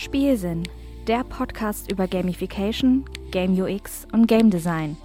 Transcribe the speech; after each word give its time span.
Spielsinn, 0.00 0.62
der 1.08 1.24
Podcast 1.24 1.90
über 1.90 2.06
Gamification, 2.06 3.04
Game 3.32 3.60
UX 3.60 4.06
und 4.12 4.28
Game 4.28 4.48
Design 4.48 4.96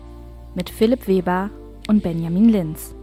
mit 0.53 0.69
Philipp 0.69 1.07
Weber 1.07 1.49
und 1.87 2.03
Benjamin 2.03 2.49
Linz. 2.49 2.93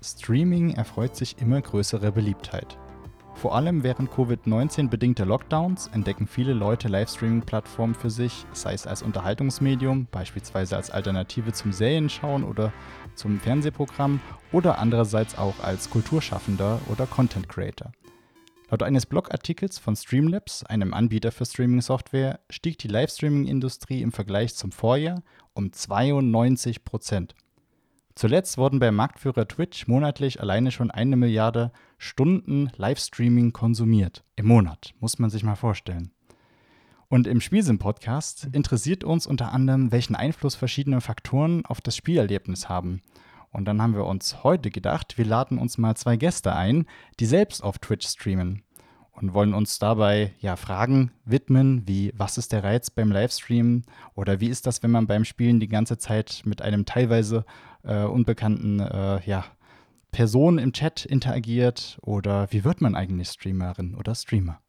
Streaming 0.00 0.74
erfreut 0.74 1.16
sich 1.16 1.34
immer 1.40 1.60
größere 1.60 2.12
Beliebtheit. 2.12 2.78
Vor 3.34 3.56
allem 3.56 3.82
während 3.82 4.12
Covid-19 4.12 4.90
bedingter 4.90 5.26
Lockdowns 5.26 5.88
entdecken 5.88 6.28
viele 6.28 6.52
Leute 6.52 6.86
Livestreaming-Plattformen 6.86 7.96
für 7.96 8.10
sich, 8.10 8.46
sei 8.52 8.74
es 8.74 8.86
als 8.86 9.02
Unterhaltungsmedium, 9.02 10.06
beispielsweise 10.12 10.76
als 10.76 10.92
Alternative 10.92 11.52
zum 11.52 11.72
Serienschauen 11.72 12.44
oder 12.44 12.72
zum 13.16 13.40
Fernsehprogramm, 13.40 14.20
oder 14.52 14.78
andererseits 14.78 15.36
auch 15.36 15.58
als 15.64 15.90
Kulturschaffender 15.90 16.78
oder 16.88 17.06
Content 17.06 17.48
Creator. 17.48 17.90
Laut 18.70 18.84
eines 18.84 19.04
Blogartikels 19.04 19.80
von 19.80 19.96
Streamlabs, 19.96 20.62
einem 20.62 20.94
Anbieter 20.94 21.32
für 21.32 21.44
Streaming-Software, 21.44 22.38
stieg 22.50 22.78
die 22.78 22.86
Livestreaming-Industrie 22.86 24.00
im 24.00 24.12
Vergleich 24.12 24.54
zum 24.54 24.70
Vorjahr 24.70 25.24
um 25.54 25.72
92 25.72 26.84
Prozent. 26.84 27.34
Zuletzt 28.14 28.58
wurden 28.58 28.78
bei 28.78 28.92
Marktführer 28.92 29.48
Twitch 29.48 29.88
monatlich 29.88 30.40
alleine 30.40 30.70
schon 30.70 30.92
eine 30.92 31.16
Milliarde 31.16 31.72
Stunden 31.98 32.70
Livestreaming 32.76 33.52
konsumiert. 33.52 34.22
Im 34.36 34.46
Monat, 34.46 34.94
muss 35.00 35.18
man 35.18 35.30
sich 35.30 35.42
mal 35.42 35.56
vorstellen. 35.56 36.12
Und 37.08 37.26
im 37.26 37.40
Spielsinn-Podcast 37.40 38.50
interessiert 38.52 39.02
uns 39.02 39.26
unter 39.26 39.50
anderem, 39.50 39.90
welchen 39.90 40.14
Einfluss 40.14 40.54
verschiedene 40.54 41.00
Faktoren 41.00 41.66
auf 41.66 41.80
das 41.80 41.96
Spielerlebnis 41.96 42.68
haben. 42.68 43.02
Und 43.52 43.64
dann 43.64 43.82
haben 43.82 43.94
wir 43.94 44.06
uns 44.06 44.44
heute 44.44 44.70
gedacht, 44.70 45.18
wir 45.18 45.24
laden 45.24 45.58
uns 45.58 45.76
mal 45.76 45.96
zwei 45.96 46.16
Gäste 46.16 46.54
ein, 46.54 46.86
die 47.18 47.26
selbst 47.26 47.62
auf 47.62 47.78
Twitch 47.78 48.06
streamen 48.06 48.62
und 49.12 49.34
wollen 49.34 49.54
uns 49.54 49.78
dabei 49.78 50.32
ja 50.38 50.56
Fragen 50.56 51.10
widmen, 51.24 51.86
wie 51.86 52.12
was 52.16 52.38
ist 52.38 52.52
der 52.52 52.64
Reiz 52.64 52.90
beim 52.90 53.10
Livestream 53.10 53.82
oder 54.14 54.40
wie 54.40 54.48
ist 54.48 54.66
das, 54.66 54.82
wenn 54.82 54.90
man 54.90 55.06
beim 55.06 55.24
Spielen 55.24 55.60
die 55.60 55.68
ganze 55.68 55.98
Zeit 55.98 56.42
mit 56.44 56.62
einem 56.62 56.86
teilweise 56.86 57.44
äh, 57.82 58.04
unbekannten 58.04 58.80
äh, 58.80 59.20
ja, 59.26 59.44
Person 60.12 60.58
im 60.58 60.72
Chat 60.72 61.04
interagiert 61.04 61.98
oder 62.02 62.50
wie 62.52 62.64
wird 62.64 62.80
man 62.80 62.94
eigentlich 62.94 63.28
Streamerin 63.28 63.94
oder 63.94 64.14
Streamer? 64.14 64.60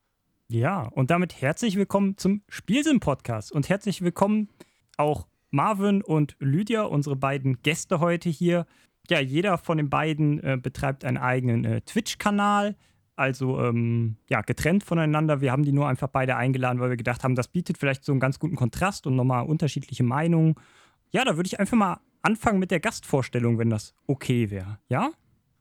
Ja, 0.48 0.82
und 0.82 1.12
damit 1.12 1.42
herzlich 1.42 1.78
willkommen 1.78 2.18
zum 2.18 2.42
Spielsinn-Podcast 2.50 3.52
und 3.52 3.70
herzlich 3.70 4.02
willkommen 4.02 4.50
auch 4.98 5.28
Marvin 5.52 6.02
und 6.02 6.36
Lydia, 6.40 6.84
unsere 6.84 7.16
beiden 7.16 7.62
Gäste 7.62 8.00
heute 8.00 8.30
hier. 8.30 8.66
Ja, 9.10 9.20
jeder 9.20 9.58
von 9.58 9.78
den 9.78 9.90
beiden 9.90 10.44
äh, 10.44 10.58
betreibt 10.62 11.06
einen 11.06 11.18
eigenen 11.18 11.66
äh, 11.66 11.82
Twitch-Kanal 11.82 12.76
also 13.22 13.60
ähm, 13.60 14.16
ja, 14.30 14.42
getrennt 14.42 14.84
voneinander. 14.84 15.42
Wir 15.42 15.52
haben 15.52 15.64
die 15.64 15.72
nur 15.72 15.88
einfach 15.88 16.08
beide 16.08 16.36
eingeladen, 16.38 16.80
weil 16.80 16.90
wir 16.90 16.98
gedacht 16.98 17.24
haben, 17.24 17.36
das 17.36 17.48
bietet 17.48 17.78
vielleicht 17.78 18.04
so 18.04 18.12
einen 18.12 18.20
ganz 18.20 18.40
guten 18.40 18.56
Kontrast 18.56 19.06
und 19.06 19.16
nochmal 19.16 19.46
unterschiedliche 19.46 20.04
Meinungen. 20.04 20.56
Ja, 21.12 21.24
da 21.24 21.36
würde 21.36 21.48
ich 21.48 21.60
einfach 21.60 21.78
mal 21.78 22.00
anfangen 22.24 22.58
mit 22.58 22.72
der 22.72 22.80
Gastvorstellung, 22.80 23.60
wenn 23.60 23.70
das 23.70 23.94
okay 24.08 24.50
wäre. 24.50 24.80
Ja? 24.90 25.12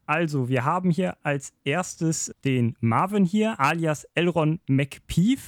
Also, 0.06 0.48
wir 0.48 0.64
haben 0.64 0.90
hier 0.90 1.18
als 1.22 1.52
erstes 1.64 2.34
den 2.44 2.76
Marvin 2.80 3.24
hier, 3.24 3.60
alias 3.60 4.04
Elron 4.14 4.60
McPeeve. 4.66 5.42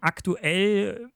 Aktuell 0.00 1.08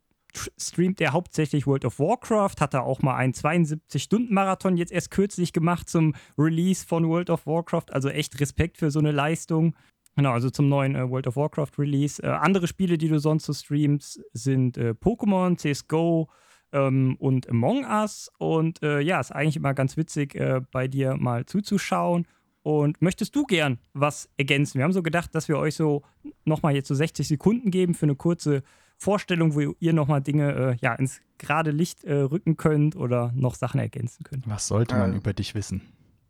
streamt 0.57 1.01
er 1.01 1.12
hauptsächlich 1.12 1.67
World 1.67 1.84
of 1.84 1.98
Warcraft, 1.98 2.57
hat 2.61 2.75
er 2.75 2.84
auch 2.84 3.03
mal 3.03 3.17
einen 3.17 3.33
72-Stunden-Marathon 3.33 4.77
jetzt 4.77 4.93
erst 4.93 5.11
kürzlich 5.11 5.53
gemacht 5.53 5.89
zum 5.89 6.15
Release 6.37 6.87
von 6.87 7.09
World 7.09 7.31
of 7.31 7.47
Warcraft. 7.47 7.93
Also 7.93 8.09
echt 8.09 8.39
Respekt 8.41 8.79
für 8.79 8.91
so 8.91 8.99
eine 8.99 9.12
Leistung. 9.12 9.75
Genau, 10.17 10.33
also 10.33 10.51
zum 10.51 10.69
neuen 10.69 10.97
äh, 10.97 11.09
World 11.09 11.29
of 11.29 11.37
Warcraft 11.37 11.79
Release. 11.79 12.23
Äh, 12.23 12.27
andere 12.27 12.67
Spiele, 12.67 12.99
die 12.99 13.09
du 13.09 13.21
sonst 13.21 13.47
so 13.47 13.53
streamst, 13.53 14.21
sind 14.33 14.77
äh, 14.77 14.91
Pokémon, 14.91 15.56
CSGO 15.56 16.29
ähm, 16.73 17.17
und 17.21 17.49
Among 17.49 17.84
Us. 17.84 18.31
Und 18.39 18.83
äh, 18.83 19.01
ja, 19.01 19.21
ist 19.21 19.31
eigentlich 19.31 19.56
immer 19.56 19.75
ganz 19.75 19.97
witzig, 19.97 20.34
äh, 20.34 20.61
bei 20.72 20.88
dir 20.88 21.17
mal 21.17 21.47
zuzuschauen. 21.47 22.27
Und 22.62 23.00
möchtest 23.00 23.34
du 23.37 23.44
gern 23.44 23.78
was 23.94 24.28
ergänzen? 24.37 24.78
Wir 24.78 24.84
haben 24.84 24.93
so 24.93 25.03
gedacht, 25.03 25.34
dass 25.34 25.49
wir 25.49 25.56
euch 25.56 25.77
so 25.77 26.03
nochmal 26.44 26.75
jetzt 26.75 26.88
so 26.88 26.94
60 26.94 27.27
Sekunden 27.27 27.71
geben 27.71 27.94
für 27.94 28.06
eine 28.06 28.17
kurze 28.17 28.62
Vorstellung, 28.98 29.54
wo 29.54 29.75
ihr 29.78 29.92
nochmal 29.92 30.20
Dinge 30.20 30.53
äh, 30.53 30.76
ja, 30.81 30.94
ins 30.94 31.20
gerade 31.38 31.70
Licht 31.70 32.04
rücken 32.04 32.56
könnt 32.56 32.97
oder 32.97 33.31
noch 33.32 33.54
Sachen 33.54 33.78
ergänzen 33.78 34.25
könnt. 34.25 34.48
Was 34.48 34.66
sollte 34.66 34.97
man 34.97 35.14
über 35.14 35.32
dich 35.32 35.54
wissen? 35.54 35.82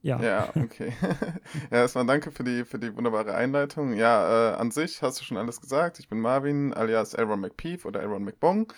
Ja. 0.02 0.20
Ja, 0.22 0.48
okay. 0.54 0.92
ja, 1.70 1.78
erstmal 1.78 2.06
danke 2.06 2.30
für 2.30 2.44
die, 2.44 2.64
für 2.64 2.78
die 2.78 2.94
wunderbare 2.94 3.34
Einleitung. 3.34 3.94
Ja, 3.94 4.52
äh, 4.52 4.56
an 4.56 4.70
sich 4.70 5.02
hast 5.02 5.20
du 5.20 5.24
schon 5.24 5.36
alles 5.36 5.60
gesagt. 5.60 5.98
Ich 5.98 6.08
bin 6.08 6.20
Marvin, 6.20 6.72
alias 6.72 7.14
Elron 7.14 7.40
McPeeve 7.40 7.86
oder 7.86 8.00
Elron 8.00 8.24
McBong. 8.24 8.72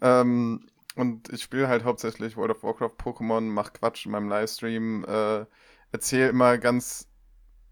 Ähm, 0.00 0.66
und 0.96 1.32
ich 1.32 1.42
spiele 1.42 1.68
halt 1.68 1.84
hauptsächlich 1.84 2.36
World 2.36 2.52
of 2.52 2.62
Warcraft, 2.62 2.96
Pokémon, 2.98 3.40
mach 3.42 3.72
Quatsch 3.72 4.06
in 4.06 4.12
meinem 4.12 4.28
Livestream, 4.28 5.04
äh, 5.04 5.44
erzähle 5.92 6.28
immer 6.28 6.58
ganz 6.58 7.08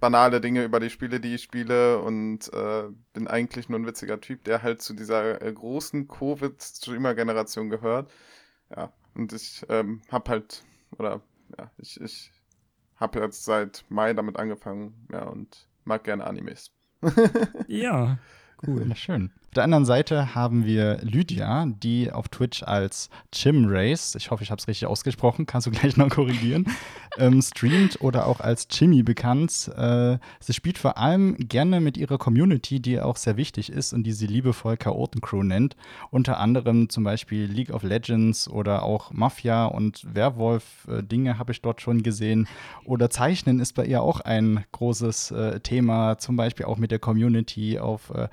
banale 0.04 0.42
Dinge 0.42 0.64
über 0.64 0.80
die 0.80 0.90
Spiele, 0.90 1.18
die 1.18 1.34
ich 1.34 1.42
spiele 1.44 1.98
und 1.98 2.52
äh, 2.52 2.82
bin 3.14 3.26
eigentlich 3.26 3.70
nur 3.70 3.78
ein 3.78 3.86
witziger 3.86 4.20
Typ, 4.20 4.44
der 4.44 4.62
halt 4.62 4.82
zu 4.82 4.92
dieser 4.92 5.40
äh, 5.40 5.50
großen 5.50 6.08
Covid-Streamer-Generation 6.08 7.70
gehört. 7.70 8.12
Ja, 8.76 8.92
und 9.14 9.32
ich 9.32 9.64
ähm, 9.70 10.02
hab 10.10 10.28
halt, 10.28 10.62
oder 10.98 11.22
ja, 11.58 11.70
ich, 11.78 11.98
ich 12.02 12.30
habe 12.96 13.18
jetzt 13.20 13.46
seit 13.46 13.86
Mai 13.88 14.12
damit 14.12 14.36
angefangen, 14.36 15.06
ja, 15.10 15.22
und 15.22 15.68
mag 15.84 16.04
gerne 16.04 16.26
Animes. 16.26 16.70
ja, 17.66 18.18
cool. 18.66 18.86
Ja, 18.86 18.94
schön. 18.94 19.32
Auf 19.54 19.62
der 19.62 19.62
anderen 19.62 19.84
Seite 19.84 20.34
haben 20.34 20.66
wir 20.66 20.98
Lydia, 21.02 21.66
die 21.68 22.10
auf 22.10 22.28
Twitch 22.28 22.64
als 22.64 23.08
Chimrace, 23.32 24.16
ich 24.16 24.32
hoffe, 24.32 24.42
ich 24.42 24.50
habe 24.50 24.58
es 24.58 24.66
richtig 24.66 24.88
ausgesprochen, 24.88 25.46
kannst 25.46 25.68
du 25.68 25.70
gleich 25.70 25.96
noch 25.96 26.08
korrigieren, 26.08 26.66
ähm, 27.18 27.40
streamt 27.40 28.00
oder 28.00 28.26
auch 28.26 28.40
als 28.40 28.66
Chimmy 28.66 29.04
bekannt. 29.04 29.70
Äh, 29.76 30.18
sie 30.40 30.54
spielt 30.54 30.76
vor 30.76 30.98
allem 30.98 31.36
gerne 31.38 31.80
mit 31.80 31.96
ihrer 31.96 32.18
Community, 32.18 32.80
die 32.80 33.00
auch 33.00 33.16
sehr 33.16 33.36
wichtig 33.36 33.70
ist 33.70 33.92
und 33.92 34.02
die 34.02 34.10
sie 34.10 34.26
liebevoll 34.26 34.76
Chaotencrew 34.76 35.44
nennt. 35.44 35.76
Unter 36.10 36.40
anderem 36.40 36.88
zum 36.88 37.04
Beispiel 37.04 37.44
League 37.44 37.70
of 37.70 37.84
Legends 37.84 38.48
oder 38.48 38.82
auch 38.82 39.12
Mafia 39.12 39.66
und 39.66 40.04
Werwolf-Dinge 40.12 41.30
äh, 41.30 41.34
habe 41.34 41.52
ich 41.52 41.62
dort 41.62 41.80
schon 41.80 42.02
gesehen. 42.02 42.48
Oder 42.84 43.08
Zeichnen 43.08 43.60
ist 43.60 43.74
bei 43.74 43.86
ihr 43.86 44.02
auch 44.02 44.18
ein 44.18 44.64
großes 44.72 45.30
äh, 45.30 45.60
Thema, 45.60 46.18
zum 46.18 46.34
Beispiel 46.34 46.66
auch 46.66 46.76
mit 46.76 46.90
der 46.90 46.98
Community 46.98 47.78
auf 47.78 48.10
äh, 48.10 48.26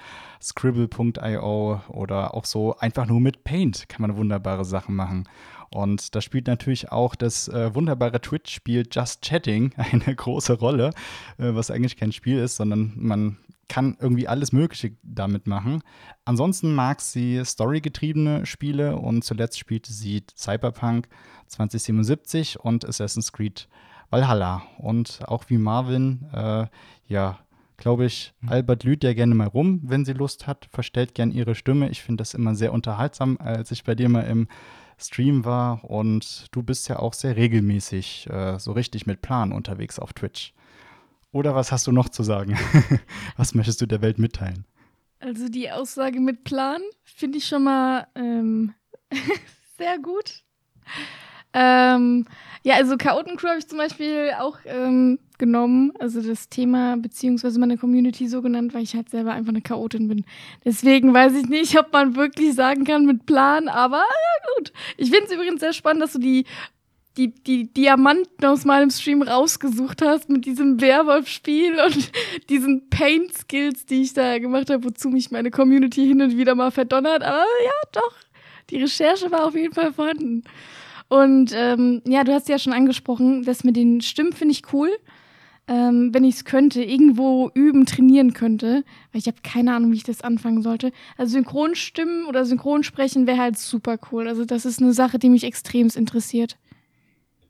Scribble.io 1.11 1.81
oder 1.89 2.33
auch 2.33 2.45
so 2.45 2.75
einfach 2.77 3.05
nur 3.05 3.19
mit 3.19 3.43
Paint 3.43 3.89
kann 3.89 4.01
man 4.01 4.17
wunderbare 4.17 4.65
Sachen 4.65 4.95
machen. 4.95 5.27
Und 5.73 6.15
da 6.15 6.21
spielt 6.21 6.47
natürlich 6.47 6.91
auch 6.91 7.15
das 7.15 7.47
äh, 7.47 7.73
wunderbare 7.73 8.19
Twitch-Spiel 8.19 8.87
Just 8.91 9.21
Chatting 9.21 9.73
eine 9.77 10.15
große 10.15 10.59
Rolle, 10.59 10.89
äh, 11.37 11.55
was 11.55 11.71
eigentlich 11.71 11.95
kein 11.95 12.11
Spiel 12.11 12.39
ist, 12.39 12.57
sondern 12.57 12.93
man 12.95 13.37
kann 13.69 13.95
irgendwie 14.01 14.27
alles 14.27 14.51
Mögliche 14.51 14.97
damit 15.01 15.47
machen. 15.47 15.81
Ansonsten 16.25 16.75
mag 16.75 16.99
sie 16.99 17.41
storygetriebene 17.43 18.45
Spiele 18.45 18.97
und 18.97 19.23
zuletzt 19.23 19.59
spielte 19.59 19.93
sie 19.93 20.23
Cyberpunk 20.35 21.07
2077 21.47 22.59
und 22.59 22.85
Assassin's 22.85 23.31
Creed 23.31 23.69
Valhalla. 24.09 24.63
Und 24.77 25.21
auch 25.25 25.45
wie 25.47 25.57
Marvin, 25.57 26.27
äh, 26.33 26.67
ja, 27.07 27.39
glaube 27.81 28.05
ich, 28.05 28.33
mhm. 28.41 28.49
Albert 28.49 28.83
lügt 28.83 29.03
ja 29.03 29.13
gerne 29.13 29.35
mal 29.35 29.47
rum, 29.47 29.81
wenn 29.83 30.05
sie 30.05 30.13
Lust 30.13 30.47
hat, 30.47 30.69
verstellt 30.71 31.15
gern 31.15 31.31
ihre 31.31 31.55
Stimme. 31.55 31.89
Ich 31.89 32.03
finde 32.03 32.21
das 32.21 32.33
immer 32.33 32.55
sehr 32.55 32.71
unterhaltsam, 32.71 33.37
als 33.39 33.71
ich 33.71 33.83
bei 33.83 33.95
dir 33.95 34.07
mal 34.07 34.21
im 34.21 34.47
Stream 34.99 35.43
war. 35.45 35.83
Und 35.83 36.45
du 36.51 36.61
bist 36.61 36.87
ja 36.89 36.99
auch 36.99 37.13
sehr 37.13 37.35
regelmäßig 37.35 38.29
äh, 38.29 38.59
so 38.59 38.71
richtig 38.71 39.07
mit 39.07 39.21
Plan 39.21 39.51
unterwegs 39.51 39.97
auf 39.97 40.13
Twitch. 40.13 40.53
Oder 41.31 41.55
was 41.55 41.71
hast 41.71 41.87
du 41.87 41.91
noch 41.91 42.09
zu 42.09 42.23
sagen? 42.23 42.57
was 43.35 43.55
möchtest 43.55 43.81
du 43.81 43.87
der 43.87 44.01
Welt 44.01 44.19
mitteilen? 44.19 44.65
Also 45.19 45.49
die 45.49 45.71
Aussage 45.71 46.19
mit 46.19 46.43
Plan 46.43 46.81
finde 47.03 47.39
ich 47.39 47.47
schon 47.47 47.63
mal 47.63 48.07
ähm, 48.15 48.73
sehr 49.77 49.97
gut. 49.97 50.43
Ähm, 51.53 52.25
ja, 52.63 52.75
also 52.75 52.95
Chaotencrew 52.95 53.47
habe 53.47 53.59
ich 53.59 53.67
zum 53.67 53.79
Beispiel 53.79 54.31
auch 54.39 54.57
ähm, 54.65 55.19
genommen, 55.39 55.91
also 55.99 56.21
das 56.21 56.49
Thema 56.49 56.95
beziehungsweise 56.97 57.59
meine 57.59 57.77
Community 57.77 58.27
so 58.27 58.41
genannt, 58.41 58.73
weil 58.73 58.83
ich 58.83 58.95
halt 58.95 59.09
selber 59.09 59.33
einfach 59.33 59.49
eine 59.49 59.61
Chaotin 59.61 60.07
bin. 60.07 60.25
Deswegen 60.63 61.13
weiß 61.13 61.33
ich 61.33 61.47
nicht, 61.47 61.77
ob 61.79 61.91
man 61.91 62.15
wirklich 62.15 62.53
sagen 62.53 62.83
kann 62.83 63.05
mit 63.05 63.25
Plan, 63.25 63.67
aber 63.67 63.97
ja 63.97 64.53
gut. 64.55 64.71
Ich 64.97 65.09
finde 65.09 65.25
es 65.25 65.31
übrigens 65.31 65.59
sehr 65.59 65.73
spannend, 65.73 66.03
dass 66.03 66.13
du 66.13 66.19
die 66.19 66.45
die, 67.17 67.33
die 67.33 67.73
Diamanten 67.73 68.45
aus 68.45 68.63
meinem 68.63 68.89
Stream 68.89 69.21
rausgesucht 69.21 70.01
hast 70.01 70.29
mit 70.29 70.45
diesem 70.45 70.79
Werwolf-Spiel 70.79 71.77
und 71.85 72.11
diesen 72.49 72.89
Paint-Skills, 72.89 73.85
die 73.85 74.03
ich 74.03 74.13
da 74.13 74.39
gemacht 74.39 74.69
habe, 74.69 74.85
wozu 74.85 75.09
mich 75.09 75.31
meine 75.31 75.51
Community 75.51 76.07
hin 76.07 76.21
und 76.21 76.37
wieder 76.37 76.55
mal 76.55 76.71
verdonnert. 76.71 77.21
Aber 77.21 77.45
ja, 77.65 77.71
doch, 77.91 78.15
die 78.69 78.77
Recherche 78.77 79.29
war 79.29 79.45
auf 79.45 79.55
jeden 79.55 79.73
Fall 79.73 79.91
vorhanden. 79.91 80.43
Und 81.11 81.51
ähm, 81.53 82.01
ja, 82.07 82.23
du 82.23 82.31
hast 82.31 82.47
ja 82.47 82.57
schon 82.57 82.71
angesprochen, 82.71 83.43
das 83.43 83.65
mit 83.65 83.75
den 83.75 83.99
Stimmen 83.99 84.31
finde 84.31 84.53
ich 84.53 84.71
cool. 84.71 84.89
ähm, 85.67 86.13
wenn 86.13 86.23
ich 86.23 86.35
es 86.35 86.45
könnte, 86.45 86.83
irgendwo 86.83 87.49
üben, 87.53 87.85
trainieren 87.85 88.33
könnte. 88.33 88.83
Weil 89.11 89.19
ich 89.19 89.27
habe 89.27 89.37
keine 89.43 89.75
Ahnung, 89.75 89.91
wie 89.91 89.97
ich 89.97 90.03
das 90.03 90.21
anfangen 90.21 90.61
sollte. 90.61 90.91
Also 91.17 91.33
Synchronstimmen 91.33 92.25
oder 92.25 92.45
Synchronsprechen 92.45 93.27
wäre 93.27 93.37
halt 93.37 93.57
super 93.57 93.97
cool. 94.11 94.27
Also 94.27 94.45
das 94.45 94.65
ist 94.65 94.81
eine 94.81 94.93
Sache, 94.93 95.19
die 95.19 95.29
mich 95.29 95.43
extremst 95.43 95.95
interessiert. 95.95 96.57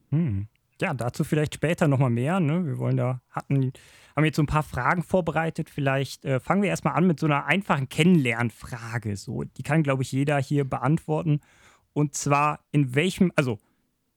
Hm. 0.10 0.48
Ja, 0.82 0.94
dazu 0.94 1.24
vielleicht 1.24 1.56
später 1.56 1.88
nochmal 1.88 2.10
mehr. 2.10 2.40
Ne? 2.40 2.66
Wir 2.66 2.80
wollen 2.80 2.98
da, 2.98 3.22
hatten, 3.30 3.74
haben 4.16 4.26
jetzt 4.26 4.36
so 4.38 4.44
ein 4.44 4.48
paar 4.48 4.64
Fragen 4.64 5.04
vorbereitet. 5.04 5.70
Vielleicht 5.70 6.26
äh, 6.26 6.40
fangen 6.40 6.64
wir 6.64 6.70
erstmal 6.70 6.96
an 6.96 7.06
mit 7.06 7.20
so 7.20 7.28
einer 7.28 7.46
einfachen 7.46 7.90
Kennenlernfrage. 7.90 9.16
So, 9.16 9.44
die 9.44 9.64
kann, 9.64 9.84
glaube 9.84 10.04
ich, 10.04 10.12
jeder 10.12 10.40
hier 10.40 10.64
beantworten. 10.64 11.40
Und 11.94 12.16
zwar 12.16 12.60
in 12.72 12.96
welchem, 12.96 13.32
also 13.36 13.60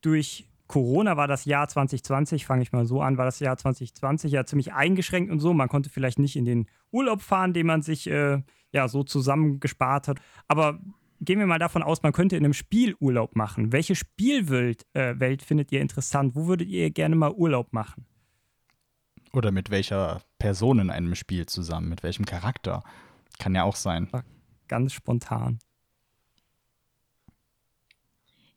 durch 0.01 0.47
Corona 0.67 1.17
war 1.17 1.29
das 1.29 1.45
Jahr 1.45 1.69
2020, 1.69 2.47
fange 2.47 2.63
ich 2.63 2.73
mal 2.73 2.87
so 2.87 3.01
an, 3.01 3.19
war 3.19 3.27
das 3.27 3.41
Jahr 3.41 3.57
2020 3.57 4.33
ja 4.33 4.45
ziemlich 4.45 4.73
eingeschränkt 4.73 5.31
und 5.31 5.41
so. 5.41 5.53
Man 5.53 5.69
konnte 5.69 5.91
vielleicht 5.91 6.19
nicht 6.19 6.37
in 6.37 6.45
den 6.45 6.67
Urlaub 6.91 7.21
fahren, 7.21 7.53
den 7.53 7.67
man 7.67 7.83
sich 7.83 8.09
äh, 8.09 8.43
ja 8.73 8.89
so 8.89 9.05
zusammengespart 9.05 10.09
hat. 10.09 10.21
Aber 10.49 10.81
gehen 11.21 11.39
wir 11.39 11.47
mal 11.47 11.59
davon 11.59 11.83
aus, 11.83 12.03
man 12.03 12.13
könnte 12.13 12.37
in 12.37 12.45
einem 12.45 12.55
Spiel 12.55 12.95
Urlaub 12.99 13.37
machen. 13.37 13.73
Welche 13.73 13.95
Spielwelt 13.95 14.87
äh, 14.95 15.19
Welt 15.19 15.43
findet 15.43 15.71
ihr 15.73 15.81
interessant? 15.81 16.35
Wo 16.35 16.47
würdet 16.47 16.69
ihr 16.69 16.91
gerne 16.91 17.17
mal 17.17 17.33
Urlaub 17.33 17.73
machen? 17.73 18.07
Oder 19.33 19.51
mit 19.51 19.71
welcher 19.71 20.23
Person 20.39 20.79
in 20.79 20.91
einem 20.91 21.15
Spiel 21.15 21.47
zusammen? 21.47 21.89
Mit 21.89 22.03
welchem 22.03 22.25
Charakter? 22.25 22.83
Kann 23.39 23.55
ja 23.55 23.65
auch 23.65 23.77
sein. 23.77 24.09
Ganz 24.69 24.93
spontan. 24.93 25.59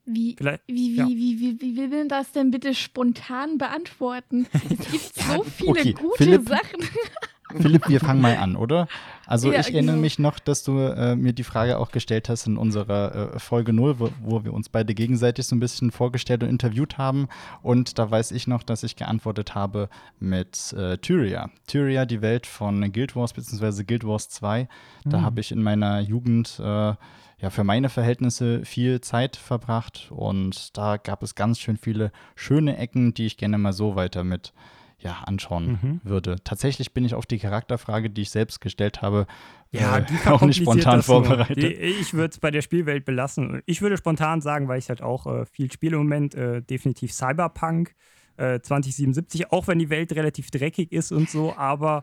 Wie, 0.09 0.35
Vielleicht- 0.37 0.63
wie, 0.67 0.73
wie, 0.73 0.95
ja. 0.95 1.07
wie, 1.07 1.39
wie, 1.39 1.61
wie 1.61 1.75
will 1.77 1.89
man 1.89 2.07
das 2.09 2.31
denn 2.31 2.49
bitte 2.49 2.73
spontan 2.73 3.57
beantworten? 3.57 4.47
Es 4.53 4.91
gibt 4.91 5.15
so 5.15 5.43
viele 5.43 5.69
okay, 5.71 5.93
gute 5.93 6.23
Philipp- 6.23 6.47
Sachen. 6.49 6.79
Philipp, 7.61 7.87
wir 7.87 8.01
fangen 8.01 8.19
mal 8.19 8.35
an, 8.35 8.57
oder? 8.57 8.89
Also 9.25 9.51
Ja, 9.53 9.61
ich 9.61 9.67
erinnere 9.67 9.95
genau. 9.95 10.01
mich 10.01 10.19
noch, 10.19 10.37
dass 10.37 10.63
du 10.63 10.79
äh, 10.79 11.15
mir 11.15 11.31
die 11.31 11.45
Frage 11.45 11.77
auch 11.77 11.91
gestellt 11.91 12.27
hast 12.27 12.45
in 12.45 12.57
unserer 12.57 13.35
äh, 13.35 13.39
Folge 13.39 13.71
0, 13.71 13.99
wo, 13.99 14.09
wo 14.21 14.43
wir 14.43 14.53
uns 14.53 14.67
beide 14.67 14.93
gegenseitig 14.93 15.45
so 15.47 15.55
ein 15.55 15.61
bisschen 15.61 15.91
vorgestellt 15.91 16.43
und 16.43 16.49
interviewt 16.49 16.97
haben. 16.97 17.29
Und 17.63 17.99
da 17.99 18.11
weiß 18.11 18.31
ich 18.31 18.47
noch, 18.47 18.63
dass 18.63 18.83
ich 18.83 18.97
geantwortet 18.97 19.55
habe 19.55 19.87
mit 20.19 20.73
äh, 20.73 20.97
Tyria. 20.97 21.49
Tyria, 21.67 22.05
die 22.05 22.21
Welt 22.21 22.47
von 22.47 22.91
Guild 22.91 23.15
Wars 23.15 23.31
bzw. 23.31 23.83
Guild 23.85 24.05
Wars 24.05 24.27
2. 24.27 24.67
Da 25.05 25.19
Mhm. 25.19 25.21
habe 25.23 25.39
ich 25.39 25.51
in 25.53 25.63
meiner 25.63 26.01
Jugend 26.01 26.59
äh, 26.61 26.93
ja 27.39 27.49
für 27.49 27.63
meine 27.63 27.89
Verhältnisse 27.89 28.65
viel 28.65 29.01
Zeit 29.01 29.35
verbracht 29.35 30.07
und 30.11 30.75
da 30.77 30.97
gab 30.97 31.21
es 31.23 31.35
ganz 31.35 31.59
schön 31.59 31.77
viele 31.77 32.11
schöne 32.35 32.77
Ecken, 32.77 33.13
die 33.13 33.25
ich 33.27 33.37
gerne 33.37 33.57
mal 33.57 33.73
so 33.73 33.95
weiter 33.95 34.23
mit 34.23 34.53
ja, 34.99 35.17
anschauen 35.27 35.77
Mhm. 35.79 36.01
würde. 36.03 36.37
Tatsächlich 36.43 36.91
bin 36.91 37.05
ich 37.05 37.13
auf 37.13 37.27
die 37.27 37.37
Charakterfrage, 37.37 38.09
die 38.09 38.23
ich 38.23 38.31
selbst 38.31 38.59
gestellt 38.61 39.03
habe, 39.03 39.27
Ja, 39.71 39.99
äh, 39.99 40.05
die 40.05 40.15
auch 40.27 40.41
nicht 40.41 40.59
spontan 40.61 40.95
nur. 40.95 41.03
vorbereitet. 41.03 41.57
Die, 41.57 41.67
ich 41.67 42.15
würde 42.15 42.31
es 42.31 42.39
bei 42.39 42.49
der 42.49 42.63
Spielwelt 42.63 43.05
belassen. 43.05 43.61
Ich 43.67 43.83
würde 43.83 43.97
spontan 43.97 44.41
sagen, 44.41 44.67
weil 44.67 44.79
ich 44.79 44.89
halt 44.89 45.03
auch 45.03 45.27
äh, 45.27 45.45
viel 45.45 45.71
spiele 45.71 45.97
im 45.97 46.01
Moment, 46.03 46.33
äh, 46.33 46.63
definitiv 46.63 47.13
Cyberpunk 47.13 47.93
äh, 48.37 48.59
2077, 48.59 49.51
auch 49.51 49.67
wenn 49.67 49.77
die 49.77 49.91
Welt 49.91 50.11
relativ 50.13 50.49
dreckig 50.49 50.91
ist 50.91 51.11
und 51.11 51.29
so, 51.29 51.55
aber 51.55 52.01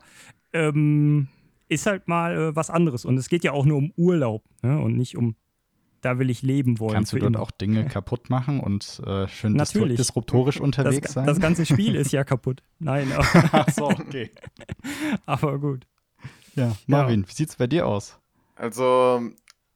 ähm, 0.53 1.27
ist 1.69 1.87
halt 1.87 2.09
mal 2.09 2.37
äh, 2.37 2.57
was 2.57 2.71
anderes. 2.71 3.05
Und 3.05 3.17
es 3.17 3.29
geht 3.29 3.45
ja 3.45 3.53
auch 3.53 3.65
nur 3.65 3.79
um 3.79 3.93
Urlaub 3.97 4.45
ne? 4.63 4.79
und 4.81 4.97
nicht 4.97 5.17
um, 5.17 5.37
da 6.01 6.19
will 6.19 6.31
ich 6.31 6.43
leben 6.43 6.79
wollen. 6.79 6.95
Kannst 6.95 7.13
du 7.13 7.19
dort 7.19 7.35
immer. 7.35 7.43
auch 7.43 7.51
Dinge 7.51 7.87
kaputt 7.89 8.31
machen 8.31 8.61
und 8.61 9.01
äh, 9.07 9.27
schön 9.29 9.55
Natürlich. 9.55 9.97
disruptorisch 9.97 10.61
unterwegs 10.61 11.07
das, 11.07 11.13
sein? 11.15 11.27
das 11.27 11.41
ganze 11.41 11.67
Spiel 11.67 11.95
ist 11.97 12.13
ja 12.13 12.25
kaputt. 12.25 12.63
Nein, 12.79 13.13
aber, 13.13 13.27
Ach 13.53 13.69
so, 13.71 13.87
okay. 13.89 14.31
aber 15.27 15.59
gut. 15.59 15.87
Ja, 16.55 16.77
Marvin, 16.87 17.27
wie 17.27 17.33
sieht's 17.33 17.57
bei 17.57 17.67
dir 17.67 17.87
aus? 17.87 18.19
Also, 18.55 19.21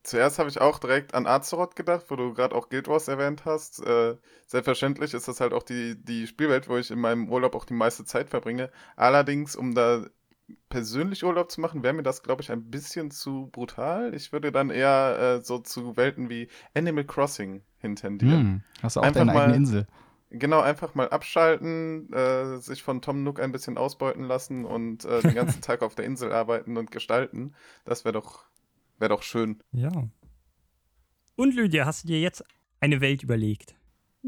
zuerst 0.05 0.39
habe 0.39 0.49
ich 0.49 0.61
auch 0.61 0.79
direkt 0.79 1.13
an 1.15 1.27
Azeroth 1.27 1.75
gedacht, 1.75 2.05
wo 2.09 2.17
du 2.17 2.33
gerade 2.33 2.55
auch 2.55 2.69
Guild 2.69 2.87
Wars 2.87 3.09
erwähnt 3.09 3.45
hast. 3.45 3.85
Äh, 3.85 4.17
selbstverständlich 4.47 5.13
ist 5.15 5.27
das 5.27 5.41
halt 5.41 5.53
auch 5.53 5.65
die, 5.65 5.97
die 6.03 6.29
Spielwelt, 6.29 6.69
wo 6.69 6.77
ich 6.77 6.91
in 6.91 7.01
meinem 7.01 7.29
Urlaub 7.29 7.57
auch 7.57 7.65
die 7.65 7.75
meiste 7.75 8.05
Zeit 8.05 8.31
verbringe. 8.31 8.71
Allerdings, 8.95 9.57
um 9.57 9.75
da 9.75 10.07
persönlich 10.69 11.25
Urlaub 11.25 11.51
zu 11.51 11.61
machen, 11.61 11.83
wäre 11.83 11.95
mir 11.95 12.03
das, 12.03 12.23
glaube 12.23 12.43
ich, 12.43 12.51
ein 12.51 12.71
bisschen 12.71 13.11
zu 13.11 13.49
brutal. 13.53 14.15
Ich 14.15 14.33
würde 14.33 14.53
dann 14.53 14.71
eher 14.71 15.39
äh, 15.41 15.45
so 15.45 15.59
zu 15.59 15.97
Welten 15.97 16.29
wie 16.31 16.49
Animal 16.75 17.05
Crossing 17.05 17.63
hintendieren. 17.79 18.41
Hm, 18.41 18.63
hast 18.83 18.97
du 18.97 19.01
auch 19.01 19.05
Einfach 19.05 19.21
deine 19.21 19.33
eigene 19.33 19.47
mal- 19.49 19.55
Insel? 19.57 19.87
Genau, 20.31 20.61
einfach 20.61 20.95
mal 20.95 21.09
abschalten, 21.09 22.13
äh, 22.13 22.59
sich 22.59 22.83
von 22.83 23.01
Tom 23.01 23.25
Nook 23.25 23.41
ein 23.41 23.51
bisschen 23.51 23.79
ausbeuten 23.79 24.25
lassen 24.25 24.67
und 24.67 25.07
äh, 25.07 25.23
den 25.23 25.35
ganzen 25.35 25.63
Tag 25.63 25.81
auf 25.83 25.95
der 25.95 26.05
Insel 26.05 26.33
arbeiten 26.33 26.77
und 26.77 26.91
gestalten. 26.91 27.55
Das 27.87 28.05
wäre 28.05 28.13
doch, 28.13 28.45
wär 28.99 29.09
doch 29.09 29.23
schön. 29.23 29.63
Ja. 29.73 29.91
Und 31.37 31.55
Lydia, 31.55 31.87
hast 31.87 32.05
du 32.05 32.09
dir 32.09 32.21
jetzt 32.21 32.45
eine 32.81 33.01
Welt 33.01 33.23
überlegt? 33.23 33.75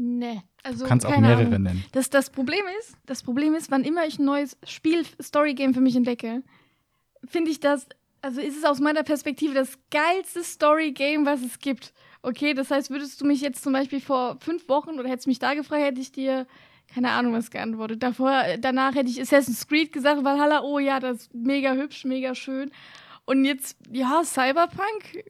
Nee, 0.03 0.41
also 0.63 0.83
Du 0.83 0.89
kannst 0.89 1.05
auch 1.05 1.15
mehrere 1.15 1.45
Ahnung. 1.45 1.63
nennen. 1.63 1.85
Das, 1.91 2.09
das 2.09 2.31
Problem 2.31 2.63
ist, 2.79 2.95
das 3.05 3.21
Problem 3.21 3.53
ist, 3.53 3.69
wann 3.69 3.83
immer 3.83 4.05
ich 4.07 4.17
ein 4.17 4.25
neues 4.25 4.57
Spiel, 4.65 5.05
Story-Game 5.21 5.75
für 5.75 5.81
mich 5.81 5.95
entdecke, 5.95 6.41
finde 7.23 7.51
ich 7.51 7.59
das, 7.59 7.85
also 8.23 8.41
ist 8.41 8.57
es 8.57 8.63
aus 8.63 8.79
meiner 8.79 9.03
Perspektive 9.03 9.53
das 9.53 9.77
geilste 9.91 10.43
Story-Game, 10.43 11.25
was 11.27 11.43
es 11.43 11.59
gibt. 11.59 11.93
Okay, 12.23 12.55
das 12.55 12.71
heißt, 12.71 12.89
würdest 12.89 13.21
du 13.21 13.25
mich 13.25 13.41
jetzt 13.41 13.63
zum 13.63 13.73
Beispiel 13.73 14.01
vor 14.01 14.37
fünf 14.39 14.67
Wochen 14.69 14.99
oder 14.99 15.07
hättest 15.07 15.27
mich 15.27 15.39
da 15.39 15.53
gefragt, 15.53 15.83
hätte 15.83 16.01
ich 16.01 16.11
dir 16.11 16.47
keine 16.93 17.11
Ahnung 17.11 17.33
was 17.33 17.51
geantwortet. 17.51 18.03
Davor, 18.03 18.31
äh, 18.31 18.59
danach 18.59 18.95
hätte 18.95 19.09
ich 19.09 19.21
Assassin's 19.21 19.67
Creed 19.67 19.93
gesagt, 19.93 20.23
Valhalla, 20.23 20.61
oh 20.63 20.79
ja, 20.79 20.99
das 20.99 21.17
ist 21.21 21.33
mega 21.33 21.73
hübsch, 21.73 22.05
mega 22.05 22.35
schön. 22.35 22.71
Und 23.25 23.45
jetzt, 23.45 23.77
ja, 23.91 24.23
Cyberpunk. 24.23 25.25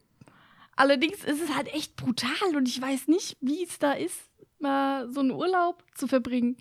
Allerdings 0.76 1.22
ist 1.24 1.42
es 1.42 1.54
halt 1.54 1.72
echt 1.74 1.96
brutal 1.96 2.56
und 2.56 2.66
ich 2.66 2.80
weiß 2.80 3.06
nicht, 3.08 3.36
wie 3.40 3.62
es 3.62 3.78
da 3.78 3.92
ist, 3.92 4.18
mal 4.62 5.10
so 5.12 5.20
einen 5.20 5.30
Urlaub 5.30 5.82
zu 5.94 6.06
verbringen. 6.06 6.56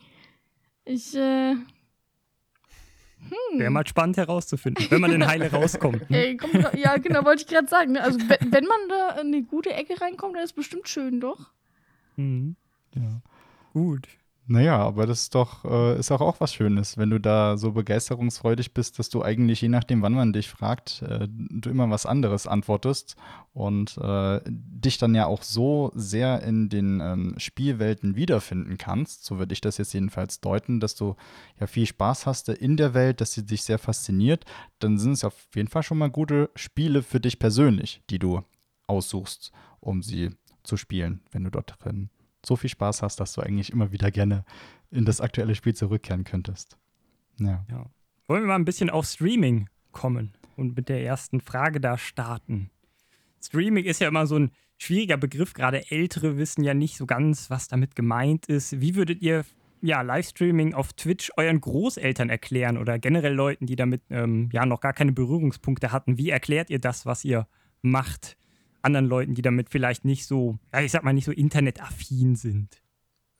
Ich, 0.85 1.15
äh. 1.15 1.53
Hm. 1.53 3.59
Wäre 3.59 3.69
mal 3.69 3.85
spannend 3.85 4.17
herauszufinden, 4.17 4.87
wenn 4.89 4.99
man 4.99 5.11
in 5.11 5.27
Heile 5.27 5.51
rauskommt. 5.51 6.09
Ne? 6.09 6.17
Ey, 6.25 6.37
komm, 6.37 6.65
ja, 6.75 6.97
genau, 6.97 7.23
wollte 7.23 7.43
ich 7.43 7.47
gerade 7.47 7.67
sagen. 7.67 7.93
ne? 7.93 8.01
Also, 8.01 8.19
wenn, 8.19 8.65
man 8.65 8.79
da 8.89 9.21
in 9.21 9.27
eine 9.27 9.43
gute 9.43 9.73
Ecke 9.73 10.01
reinkommt, 10.01 10.35
dann 10.35 10.43
ist 10.43 10.51
es 10.51 10.55
bestimmt 10.55 10.89
schön, 10.89 11.19
doch. 11.19 11.51
Mhm. 12.15 12.55
Ja. 12.95 13.21
Gut. 13.73 14.07
Naja, 14.51 14.79
aber 14.79 15.05
das 15.07 15.21
ist 15.21 15.35
doch, 15.35 15.63
äh, 15.63 15.97
ist 15.97 16.11
auch, 16.11 16.19
auch 16.19 16.41
was 16.41 16.53
Schönes, 16.53 16.97
wenn 16.97 17.09
du 17.09 17.21
da 17.21 17.55
so 17.55 17.71
begeisterungsfreudig 17.71 18.73
bist, 18.73 18.99
dass 18.99 19.07
du 19.07 19.23
eigentlich, 19.23 19.61
je 19.61 19.69
nachdem, 19.69 20.01
wann 20.01 20.11
man 20.11 20.33
dich 20.33 20.49
fragt, 20.49 21.03
äh, 21.03 21.25
du 21.29 21.69
immer 21.69 21.89
was 21.89 22.05
anderes 22.05 22.47
antwortest 22.47 23.15
und 23.53 23.97
äh, 23.97 24.41
dich 24.45 24.97
dann 24.97 25.15
ja 25.15 25.25
auch 25.25 25.43
so 25.43 25.93
sehr 25.95 26.43
in 26.43 26.67
den 26.67 26.99
ähm, 26.99 27.35
Spielwelten 27.37 28.17
wiederfinden 28.17 28.77
kannst, 28.77 29.23
so 29.23 29.39
würde 29.39 29.53
ich 29.53 29.61
das 29.61 29.77
jetzt 29.77 29.93
jedenfalls 29.93 30.41
deuten, 30.41 30.81
dass 30.81 30.95
du 30.95 31.15
ja 31.57 31.65
viel 31.65 31.85
Spaß 31.85 32.25
hast 32.25 32.49
in 32.49 32.75
der 32.75 32.93
Welt, 32.93 33.21
dass 33.21 33.31
sie 33.31 33.45
dich 33.45 33.63
sehr 33.63 33.79
fasziniert, 33.79 34.43
dann 34.79 34.97
sind 34.97 35.13
es 35.13 35.23
auf 35.23 35.47
jeden 35.55 35.69
Fall 35.69 35.83
schon 35.83 35.97
mal 35.97 36.09
gute 36.09 36.49
Spiele 36.55 37.03
für 37.03 37.21
dich 37.21 37.39
persönlich, 37.39 38.01
die 38.09 38.19
du 38.19 38.41
aussuchst, 38.87 39.53
um 39.79 40.03
sie 40.03 40.31
zu 40.63 40.75
spielen, 40.75 41.21
wenn 41.31 41.45
du 41.45 41.51
dort 41.51 41.73
drin 41.81 42.09
so 42.45 42.55
viel 42.55 42.69
Spaß 42.69 43.01
hast, 43.01 43.19
dass 43.19 43.33
du 43.33 43.41
eigentlich 43.41 43.71
immer 43.71 43.91
wieder 43.91 44.11
gerne 44.11 44.45
in 44.89 45.05
das 45.05 45.21
aktuelle 45.21 45.55
Spiel 45.55 45.73
zurückkehren 45.73 46.23
könntest. 46.23 46.77
Ja. 47.39 47.65
Ja. 47.69 47.85
Wollen 48.27 48.43
wir 48.43 48.47
mal 48.47 48.55
ein 48.55 48.65
bisschen 48.65 48.89
auf 48.89 49.05
Streaming 49.05 49.69
kommen 49.91 50.33
und 50.55 50.75
mit 50.75 50.89
der 50.89 51.03
ersten 51.03 51.41
Frage 51.41 51.79
da 51.79 51.97
starten. 51.97 52.69
Streaming 53.43 53.85
ist 53.85 53.99
ja 53.99 54.07
immer 54.07 54.27
so 54.27 54.37
ein 54.37 54.51
schwieriger 54.77 55.17
Begriff, 55.17 55.53
gerade 55.53 55.89
Ältere 55.91 56.37
wissen 56.37 56.63
ja 56.63 56.73
nicht 56.73 56.97
so 56.97 57.05
ganz, 57.05 57.49
was 57.49 57.67
damit 57.67 57.95
gemeint 57.95 58.47
ist. 58.47 58.79
Wie 58.81 58.95
würdet 58.95 59.21
ihr 59.21 59.45
ja, 59.81 60.01
Livestreaming 60.01 60.73
auf 60.73 60.93
Twitch 60.93 61.31
euren 61.37 61.59
Großeltern 61.59 62.29
erklären 62.29 62.77
oder 62.77 62.99
generell 62.99 63.33
Leuten, 63.33 63.65
die 63.65 63.75
damit 63.75 64.03
ähm, 64.09 64.49
ja 64.53 64.65
noch 64.65 64.79
gar 64.79 64.93
keine 64.93 65.11
Berührungspunkte 65.11 65.91
hatten? 65.91 66.17
Wie 66.17 66.29
erklärt 66.29 66.69
ihr 66.69 66.79
das, 66.79 67.05
was 67.05 67.25
ihr 67.25 67.47
macht, 67.81 68.37
anderen 68.83 69.05
Leuten, 69.05 69.33
die 69.35 69.41
damit 69.41 69.69
vielleicht 69.69 70.05
nicht 70.05 70.27
so, 70.27 70.59
ich 70.79 70.91
sag 70.91 71.03
mal, 71.03 71.13
nicht 71.13 71.25
so 71.25 71.31
internetaffin 71.31 72.35
sind? 72.35 72.81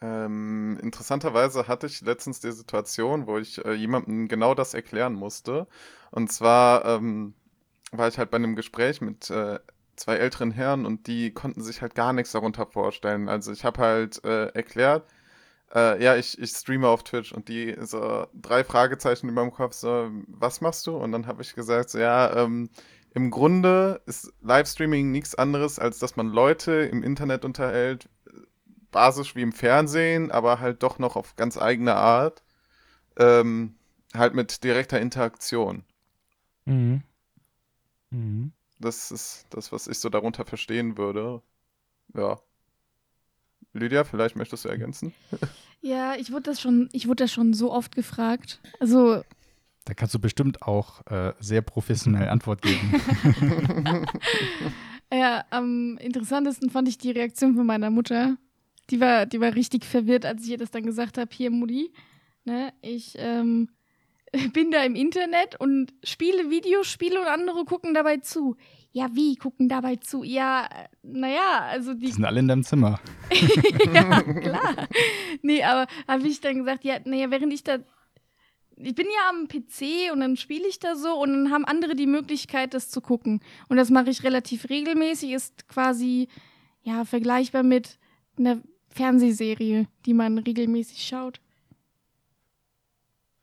Ähm, 0.01 0.79
interessanterweise 0.81 1.67
hatte 1.67 1.85
ich 1.85 2.01
letztens 2.01 2.39
die 2.39 2.51
Situation, 2.51 3.27
wo 3.27 3.37
ich 3.37 3.63
äh, 3.63 3.73
jemandem 3.73 4.27
genau 4.27 4.55
das 4.55 4.73
erklären 4.73 5.13
musste. 5.13 5.67
Und 6.09 6.31
zwar 6.31 6.85
ähm, 6.85 7.35
war 7.91 8.07
ich 8.07 8.17
halt 8.17 8.31
bei 8.31 8.37
einem 8.37 8.55
Gespräch 8.55 8.99
mit 9.01 9.29
äh, 9.29 9.59
zwei 9.95 10.15
älteren 10.15 10.51
Herren 10.51 10.85
und 10.85 11.07
die 11.07 11.31
konnten 11.31 11.61
sich 11.61 11.81
halt 11.81 11.93
gar 11.93 12.13
nichts 12.13 12.31
darunter 12.31 12.65
vorstellen. 12.65 13.29
Also 13.29 13.51
ich 13.51 13.63
habe 13.63 13.81
halt 13.81 14.23
äh, 14.25 14.47
erklärt, 14.47 15.05
äh, 15.73 16.03
ja, 16.03 16.15
ich, 16.15 16.39
ich 16.39 16.49
streame 16.51 16.87
auf 16.87 17.03
Twitch 17.03 17.31
und 17.31 17.47
die 17.47 17.75
so 17.81 18.27
drei 18.33 18.63
Fragezeichen 18.63 19.29
in 19.29 19.35
meinem 19.35 19.51
Kopf, 19.51 19.73
so, 19.73 20.09
was 20.27 20.61
machst 20.61 20.87
du? 20.87 20.97
Und 20.97 21.11
dann 21.11 21.27
habe 21.27 21.41
ich 21.43 21.55
gesagt, 21.55 21.91
so, 21.91 21.99
ja, 21.99 22.35
ähm, 22.35 22.69
im 23.13 23.29
Grunde 23.29 24.01
ist 24.05 24.33
Livestreaming 24.41 25.11
nichts 25.11 25.35
anderes, 25.35 25.79
als 25.79 25.99
dass 25.99 26.15
man 26.15 26.29
Leute 26.29 26.71
im 26.71 27.03
Internet 27.03 27.43
unterhält, 27.43 28.07
basisch 28.91 29.35
wie 29.35 29.41
im 29.41 29.51
Fernsehen, 29.51 30.31
aber 30.31 30.59
halt 30.59 30.83
doch 30.83 30.97
noch 30.99 31.15
auf 31.15 31.35
ganz 31.35 31.57
eigene 31.57 31.95
Art. 31.95 32.43
Ähm, 33.17 33.75
halt 34.13 34.33
mit 34.33 34.63
direkter 34.63 34.99
Interaktion. 34.99 35.83
Mhm. 36.65 37.03
Mhm. 38.09 38.53
Das 38.79 39.11
ist 39.11 39.45
das, 39.49 39.71
was 39.71 39.87
ich 39.87 39.99
so 39.99 40.09
darunter 40.09 40.45
verstehen 40.45 40.97
würde. 40.97 41.41
Ja. 42.15 42.39
Lydia, 43.73 44.03
vielleicht 44.03 44.35
möchtest 44.35 44.65
du 44.65 44.69
ergänzen? 44.69 45.13
Ja, 45.81 46.15
ich 46.15 46.31
wurde 46.31 46.43
das 46.43 46.61
schon, 46.61 46.89
ich 46.91 47.07
wurde 47.07 47.23
das 47.23 47.31
schon 47.31 47.53
so 47.53 47.71
oft 47.71 47.95
gefragt. 47.95 48.59
Also 48.79 49.23
Da 49.85 49.93
kannst 49.95 50.13
du 50.13 50.19
bestimmt 50.19 50.61
auch 50.61 51.05
äh, 51.07 51.33
sehr 51.39 51.61
professionell 51.61 52.29
Antwort 52.29 52.61
geben. 52.61 54.05
Ja, 55.13 55.43
am 55.49 55.97
interessantesten 55.97 56.69
fand 56.69 56.87
ich 56.87 56.97
die 56.97 57.11
Reaktion 57.11 57.55
von 57.55 57.65
meiner 57.65 57.89
Mutter. 57.89 58.37
Die 58.89 59.01
war, 59.01 59.25
die 59.25 59.41
war 59.41 59.53
richtig 59.55 59.83
verwirrt, 59.83 60.25
als 60.25 60.43
ich 60.45 60.51
ihr 60.51 60.57
das 60.57 60.71
dann 60.71 60.83
gesagt 60.83 61.17
habe, 61.17 61.29
hier 61.33 61.51
Mutti, 61.51 61.91
ne, 62.45 62.71
ich 62.81 63.15
ähm, 63.17 63.67
bin 64.53 64.71
da 64.71 64.83
im 64.83 64.95
Internet 64.95 65.59
und 65.59 65.93
spiele 66.03 66.49
Videospiele 66.49 67.19
und 67.19 67.27
andere 67.27 67.65
gucken 67.65 67.93
dabei 67.93 68.17
zu. 68.17 68.55
Ja, 68.93 69.09
wie 69.13 69.35
gucken 69.35 69.67
dabei 69.67 69.97
zu? 69.97 70.23
Ja, 70.23 70.69
naja, 71.03 71.59
also 71.69 71.93
Die 71.93 72.05
die. 72.05 72.11
sind 72.13 72.23
alle 72.23 72.39
in 72.39 72.47
deinem 72.47 72.63
Zimmer. 72.63 72.99
ja, 73.93 74.21
klar. 74.21 74.87
Nee, 75.41 75.61
aber 75.63 75.87
habe 76.07 76.25
ich 76.25 76.39
dann 76.39 76.57
gesagt, 76.59 76.85
ja, 76.85 76.99
naja, 77.03 77.31
während 77.31 77.51
ich 77.51 77.63
da. 77.65 77.79
Ich 78.83 78.95
bin 78.95 79.07
ja 79.07 79.29
am 79.29 79.47
PC 79.47 80.11
und 80.11 80.21
dann 80.21 80.37
spiele 80.37 80.67
ich 80.67 80.79
da 80.79 80.95
so 80.95 81.21
und 81.21 81.31
dann 81.31 81.51
haben 81.51 81.65
andere 81.65 81.95
die 81.95 82.07
Möglichkeit, 82.07 82.73
das 82.73 82.89
zu 82.89 83.01
gucken. 83.01 83.41
Und 83.69 83.77
das 83.77 83.89
mache 83.89 84.09
ich 84.09 84.23
relativ 84.23 84.69
regelmäßig, 84.69 85.31
ist 85.31 85.67
quasi 85.67 86.27
ja 86.83 87.05
vergleichbar 87.05 87.63
mit 87.63 87.99
einer 88.37 88.61
Fernsehserie, 88.89 89.87
die 90.05 90.13
man 90.13 90.37
regelmäßig 90.37 91.03
schaut. 91.03 91.39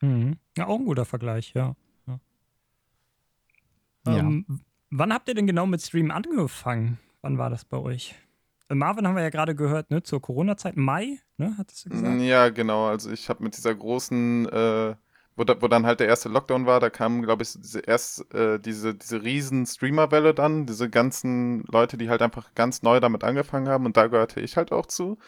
Mhm. 0.00 0.36
Ja, 0.56 0.66
auch 0.66 0.78
ein 0.78 0.84
guter 0.84 1.04
Vergleich, 1.04 1.52
ja. 1.54 1.74
ja. 2.06 2.20
Ja. 4.06 4.18
Ähm, 4.18 4.44
wann 4.90 5.12
habt 5.12 5.28
ihr 5.28 5.34
denn 5.34 5.46
genau 5.46 5.66
mit 5.66 5.82
Stream 5.82 6.10
angefangen? 6.10 6.98
Wann 7.22 7.38
war 7.38 7.50
das 7.50 7.64
bei 7.64 7.78
euch? 7.78 8.14
Äh, 8.68 8.74
Marvin 8.74 9.06
haben 9.06 9.16
wir 9.16 9.22
ja 9.22 9.30
gerade 9.30 9.54
gehört, 9.54 9.90
ne, 9.90 10.02
zur 10.02 10.20
Corona-Zeit, 10.20 10.76
Mai, 10.76 11.18
ne, 11.36 11.54
hattest 11.58 11.86
du 11.86 11.90
gesagt? 11.90 12.20
Ja, 12.20 12.48
genau. 12.50 12.86
Also 12.86 13.10
ich 13.10 13.28
habe 13.28 13.42
mit 13.42 13.56
dieser 13.56 13.74
großen, 13.74 14.48
äh, 14.48 14.96
wo, 15.38 15.44
da, 15.44 15.60
wo 15.62 15.68
dann 15.68 15.86
halt 15.86 16.00
der 16.00 16.08
erste 16.08 16.28
Lockdown 16.28 16.66
war, 16.66 16.80
da 16.80 16.90
kam, 16.90 17.22
glaube 17.22 17.42
ich, 17.44 17.52
diese 17.52 17.80
erst 17.80 18.32
äh, 18.34 18.58
diese, 18.58 18.94
diese 18.94 19.22
riesen 19.22 19.66
Streamer-Welle 19.66 20.34
dann, 20.34 20.66
diese 20.66 20.90
ganzen 20.90 21.64
Leute, 21.70 21.96
die 21.96 22.10
halt 22.10 22.22
einfach 22.22 22.54
ganz 22.54 22.82
neu 22.82 23.00
damit 23.00 23.24
angefangen 23.24 23.68
haben 23.68 23.86
und 23.86 23.96
da 23.96 24.08
gehörte 24.08 24.40
ich 24.40 24.56
halt 24.56 24.72
auch 24.72 24.86
zu. 24.86 25.18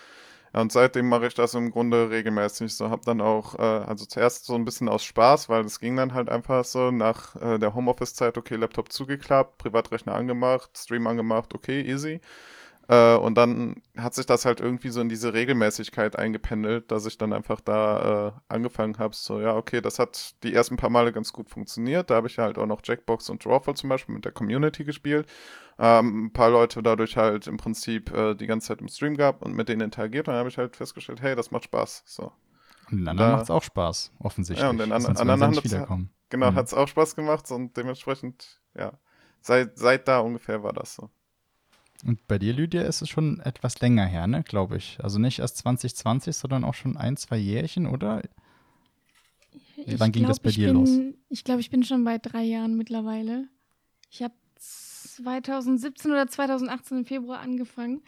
Und 0.53 0.73
seitdem 0.73 1.09
mache 1.09 1.27
ich 1.29 1.35
das 1.35 1.55
im 1.55 1.71
Grunde 1.71 2.11
regelmäßig. 2.11 2.75
So 2.75 2.91
habe 2.91 3.03
dann 3.05 3.21
auch, 3.21 3.55
äh, 3.59 3.63
also 3.63 4.05
zuerst 4.07 4.47
so 4.47 4.55
ein 4.57 4.65
bisschen 4.65 4.89
aus 4.89 5.05
Spaß, 5.05 5.49
weil 5.49 5.65
es 5.65 5.79
ging 5.81 5.97
dann 5.97 6.15
halt 6.15 6.29
einfach 6.29 6.65
so 6.65 6.91
nach 6.91 7.37
äh, 7.37 7.59
der 7.59 7.75
Homeoffice-Zeit, 7.75 8.37
okay, 8.37 8.57
Laptop 8.57 8.93
zugeklappt, 8.93 9.59
Privatrechner 9.59 10.15
angemacht, 10.15 10.71
Stream 10.77 11.07
angemacht, 11.07 11.55
okay, 11.55 11.83
easy. 11.83 12.21
Äh, 12.91 13.15
und 13.17 13.37
dann 13.37 13.81
hat 13.97 14.15
sich 14.15 14.27
das 14.27 14.45
halt 14.45 14.59
irgendwie 14.61 14.89
so 14.89 15.01
in 15.01 15.09
diese 15.09 15.33
Regelmäßigkeit 15.33 16.17
eingependelt, 16.17 16.91
dass 16.91 17.07
ich 17.07 17.19
dann 17.19 17.33
einfach 17.33 17.61
da 17.61 18.29
äh, 18.29 18.33
angefangen 18.53 18.99
habe, 18.99 19.15
so, 19.15 19.41
ja, 19.41 19.55
okay, 19.55 19.81
das 19.81 20.01
hat 20.01 20.35
die 20.43 20.53
ersten 20.53 20.77
paar 20.77 20.91
Male 20.91 21.13
ganz 21.13 21.33
gut 21.33 21.49
funktioniert. 21.49 22.11
Da 22.11 22.17
habe 22.17 22.27
ich 22.27 22.39
halt 22.39 22.59
auch 22.59 22.67
noch 22.67 22.81
Jackbox 22.83 23.31
und 23.31 23.45
Drawful 23.45 23.75
zum 23.77 23.91
Beispiel 23.91 24.15
mit 24.17 24.25
der 24.25 24.33
Community 24.33 24.83
gespielt. 24.83 25.29
Ähm, 25.79 26.25
ein 26.27 26.33
paar 26.33 26.51
Leute 26.51 26.83
dadurch 26.83 27.17
halt 27.17 27.47
im 27.47 27.59
Prinzip 27.59 28.13
äh, 28.13 28.35
die 28.35 28.49
ganze 28.49 28.69
Zeit 28.69 28.81
im 28.81 28.89
Stream 28.89 29.17
gehabt 29.17 29.45
und 29.45 29.55
mit 29.55 29.69
denen 29.69 29.83
interagiert. 29.83 30.27
Und 30.27 30.33
dann 30.33 30.41
habe 30.41 30.49
ich 30.49 30.59
halt 30.59 30.75
festgestellt, 30.75 31.23
hey, 31.23 31.37
das 31.37 31.53
macht 31.53 31.65
Spaß. 31.65 32.03
So. 32.07 32.33
Und 32.91 32.99
den 32.99 33.09
anderen 33.09 33.33
macht 33.33 33.45
es 33.45 33.51
auch 33.51 33.63
Spaß, 33.63 34.13
offensichtlich. 34.19 34.65
Ja, 34.65 34.71
und 34.71 34.79
den 34.79 34.91
an- 34.91 35.07
anderen 35.07 35.51
nicht 35.51 35.63
wiederkommen. 35.65 36.11
Genau, 36.29 36.51
Mhm. 36.51 36.57
hat 36.57 36.67
es 36.67 36.75
auch 36.75 36.89
Spaß 36.89 37.15
gemacht 37.15 37.49
und 37.53 37.77
dementsprechend, 37.77 38.61
ja, 38.75 38.95
seit, 39.43 39.79
seit 39.79 40.09
da 40.09 40.19
ungefähr 40.19 40.65
war 40.65 40.73
das 40.73 40.97
so. 40.97 41.09
Und 42.07 42.27
bei 42.29 42.39
dir, 42.39 42.53
Lydia, 42.53 42.83
ist 42.83 43.03
es 43.03 43.09
schon 43.09 43.41
etwas 43.41 43.81
länger 43.81 44.07
her, 44.07 44.27
ne, 44.27 44.43
glaube 44.43 44.77
ich. 44.77 44.99
Also 45.03 45.19
nicht 45.19 45.39
erst 45.39 45.59
2020, 45.59 46.37
sondern 46.37 46.65
auch 46.65 46.75
schon 46.75 46.97
ein, 46.97 47.17
zwei 47.17 47.37
Jährchen, 47.37 47.87
oder? 47.87 48.23
Ich 49.77 49.99
Wann 49.99 50.13
ging 50.13 50.23
glaub, 50.23 50.31
das 50.31 50.41
bei 50.41 50.51
dir 50.51 50.69
bin, 50.69 50.77
los? 50.77 50.91
Ich 51.29 51.45
glaube, 51.45 51.61
ich 51.61 51.71
bin 51.71 51.83
schon 51.83 52.05
bei 52.05 52.19
drei 52.19 52.43
Jahren 52.43 52.77
mittlerweile. 52.77 53.49
Ich 54.11 54.23
habe 54.23 54.35
2017 54.57 56.11
oder 56.11 56.27
2018 56.27 56.99
im 56.99 57.05
Februar 57.05 57.41
angefangen. 57.41 58.03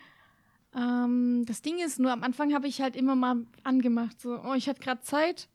Ähm, 0.74 1.44
das 1.46 1.62
Ding 1.62 1.78
ist 1.78 1.98
nur, 1.98 2.12
am 2.12 2.22
Anfang 2.22 2.54
habe 2.54 2.68
ich 2.68 2.80
halt 2.80 2.96
immer 2.96 3.14
mal 3.14 3.44
angemacht. 3.62 4.20
So, 4.20 4.40
oh, 4.42 4.54
ich 4.54 4.68
hatte 4.68 4.80
gerade 4.80 5.02
Zeit. 5.02 5.48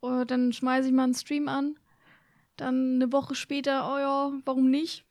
Oh, 0.00 0.24
dann 0.26 0.52
schmeiße 0.52 0.88
ich 0.88 0.94
mal 0.94 1.04
einen 1.04 1.14
Stream 1.14 1.48
an. 1.48 1.76
Dann 2.56 2.96
eine 2.96 3.12
Woche 3.12 3.34
später, 3.34 3.92
oh 3.92 3.98
ja, 3.98 4.32
warum 4.44 4.70
nicht? 4.70 5.04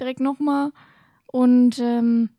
Direkt 0.00 0.20
nochmal. 0.20 0.72
Und 1.30 1.78
ähm, 1.78 2.30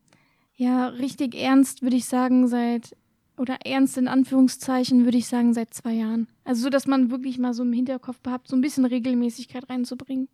ja, 0.55 0.87
richtig 0.87 1.35
ernst 1.35 1.81
würde 1.81 1.95
ich 1.95 2.05
sagen, 2.05 2.47
seit, 2.47 2.95
oder 3.37 3.57
ernst 3.65 3.97
in 3.97 4.07
Anführungszeichen 4.07 5.05
würde 5.05 5.17
ich 5.17 5.27
sagen, 5.27 5.53
seit 5.53 5.73
zwei 5.73 5.93
Jahren. 5.93 6.27
Also 6.43 6.63
so, 6.63 6.69
dass 6.69 6.87
man 6.87 7.11
wirklich 7.11 7.37
mal 7.37 7.53
so 7.53 7.63
im 7.63 7.71
Hinterkopf 7.71 8.19
behabt, 8.19 8.47
so 8.47 8.55
ein 8.55 8.61
bisschen 8.61 8.85
Regelmäßigkeit 8.85 9.69
reinzubringen. 9.69 10.27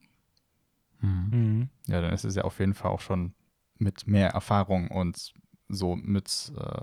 Mhm. 1.02 1.30
Mhm. 1.32 1.70
Ja, 1.88 2.02
dann 2.02 2.14
ist 2.14 2.26
es 2.26 2.36
ja 2.36 2.44
auf 2.44 2.60
jeden 2.60 2.74
Fall 2.74 2.92
auch 2.92 3.02
schon 3.02 3.34
mit 3.78 4.08
mehr 4.08 4.30
Erfahrung 4.30 4.90
und 4.90 5.34
so 5.68 5.96
mit 5.96 6.54
äh, 6.58 6.82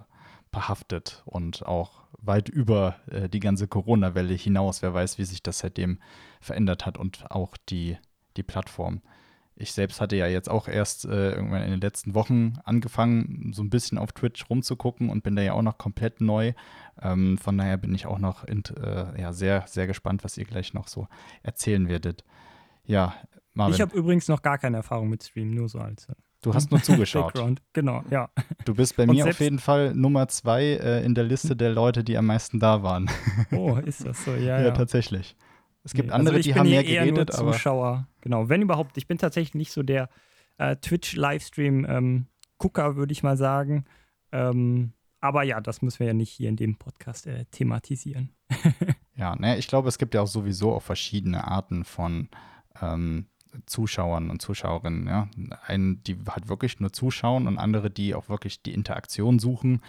behaftet 0.51 1.23
und 1.25 1.67
auch 1.67 2.03
weit 2.19 2.49
über 2.49 2.97
äh, 3.07 3.29
die 3.29 3.41
ganze 3.41 3.67
Corona-Welle 3.67 4.35
hinaus. 4.35 4.83
Wer 4.83 4.95
weiß, 4.95 5.19
wie 5.19 5.25
sich 5.25 5.43
das 5.43 5.61
seitdem 5.61 5.99
verändert 6.41 6.87
hat 6.87 6.99
und 6.99 7.31
auch 7.31 7.57
die, 7.57 7.97
die 8.37 8.43
Plattform. 8.43 9.01
Ich 9.55 9.73
selbst 9.73 10.01
hatte 10.01 10.17
ja 10.17 10.27
jetzt 10.27 10.51
auch 10.51 10.67
erst 10.67 11.05
äh, 11.05 11.33
irgendwann 11.33 11.63
in 11.63 11.71
den 11.71 11.81
letzten 11.81 12.15
Wochen 12.15 12.55
angefangen, 12.65 13.53
so 13.55 13.63
ein 13.63 13.71
bisschen 13.71 13.99
auf 13.99 14.13
Twitch 14.13 14.49
rumzugucken 14.49 15.11
und 15.11 15.23
bin 15.23 15.37
da 15.37 15.43
ja 15.43 15.53
auch 15.53 15.63
noch 15.63 15.79
komplett 15.79 16.21
neu. 16.21 16.53
Ähm, 17.01 17.39
von 17.39 17.59
daher 17.59 17.77
bin 17.77 17.95
ich 17.95 18.07
auch 18.07 18.19
noch 18.19 18.45
in, 18.45 18.63
äh, 18.83 19.21
ja, 19.21 19.33
sehr, 19.33 19.65
sehr 19.67 19.87
gespannt, 19.87 20.25
was 20.25 20.37
ihr 20.39 20.45
gleich 20.45 20.75
noch 20.75 20.89
so 20.89 21.07
erzählen 21.43 21.89
werdet. 21.89 22.25
Ja, 22.85 23.15
Marvin, 23.55 23.75
Ich 23.75 23.81
habe 23.81 23.97
übrigens 23.97 24.29
noch 24.29 24.43
gar 24.43 24.59
keine 24.59 24.79
Erfahrung 24.79 25.09
mit 25.09 25.23
Stream, 25.23 25.55
nur 25.55 25.69
so 25.69 25.79
als 25.79 26.09
äh, 26.09 26.15
du 26.41 26.55
hast 26.55 26.71
nur 26.71 26.83
zugeschaut. 26.83 27.35
Background. 27.35 27.63
Genau, 27.73 28.03
ja. 28.11 28.31
Du 28.65 28.75
bist 28.75 28.97
bei 28.97 29.05
Und 29.05 29.11
mir 29.11 29.27
auf 29.27 29.41
jeden 29.41 29.59
Fall 29.59 29.95
Nummer 29.95 30.29
zwei 30.29 30.63
äh, 30.65 31.05
in 31.05 31.15
der 31.15 31.25
Liste 31.25 31.55
der 31.57 31.71
Leute, 31.71 32.03
die 32.05 32.17
am 32.17 32.27
meisten 32.27 32.59
da 32.59 32.83
waren. 32.83 33.11
Oh, 33.53 33.77
ist 33.77 34.05
das 34.07 34.25
so? 34.25 34.33
Ja, 34.33 34.59
Ja, 34.59 34.63
ja. 34.63 34.71
tatsächlich. 34.73 35.37
Es 35.85 35.95
gibt 35.95 36.09
Nee, 36.09 36.15
andere, 36.15 36.35
also 36.37 36.41
ich 36.41 36.47
die 36.47 36.53
bin 36.53 36.61
haben 36.61 36.71
mehr 36.71 36.85
eher 36.85 37.05
geredet, 37.05 37.37
nur 37.39 37.53
Zuschauer. 37.53 38.09
Genau, 38.21 38.49
wenn 38.49 38.63
überhaupt. 38.63 38.97
Ich 38.97 39.09
bin 39.09 39.19
tatsächlich 39.19 39.55
nicht 39.55 39.73
so 39.73 39.83
der 39.83 40.09
äh, 40.59 40.77
Twitch-Livestream-Gucker, 40.77 42.97
würde 42.97 43.13
ich 43.13 43.23
mal 43.23 43.37
sagen. 43.37 43.85
Ähm, 44.31 44.93
aber 45.21 45.43
ja, 45.45 45.61
das 45.61 45.83
müssen 45.83 46.01
wir 46.01 46.09
ja 46.09 46.15
nicht 46.15 46.31
hier 46.31 46.49
in 46.49 46.57
dem 46.57 46.77
Podcast 46.77 47.27
äh, 47.27 47.45
thematisieren. 47.51 48.31
ja, 49.17 49.37
ne, 49.37 49.57
ich 49.57 49.69
glaube, 49.69 49.89
es 49.89 49.99
gibt 49.99 50.15
ja 50.15 50.23
auch 50.23 50.27
sowieso 50.27 50.75
auch 50.75 50.83
verschiedene 50.83 51.47
Arten 51.47 51.85
von 51.85 52.29
ähm, 52.81 53.27
Zuschauern 53.67 54.31
und 54.31 54.43
Zuschauerinnen. 54.43 55.07
Ja? 55.07 55.29
Einen, 55.67 56.03
die 56.05 56.17
halt 56.29 56.49
wirklich 56.49 56.81
nur 56.81 56.93
zuschauen 56.93 57.47
und 57.47 57.59
andere, 57.59 57.91
die 57.91 58.15
auch 58.15 58.29
wirklich 58.29 58.63
die 58.63 58.75
Interaktion 58.75 59.39
suchen. 59.39 59.83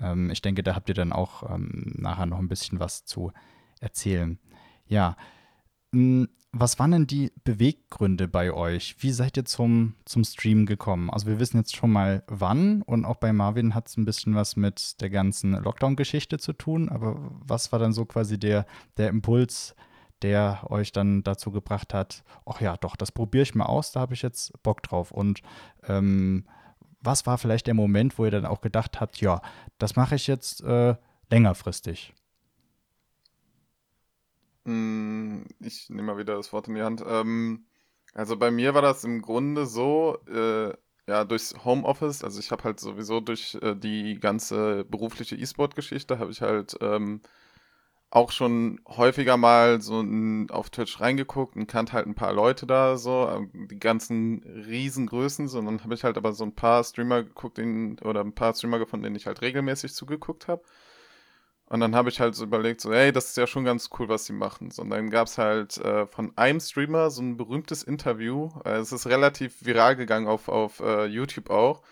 Ähm, 0.00 0.30
ich 0.30 0.42
denke, 0.42 0.62
da 0.62 0.74
habt 0.74 0.88
ihr 0.88 0.94
dann 0.94 1.12
auch 1.12 1.48
ähm, 1.50 1.94
nachher 1.96 2.26
noch 2.26 2.38
ein 2.38 2.48
bisschen 2.48 2.80
was 2.80 3.04
zu 3.04 3.32
erzählen. 3.80 4.38
Ja, 4.86 5.16
was 5.92 6.78
waren 6.78 6.90
denn 6.90 7.06
die 7.06 7.32
Beweggründe 7.44 8.28
bei 8.28 8.52
euch? 8.52 8.96
Wie 9.00 9.10
seid 9.10 9.36
ihr 9.36 9.44
zum, 9.44 9.94
zum 10.04 10.24
Stream 10.24 10.66
gekommen? 10.66 11.10
Also 11.10 11.26
wir 11.26 11.38
wissen 11.38 11.58
jetzt 11.58 11.76
schon 11.76 11.90
mal 11.90 12.24
wann 12.26 12.82
und 12.82 13.04
auch 13.04 13.16
bei 13.16 13.32
Marvin 13.32 13.74
hat 13.74 13.88
es 13.88 13.96
ein 13.96 14.04
bisschen 14.04 14.34
was 14.34 14.56
mit 14.56 15.00
der 15.00 15.10
ganzen 15.10 15.52
Lockdown-Geschichte 15.52 16.38
zu 16.38 16.52
tun, 16.52 16.88
aber 16.88 17.16
was 17.40 17.72
war 17.72 17.78
dann 17.78 17.92
so 17.92 18.04
quasi 18.04 18.38
der, 18.38 18.66
der 18.96 19.08
Impuls, 19.08 19.74
der 20.22 20.60
euch 20.70 20.92
dann 20.92 21.22
dazu 21.22 21.52
gebracht 21.52 21.94
hat, 21.94 22.24
ach 22.44 22.60
ja, 22.60 22.76
doch, 22.76 22.96
das 22.96 23.12
probiere 23.12 23.42
ich 23.42 23.54
mal 23.54 23.66
aus, 23.66 23.92
da 23.92 24.00
habe 24.00 24.14
ich 24.14 24.22
jetzt 24.22 24.52
Bock 24.62 24.82
drauf. 24.82 25.10
Und 25.10 25.42
ähm, 25.86 26.44
was 27.00 27.26
war 27.26 27.38
vielleicht 27.38 27.66
der 27.66 27.74
Moment, 27.74 28.18
wo 28.18 28.24
ihr 28.24 28.30
dann 28.30 28.46
auch 28.46 28.60
gedacht 28.60 29.00
habt, 29.00 29.20
ja, 29.20 29.40
das 29.78 29.96
mache 29.96 30.16
ich 30.16 30.26
jetzt 30.26 30.62
äh, 30.62 30.96
längerfristig? 31.30 32.14
Mm, 34.68 35.44
Ich 35.60 35.88
nehme 35.90 36.02
mal 36.14 36.18
wieder 36.18 36.36
das 36.36 36.52
Wort 36.52 36.68
in 36.68 36.74
die 36.74 36.82
Hand. 36.82 37.02
Ähm, 37.06 37.66
also 38.14 38.36
bei 38.36 38.50
mir 38.50 38.74
war 38.74 38.82
das 38.82 39.04
im 39.04 39.22
Grunde 39.22 39.66
so, 39.66 40.18
äh, 40.28 40.74
ja, 41.08 41.24
durchs 41.24 41.54
Homeoffice, 41.64 42.22
also 42.22 42.38
ich 42.38 42.50
habe 42.50 42.64
halt 42.64 42.80
sowieso 42.80 43.20
durch 43.20 43.56
äh, 43.62 43.74
die 43.74 44.18
ganze 44.20 44.84
berufliche 44.84 45.36
E-Sport-Geschichte, 45.36 46.18
habe 46.18 46.30
ich 46.30 46.42
halt 46.42 46.76
ähm, 46.82 47.22
auch 48.10 48.32
schon 48.32 48.80
häufiger 48.88 49.36
mal 49.38 49.80
so 49.82 50.00
n- 50.00 50.48
auf 50.50 50.70
Twitch 50.70 51.00
reingeguckt 51.00 51.56
und 51.56 51.66
kannte 51.68 51.94
halt 51.94 52.06
ein 52.06 52.14
paar 52.16 52.32
Leute 52.34 52.66
da, 52.66 52.96
so, 52.98 53.28
ähm, 53.30 53.68
die 53.70 53.78
ganzen 53.80 54.42
Riesengrößen, 54.44 55.48
so, 55.48 55.58
und 55.60 55.66
dann 55.66 55.84
habe 55.84 55.94
ich 55.94 56.04
halt 56.04 56.18
aber 56.18 56.32
so 56.34 56.44
ein 56.44 56.54
paar 56.56 56.84
Streamer 56.84 57.24
geguckt, 57.24 57.58
denen, 57.58 57.98
oder 58.00 58.20
ein 58.22 58.34
paar 58.34 58.54
Streamer 58.54 58.78
gefunden, 58.80 59.04
denen 59.04 59.16
ich 59.16 59.26
halt 59.26 59.42
regelmäßig 59.42 59.94
zugeguckt 59.94 60.48
habe. 60.48 60.62
Und 61.70 61.80
dann 61.80 61.94
habe 61.94 62.08
ich 62.08 62.18
halt 62.18 62.34
so 62.34 62.44
überlegt, 62.44 62.80
so, 62.80 62.92
hey, 62.92 63.12
das 63.12 63.26
ist 63.26 63.36
ja 63.36 63.46
schon 63.46 63.64
ganz 63.64 63.90
cool, 63.98 64.08
was 64.08 64.24
sie 64.24 64.32
machen. 64.32 64.70
Und 64.78 64.88
dann 64.90 65.10
gab 65.10 65.26
es 65.26 65.36
halt 65.36 65.76
äh, 65.78 66.06
von 66.06 66.32
einem 66.36 66.60
Streamer 66.60 67.10
so 67.10 67.20
ein 67.20 67.36
berühmtes 67.36 67.82
Interview. 67.82 68.50
Äh, 68.64 68.76
es 68.78 68.90
ist 68.90 69.06
relativ 69.06 69.64
viral 69.64 69.94
gegangen 69.94 70.28
auf, 70.28 70.48
auf 70.48 70.80
uh, 70.80 71.04
YouTube 71.04 71.50
auch. 71.50 71.82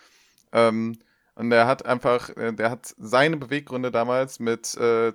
Ähm, 0.53 0.99
und 1.35 1.51
der 1.51 1.67
hat 1.67 1.85
einfach, 1.85 2.31
äh, 2.37 2.53
der 2.55 2.71
hat 2.71 2.95
seine 2.97 3.37
Beweggründe 3.37 3.91
damals 3.91 4.41
mit 4.41 4.75
äh, 4.77 5.13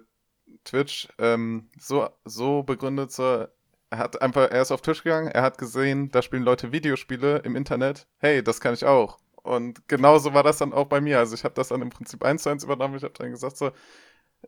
Twitch 0.63 1.07
ähm, 1.17 1.69
so, 1.79 2.07
so 2.25 2.61
begründet, 2.61 3.11
so, 3.11 3.47
er 3.89 3.97
hat 3.97 4.21
einfach, 4.21 4.51
er 4.51 4.61
ist 4.61 4.71
auf 4.71 4.81
Twitch 4.81 5.03
gegangen, 5.03 5.27
er 5.27 5.41
hat 5.41 5.57
gesehen, 5.57 6.11
da 6.11 6.21
spielen 6.21 6.43
Leute 6.43 6.71
Videospiele 6.71 7.39
im 7.39 7.55
Internet. 7.55 8.07
Hey, 8.19 8.43
das 8.43 8.61
kann 8.61 8.75
ich 8.75 8.85
auch. 8.85 9.17
Und 9.43 9.87
genauso 9.87 10.33
war 10.35 10.43
das 10.43 10.59
dann 10.59 10.71
auch 10.71 10.85
bei 10.85 11.01
mir. 11.01 11.17
Also 11.17 11.33
ich 11.33 11.43
habe 11.43 11.55
das 11.55 11.69
dann 11.69 11.81
im 11.81 11.89
Prinzip 11.89 12.23
eins 12.23 12.43
zu 12.43 12.49
eins 12.49 12.63
übernommen. 12.63 12.95
Ich 12.95 13.03
habe 13.03 13.15
dann 13.17 13.31
gesagt 13.31 13.57
so, 13.57 13.71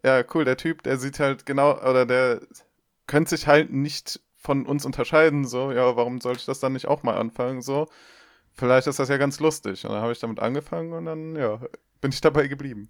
ja, 0.03 0.23
cool, 0.33 0.45
der 0.45 0.57
Typ, 0.57 0.83
der 0.83 0.97
sieht 0.97 1.19
halt 1.19 1.45
genau, 1.45 1.77
oder 1.77 2.05
der 2.05 2.41
könnte 3.07 3.31
sich 3.31 3.47
halt 3.47 3.71
nicht 3.71 4.21
von 4.35 4.65
uns 4.65 4.85
unterscheiden, 4.85 5.45
so, 5.45 5.71
ja, 5.71 5.95
warum 5.95 6.19
sollte 6.19 6.39
ich 6.39 6.45
das 6.45 6.59
dann 6.59 6.73
nicht 6.73 6.87
auch 6.87 7.03
mal 7.03 7.15
anfangen, 7.15 7.61
so. 7.61 7.87
Vielleicht 8.51 8.87
ist 8.87 8.99
das 8.99 9.09
ja 9.09 9.17
ganz 9.17 9.39
lustig. 9.39 9.83
Und 9.83 9.91
dann 9.91 10.01
habe 10.01 10.11
ich 10.11 10.19
damit 10.19 10.39
angefangen 10.39 10.93
und 10.93 11.05
dann, 11.05 11.35
ja, 11.35 11.59
bin 12.01 12.11
ich 12.11 12.21
dabei 12.21 12.47
geblieben. 12.47 12.89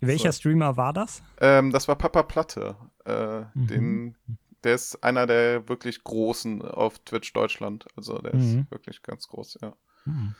Welcher 0.00 0.32
so. 0.32 0.38
Streamer 0.40 0.76
war 0.76 0.92
das? 0.92 1.22
Ähm, 1.40 1.70
das 1.70 1.86
war 1.86 1.96
Papa 1.96 2.22
Platte. 2.24 2.74
Äh, 3.04 3.40
mhm. 3.54 3.66
den, 3.66 4.16
der 4.64 4.74
ist 4.74 5.04
einer 5.04 5.26
der 5.26 5.68
wirklich 5.68 6.02
großen 6.02 6.62
auf 6.62 6.98
Twitch 7.00 7.32
Deutschland. 7.32 7.86
Also 7.96 8.18
der 8.18 8.34
mhm. 8.34 8.40
ist 8.40 8.70
wirklich 8.70 9.02
ganz 9.02 9.28
groß, 9.28 9.58
ja. 9.62 9.74
Mhm. 10.06 10.34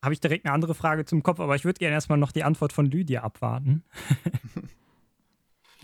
Habe 0.00 0.14
ich 0.14 0.20
direkt 0.20 0.46
eine 0.46 0.54
andere 0.54 0.74
Frage 0.74 1.04
zum 1.04 1.24
Kopf, 1.24 1.40
aber 1.40 1.56
ich 1.56 1.64
würde 1.64 1.78
gerne 1.78 1.94
erstmal 1.94 2.18
noch 2.18 2.30
die 2.30 2.44
Antwort 2.44 2.72
von 2.72 2.86
Lydia 2.86 3.22
abwarten. 3.24 3.84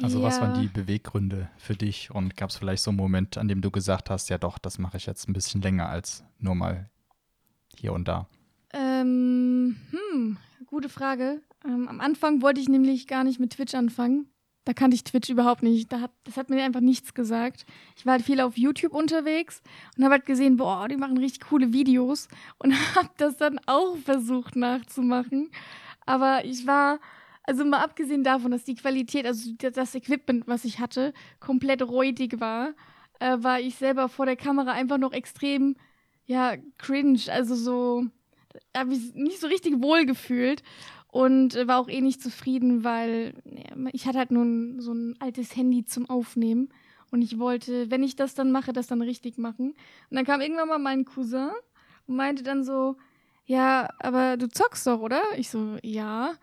Also 0.04 0.18
ja. 0.20 0.26
was 0.26 0.40
waren 0.40 0.60
die 0.60 0.68
Beweggründe 0.68 1.48
für 1.56 1.74
dich 1.74 2.10
und 2.10 2.36
gab 2.36 2.50
es 2.50 2.56
vielleicht 2.56 2.82
so 2.82 2.90
einen 2.90 2.98
Moment, 2.98 3.38
an 3.38 3.48
dem 3.48 3.62
du 3.62 3.70
gesagt 3.70 4.10
hast, 4.10 4.28
ja 4.28 4.36
doch, 4.36 4.58
das 4.58 4.78
mache 4.78 4.98
ich 4.98 5.06
jetzt 5.06 5.28
ein 5.28 5.32
bisschen 5.32 5.62
länger 5.62 5.88
als 5.88 6.22
nur 6.38 6.54
mal 6.54 6.90
hier 7.74 7.94
und 7.94 8.06
da? 8.06 8.28
Ähm, 8.74 9.76
hm, 9.90 10.36
gute 10.66 10.90
Frage. 10.90 11.40
Ähm, 11.64 11.88
am 11.88 12.00
Anfang 12.00 12.42
wollte 12.42 12.60
ich 12.60 12.68
nämlich 12.68 13.06
gar 13.06 13.24
nicht 13.24 13.40
mit 13.40 13.54
Twitch 13.54 13.74
anfangen. 13.74 14.26
Da 14.66 14.74
kannte 14.74 14.94
ich 14.94 15.04
Twitch 15.04 15.30
überhaupt 15.30 15.62
nicht. 15.62 15.90
Da 15.90 16.00
hat, 16.00 16.10
das 16.24 16.36
hat 16.36 16.50
mir 16.50 16.62
einfach 16.62 16.80
nichts 16.80 17.14
gesagt. 17.14 17.64
Ich 17.96 18.04
war 18.04 18.12
halt 18.12 18.24
viel 18.24 18.40
auf 18.40 18.58
YouTube 18.58 18.92
unterwegs 18.92 19.62
und 19.96 20.04
habe 20.04 20.16
halt 20.16 20.26
gesehen, 20.26 20.58
boah, 20.58 20.86
die 20.86 20.98
machen 20.98 21.16
richtig 21.16 21.48
coole 21.48 21.72
Videos 21.72 22.28
und 22.58 22.72
habe 22.94 23.08
das 23.16 23.38
dann 23.38 23.58
auch 23.64 23.96
versucht 23.96 24.54
nachzumachen. 24.54 25.50
Aber 26.04 26.44
ich 26.44 26.66
war 26.66 26.98
also 27.44 27.64
mal 27.64 27.82
abgesehen 27.82 28.24
davon, 28.24 28.50
dass 28.50 28.64
die 28.64 28.74
Qualität, 28.74 29.26
also 29.26 29.52
das 29.58 29.94
Equipment, 29.94 30.48
was 30.48 30.64
ich 30.64 30.80
hatte, 30.80 31.12
komplett 31.40 31.82
räudig 31.82 32.40
war, 32.40 32.74
äh, 33.20 33.36
war 33.40 33.60
ich 33.60 33.76
selber 33.76 34.08
vor 34.08 34.26
der 34.26 34.36
Kamera 34.36 34.72
einfach 34.72 34.98
noch 34.98 35.12
extrem, 35.12 35.76
ja, 36.26 36.56
cringe. 36.78 37.20
Also 37.28 37.54
so, 37.54 38.06
habe 38.76 38.94
ich 38.94 39.14
nicht 39.14 39.40
so 39.40 39.46
richtig 39.46 39.82
wohl 39.82 40.06
gefühlt 40.06 40.62
und 41.08 41.54
äh, 41.54 41.68
war 41.68 41.78
auch 41.78 41.88
eh 41.88 42.00
nicht 42.00 42.22
zufrieden, 42.22 42.82
weil 42.82 43.34
ja, 43.44 43.90
ich 43.92 44.06
hatte 44.06 44.18
halt 44.18 44.30
nur 44.30 44.80
so 44.80 44.92
ein 44.92 45.14
altes 45.20 45.54
Handy 45.54 45.84
zum 45.84 46.08
Aufnehmen 46.08 46.70
und 47.10 47.20
ich 47.20 47.38
wollte, 47.38 47.90
wenn 47.90 48.02
ich 48.02 48.16
das 48.16 48.34
dann 48.34 48.52
mache, 48.52 48.72
das 48.72 48.86
dann 48.86 49.02
richtig 49.02 49.36
machen. 49.36 49.74
Und 50.10 50.16
dann 50.16 50.24
kam 50.24 50.40
irgendwann 50.40 50.68
mal 50.68 50.78
mein 50.78 51.04
Cousin 51.04 51.50
und 52.06 52.16
meinte 52.16 52.42
dann 52.42 52.64
so, 52.64 52.96
ja, 53.44 53.88
aber 53.98 54.38
du 54.38 54.48
zockst 54.48 54.86
doch, 54.86 55.00
oder? 55.00 55.22
Ich 55.36 55.50
so, 55.50 55.76
ja 55.82 56.34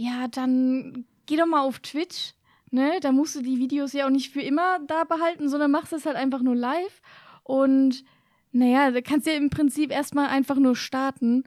ja, 0.00 0.28
dann 0.28 1.04
geh 1.26 1.36
doch 1.36 1.44
mal 1.44 1.60
auf 1.60 1.80
Twitch. 1.80 2.32
Ne? 2.70 3.00
Da 3.02 3.12
musst 3.12 3.34
du 3.34 3.42
die 3.42 3.58
Videos 3.58 3.92
ja 3.92 4.06
auch 4.06 4.10
nicht 4.10 4.32
für 4.32 4.40
immer 4.40 4.78
da 4.86 5.04
behalten, 5.04 5.50
sondern 5.50 5.70
machst 5.70 5.92
es 5.92 6.06
halt 6.06 6.16
einfach 6.16 6.40
nur 6.40 6.56
live. 6.56 7.02
Und 7.42 8.02
naja, 8.50 8.92
da 8.92 9.02
kannst 9.02 9.26
du 9.26 9.30
ja 9.30 9.36
im 9.36 9.50
Prinzip 9.50 9.92
erstmal 9.92 10.28
einfach 10.28 10.56
nur 10.56 10.74
starten. 10.74 11.44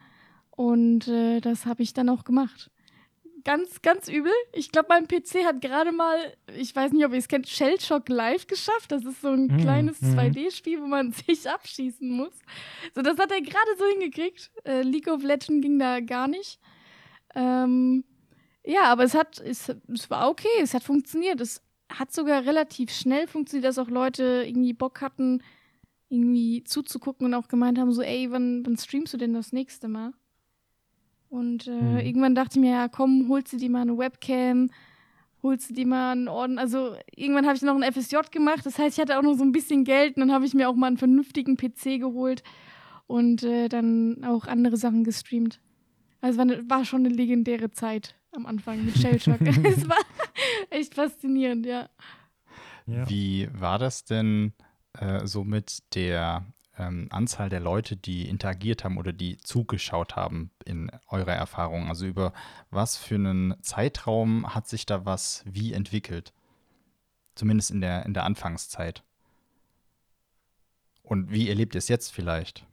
Und 0.51 1.07
äh, 1.07 1.39
das 1.39 1.65
habe 1.65 1.81
ich 1.81 1.93
dann 1.93 2.09
auch 2.09 2.25
gemacht. 2.25 2.69
Ganz, 3.43 3.81
ganz 3.81 4.07
übel. 4.07 4.31
Ich 4.53 4.71
glaube, 4.71 4.89
mein 4.89 5.07
PC 5.07 5.45
hat 5.45 5.59
gerade 5.59 5.91
mal, 5.91 6.15
ich 6.55 6.75
weiß 6.75 6.91
nicht, 6.91 7.05
ob 7.05 7.11
ihr 7.11 7.17
es 7.17 7.27
kennt, 7.27 7.49
Shellshock 7.49 8.07
Live 8.07 8.45
geschafft. 8.45 8.91
Das 8.91 9.03
ist 9.03 9.21
so 9.21 9.29
ein 9.29 9.47
mhm. 9.47 9.57
kleines 9.57 9.99
mhm. 9.99 10.19
2D-Spiel, 10.19 10.79
wo 10.79 10.85
man 10.85 11.11
sich 11.27 11.49
abschießen 11.49 12.07
muss. 12.07 12.37
So, 12.93 13.01
das 13.01 13.17
hat 13.17 13.31
er 13.31 13.41
gerade 13.41 13.77
so 13.79 13.85
hingekriegt. 13.85 14.51
Äh, 14.63 14.83
League 14.83 15.07
of 15.07 15.23
Legends 15.23 15.63
ging 15.63 15.79
da 15.79 16.01
gar 16.01 16.27
nicht. 16.27 16.59
Ähm, 17.33 18.03
ja, 18.65 18.83
aber 18.85 19.03
es 19.03 19.13
hat, 19.13 19.39
es, 19.39 19.69
es 19.93 20.09
war 20.09 20.29
okay, 20.29 20.47
es 20.61 20.73
hat 20.73 20.83
funktioniert. 20.83 21.41
Es 21.41 21.61
hat 21.89 22.13
sogar 22.13 22.45
relativ 22.45 22.91
schnell 22.91 23.27
funktioniert, 23.27 23.65
dass 23.65 23.77
auch 23.77 23.89
Leute 23.89 24.43
irgendwie 24.47 24.73
Bock 24.73 25.01
hatten, 25.01 25.43
irgendwie 26.09 26.63
zuzugucken 26.63 27.25
und 27.25 27.33
auch 27.33 27.47
gemeint 27.47 27.77
haben, 27.77 27.91
so, 27.91 28.01
ey, 28.01 28.31
wann, 28.31 28.65
wann 28.65 28.77
streamst 28.77 29.13
du 29.13 29.17
denn 29.17 29.33
das 29.33 29.51
nächste 29.51 29.87
Mal? 29.87 30.13
Und 31.29 31.67
äh, 31.67 31.71
mhm. 31.71 31.97
irgendwann 31.97 32.35
dachte 32.35 32.59
ich 32.59 32.61
mir, 32.61 32.71
ja, 32.71 32.87
komm, 32.87 33.27
holst 33.27 33.53
du 33.53 33.57
dir 33.57 33.69
mal 33.69 33.81
eine 33.81 33.97
Webcam, 33.97 34.69
holst 35.41 35.69
du 35.69 35.73
dir 35.73 35.87
mal 35.87 36.11
einen 36.11 36.27
Orden. 36.27 36.59
Also 36.59 36.95
irgendwann 37.15 37.47
habe 37.47 37.55
ich 37.55 37.63
noch 37.63 37.75
ein 37.75 37.91
FSJ 37.91 38.17
gemacht, 38.31 38.65
das 38.65 38.77
heißt, 38.77 38.97
ich 38.97 39.01
hatte 39.01 39.17
auch 39.17 39.23
noch 39.23 39.33
so 39.33 39.43
ein 39.43 39.51
bisschen 39.51 39.83
Geld 39.83 40.15
und 40.15 40.21
dann 40.21 40.31
habe 40.31 40.45
ich 40.45 40.53
mir 40.53 40.69
auch 40.69 40.75
mal 40.75 40.87
einen 40.87 40.97
vernünftigen 40.97 41.57
PC 41.57 41.99
geholt 41.99 42.43
und 43.07 43.43
äh, 43.43 43.67
dann 43.67 44.23
auch 44.23 44.45
andere 44.45 44.77
Sachen 44.77 45.03
gestreamt. 45.03 45.59
Also 46.21 46.37
war, 46.37 46.45
ne, 46.45 46.63
war 46.69 46.85
schon 46.85 47.05
eine 47.05 47.13
legendäre 47.13 47.71
Zeit 47.71 48.15
am 48.35 48.45
Anfang 48.45 48.85
mit 48.85 48.97
Shellshock. 48.97 49.41
es 49.41 49.87
war 49.87 49.97
echt 50.69 50.95
faszinierend, 50.95 51.65
ja. 51.65 51.89
ja. 52.85 53.09
Wie 53.09 53.49
war 53.53 53.79
das 53.79 54.05
denn 54.05 54.53
äh, 54.93 55.25
so 55.25 55.43
mit 55.43 55.79
der 55.95 56.45
ähm, 56.77 57.07
Anzahl 57.11 57.49
der 57.49 57.59
Leute, 57.59 57.95
die 57.95 58.27
interagiert 58.27 58.83
haben 58.83 58.97
oder 58.97 59.13
die 59.13 59.37
zugeschaut 59.37 60.15
haben 60.15 60.51
in 60.65 60.91
eurer 61.07 61.33
Erfahrung? 61.33 61.87
Also 61.87 62.05
über 62.05 62.33
was 62.69 62.97
für 62.97 63.15
einen 63.15 63.55
Zeitraum 63.61 64.53
hat 64.53 64.67
sich 64.67 64.85
da 64.85 65.05
was 65.05 65.43
wie 65.45 65.73
entwickelt? 65.73 66.33
Zumindest 67.35 67.71
in 67.71 67.81
der, 67.81 68.05
in 68.05 68.13
der 68.13 68.25
Anfangszeit. 68.25 69.03
Und 71.01 71.31
wie 71.31 71.49
erlebt 71.49 71.75
ihr 71.75 71.79
es 71.79 71.87
jetzt 71.87 72.11
vielleicht? 72.11 72.65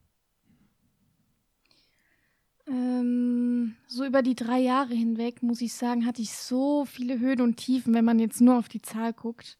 So 3.90 4.04
über 4.04 4.22
die 4.22 4.36
drei 4.36 4.60
Jahre 4.60 4.94
hinweg, 4.94 5.42
muss 5.42 5.60
ich 5.60 5.74
sagen, 5.74 6.06
hatte 6.06 6.22
ich 6.22 6.32
so 6.32 6.84
viele 6.84 7.18
Höhen 7.18 7.40
und 7.40 7.56
Tiefen, 7.56 7.92
wenn 7.92 8.04
man 8.04 8.20
jetzt 8.20 8.40
nur 8.40 8.56
auf 8.56 8.68
die 8.68 8.80
Zahl 8.80 9.12
guckt. 9.12 9.58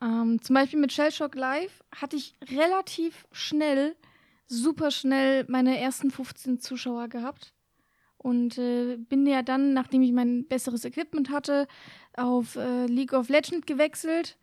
Ähm, 0.00 0.40
zum 0.40 0.54
Beispiel 0.54 0.80
mit 0.80 0.92
Shellshock 0.92 1.34
Live 1.34 1.84
hatte 1.94 2.16
ich 2.16 2.34
relativ 2.50 3.26
schnell, 3.32 3.96
super 4.46 4.90
schnell 4.90 5.44
meine 5.48 5.78
ersten 5.78 6.10
15 6.10 6.58
Zuschauer 6.60 7.08
gehabt. 7.08 7.52
Und 8.16 8.56
äh, 8.56 8.96
bin 8.96 9.26
ja 9.26 9.42
dann, 9.42 9.74
nachdem 9.74 10.00
ich 10.00 10.12
mein 10.12 10.48
besseres 10.48 10.86
Equipment 10.86 11.28
hatte, 11.28 11.68
auf 12.14 12.56
äh, 12.56 12.86
League 12.86 13.12
of 13.12 13.28
Legends 13.28 13.66
gewechselt. 13.66 14.38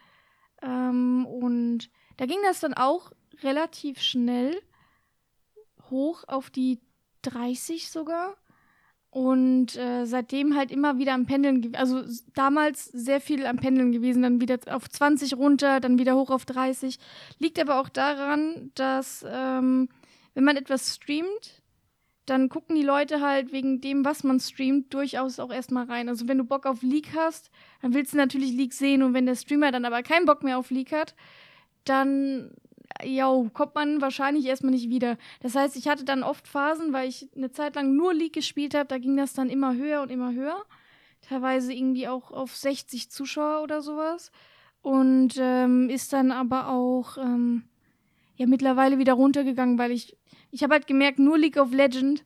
Ähm, 0.61 1.25
und 1.25 1.89
da 2.17 2.27
ging 2.27 2.39
das 2.43 2.59
dann 2.59 2.75
auch 2.75 3.11
relativ 3.41 3.99
schnell 3.99 4.61
hoch 5.89 6.23
auf 6.27 6.51
die 6.51 6.79
30 7.23 7.89
sogar. 7.89 8.35
Und 9.17 9.75
äh, 9.75 10.05
seitdem 10.05 10.55
halt 10.55 10.69
immer 10.69 10.99
wieder 10.99 11.15
am 11.15 11.25
Pendeln, 11.25 11.75
also 11.75 12.03
damals 12.35 12.85
sehr 12.85 13.19
viel 13.19 13.47
am 13.47 13.57
Pendeln 13.57 13.91
gewesen, 13.91 14.21
dann 14.21 14.41
wieder 14.41 14.59
auf 14.67 14.87
20 14.87 15.33
runter, 15.37 15.79
dann 15.79 15.97
wieder 15.97 16.13
hoch 16.15 16.29
auf 16.29 16.45
30. 16.45 16.99
Liegt 17.39 17.57
aber 17.57 17.81
auch 17.81 17.89
daran, 17.89 18.69
dass 18.75 19.25
ähm, 19.27 19.89
wenn 20.35 20.43
man 20.43 20.55
etwas 20.55 20.93
streamt, 20.93 21.63
dann 22.27 22.47
gucken 22.47 22.75
die 22.75 22.83
Leute 22.83 23.19
halt 23.19 23.51
wegen 23.51 23.81
dem, 23.81 24.05
was 24.05 24.23
man 24.23 24.39
streamt, 24.39 24.93
durchaus 24.93 25.39
auch 25.39 25.51
erstmal 25.51 25.85
rein. 25.85 26.09
Also 26.09 26.27
wenn 26.27 26.37
du 26.37 26.43
Bock 26.43 26.67
auf 26.67 26.83
Leak 26.83 27.07
hast, 27.15 27.49
dann 27.81 27.95
willst 27.95 28.13
du 28.13 28.17
natürlich 28.17 28.51
Leak 28.51 28.71
sehen 28.71 29.01
und 29.01 29.15
wenn 29.15 29.25
der 29.25 29.33
Streamer 29.33 29.71
dann 29.71 29.85
aber 29.85 30.03
keinen 30.03 30.27
Bock 30.27 30.43
mehr 30.43 30.59
auf 30.59 30.69
Leak 30.69 30.91
hat, 30.91 31.15
dann 31.85 32.51
ja, 33.03 33.31
kommt 33.53 33.75
man 33.75 34.01
wahrscheinlich 34.01 34.45
erstmal 34.45 34.71
nicht 34.71 34.89
wieder. 34.89 35.17
Das 35.41 35.55
heißt, 35.55 35.75
ich 35.75 35.87
hatte 35.87 36.05
dann 36.05 36.23
oft 36.23 36.47
Phasen, 36.47 36.93
weil 36.93 37.09
ich 37.09 37.29
eine 37.35 37.51
Zeit 37.51 37.75
lang 37.75 37.95
nur 37.95 38.13
League 38.13 38.33
gespielt 38.33 38.73
habe, 38.75 38.87
da 38.87 38.97
ging 38.97 39.17
das 39.17 39.33
dann 39.33 39.49
immer 39.49 39.75
höher 39.75 40.01
und 40.01 40.11
immer 40.11 40.33
höher. 40.33 40.63
Teilweise 41.21 41.73
irgendwie 41.73 42.07
auch 42.07 42.31
auf 42.31 42.55
60 42.55 43.09
Zuschauer 43.09 43.63
oder 43.63 43.81
sowas. 43.81 44.31
Und 44.81 45.35
ähm, 45.37 45.89
ist 45.89 46.13
dann 46.13 46.31
aber 46.31 46.69
auch 46.69 47.17
ähm, 47.17 47.63
ja 48.35 48.45
mittlerweile 48.45 48.97
wieder 48.97 49.13
runtergegangen, 49.13 49.77
weil 49.77 49.91
ich, 49.91 50.15
ich 50.51 50.63
habe 50.63 50.73
halt 50.73 50.87
gemerkt, 50.87 51.19
nur 51.19 51.37
League 51.37 51.57
of 51.57 51.73
Legends 51.73 52.23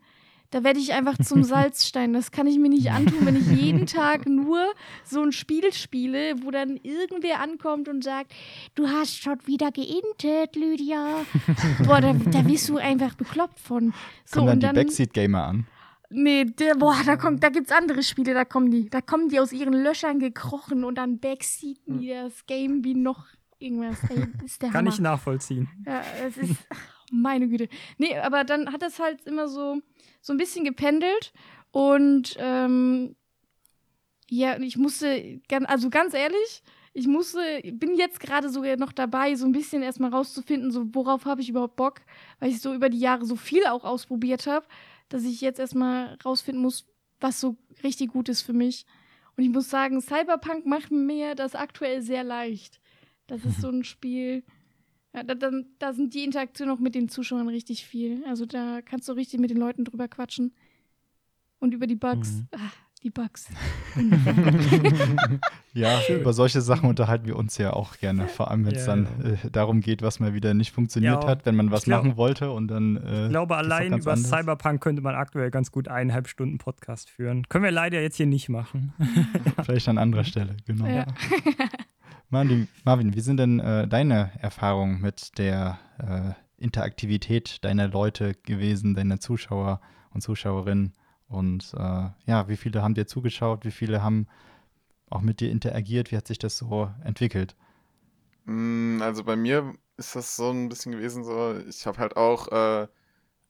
da 0.52 0.64
werde 0.64 0.80
ich 0.80 0.94
einfach 0.94 1.18
zum 1.18 1.44
Salzstein. 1.44 2.14
Das 2.14 2.32
kann 2.32 2.46
ich 2.48 2.60
mir 2.60 2.70
nicht 2.70 2.92
antun, 2.92 3.26
wenn 3.26 3.36
ich 3.36 3.48
jeden 3.48 3.86
Tag 3.88 4.28
nur 4.28 4.60
so 5.04 5.22
ein 5.22 5.32
Spiel 5.32 5.74
spiele, 5.74 6.36
wo 6.44 6.52
dann 6.52 6.78
irgendwer 6.78 7.40
ankommt 7.40 7.90
und 7.90 8.04
sagt, 8.04 8.34
du 8.76 8.88
hast 8.88 9.18
schon 9.22 9.40
wieder 9.46 9.72
geintet, 9.72 10.56
Lydia. 10.56 11.26
Boah, 11.86 12.02
da, 12.02 12.14
da 12.14 12.42
bist 12.42 12.70
du 12.70 12.78
einfach 12.78 13.16
bekloppt 13.16 13.60
von. 13.60 13.94
So, 14.26 14.42
Kommen 14.42 14.60
dann, 14.60 14.60
dann 14.60 14.76
die 14.76 14.82
Backseat-Gamer 14.82 15.44
an? 15.44 15.68
nee, 16.14 16.46
der, 16.46 16.76
boah, 16.76 16.98
da 17.06 17.16
kommt, 17.16 17.42
da 17.42 17.50
gibt's 17.50 17.72
andere 17.72 18.04
Spiele, 18.04 18.34
da 18.34 18.44
kommen 18.46 18.70
die, 18.70 18.90
da 18.90 19.00
kommen 19.02 19.30
die 19.30 19.40
aus 19.40 19.54
ihren 19.54 19.74
Löchern 19.74 20.20
gekrochen 20.20 20.84
und 20.84 20.96
dann 20.96 21.20
backseaten 21.20 22.00
die 22.00 22.10
das 22.10 22.46
Game 22.46 22.84
wie 22.84 22.94
noch 22.94 23.28
irgendwas. 23.60 23.98
Ey, 24.10 24.28
ist 24.46 24.62
der 24.62 24.70
Kann 24.70 24.80
Hammer. 24.80 24.90
ich 24.90 25.00
nachvollziehen. 25.00 25.70
Ja, 25.86 26.02
es 26.28 26.36
ist, 26.38 26.56
meine 27.12 27.48
Güte. 27.48 27.68
Nee, 27.98 28.18
aber 28.18 28.44
dann 28.44 28.72
hat 28.72 28.82
das 28.82 29.00
halt 29.00 29.26
immer 29.26 29.48
so, 29.48 29.82
so 30.22 30.34
ein 30.34 30.38
bisschen 30.38 30.66
gependelt 30.66 31.34
und 31.72 32.36
ähm, 32.40 33.16
ja, 34.30 34.58
ich 34.60 34.78
musste, 34.78 35.42
also 35.68 35.90
ganz 35.90 36.14
ehrlich, 36.14 36.64
ich 36.94 37.08
musste, 37.08 37.40
bin 37.74 37.96
jetzt 37.96 38.20
gerade 38.20 38.50
sogar 38.50 38.76
noch 38.78 38.92
dabei, 38.92 39.36
so 39.36 39.46
ein 39.46 39.52
bisschen 39.54 39.82
erstmal 39.82 40.12
rauszufinden, 40.12 40.72
so 40.72 40.94
worauf 40.94 41.26
habe 41.26 41.42
ich 41.42 41.50
überhaupt 41.50 41.76
Bock, 41.78 42.02
weil 42.40 42.50
ich 42.50 42.62
so 42.62 42.74
über 42.74 42.90
die 42.90 43.00
Jahre 43.00 43.26
so 43.26 43.36
viel 43.36 43.66
auch 43.66 43.84
ausprobiert 43.84 44.48
habe, 44.48 44.66
dass 45.10 45.24
ich 45.24 45.42
jetzt 45.42 45.60
erstmal 45.60 46.18
rausfinden 46.26 46.62
muss, 46.62 46.86
was 47.20 47.40
so 47.40 47.56
richtig 47.84 48.12
gut 48.12 48.30
ist 48.30 48.42
für 48.42 48.54
mich. 48.54 48.86
Und 49.38 49.44
ich 49.44 49.50
muss 49.50 49.70
sagen, 49.70 50.02
Cyberpunk 50.02 50.66
macht 50.66 50.92
mir 50.92 51.36
das 51.36 51.56
aktuell 51.56 52.02
sehr 52.02 52.24
leicht. 52.24 52.82
Das 53.28 53.46
ist 53.46 53.62
so 53.62 53.70
ein 53.70 53.84
Spiel, 53.84 54.44
ja, 55.14 55.24
da, 55.24 55.36
da, 55.36 55.52
da 55.80 55.94
sind 55.94 56.14
die 56.14 56.24
Interaktionen 56.24 56.74
auch 56.76 56.80
mit 56.80 56.96
den 56.96 57.10
Zuschauern 57.10 57.48
richtig 57.50 57.86
viel. 57.86 58.24
Also 58.28 58.46
da 58.46 58.82
kannst 58.82 59.08
du 59.10 59.14
richtig 59.14 59.40
mit 59.40 59.50
den 59.50 59.58
Leuten 59.58 59.84
drüber 59.86 60.08
quatschen. 60.08 60.54
Und 61.60 61.74
über 61.74 61.86
die 61.88 61.96
Bugs. 61.96 62.32
Mhm. 62.34 62.48
Ah, 62.54 62.72
die 63.04 63.10
Bugs. 63.12 63.48
Ja, 65.74 66.02
über 66.10 66.34
solche 66.34 66.60
Sachen 66.60 66.90
unterhalten 66.90 67.26
wir 67.28 67.38
uns 67.38 67.58
ja 67.58 67.72
auch 67.72 67.98
gerne, 67.98 68.28
vor 68.28 68.52
allem 68.52 68.66
wenn 68.66 68.76
es 68.76 68.86
Ja, 68.88 68.96
dann 68.98 69.06
äh, 69.24 69.50
darum 69.52 69.80
geht, 69.80 70.02
was 70.02 70.20
mal 70.20 70.34
wieder 70.34 70.54
nicht 70.54 70.72
funktioniert 70.74 71.24
Ja, 71.24 71.30
hat, 71.30 71.46
wenn 71.46 71.56
man 71.56 71.72
was 71.72 71.86
glaub- 71.86 72.04
machen 72.04 72.18
wollte 72.18 72.52
und 72.52 72.68
dann. 72.68 72.98
Äh, 72.98 73.24
Ich 73.26 73.30
glaube, 73.30 73.56
allein 73.56 73.88
über 73.98 74.12
anders. 74.14 74.30
Cyberpunk 74.30 74.82
könnte 74.82 75.02
man 75.02 75.16
aktuell 75.16 75.50
ganz 75.50 75.72
gut 75.72 75.88
eineinhalb 75.88 76.28
Stunden 76.28 76.58
Podcast 76.58 77.10
führen. 77.10 77.48
Können 77.48 77.64
wir 77.64 77.72
leider 77.72 78.02
jetzt 78.02 78.18
hier 78.18 78.26
nicht 78.26 78.50
machen. 78.50 78.94
Vielleicht 79.64 79.88
an 79.88 79.98
anderer 79.98 80.24
Stelle, 80.26 80.58
genau. 80.66 80.86
Ja. 80.88 81.06
Marvin, 82.32 83.14
wie 83.14 83.20
sind 83.20 83.38
denn 83.38 83.60
äh, 83.60 83.88
deine 83.88 84.32
Erfahrungen 84.40 85.02
mit 85.02 85.38
der 85.38 85.80
äh, 86.00 86.64
Interaktivität 86.64 87.64
deiner 87.64 87.88
Leute 87.90 88.36
gewesen, 88.36 88.96
deiner 88.96 89.20
Zuschauer 89.20 89.82
und 90.12 90.22
Zuschauerinnen? 90.22 90.94
Und 91.28 91.74
äh, 91.76 92.10
ja, 92.26 92.48
wie 92.48 92.58
viele 92.58 92.82
haben 92.82 92.94
dir 92.94 93.06
zugeschaut? 93.06 93.66
Wie 93.66 93.72
viele 93.72 94.02
haben 94.02 94.28
auch 95.10 95.22
mit 95.22 95.42
dir 95.42 95.52
interagiert? 95.52 96.12
Wie 96.12 96.18
hat 96.18 96.28
sich 96.28 96.40
das 96.40 96.58
so 96.58 96.90
entwickelt? 97.04 97.56
Mm, 98.46 99.02
Also 99.02 99.24
bei 99.24 99.36
mir 99.36 99.74
ist 99.98 100.16
das 100.16 100.36
so 100.36 100.50
ein 100.52 100.70
bisschen 100.70 100.92
gewesen, 100.94 101.24
so, 101.24 101.56
ich 101.68 101.86
habe 101.86 101.98
halt 102.00 102.18
auch 102.18 102.48
äh, 102.50 102.88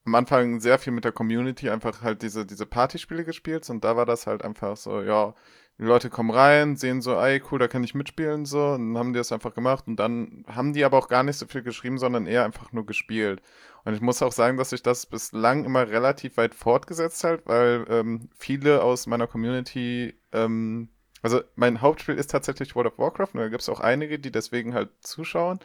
am 0.05 0.15
Anfang 0.15 0.59
sehr 0.61 0.79
viel 0.79 0.93
mit 0.93 1.05
der 1.05 1.11
Community 1.13 1.69
einfach 1.69 2.01
halt 2.01 2.21
diese, 2.23 2.45
diese 2.45 2.65
Partyspiele 2.65 3.25
gespielt 3.25 3.69
und 3.69 3.83
da 3.83 3.95
war 3.97 4.05
das 4.05 4.27
halt 4.27 4.43
einfach 4.43 4.77
so, 4.77 5.01
ja, 5.01 5.35
die 5.81 5.85
Leute 5.85 6.09
kommen 6.09 6.29
rein, 6.31 6.77
sehen 6.77 7.01
so, 7.01 7.15
ey, 7.15 7.41
cool, 7.51 7.59
da 7.59 7.67
kann 7.67 7.83
ich 7.83 7.95
mitspielen, 7.95 8.45
so, 8.45 8.67
und 8.69 8.93
dann 8.93 8.97
haben 8.97 9.13
die 9.13 9.17
das 9.17 9.31
einfach 9.31 9.53
gemacht 9.53 9.85
und 9.87 9.97
dann 9.97 10.45
haben 10.47 10.71
die 10.73 10.85
aber 10.85 10.97
auch 10.97 11.09
gar 11.09 11.23
nicht 11.23 11.37
so 11.37 11.47
viel 11.47 11.63
geschrieben, 11.63 11.97
sondern 11.97 12.27
eher 12.27 12.45
einfach 12.45 12.71
nur 12.71 12.85
gespielt. 12.85 13.41
Und 13.83 13.95
ich 13.95 14.01
muss 14.01 14.21
auch 14.21 14.31
sagen, 14.31 14.57
dass 14.57 14.69
sich 14.69 14.83
das 14.83 15.07
bislang 15.07 15.65
immer 15.65 15.89
relativ 15.89 16.37
weit 16.37 16.53
fortgesetzt 16.55 17.23
hat, 17.23 17.41
weil 17.45 17.85
ähm, 17.89 18.29
viele 18.37 18.83
aus 18.83 19.07
meiner 19.07 19.27
Community 19.27 20.13
ähm, 20.31 20.89
also 21.21 21.41
mein 21.55 21.81
Hauptspiel 21.81 22.15
ist 22.15 22.31
tatsächlich 22.31 22.75
World 22.75 22.93
of 22.93 22.97
Warcraft 22.97 23.33
und 23.33 23.41
da 23.41 23.47
gibt 23.47 23.61
es 23.61 23.69
auch 23.69 23.79
einige, 23.79 24.19
die 24.19 24.31
deswegen 24.31 24.73
halt 24.73 24.89
zuschauen. 25.01 25.59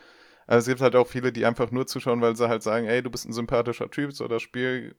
Also 0.47 0.65
es 0.65 0.69
gibt 0.69 0.81
halt 0.81 0.95
auch 0.95 1.09
viele, 1.09 1.33
die 1.33 1.45
einfach 1.45 1.71
nur 1.71 1.87
zuschauen, 1.87 2.21
weil 2.21 2.37
sie 2.37 2.49
halt 2.49 2.63
sagen, 2.63 2.87
ey, 2.87 3.03
du 3.03 3.11
bist 3.11 3.27
ein 3.27 3.33
sympathischer 3.33 3.91
Typ, 3.91 4.13
so 4.13 4.29
das 4.29 4.43
Spiel 4.43 4.95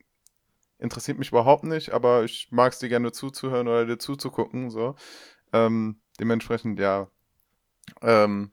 interessiert 0.79 1.17
mich 1.19 1.29
überhaupt 1.29 1.63
nicht, 1.63 1.91
aber 1.91 2.23
ich 2.23 2.49
mag 2.51 2.73
es 2.73 2.79
dir 2.79 2.89
gerne 2.89 3.11
zuzuhören 3.11 3.67
oder 3.67 3.85
dir 3.85 3.99
zuzugucken, 3.99 4.69
so. 4.69 4.95
Ähm, 5.53 6.01
dementsprechend, 6.19 6.79
ja, 6.79 7.09
ähm, 8.01 8.51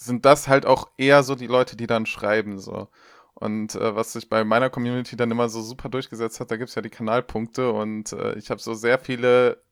sind 0.00 0.24
das 0.24 0.48
halt 0.48 0.66
auch 0.66 0.90
eher 0.96 1.22
so 1.22 1.34
die 1.34 1.46
Leute, 1.46 1.76
die 1.76 1.86
dann 1.86 2.06
schreiben, 2.06 2.58
so. 2.58 2.88
Und 3.34 3.74
äh, 3.76 3.94
was 3.94 4.12
sich 4.14 4.28
bei 4.28 4.44
meiner 4.44 4.70
Community 4.70 5.16
dann 5.16 5.30
immer 5.30 5.48
so 5.48 5.62
super 5.62 5.88
durchgesetzt 5.88 6.40
hat, 6.40 6.50
da 6.50 6.56
gibt 6.56 6.70
es 6.70 6.74
ja 6.74 6.82
die 6.82 6.90
Kanalpunkte 6.90 7.70
und 7.72 8.12
äh, 8.12 8.34
ich 8.36 8.50
habe 8.50 8.60
so 8.60 8.74
sehr 8.74 8.98
viele 8.98 9.62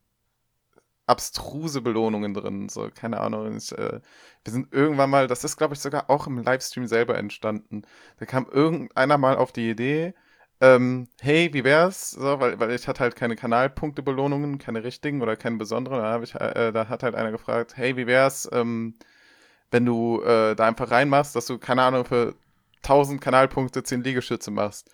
abstruse 1.07 1.81
Belohnungen 1.81 2.35
drin. 2.35 2.69
So, 2.69 2.91
keine 2.95 3.21
Ahnung. 3.21 3.57
Ich, 3.57 3.73
äh, 3.73 4.01
wir 4.45 4.53
sind 4.53 4.73
irgendwann 4.73 5.11
mal, 5.11 5.27
das 5.29 5.45
ist, 5.45 5.57
glaube 5.57 5.75
ich, 5.75 5.81
sogar 5.81 6.11
auch 6.11 6.27
im 6.27 6.39
Livestream 6.39 6.87
selber 6.87 7.17
entstanden. 7.17 7.83
Da 8.19 8.27
kam 8.27 8.47
irgendeiner 8.47 9.19
mal 9.19 9.37
auf 9.37 9.53
die 9.53 9.71
Idee, 9.71 10.15
ähm, 10.61 11.09
hey, 11.21 11.51
wie 11.53 11.65
wär's? 11.65 12.11
So, 12.13 12.41
weil, 12.41 12.59
weil 12.59 12.71
ich 12.73 12.89
hatte 12.89 13.01
halt 13.01 13.17
keine 13.17 13.37
Kanalpunkte-Belohnungen, 13.37 14.59
keine 14.59 14.85
richtigen 14.85 15.23
oder 15.23 15.37
keine 15.37 15.57
besonderen. 15.57 16.01
Da, 16.01 16.49
äh, 16.51 16.73
da 16.73 16.89
hat 16.89 17.03
halt 17.03 17.15
einer 17.15 17.31
gefragt, 17.31 17.77
hey, 17.77 17.97
wie 17.97 18.07
wär's, 18.07 18.49
ähm, 18.53 18.95
wenn 19.71 19.85
du 19.87 20.23
äh, 20.23 20.55
da 20.57 20.67
einfach 20.67 20.91
reinmachst, 20.91 21.37
dass 21.37 21.47
du, 21.47 21.59
keine 21.59 21.83
Ahnung, 21.83 22.05
für 22.05 22.35
1000 22.83 23.21
Kanalpunkte 23.21 23.83
10 23.83 24.03
Liegestütze 24.05 24.51
machst. 24.51 24.91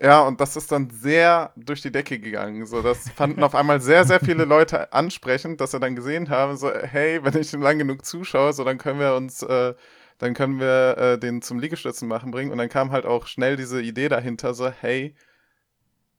Ja, 0.00 0.20
und 0.22 0.40
das 0.40 0.56
ist 0.56 0.70
dann 0.70 0.90
sehr 0.90 1.52
durch 1.56 1.82
die 1.82 1.90
Decke 1.90 2.20
gegangen. 2.20 2.66
So, 2.66 2.82
das 2.82 3.10
fanden 3.10 3.42
auf 3.42 3.54
einmal 3.54 3.80
sehr, 3.80 4.04
sehr 4.04 4.20
viele 4.20 4.44
Leute 4.44 4.92
ansprechend, 4.92 5.60
dass 5.60 5.72
sie 5.72 5.80
dann 5.80 5.96
gesehen 5.96 6.30
haben, 6.30 6.56
so, 6.56 6.70
hey, 6.72 7.20
wenn 7.24 7.36
ich 7.40 7.52
lang 7.52 7.78
genug 7.78 8.04
zuschaue, 8.04 8.52
so, 8.52 8.62
dann 8.64 8.78
können 8.78 9.00
wir 9.00 9.14
uns, 9.14 9.42
äh, 9.42 9.74
dann 10.18 10.34
können 10.34 10.60
wir 10.60 10.98
äh, 10.98 11.18
den 11.18 11.42
zum 11.42 11.58
Liegestützen 11.58 12.08
machen 12.08 12.30
bringen. 12.30 12.52
Und 12.52 12.58
dann 12.58 12.68
kam 12.68 12.90
halt 12.90 13.06
auch 13.06 13.26
schnell 13.26 13.56
diese 13.56 13.80
Idee 13.80 14.08
dahinter, 14.08 14.54
so, 14.54 14.68
hey, 14.68 15.14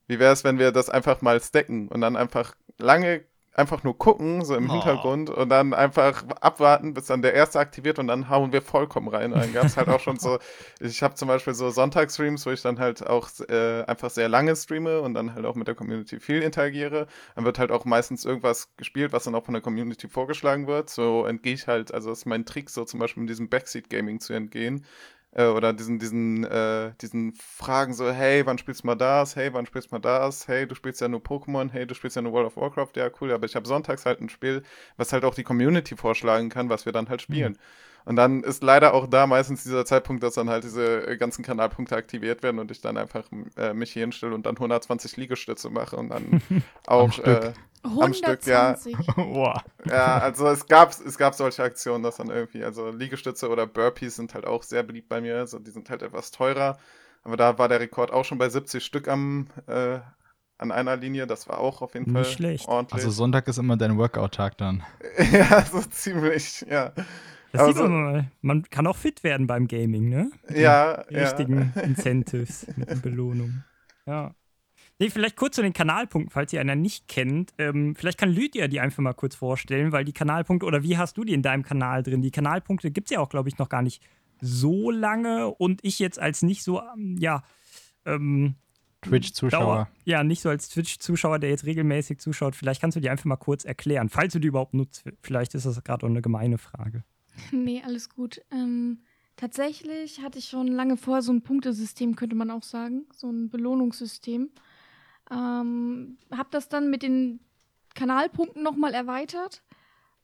wie 0.08 0.20
wäre 0.20 0.34
es, 0.34 0.44
wenn 0.44 0.58
wir 0.58 0.72
das 0.72 0.90
einfach 0.90 1.22
mal 1.22 1.40
stacken 1.42 1.88
und 1.90 2.02
dann 2.02 2.16
einfach 2.16 2.56
lange 2.78 3.26
einfach 3.54 3.84
nur 3.84 3.98
gucken, 3.98 4.46
so 4.46 4.56
im 4.56 4.70
Oh. 4.70 4.72
Hintergrund 4.72 5.30
und 5.30 5.50
dann 5.50 5.74
einfach 5.74 6.24
abwarten, 6.42 6.94
bis 6.94 7.08
dann 7.08 7.22
der 7.22 7.34
erste 7.34 7.60
aktiviert 7.60 8.00
und 8.00 8.08
dann 8.08 8.30
hauen 8.30 8.54
wir 8.54 8.62
vollkommen 8.62 9.08
rein. 9.10 9.32
Dann 9.32 9.52
gab 9.54 9.66
es 9.66 9.76
halt 9.78 9.90
auch 9.90 10.00
schon 10.00 10.18
so, 10.20 10.38
ich 10.80 11.04
habe 11.04 11.16
zum 11.16 11.28
Beispiel 11.28 11.54
so 11.54 11.70
Sonntagsstreams, 11.70 12.46
wo 12.46 12.52
ich 12.52 12.62
dann 12.62 12.80
halt 12.80 13.06
auch 13.06 13.30
äh, 13.50 13.84
einfach 13.84 14.10
sehr 14.12 14.30
lange 14.30 14.56
streame 14.56 15.02
und 15.02 15.14
dann 15.14 15.34
halt 15.36 15.46
auch 15.46 15.56
mit 15.56 15.68
der 15.68 15.76
Community 15.76 16.20
viel 16.20 16.42
interagiere. 16.42 17.08
Dann 17.36 17.46
wird 17.46 17.60
halt 17.60 17.72
auch 17.72 17.86
meistens 17.86 18.24
irgendwas 18.26 18.70
gespielt, 18.78 19.12
was 19.14 19.24
dann 19.26 19.36
auch 19.36 19.46
von 19.46 19.54
der 19.54 19.62
Community 19.62 20.08
vorgeschlagen 20.08 20.68
wird. 20.68 20.90
So 20.90 21.26
entgehe 21.26 21.54
ich 21.54 21.68
halt, 21.68 21.94
also 21.94 22.10
das 22.10 22.20
ist 22.20 22.26
mein 22.26 22.46
Trick, 22.46 22.70
so 22.70 22.86
zum 22.86 23.00
Beispiel 23.00 23.22
mit 23.22 23.30
diesem 23.30 23.50
Backseat-Gaming 23.50 24.20
zu 24.20 24.34
entgehen. 24.34 24.86
Äh, 25.32 25.46
oder 25.46 25.74
diesen, 25.74 26.00
diesen, 26.00 26.44
äh, 26.44 26.92
diesen 27.02 27.34
Fragen 27.34 27.94
so, 27.94 28.10
hey, 28.10 28.46
wann 28.46 28.58
spielst 28.58 28.84
du 28.84 28.88
mal 28.88 28.96
das? 28.96 29.36
Hey, 29.36 29.54
wann 29.54 29.66
spielst 29.66 29.92
du 29.92 29.96
mal 29.96 30.00
das? 30.00 30.48
Hey, 30.48 30.68
du 30.68 30.76
spielst 30.76 31.02
ja 31.02 31.08
nur 31.08 31.22
Pokémon, 31.22 31.70
hey, 31.72 31.86
du 31.86 31.94
spielst 31.94 32.16
ja 32.16 32.22
nur 32.22 32.34
World 32.34 32.48
of 32.48 32.58
Warcraft, 32.58 32.96
ja, 32.96 33.10
cool, 33.22 33.32
aber 33.32 33.46
ich 33.46 33.56
habe 33.56 33.68
sonntags 33.68 34.06
halt 34.06 34.22
ein 34.22 34.30
Spiel, 34.30 34.64
was 34.98 35.14
halt 35.14 35.24
auch 35.26 35.36
die 35.36 35.44
Community 35.44 35.96
vorschlagen 35.96 36.50
kann, 36.50 36.70
was 36.70 36.86
wir 36.86 36.94
dann 36.94 37.10
halt 37.10 37.22
spielen. 37.22 37.58
Und 38.06 38.16
dann 38.16 38.44
ist 38.44 38.64
leider 38.64 38.94
auch 38.96 39.08
da 39.08 39.28
meistens 39.28 39.64
dieser 39.64 39.86
Zeitpunkt, 39.86 40.24
dass 40.24 40.34
dann 40.34 40.50
halt 40.50 40.64
diese 40.64 41.08
äh, 41.08 41.18
ganzen 41.18 41.44
Kanalpunkte 41.44 41.96
aktiviert 41.96 42.42
werden 42.42 42.58
und 42.60 42.72
ich 42.72 42.82
dann 42.82 42.98
einfach 42.98 43.26
äh, 43.56 43.74
mich 43.74 43.92
hier 43.94 44.02
hinstelle 44.02 44.34
und 44.34 44.48
dann 44.48 44.56
120 44.56 45.16
Liegestütze 45.18 45.70
mache 45.70 45.96
und 45.96 46.10
dann 46.10 46.42
auch 46.88 47.20
äh, 47.20 47.54
Am 47.84 48.14
Stück, 48.14 48.46
ja. 48.46 48.76
120. 48.78 48.98
Boah. 49.16 49.64
ja, 49.86 50.18
also 50.20 50.48
es 50.48 50.68
gab, 50.68 50.92
es 50.92 51.18
gab 51.18 51.34
solche 51.34 51.64
Aktionen, 51.64 52.04
dass 52.04 52.18
dann 52.18 52.30
irgendwie, 52.30 52.64
also 52.64 52.90
Liegestütze 52.90 53.50
oder 53.50 53.66
Burpees 53.68 54.16
sind 54.18 54.34
halt 54.34 54.46
auch 54.46 54.64
sehr 54.64 54.84
beliebt 54.84 55.10
bei 55.10 55.22
mir, 55.22 55.38
also 55.38 55.60
die 55.60 55.72
sind 55.72 55.90
halt 55.90 56.02
etwas 56.02 56.32
teurer. 56.32 56.78
Aber 57.24 57.38
da 57.38 57.58
war 57.58 57.68
der 57.68 57.80
Rekord 57.80 58.12
auch 58.12 58.24
schon 58.26 58.38
bei 58.38 58.50
70 58.50 58.84
Stück 58.84 59.08
am, 59.08 59.48
äh, 59.68 60.00
an 60.58 60.72
einer 60.72 60.98
Linie, 60.98 61.26
das 61.28 61.48
war 61.48 61.60
auch 61.60 61.82
auf 61.82 61.94
jeden 61.94 62.12
Nicht 62.12 62.26
Fall 62.26 62.26
schlecht. 62.36 62.68
ordentlich. 62.68 62.96
Also 62.96 63.12
Sonntag 63.12 63.48
ist 63.48 63.58
immer 63.58 63.78
dein 63.78 63.98
Workout-Tag 63.98 64.58
dann. 64.58 64.84
ja, 65.32 65.64
so 65.66 65.82
ziemlich, 65.82 66.66
ja. 66.70 66.92
Das 67.52 67.62
Aber 67.62 67.68
sieht 67.70 67.78
so- 67.78 67.84
man 67.88 68.04
mal. 68.04 68.32
Man 68.42 68.64
kann 68.70 68.86
auch 68.88 68.96
fit 68.98 69.24
werden 69.24 69.48
beim 69.48 69.68
Gaming, 69.68 70.10
ne? 70.10 70.32
Ja, 70.54 71.04
Die 71.10 71.16
ja. 71.16 71.22
richtigen 71.24 71.74
Incentives 71.82 72.68
mit 72.76 72.90
den 72.90 73.02
Belohnungen. 73.02 73.64
Ja. 74.06 74.36
Nee, 75.00 75.10
vielleicht 75.10 75.38
kurz 75.38 75.56
zu 75.56 75.62
den 75.62 75.72
Kanalpunkten, 75.72 76.30
falls 76.30 76.52
ihr 76.52 76.60
einer 76.60 76.76
nicht 76.76 77.08
kennt. 77.08 77.54
Ähm, 77.58 77.96
vielleicht 77.96 78.18
kann 78.18 78.30
Lydia 78.30 78.68
die 78.68 78.82
einfach 78.82 79.02
mal 79.02 79.14
kurz 79.14 79.34
vorstellen, 79.34 79.94
weil 79.94 80.04
die 80.04 80.12
Kanalpunkte, 80.12 80.66
oder 80.66 80.84
wie 80.84 80.98
hast 80.98 81.18
du 81.18 81.24
die 81.24 81.34
in 81.34 81.42
deinem 81.42 81.64
Kanal 81.64 82.04
drin? 82.04 82.22
Die 82.22 82.32
Kanalpunkte 82.32 82.92
gibt 82.92 83.08
es 83.10 83.16
ja 83.16 83.22
auch, 83.22 83.30
glaube 83.30 83.48
ich, 83.48 83.58
noch 83.58 83.70
gar 83.70 83.82
nicht 83.82 84.04
so 84.42 84.92
lange 84.92 85.48
und 85.48 85.80
ich 85.84 86.00
jetzt 86.00 86.20
als 86.20 86.42
nicht 86.42 86.64
so, 86.64 86.82
ähm, 86.82 87.16
ja, 87.18 87.44
ähm, 88.06 88.56
Twitch-Zuschauer. 89.02 89.88
Ja, 90.04 90.24
nicht 90.26 90.42
so 90.42 90.50
als 90.50 90.68
Twitch-Zuschauer, 90.70 91.40
der 91.40 91.50
jetzt 91.50 91.66
regelmäßig 91.66 92.20
zuschaut. 92.20 92.56
Vielleicht 92.56 92.82
kannst 92.82 92.98
du 92.98 93.00
die 93.02 93.10
einfach 93.10 93.26
mal 93.26 93.38
kurz 93.38 93.64
erklären, 93.64 94.10
falls 94.10 94.34
du 94.34 94.40
die 94.40 94.50
überhaupt 94.50 94.74
nutzt. 94.74 95.06
Vielleicht 95.22 95.56
ist 95.56 95.66
das 95.66 95.82
gerade 95.84 96.06
auch 96.06 96.10
eine 96.10 96.22
gemeine 96.22 96.58
Frage. 96.58 97.04
Nee, 97.54 97.82
alles 97.86 98.10
gut. 98.10 98.42
Ähm, 98.52 99.00
tatsächlich 99.38 100.22
hatte 100.22 100.40
ich 100.40 100.50
schon 100.50 100.68
lange 100.68 100.98
vor 100.98 101.22
so 101.22 101.32
ein 101.32 101.42
Punktesystem, 101.42 102.18
könnte 102.18 102.36
man 102.36 102.52
auch 102.52 102.64
sagen. 102.64 103.06
So 103.16 103.30
ein 103.30 103.50
Belohnungssystem. 103.50 104.50
Ähm, 105.32 106.18
hab 106.32 106.52
das 106.52 106.70
dann 106.70 106.90
mit 106.90 107.04
den 107.04 107.40
Kanalpunkten 107.96 108.64
nochmal 108.64 108.94
erweitert. 108.94 109.64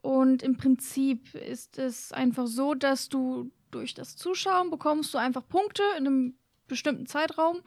Und 0.02 0.44
im 0.44 0.56
Prinzip 0.58 1.34
ist 1.36 1.78
es 1.80 2.12
einfach 2.12 2.48
so, 2.48 2.74
dass 2.76 3.10
du 3.10 3.52
durch 3.72 3.94
das 3.94 4.16
Zuschauen 4.16 4.70
bekommst 4.70 5.14
du 5.14 5.18
einfach 5.18 5.48
Punkte 5.48 5.84
in 5.98 6.08
einem 6.08 6.36
bestimmten 6.68 7.06
Zeitraum, 7.08 7.58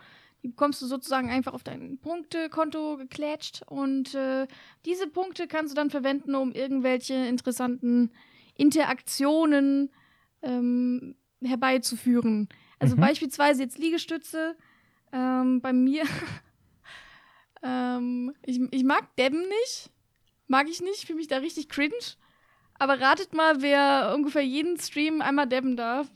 Die 0.45 0.49
bekommst 0.49 0.81
du 0.81 0.87
sozusagen 0.87 1.31
einfach 1.31 1.53
auf 1.53 1.65
dein 1.65 1.99
Punktekonto 1.99 2.97
geklätscht 2.97 3.63
und 3.67 4.15
äh, 4.15 4.47
diese 4.87 5.09
Punkte 5.09 5.49
kannst 5.49 5.73
du 5.73 5.75
dann 5.75 5.91
verwenden, 5.91 6.37
um 6.37 6.53
irgendwelche 6.53 7.15
interessanten 7.15 8.13
Interaktionen 8.57 9.91
ähm, 10.43 11.17
herbeizuführen. 11.43 12.49
Also 12.79 12.95
Mhm. 12.97 13.01
beispielsweise 13.01 13.63
jetzt 13.63 13.79
Liegestütze. 13.79 14.57
Ähm, 15.13 15.61
bei 15.61 15.73
mir, 15.73 16.05
ähm, 17.63 18.35
ich, 18.45 18.61
ich 18.71 18.85
mag 18.85 19.15
Debben 19.17 19.41
nicht. 19.41 19.91
Mag 20.47 20.69
ich 20.69 20.81
nicht, 20.81 21.07
fühle 21.07 21.19
mich 21.19 21.29
da 21.29 21.39
richtig 21.39 21.69
cringe. 21.69 22.17
Aber 22.79 23.01
ratet 23.01 23.35
mal, 23.35 23.61
wer 23.61 24.13
ungefähr 24.15 24.45
jeden 24.45 24.79
Stream 24.79 25.21
einmal 25.21 25.47
debben 25.47 25.77
darf 25.77 26.09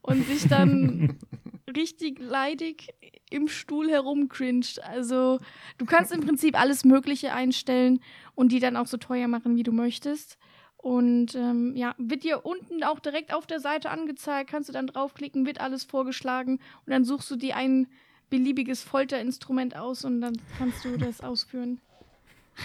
und 0.00 0.24
sich 0.26 0.46
dann 0.48 1.18
richtig 1.76 2.20
leidig 2.20 2.94
im 3.30 3.48
Stuhl 3.48 3.90
herumcringed. 3.90 4.82
Also 4.84 5.40
du 5.76 5.84
kannst 5.86 6.12
im 6.12 6.20
Prinzip 6.20 6.58
alles 6.58 6.84
Mögliche 6.84 7.32
einstellen 7.32 8.00
und 8.34 8.52
die 8.52 8.60
dann 8.60 8.76
auch 8.76 8.86
so 8.86 8.96
teuer 8.96 9.28
machen, 9.28 9.56
wie 9.56 9.64
du 9.64 9.72
möchtest. 9.72 10.38
Und 10.76 11.34
ähm, 11.34 11.74
ja, 11.74 11.94
wird 11.98 12.24
dir 12.24 12.44
unten 12.44 12.84
auch 12.84 13.00
direkt 13.00 13.32
auf 13.32 13.46
der 13.46 13.58
Seite 13.58 13.90
angezeigt, 13.90 14.50
kannst 14.50 14.68
du 14.68 14.72
dann 14.72 14.86
draufklicken, 14.86 15.46
wird 15.46 15.60
alles 15.60 15.82
vorgeschlagen 15.82 16.60
und 16.84 16.92
dann 16.92 17.04
suchst 17.04 17.30
du 17.30 17.36
dir 17.36 17.56
ein 17.56 17.88
beliebiges 18.38 18.82
Folterinstrument 18.82 19.76
aus 19.76 20.04
und 20.04 20.20
dann 20.20 20.34
kannst 20.58 20.84
du 20.84 20.96
das 20.96 21.20
ausführen. 21.20 21.80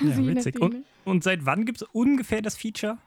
Ja, 0.01 0.07
Also 0.09 0.27
witzig. 0.27 0.59
Und, 0.59 0.83
und 1.05 1.23
seit 1.23 1.45
wann 1.45 1.65
gibt 1.65 1.81
es 1.81 1.87
ungefähr 1.93 2.41
das 2.41 2.57
Feature? 2.57 2.97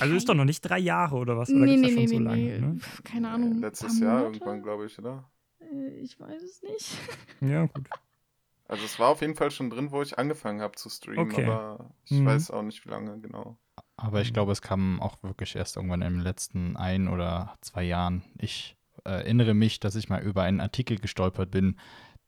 Also 0.00 0.14
ist 0.14 0.28
doch 0.28 0.34
noch 0.34 0.44
nicht 0.44 0.62
drei 0.62 0.78
Jahre 0.78 1.16
oder 1.16 1.36
was? 1.36 1.50
Oder 1.50 1.66
nee, 1.66 1.76
nee, 1.76 1.82
das 1.82 1.94
nee, 1.94 1.94
schon 1.94 2.02
nee, 2.02 2.06
so 2.06 2.18
nee. 2.18 2.58
lange? 2.58 2.60
Ne? 2.74 2.80
Pf, 2.80 3.04
Keine 3.04 3.28
Ahnung. 3.30 3.60
Letztes 3.60 4.00
Jahr 4.00 4.22
Monate? 4.22 4.38
irgendwann, 4.38 4.62
glaube 4.62 4.86
ich, 4.86 4.98
oder? 4.98 5.30
Äh, 5.60 6.00
Ich 6.00 6.18
weiß 6.18 6.42
es 6.42 6.62
nicht. 6.62 6.98
Ja, 7.42 7.66
gut. 7.66 7.88
Also 8.68 8.84
es 8.84 8.98
war 8.98 9.08
auf 9.08 9.20
jeden 9.20 9.34
Fall 9.34 9.50
schon 9.50 9.68
drin, 9.68 9.90
wo 9.90 10.00
ich 10.02 10.18
angefangen 10.18 10.60
habe 10.62 10.76
zu 10.76 10.88
streamen, 10.88 11.32
Okay. 11.32 11.44
aber 11.44 11.90
ich 12.06 12.12
Mhm. 12.18 12.26
weiß 12.26 12.50
auch 12.52 12.62
nicht, 12.62 12.84
wie 12.86 12.88
lange 12.90 13.20
genau. 13.20 13.58
Aber 13.96 14.20
ich 14.22 14.32
glaube, 14.32 14.52
es 14.52 14.62
kam 14.62 15.00
auch 15.00 15.22
wirklich 15.22 15.54
erst 15.56 15.76
irgendwann 15.76 16.02
in 16.02 16.14
den 16.14 16.22
letzten 16.22 16.76
ein 16.76 17.06
oder 17.08 17.56
zwei 17.60 17.82
Jahren. 17.82 18.22
Ich 18.38 18.76
äh, 18.76 18.81
erinnere 19.04 19.54
mich, 19.54 19.80
dass 19.80 19.94
ich 19.94 20.08
mal 20.08 20.22
über 20.22 20.42
einen 20.42 20.60
Artikel 20.60 20.98
gestolpert 20.98 21.50
bin, 21.50 21.76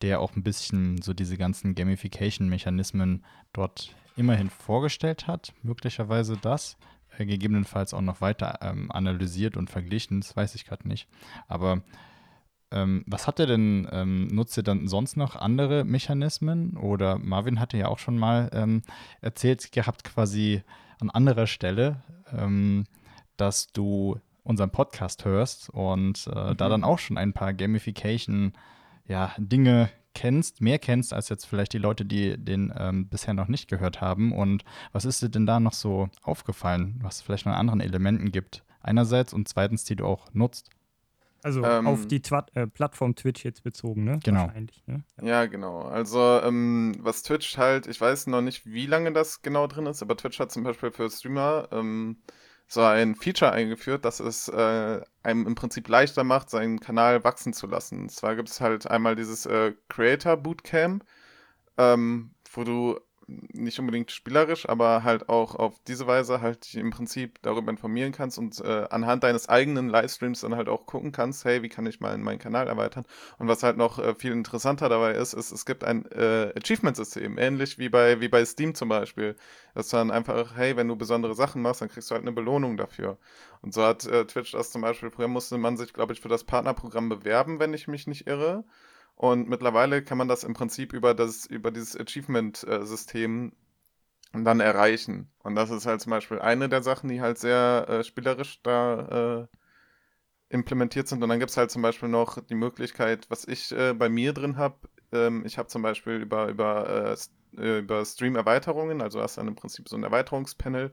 der 0.02 0.20
auch 0.20 0.36
ein 0.36 0.42
bisschen 0.42 1.00
so 1.00 1.14
diese 1.14 1.36
ganzen 1.36 1.74
Gamification-Mechanismen 1.74 3.24
dort 3.52 3.94
immerhin 4.16 4.50
vorgestellt 4.50 5.26
hat. 5.26 5.52
Möglicherweise 5.62 6.36
das. 6.40 6.76
Äh, 7.18 7.26
gegebenenfalls 7.26 7.94
auch 7.94 8.00
noch 8.00 8.20
weiter 8.20 8.58
ähm, 8.62 8.90
analysiert 8.90 9.56
und 9.56 9.70
verglichen, 9.70 10.20
das 10.20 10.36
weiß 10.36 10.54
ich 10.54 10.64
gerade 10.64 10.88
nicht. 10.88 11.08
Aber 11.48 11.82
ähm, 12.70 13.04
was 13.06 13.26
hat 13.26 13.38
er 13.38 13.46
denn, 13.46 13.88
ähm, 13.92 14.26
nutzt 14.28 14.56
er 14.56 14.62
dann 14.62 14.88
sonst 14.88 15.16
noch 15.16 15.36
andere 15.36 15.84
Mechanismen? 15.84 16.76
Oder 16.76 17.18
Marvin 17.18 17.60
hatte 17.60 17.76
ja 17.76 17.88
auch 17.88 17.98
schon 17.98 18.18
mal 18.18 18.50
ähm, 18.52 18.82
erzählt 19.20 19.70
gehabt, 19.72 20.04
quasi 20.04 20.62
an 21.00 21.10
anderer 21.10 21.46
Stelle, 21.46 22.02
ähm, 22.32 22.84
dass 23.36 23.72
du 23.72 24.18
unseren 24.44 24.70
Podcast 24.70 25.24
hörst 25.24 25.70
und 25.70 26.26
äh, 26.28 26.54
da 26.54 26.68
dann 26.68 26.84
auch 26.84 26.98
schon 26.98 27.18
ein 27.18 27.32
paar 27.32 27.52
Gamification 27.52 28.52
ja, 29.06 29.32
Dinge 29.38 29.90
kennst, 30.14 30.60
mehr 30.60 30.78
kennst 30.78 31.12
als 31.12 31.28
jetzt 31.28 31.44
vielleicht 31.44 31.72
die 31.72 31.78
Leute, 31.78 32.04
die 32.04 32.38
den 32.38 32.72
ähm, 32.76 33.08
bisher 33.08 33.34
noch 33.34 33.48
nicht 33.48 33.68
gehört 33.68 34.00
haben. 34.00 34.32
Und 34.32 34.64
was 34.92 35.04
ist 35.04 35.22
dir 35.22 35.28
denn 35.28 35.46
da 35.46 35.60
noch 35.60 35.72
so 35.72 36.08
aufgefallen, 36.22 36.98
was 37.02 37.16
es 37.16 37.22
vielleicht 37.22 37.46
noch 37.46 37.52
an 37.52 37.58
anderen 37.58 37.80
Elementen 37.80 38.30
gibt? 38.30 38.62
Einerseits 38.80 39.32
und 39.32 39.48
zweitens, 39.48 39.84
die 39.84 39.96
du 39.96 40.06
auch 40.06 40.32
nutzt. 40.32 40.70
Also 41.42 41.62
Ähm, 41.62 41.86
auf 41.86 42.06
die 42.06 42.22
Twa 42.22 42.46
äh, 42.54 42.66
Plattform 42.66 43.16
Twitch 43.16 43.44
jetzt 43.44 43.64
bezogen, 43.64 44.04
ne? 44.04 44.18
Genau. 44.24 44.46
Wahrscheinlich, 44.46 44.82
ne? 44.86 45.04
Ja, 45.20 45.44
genau. 45.44 45.82
Also, 45.82 46.40
ähm, 46.42 46.94
was 47.00 47.22
Twitch 47.22 47.58
halt, 47.58 47.86
ich 47.86 48.00
weiß 48.00 48.28
noch 48.28 48.40
nicht, 48.40 48.64
wie 48.64 48.86
lange 48.86 49.12
das 49.12 49.42
genau 49.42 49.66
drin 49.66 49.84
ist, 49.84 50.02
aber 50.02 50.16
Twitch 50.16 50.38
hat 50.38 50.52
zum 50.52 50.64
Beispiel 50.64 50.90
für 50.90 51.10
Streamer 51.10 51.68
ähm, 51.70 52.16
so 52.66 52.82
ein 52.82 53.14
Feature 53.14 53.52
eingeführt, 53.52 54.04
das 54.04 54.20
es 54.20 54.48
äh, 54.48 55.00
einem 55.22 55.46
im 55.46 55.54
Prinzip 55.54 55.88
leichter 55.88 56.24
macht, 56.24 56.50
seinen 56.50 56.80
Kanal 56.80 57.24
wachsen 57.24 57.52
zu 57.52 57.66
lassen. 57.66 58.02
Und 58.02 58.12
zwar 58.12 58.36
gibt 58.36 58.48
es 58.48 58.60
halt 58.60 58.86
einmal 58.90 59.16
dieses 59.16 59.46
äh, 59.46 59.74
Creator 59.88 60.36
Bootcamp, 60.36 61.04
ähm, 61.78 62.34
wo 62.52 62.64
du 62.64 63.00
nicht 63.26 63.78
unbedingt 63.78 64.10
spielerisch, 64.10 64.68
aber 64.68 65.02
halt 65.02 65.28
auch 65.28 65.54
auf 65.54 65.80
diese 65.86 66.06
Weise 66.06 66.40
halt 66.40 66.64
dich 66.64 66.76
im 66.76 66.90
Prinzip 66.90 67.40
darüber 67.42 67.70
informieren 67.70 68.12
kannst 68.12 68.38
und 68.38 68.60
äh, 68.60 68.86
anhand 68.90 69.24
deines 69.24 69.48
eigenen 69.48 69.88
Livestreams 69.88 70.40
dann 70.40 70.54
halt 70.54 70.68
auch 70.68 70.86
gucken 70.86 71.12
kannst, 71.12 71.44
hey, 71.44 71.62
wie 71.62 71.68
kann 71.68 71.86
ich 71.86 72.00
mal 72.00 72.16
meinen 72.18 72.38
Kanal 72.38 72.68
erweitern? 72.68 73.04
Und 73.38 73.48
was 73.48 73.62
halt 73.62 73.76
noch 73.76 73.98
äh, 73.98 74.14
viel 74.14 74.32
interessanter 74.32 74.88
dabei 74.88 75.12
ist, 75.12 75.32
ist, 75.32 75.52
es 75.52 75.64
gibt 75.64 75.84
ein 75.84 76.04
äh, 76.12 76.52
Achievement-System, 76.56 77.38
ähnlich 77.38 77.78
wie 77.78 77.88
bei, 77.88 78.20
wie 78.20 78.28
bei 78.28 78.44
Steam 78.44 78.74
zum 78.74 78.88
Beispiel. 78.88 79.36
Das 79.74 79.88
dann 79.88 80.10
einfach, 80.10 80.56
hey, 80.56 80.76
wenn 80.76 80.88
du 80.88 80.96
besondere 80.96 81.34
Sachen 81.34 81.62
machst, 81.62 81.80
dann 81.80 81.88
kriegst 81.88 82.10
du 82.10 82.14
halt 82.14 82.22
eine 82.22 82.32
Belohnung 82.32 82.76
dafür. 82.76 83.18
Und 83.62 83.72
so 83.72 83.82
hat 83.82 84.04
äh, 84.06 84.26
Twitch 84.26 84.52
das 84.52 84.70
zum 84.70 84.82
Beispiel, 84.82 85.10
früher 85.10 85.28
musste 85.28 85.56
man 85.58 85.76
sich, 85.76 85.92
glaube 85.92 86.12
ich, 86.12 86.20
für 86.20 86.28
das 86.28 86.44
Partnerprogramm 86.44 87.08
bewerben, 87.08 87.58
wenn 87.58 87.74
ich 87.74 87.88
mich 87.88 88.06
nicht 88.06 88.26
irre. 88.26 88.64
Und 89.16 89.48
mittlerweile 89.48 90.02
kann 90.02 90.18
man 90.18 90.28
das 90.28 90.44
im 90.44 90.54
Prinzip 90.54 90.92
über 90.92 91.14
das, 91.14 91.46
über 91.46 91.70
dieses 91.70 91.96
Achievement-System 91.96 93.52
dann 94.32 94.60
erreichen. 94.60 95.30
Und 95.42 95.54
das 95.54 95.70
ist 95.70 95.86
halt 95.86 96.00
zum 96.00 96.10
Beispiel 96.10 96.40
eine 96.40 96.68
der 96.68 96.82
Sachen, 96.82 97.08
die 97.08 97.20
halt 97.20 97.38
sehr 97.38 97.86
äh, 97.88 98.04
spielerisch 98.04 98.60
da 98.62 99.46
äh, 99.48 99.56
implementiert 100.48 101.08
sind. 101.08 101.22
Und 101.22 101.28
dann 101.28 101.38
gibt 101.38 101.50
es 101.50 101.56
halt 101.56 101.70
zum 101.70 101.82
Beispiel 101.82 102.08
noch 102.08 102.38
die 102.42 102.54
Möglichkeit, 102.54 103.26
was 103.30 103.46
ich 103.46 103.72
äh, 103.72 103.92
bei 103.92 104.08
mir 104.08 104.32
drin 104.32 104.56
habe. 104.56 104.76
Ähm, 105.12 105.44
ich 105.46 105.58
habe 105.58 105.68
zum 105.68 105.82
Beispiel 105.82 106.14
über, 106.14 106.48
über, 106.48 107.16
äh, 107.56 107.60
äh, 107.60 107.78
über 107.78 108.04
Stream-Erweiterungen, 108.04 109.00
also 109.00 109.20
hast 109.20 109.38
dann 109.38 109.48
im 109.48 109.56
Prinzip 109.56 109.88
so 109.88 109.96
ein 109.96 110.04
Erweiterungspanel. 110.04 110.92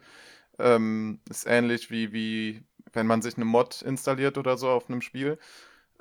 Ähm, 0.60 1.20
ist 1.30 1.48
ähnlich 1.48 1.90
wie, 1.90 2.14
wie 2.14 2.64
wenn 2.94 3.08
man 3.08 3.22
sich 3.22 3.38
eine 3.38 3.46
Mod 3.46 3.82
installiert 3.82 4.38
oder 4.38 4.58
so 4.58 4.70
auf 4.70 4.90
einem 4.90 5.02
Spiel. 5.02 5.40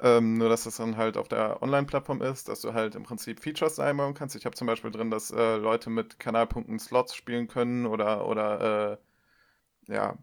Ähm, 0.02 0.38
nur, 0.38 0.48
dass 0.48 0.64
das 0.64 0.76
dann 0.78 0.96
halt 0.96 1.16
auf 1.18 1.28
der 1.28 1.62
Online-Plattform 1.62 2.22
ist, 2.22 2.48
dass 2.48 2.62
du 2.62 2.72
halt 2.74 2.94
im 2.94 3.02
Prinzip 3.02 3.40
Features 3.42 3.78
einbauen 3.78 4.14
kannst. 4.14 4.34
Ich 4.36 4.46
habe 4.46 4.56
zum 4.56 4.66
Beispiel 4.66 4.90
drin, 4.90 5.10
dass 5.10 5.30
äh, 5.30 5.56
Leute 5.56 5.90
mit 5.90 6.18
Kanalpunkten 6.18 6.78
Slots 6.78 7.14
spielen 7.14 7.48
können 7.48 7.86
oder, 7.86 8.26
oder 8.26 8.98
äh, 9.88 9.92
ja, 9.92 10.18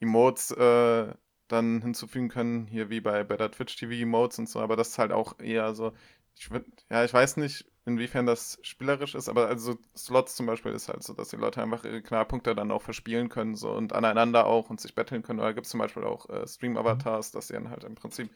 Emotes 0.00 0.50
äh, 0.52 1.14
dann 1.48 1.82
hinzufügen 1.82 2.28
können, 2.28 2.66
hier 2.66 2.90
wie 2.90 3.00
bei, 3.00 3.24
bei 3.24 3.36
der 3.36 3.50
Twitch 3.50 3.76
TV 3.76 3.92
Emotes 3.92 4.38
und 4.38 4.48
so, 4.48 4.60
aber 4.60 4.76
das 4.76 4.90
ist 4.90 4.98
halt 4.98 5.12
auch 5.12 5.38
eher 5.40 5.74
so, 5.74 5.92
ich 6.36 6.50
würd, 6.50 6.66
ja, 6.90 7.04
ich 7.04 7.12
weiß 7.12 7.36
nicht, 7.38 7.66
inwiefern 7.86 8.26
das 8.26 8.58
spielerisch 8.62 9.14
ist, 9.14 9.28
aber 9.28 9.48
also 9.48 9.78
Slots 9.96 10.36
zum 10.36 10.46
Beispiel 10.46 10.72
ist 10.72 10.88
halt 10.88 11.02
so, 11.02 11.14
dass 11.14 11.30
die 11.30 11.36
Leute 11.36 11.62
einfach 11.62 11.84
ihre 11.84 12.02
Kanalpunkte 12.02 12.54
dann 12.54 12.70
auch 12.70 12.82
verspielen 12.82 13.28
können 13.30 13.54
so 13.56 13.72
und 13.72 13.92
aneinander 13.94 14.46
auch 14.46 14.70
und 14.70 14.80
sich 14.80 14.94
betteln 14.94 15.22
können. 15.22 15.40
Oder 15.40 15.54
gibt 15.54 15.66
es 15.66 15.70
zum 15.70 15.80
Beispiel 15.80 16.04
auch 16.04 16.28
äh, 16.28 16.46
Stream-Avatars, 16.46 17.30
dass 17.32 17.48
sie 17.48 17.54
dann 17.54 17.70
halt 17.70 17.84
im 17.84 17.94
Prinzip 17.94 18.30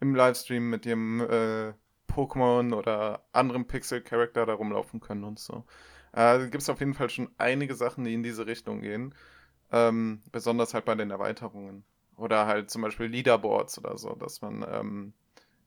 im 0.00 0.14
Livestream 0.14 0.70
mit 0.70 0.86
ihrem 0.86 1.20
äh, 1.20 1.72
Pokémon 2.08 2.74
oder 2.74 3.24
anderem 3.32 3.66
Pixel-Charakter 3.66 4.46
da 4.46 4.54
rumlaufen 4.54 5.00
können 5.00 5.24
und 5.24 5.38
so. 5.38 5.64
Äh, 6.12 6.40
gibt 6.48 6.62
es 6.62 6.68
auf 6.68 6.80
jeden 6.80 6.94
Fall 6.94 7.10
schon 7.10 7.30
einige 7.38 7.74
Sachen, 7.74 8.04
die 8.04 8.14
in 8.14 8.22
diese 8.22 8.46
Richtung 8.46 8.80
gehen. 8.80 9.14
Ähm, 9.72 10.22
besonders 10.30 10.74
halt 10.74 10.84
bei 10.84 10.94
den 10.94 11.10
Erweiterungen. 11.10 11.84
Oder 12.16 12.46
halt 12.46 12.70
zum 12.70 12.82
Beispiel 12.82 13.06
Leaderboards 13.06 13.78
oder 13.78 13.98
so, 13.98 14.14
dass 14.14 14.40
man, 14.40 14.64
ähm, 14.70 15.14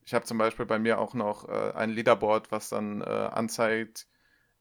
ich 0.05 0.13
habe 0.13 0.23
zum 0.23 0.37
Beispiel 0.37 0.65
bei 0.65 0.79
mir 0.79 0.99
auch 0.99 1.13
noch 1.13 1.49
äh, 1.49 1.73
ein 1.73 1.89
Leaderboard, 1.89 2.51
was 2.51 2.69
dann 2.69 3.01
äh, 3.01 3.05
anzeigt, 3.05 4.07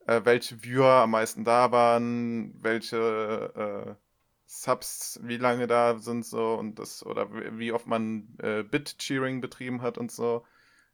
äh, 0.07 0.23
welche 0.25 0.63
Viewer 0.65 1.03
am 1.03 1.13
meisten 1.13 1.45
da 1.45 1.71
waren, 1.71 2.55
welche 2.61 3.97
äh, 3.97 4.06
Subs 4.47 5.21
wie 5.23 5.37
lange 5.39 5.67
da 5.67 5.99
sind 5.99 6.25
so 6.25 6.55
und 6.55 6.79
das, 6.79 7.05
oder 7.05 7.29
wie 7.59 7.73
oft 7.73 7.87
man 7.87 8.29
äh, 8.41 8.63
Bit-Cheering 8.63 9.41
betrieben 9.41 9.83
hat 9.83 9.99
und 9.99 10.13
so. 10.13 10.45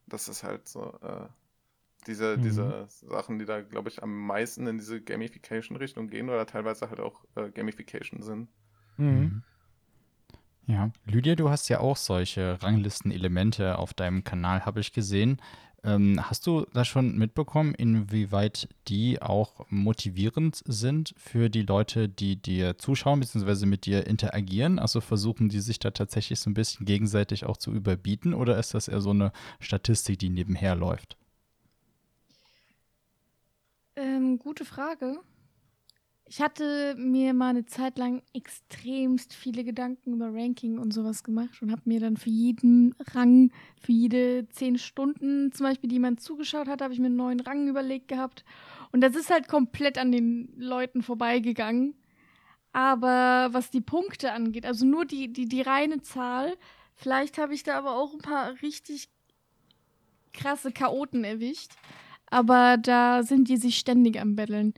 Das 0.07 0.29
ist 0.29 0.45
halt 0.45 0.69
so, 0.69 0.99
äh, 1.03 1.29
diese, 2.07 2.39
Mhm. 2.39 2.39
diese 2.39 2.87
Sachen, 2.89 3.39
die 3.39 3.47
da, 3.47 3.63
glaube 3.63 3.89
ich, 3.91 4.03
am 4.03 4.27
meisten 4.27 4.67
in 4.69 4.79
diese 4.79 5.01
Gamification-Richtung 5.03 6.09
gehen 6.09 6.31
oder 6.31 6.47
teilweise 6.47 6.91
halt 6.91 7.01
auch 7.01 7.25
äh, 7.37 7.51
Gamification 7.51 8.23
sind. 8.23 8.49
Mhm. 8.99 9.43
Ja, 10.67 10.91
Lydia, 11.07 11.35
du 11.35 11.51
hast 11.51 11.69
ja 11.69 11.81
auch 11.81 11.97
solche 11.97 12.63
Ranglisten-Elemente 12.63 13.79
auf 13.79 13.95
deinem 13.95 14.23
Kanal, 14.25 14.65
habe 14.65 14.81
ich 14.81 14.93
gesehen. 14.93 15.41
Ähm, 15.85 16.21
hast 16.23 16.47
du 16.47 16.65
da 16.73 16.85
schon 16.85 17.19
mitbekommen, 17.19 17.75
inwieweit 17.75 18.69
die 18.87 19.21
auch 19.21 19.67
motivierend 19.69 20.63
sind 20.65 21.13
für 21.17 21.51
die 21.51 21.63
Leute, 21.63 22.09
die 22.09 22.37
dir 22.37 22.79
zuschauen 22.79 23.19
bzw. 23.19 23.67
mit 23.67 23.85
dir 23.85 24.07
interagieren? 24.07 24.79
Also 24.79 25.01
versuchen 25.01 25.49
die 25.49 25.59
sich 25.61 25.81
da 25.81 25.91
tatsächlich 25.91 26.39
so 26.39 26.51
ein 26.51 26.55
bisschen 26.55 26.87
gegenseitig 26.87 27.47
auch 27.47 27.57
zu 27.57 27.73
überbieten 27.73 28.33
oder 28.33 28.59
ist 28.59 28.75
das 28.75 28.87
eher 28.87 29.01
so 29.01 29.11
eine 29.11 29.33
Statistik, 29.59 30.21
die 30.21 30.31
nebenher 30.31 30.77
läuft? 30.77 31.17
Ähm, 33.97 34.39
gute 34.39 34.65
Frage. 34.65 35.19
Ich 36.25 36.41
hatte 36.41 36.95
mir 36.97 37.35
mal 37.35 37.51
eine 37.51 37.67
Zeit 37.67 37.99
lang 37.99 38.23
extremst 38.33 39.35
viele 39.35 39.65
Gedanken 39.65 40.15
über 40.15 40.33
Ranking 40.33 40.79
und 40.79 40.93
sowas 40.95 41.25
gemacht 41.25 41.61
und 41.61 41.71
habe 41.71 41.83
mir 41.85 42.01
dann 42.01 42.17
für 42.17 42.31
jeden 42.31 42.95
Rang, 43.13 43.51
für 43.81 43.93
jede 43.93 44.49
zehn 44.49 44.79
Stunden 44.79 45.53
zum 45.53 45.67
Beispiel, 45.67 45.91
die 45.91 45.99
man 45.99 46.19
zugeschaut 46.19 46.69
hat, 46.69 46.81
habe 46.81 46.95
ich 46.95 47.01
mir 47.01 47.07
einen 47.07 47.17
neuen 47.17 47.41
Rang 47.41 47.69
überlegt 47.69 48.09
gehabt. 48.09 48.45
Und 48.93 49.03
das 49.03 49.17
ist 49.17 49.31
halt 49.31 49.49
komplett 49.49 49.99
an 49.99 50.13
den 50.13 50.53
Leuten 50.57 51.03
vorbeigegangen. 51.03 51.95
Aber 52.73 53.49
was 53.53 53.71
die 53.71 53.83
Punkte 53.83 54.33
angeht, 54.33 54.65
also 54.65 54.87
nur 54.87 55.05
die, 55.05 55.33
die, 55.33 55.47
die 55.47 55.61
reine 55.61 56.01
Zahl, 56.01 56.57
vielleicht 56.95 57.37
habe 57.37 57.53
ich 57.53 57.63
da 57.63 57.77
aber 57.77 57.97
auch 57.97 58.15
ein 58.15 58.21
paar 58.21 58.55
richtig 58.63 59.11
krasse 60.33 60.73
Chaoten 60.73 61.25
erwischt. 61.25 61.73
Aber 62.31 62.79
da 62.79 63.23
sind 63.23 63.49
die 63.49 63.59
sich 63.59 63.77
ständig 63.77 64.19
am 64.19 64.35
Betteln. 64.37 64.73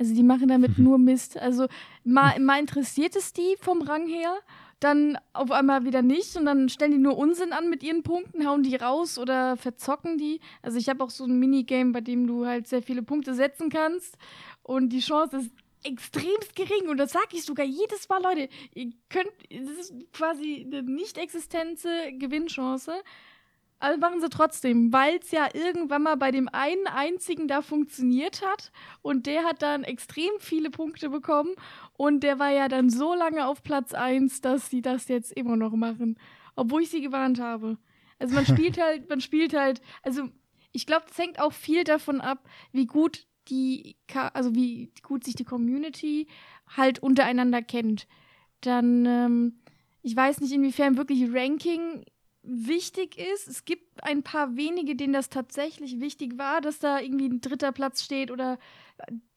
Also 0.00 0.14
die 0.14 0.22
machen 0.22 0.48
damit 0.48 0.78
nur 0.78 0.96
Mist. 0.96 1.36
Also 1.36 1.66
mal, 2.04 2.40
mal 2.40 2.58
interessiert 2.58 3.16
es 3.16 3.34
die 3.34 3.56
vom 3.60 3.82
Rang 3.82 4.06
her, 4.06 4.34
dann 4.80 5.18
auf 5.34 5.50
einmal 5.50 5.84
wieder 5.84 6.00
nicht 6.00 6.38
und 6.38 6.46
dann 6.46 6.70
stellen 6.70 6.92
die 6.92 6.98
nur 6.98 7.18
Unsinn 7.18 7.52
an 7.52 7.68
mit 7.68 7.82
ihren 7.82 8.02
Punkten, 8.02 8.48
hauen 8.48 8.62
die 8.62 8.76
raus 8.76 9.18
oder 9.18 9.58
verzocken 9.58 10.16
die. 10.16 10.40
Also 10.62 10.78
ich 10.78 10.88
habe 10.88 11.04
auch 11.04 11.10
so 11.10 11.24
ein 11.24 11.38
Minigame, 11.38 11.92
bei 11.92 12.00
dem 12.00 12.26
du 12.26 12.46
halt 12.46 12.66
sehr 12.66 12.82
viele 12.82 13.02
Punkte 13.02 13.34
setzen 13.34 13.68
kannst 13.68 14.16
und 14.62 14.88
die 14.88 15.00
Chance 15.00 15.36
ist 15.36 15.50
extremst 15.82 16.56
gering 16.56 16.88
und 16.88 16.96
das 16.96 17.12
sage 17.12 17.32
ich 17.32 17.44
sogar 17.44 17.66
jedes 17.66 18.08
Mal, 18.08 18.22
Leute. 18.22 18.48
Ihr 18.72 18.92
könnt, 19.10 19.32
das 19.50 19.68
ist 19.68 20.12
quasi 20.14 20.64
eine 20.66 20.82
nicht 20.82 21.18
existente 21.18 21.88
Gewinnchance. 22.18 22.94
Also 23.80 23.98
machen 23.98 24.20
sie 24.20 24.28
trotzdem, 24.28 24.92
weil 24.92 25.16
es 25.16 25.30
ja 25.30 25.48
irgendwann 25.54 26.02
mal 26.02 26.16
bei 26.16 26.30
dem 26.30 26.48
einen 26.48 26.86
einzigen 26.86 27.48
da 27.48 27.62
funktioniert 27.62 28.42
hat 28.44 28.72
und 29.00 29.24
der 29.24 29.44
hat 29.44 29.62
dann 29.62 29.84
extrem 29.84 30.30
viele 30.38 30.70
Punkte 30.70 31.08
bekommen 31.08 31.54
und 31.94 32.22
der 32.22 32.38
war 32.38 32.50
ja 32.50 32.68
dann 32.68 32.90
so 32.90 33.14
lange 33.14 33.46
auf 33.46 33.62
Platz 33.62 33.94
1, 33.94 34.42
dass 34.42 34.68
sie 34.68 34.82
das 34.82 35.08
jetzt 35.08 35.32
immer 35.32 35.56
noch 35.56 35.72
machen, 35.72 36.18
obwohl 36.56 36.82
ich 36.82 36.90
sie 36.90 37.00
gewarnt 37.00 37.40
habe. 37.40 37.78
Also 38.18 38.34
man 38.34 38.44
spielt 38.44 38.78
halt, 38.82 39.08
man 39.08 39.22
spielt 39.22 39.54
halt, 39.54 39.80
also 40.02 40.28
ich 40.72 40.84
glaube, 40.84 41.06
es 41.10 41.16
hängt 41.16 41.40
auch 41.40 41.54
viel 41.54 41.82
davon 41.82 42.20
ab, 42.20 42.46
wie 42.72 42.86
gut 42.86 43.26
die, 43.48 43.96
also 44.34 44.54
wie 44.54 44.92
gut 45.02 45.24
sich 45.24 45.36
die 45.36 45.44
Community 45.44 46.28
halt 46.76 46.98
untereinander 46.98 47.62
kennt. 47.62 48.06
Dann, 48.60 49.06
ähm, 49.06 49.60
ich 50.02 50.14
weiß 50.14 50.42
nicht, 50.42 50.52
inwiefern 50.52 50.98
wirklich 50.98 51.32
Ranking 51.32 52.04
wichtig 52.42 53.18
ist. 53.18 53.48
Es 53.48 53.64
gibt 53.64 54.02
ein 54.02 54.22
paar 54.22 54.56
wenige, 54.56 54.96
denen 54.96 55.12
das 55.12 55.28
tatsächlich 55.28 56.00
wichtig 56.00 56.38
war, 56.38 56.60
dass 56.60 56.78
da 56.78 57.00
irgendwie 57.00 57.28
ein 57.28 57.40
dritter 57.40 57.72
Platz 57.72 58.02
steht 58.02 58.30
oder 58.30 58.58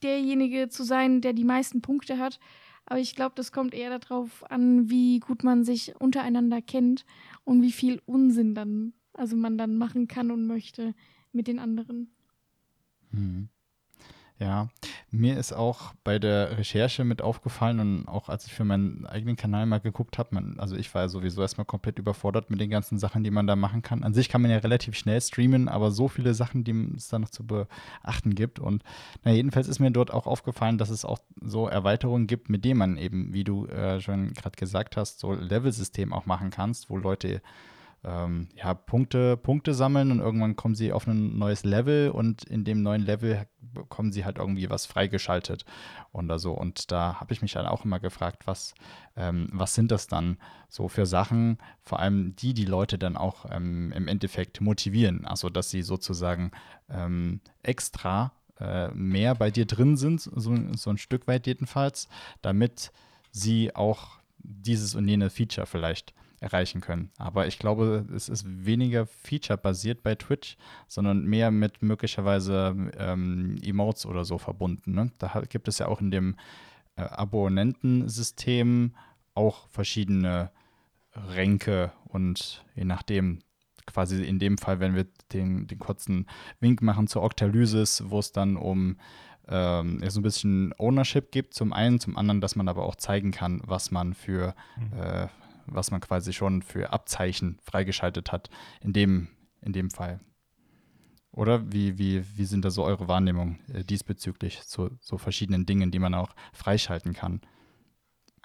derjenige 0.01 0.69
zu 0.69 0.83
sein, 0.83 1.21
der 1.21 1.33
die 1.33 1.43
meisten 1.43 1.81
Punkte 1.81 2.17
hat. 2.17 2.39
Aber 2.85 2.99
ich 2.99 3.15
glaube, 3.15 3.33
das 3.35 3.51
kommt 3.51 3.73
eher 3.73 3.97
darauf 3.97 4.49
an, 4.51 4.89
wie 4.89 5.19
gut 5.19 5.43
man 5.43 5.63
sich 5.63 5.95
untereinander 5.99 6.61
kennt 6.61 7.05
und 7.43 7.61
wie 7.61 7.71
viel 7.71 8.01
Unsinn 8.05 8.55
dann, 8.55 8.93
also 9.13 9.35
man 9.35 9.57
dann 9.57 9.77
machen 9.77 10.07
kann 10.07 10.31
und 10.31 10.47
möchte 10.47 10.93
mit 11.31 11.47
den 11.47 11.59
anderen. 11.59 12.13
Mhm. 13.11 13.49
Ja, 14.39 14.69
mir 15.13 15.37
ist 15.37 15.53
auch 15.53 15.93
bei 16.03 16.17
der 16.17 16.57
Recherche 16.57 17.03
mit 17.03 17.21
aufgefallen 17.21 17.79
und 17.79 18.07
auch 18.07 18.29
als 18.29 18.47
ich 18.47 18.53
für 18.53 18.65
meinen 18.65 19.05
eigenen 19.05 19.35
Kanal 19.35 19.67
mal 19.67 19.79
geguckt 19.79 20.17
habe, 20.17 20.41
also 20.57 20.75
ich 20.75 20.93
war 20.95 21.03
ja 21.03 21.07
sowieso 21.07 21.43
erstmal 21.43 21.65
komplett 21.65 21.99
überfordert 21.99 22.49
mit 22.49 22.59
den 22.59 22.71
ganzen 22.71 22.97
Sachen, 22.97 23.23
die 23.23 23.29
man 23.29 23.45
da 23.45 23.55
machen 23.55 23.83
kann. 23.83 24.03
An 24.03 24.15
sich 24.15 24.27
kann 24.27 24.41
man 24.41 24.49
ja 24.49 24.57
relativ 24.57 24.95
schnell 24.95 25.21
streamen, 25.21 25.69
aber 25.69 25.91
so 25.91 26.07
viele 26.07 26.33
Sachen, 26.33 26.63
die 26.63 26.93
es 26.97 27.09
da 27.09 27.19
noch 27.19 27.29
zu 27.29 27.45
beachten 27.45 28.33
gibt. 28.33 28.57
Und 28.57 28.83
na, 29.23 29.31
jedenfalls 29.31 29.67
ist 29.67 29.79
mir 29.79 29.91
dort 29.91 30.11
auch 30.11 30.25
aufgefallen, 30.25 30.79
dass 30.79 30.89
es 30.89 31.05
auch 31.05 31.19
so 31.39 31.67
Erweiterungen 31.67 32.25
gibt, 32.25 32.49
mit 32.49 32.65
denen 32.65 32.79
man 32.79 32.97
eben, 32.97 33.33
wie 33.33 33.43
du 33.43 33.67
äh, 33.67 34.01
schon 34.01 34.33
gerade 34.33 34.55
gesagt 34.55 34.97
hast, 34.97 35.19
so 35.19 35.33
Level-System 35.33 36.11
auch 36.11 36.25
machen 36.25 36.49
kannst, 36.49 36.89
wo 36.89 36.97
Leute 36.97 37.43
ähm, 38.03 38.49
ja, 38.55 38.73
Punkte, 38.73 39.37
Punkte 39.37 39.73
sammeln 39.73 40.11
und 40.11 40.19
irgendwann 40.19 40.55
kommen 40.55 40.75
sie 40.75 40.91
auf 40.91 41.07
ein 41.07 41.37
neues 41.37 41.63
Level 41.63 42.09
und 42.09 42.43
in 42.43 42.65
dem 42.65 42.81
neuen 42.81 43.01
Level 43.01 43.47
bekommen 43.61 44.11
sie 44.11 44.25
halt 44.25 44.37
irgendwie 44.37 44.69
was 44.69 44.85
freigeschaltet 44.85 45.65
oder 46.11 46.37
so. 46.37 46.53
Und 46.53 46.91
da 46.91 47.19
habe 47.19 47.33
ich 47.33 47.41
mich 47.41 47.53
dann 47.53 47.65
auch 47.65 47.85
immer 47.85 47.99
gefragt, 47.99 48.45
was, 48.45 48.75
ähm, 49.15 49.49
was 49.51 49.73
sind 49.73 49.91
das 49.91 50.07
dann 50.07 50.37
so 50.69 50.87
für 50.87 51.05
Sachen, 51.05 51.57
vor 51.81 51.99
allem 51.99 52.35
die 52.35 52.53
die 52.53 52.65
Leute 52.65 52.97
dann 52.97 53.17
auch 53.17 53.45
ähm, 53.49 53.91
im 53.93 54.07
Endeffekt 54.07 54.59
motivieren, 54.59 55.25
also 55.25 55.49
dass 55.49 55.69
sie 55.69 55.81
sozusagen 55.81 56.51
ähm, 56.89 57.39
extra 57.63 58.33
äh, 58.59 58.89
mehr 58.89 59.35
bei 59.35 59.49
dir 59.49 59.65
drin 59.65 59.97
sind, 59.97 60.21
so, 60.21 60.55
so 60.75 60.89
ein 60.89 60.97
Stück 60.97 61.27
weit 61.27 61.47
jedenfalls, 61.47 62.09
damit 62.41 62.91
sie 63.31 63.75
auch 63.75 64.19
dieses 64.37 64.93
und 64.93 65.07
jene 65.07 65.29
Feature 65.29 65.65
vielleicht 65.65 66.13
erreichen 66.43 66.81
können. 66.81 67.09
Aber 67.17 67.47
ich 67.47 67.57
glaube, 67.57 68.05
es 68.13 68.29
ist 68.29 68.45
weniger 68.45 69.07
feature-basiert 69.07 70.03
bei 70.03 70.15
Twitch, 70.15 70.57
sondern 70.87 71.25
mehr 71.25 71.49
mit 71.49 71.81
möglicherweise 71.81 72.75
ähm, 72.97 73.57
Emotes 73.63 74.05
oder 74.05 74.25
so 74.25 74.37
verbunden. 74.37 74.93
Ne? 74.93 75.11
Da 75.17 75.41
gibt 75.49 75.67
es 75.67 75.79
ja 75.79 75.87
auch 75.87 76.01
in 76.01 76.11
dem 76.11 76.35
äh, 76.95 77.01
Abonnentensystem 77.01 78.93
auch 79.33 79.67
verschiedene 79.69 80.51
Ränke 81.15 81.91
und 82.05 82.63
je 82.75 82.85
nachdem, 82.85 83.39
quasi 83.85 84.23
in 84.23 84.39
dem 84.39 84.57
Fall, 84.57 84.79
wenn 84.79 84.95
wir 84.95 85.07
den, 85.31 85.67
den 85.67 85.79
kurzen 85.79 86.27
Wink 86.59 86.81
machen 86.81 87.07
zur 87.07 87.23
Octalysis, 87.23 88.03
wo 88.07 88.19
es 88.19 88.31
dann 88.31 88.55
um 88.57 88.97
ähm, 89.47 90.01
so 90.07 90.19
ein 90.19 90.23
bisschen 90.23 90.73
Ownership 90.77 91.31
gibt, 91.31 91.53
zum 91.53 91.73
einen, 91.73 91.99
zum 91.99 92.17
anderen, 92.17 92.41
dass 92.41 92.55
man 92.55 92.67
aber 92.67 92.83
auch 92.85 92.95
zeigen 92.95 93.31
kann, 93.31 93.61
was 93.65 93.91
man 93.91 94.13
für 94.13 94.55
mhm. 94.77 94.99
äh, 94.99 95.27
was 95.65 95.91
man 95.91 96.01
quasi 96.01 96.33
schon 96.33 96.61
für 96.61 96.91
Abzeichen 96.91 97.57
freigeschaltet 97.61 98.31
hat, 98.31 98.49
in 98.81 98.93
dem, 98.93 99.27
in 99.61 99.73
dem 99.73 99.89
Fall. 99.89 100.19
Oder 101.31 101.71
wie, 101.71 101.97
wie, 101.97 102.23
wie 102.37 102.45
sind 102.45 102.63
da 102.63 102.69
so 102.69 102.83
eure 102.83 103.07
Wahrnehmungen 103.07 103.59
äh, 103.73 103.83
diesbezüglich 103.83 104.61
zu 104.63 104.91
so 105.01 105.17
verschiedenen 105.17 105.65
Dingen, 105.65 105.89
die 105.89 105.99
man 105.99 106.13
auch 106.13 106.35
freischalten 106.53 107.13
kann, 107.13 107.41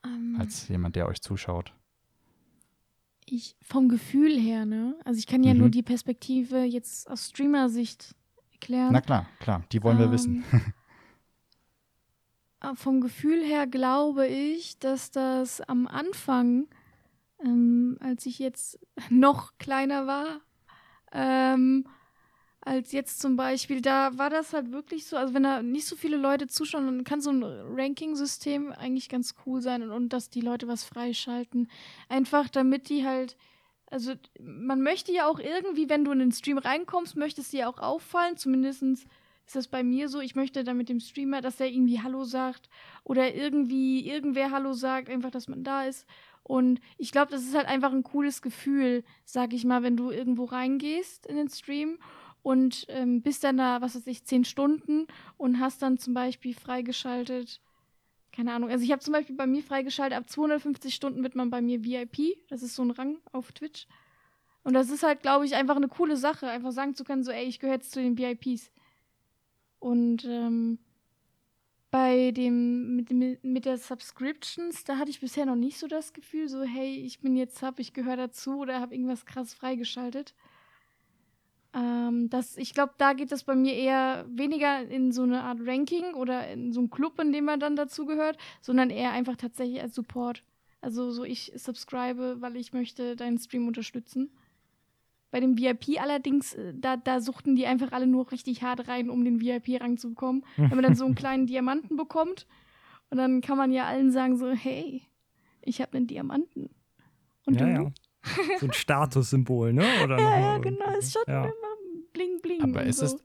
um, 0.04 0.10
ähm. 0.10 0.36
als 0.38 0.68
jemand, 0.68 0.96
der 0.96 1.06
euch 1.06 1.20
zuschaut? 1.20 1.74
Ich, 3.26 3.56
vom 3.60 3.90
Gefühl 3.90 4.40
her, 4.40 4.64
ne? 4.64 4.98
Also 5.04 5.18
ich 5.18 5.26
kann 5.26 5.42
ja 5.42 5.52
mhm. 5.52 5.60
nur 5.60 5.68
die 5.68 5.82
Perspektive 5.82 6.62
jetzt 6.62 7.10
aus 7.10 7.28
Streamer-Sicht 7.28 8.14
erklären. 8.52 8.92
Na 8.92 9.02
klar, 9.02 9.28
klar, 9.38 9.62
die 9.70 9.82
wollen 9.82 9.96
um, 9.96 10.00
wir 10.00 10.06
ähm, 10.06 10.12
wissen. 10.12 10.44
vom 12.74 13.02
Gefühl 13.02 13.44
her 13.44 13.66
glaube 13.66 14.26
ich, 14.26 14.78
dass 14.78 15.10
das 15.10 15.60
am 15.60 15.86
Anfang 15.86 16.68
ähm, 17.44 17.96
als 18.00 18.26
ich 18.26 18.38
jetzt 18.38 18.78
noch 19.10 19.56
kleiner 19.58 20.06
war. 20.06 20.40
Ähm, 21.12 21.84
als 22.60 22.92
jetzt 22.92 23.20
zum 23.20 23.36
Beispiel, 23.36 23.80
da 23.80 24.18
war 24.18 24.28
das 24.28 24.52
halt 24.52 24.72
wirklich 24.72 25.06
so, 25.06 25.16
also 25.16 25.32
wenn 25.32 25.44
da 25.44 25.62
nicht 25.62 25.86
so 25.86 25.96
viele 25.96 26.16
Leute 26.16 26.48
zuschauen, 26.48 26.84
dann 26.84 27.04
kann 27.04 27.20
so 27.20 27.30
ein 27.30 27.42
Ranking-System 27.42 28.72
eigentlich 28.72 29.08
ganz 29.08 29.34
cool 29.46 29.62
sein 29.62 29.82
und, 29.82 29.90
und 29.90 30.12
dass 30.12 30.28
die 30.28 30.42
Leute 30.42 30.68
was 30.68 30.84
freischalten. 30.84 31.70
Einfach 32.08 32.48
damit 32.48 32.90
die 32.90 33.06
halt, 33.06 33.36
also 33.90 34.12
man 34.38 34.82
möchte 34.82 35.12
ja 35.12 35.26
auch 35.26 35.38
irgendwie, 35.38 35.88
wenn 35.88 36.04
du 36.04 36.12
in 36.12 36.18
den 36.18 36.32
Stream 36.32 36.58
reinkommst, 36.58 37.16
möchtest 37.16 37.52
du 37.52 37.58
ja 37.58 37.68
auch 37.68 37.78
auffallen, 37.78 38.36
zumindest 38.36 38.82
ist 38.82 39.56
das 39.56 39.68
bei 39.68 39.82
mir 39.82 40.10
so, 40.10 40.20
ich 40.20 40.34
möchte 40.34 40.62
dann 40.62 40.76
mit 40.76 40.90
dem 40.90 41.00
Streamer, 41.00 41.40
dass 41.40 41.58
er 41.58 41.68
irgendwie 41.68 42.02
Hallo 42.02 42.24
sagt 42.24 42.68
oder 43.02 43.34
irgendwie 43.34 44.06
irgendwer 44.06 44.50
Hallo 44.50 44.74
sagt, 44.74 45.08
einfach, 45.08 45.30
dass 45.30 45.48
man 45.48 45.64
da 45.64 45.84
ist. 45.84 46.06
Und 46.48 46.80
ich 46.96 47.12
glaube, 47.12 47.30
das 47.30 47.42
ist 47.42 47.54
halt 47.54 47.68
einfach 47.68 47.92
ein 47.92 48.02
cooles 48.02 48.40
Gefühl, 48.40 49.04
sag 49.24 49.52
ich 49.52 49.66
mal, 49.66 49.82
wenn 49.82 49.98
du 49.98 50.10
irgendwo 50.10 50.46
reingehst 50.46 51.26
in 51.26 51.36
den 51.36 51.50
Stream 51.50 51.98
und 52.42 52.86
ähm, 52.88 53.20
bist 53.20 53.44
dann 53.44 53.58
da, 53.58 53.82
was 53.82 53.94
weiß 53.94 54.06
ich, 54.06 54.24
zehn 54.24 54.46
Stunden 54.46 55.06
und 55.36 55.60
hast 55.60 55.82
dann 55.82 55.98
zum 55.98 56.14
Beispiel 56.14 56.54
freigeschaltet, 56.54 57.60
keine 58.32 58.54
Ahnung, 58.54 58.70
also 58.70 58.82
ich 58.82 58.90
habe 58.92 59.02
zum 59.02 59.12
Beispiel 59.12 59.36
bei 59.36 59.46
mir 59.46 59.62
freigeschaltet, 59.62 60.16
ab 60.16 60.30
250 60.30 60.94
Stunden 60.94 61.22
wird 61.22 61.34
man 61.34 61.50
bei 61.50 61.60
mir 61.60 61.84
VIP, 61.84 62.38
das 62.48 62.62
ist 62.62 62.74
so 62.74 62.82
ein 62.82 62.92
Rang 62.92 63.18
auf 63.30 63.52
Twitch. 63.52 63.86
Und 64.62 64.72
das 64.72 64.88
ist 64.88 65.02
halt, 65.02 65.20
glaube 65.20 65.44
ich, 65.44 65.54
einfach 65.54 65.76
eine 65.76 65.88
coole 65.88 66.16
Sache, 66.16 66.48
einfach 66.48 66.72
sagen 66.72 66.94
zu 66.94 67.04
können, 67.04 67.24
so, 67.24 67.30
ey, 67.30 67.44
ich 67.44 67.58
gehöre 67.60 67.74
jetzt 67.74 67.92
zu 67.92 68.00
den 68.00 68.16
VIPs. 68.16 68.70
Und 69.80 70.24
ähm, 70.24 70.78
bei 71.90 72.32
dem 72.32 72.96
mit, 72.96 73.42
mit 73.42 73.64
der 73.64 73.78
Subscriptions, 73.78 74.84
da 74.84 74.98
hatte 74.98 75.10
ich 75.10 75.20
bisher 75.20 75.46
noch 75.46 75.56
nicht 75.56 75.78
so 75.78 75.86
das 75.86 76.12
Gefühl, 76.12 76.48
so 76.48 76.62
hey, 76.62 76.96
ich 76.96 77.20
bin 77.20 77.36
jetzt 77.36 77.58
Sub, 77.58 77.78
ich 77.78 77.92
gehöre 77.92 78.16
dazu 78.16 78.58
oder 78.58 78.80
habe 78.80 78.94
irgendwas 78.94 79.24
krass 79.24 79.54
freigeschaltet. 79.54 80.34
Ähm, 81.74 82.28
das, 82.30 82.56
ich 82.56 82.74
glaube, 82.74 82.94
da 82.98 83.12
geht 83.12 83.32
es 83.32 83.44
bei 83.44 83.54
mir 83.54 83.74
eher 83.74 84.26
weniger 84.28 84.86
in 84.86 85.12
so 85.12 85.22
eine 85.22 85.42
Art 85.42 85.60
Ranking 85.64 86.14
oder 86.14 86.48
in 86.48 86.72
so 86.72 86.80
einen 86.80 86.90
Club, 86.90 87.18
in 87.20 87.32
dem 87.32 87.44
man 87.44 87.60
dann 87.60 87.76
dazugehört, 87.76 88.38
sondern 88.60 88.90
eher 88.90 89.12
einfach 89.12 89.36
tatsächlich 89.36 89.80
als 89.80 89.94
Support. 89.94 90.42
Also 90.80 91.10
so 91.10 91.24
ich 91.24 91.52
subscribe, 91.56 92.40
weil 92.40 92.56
ich 92.56 92.72
möchte 92.72 93.16
deinen 93.16 93.38
Stream 93.38 93.66
unterstützen. 93.66 94.30
Bei 95.30 95.40
dem 95.40 95.58
VIP 95.58 96.00
allerdings, 96.00 96.54
äh, 96.54 96.72
da, 96.74 96.96
da 96.96 97.20
suchten 97.20 97.54
die 97.56 97.66
einfach 97.66 97.92
alle 97.92 98.06
nur 98.06 98.30
richtig 98.32 98.62
hart 98.62 98.88
rein, 98.88 99.10
um 99.10 99.24
den 99.24 99.40
VIP-Rang 99.40 99.98
zu 99.98 100.10
bekommen. 100.10 100.44
Wenn 100.56 100.70
man 100.70 100.82
dann 100.82 100.94
so 100.94 101.04
einen 101.04 101.14
kleinen 101.14 101.46
Diamanten 101.46 101.96
bekommt 101.96 102.46
Und 103.10 103.18
dann 103.18 103.40
kann 103.40 103.56
man 103.58 103.72
ja 103.72 103.86
allen 103.86 104.10
sagen 104.12 104.36
so, 104.36 104.50
hey, 104.50 105.02
ich 105.62 105.80
habe 105.80 105.96
einen 105.96 106.06
Diamanten. 106.06 106.70
Und 107.46 107.60
ja, 107.60 107.66
du? 107.66 107.72
ja. 107.84 107.92
So 108.58 108.66
ein 108.66 108.72
Statussymbol, 108.72 109.72
ne? 109.72 109.88
Oder 110.02 110.18
Ja, 110.20 110.40
ja, 110.40 110.58
genau, 110.58 110.98
ist 110.98 111.12
schon 111.12 111.22
Ja. 111.26 111.44
immer 111.44 111.52
bling 112.12 112.40
bling. 112.42 112.60
Aber 112.62 112.82
ist 112.84 112.98
so. 112.98 113.06
es 113.06 113.16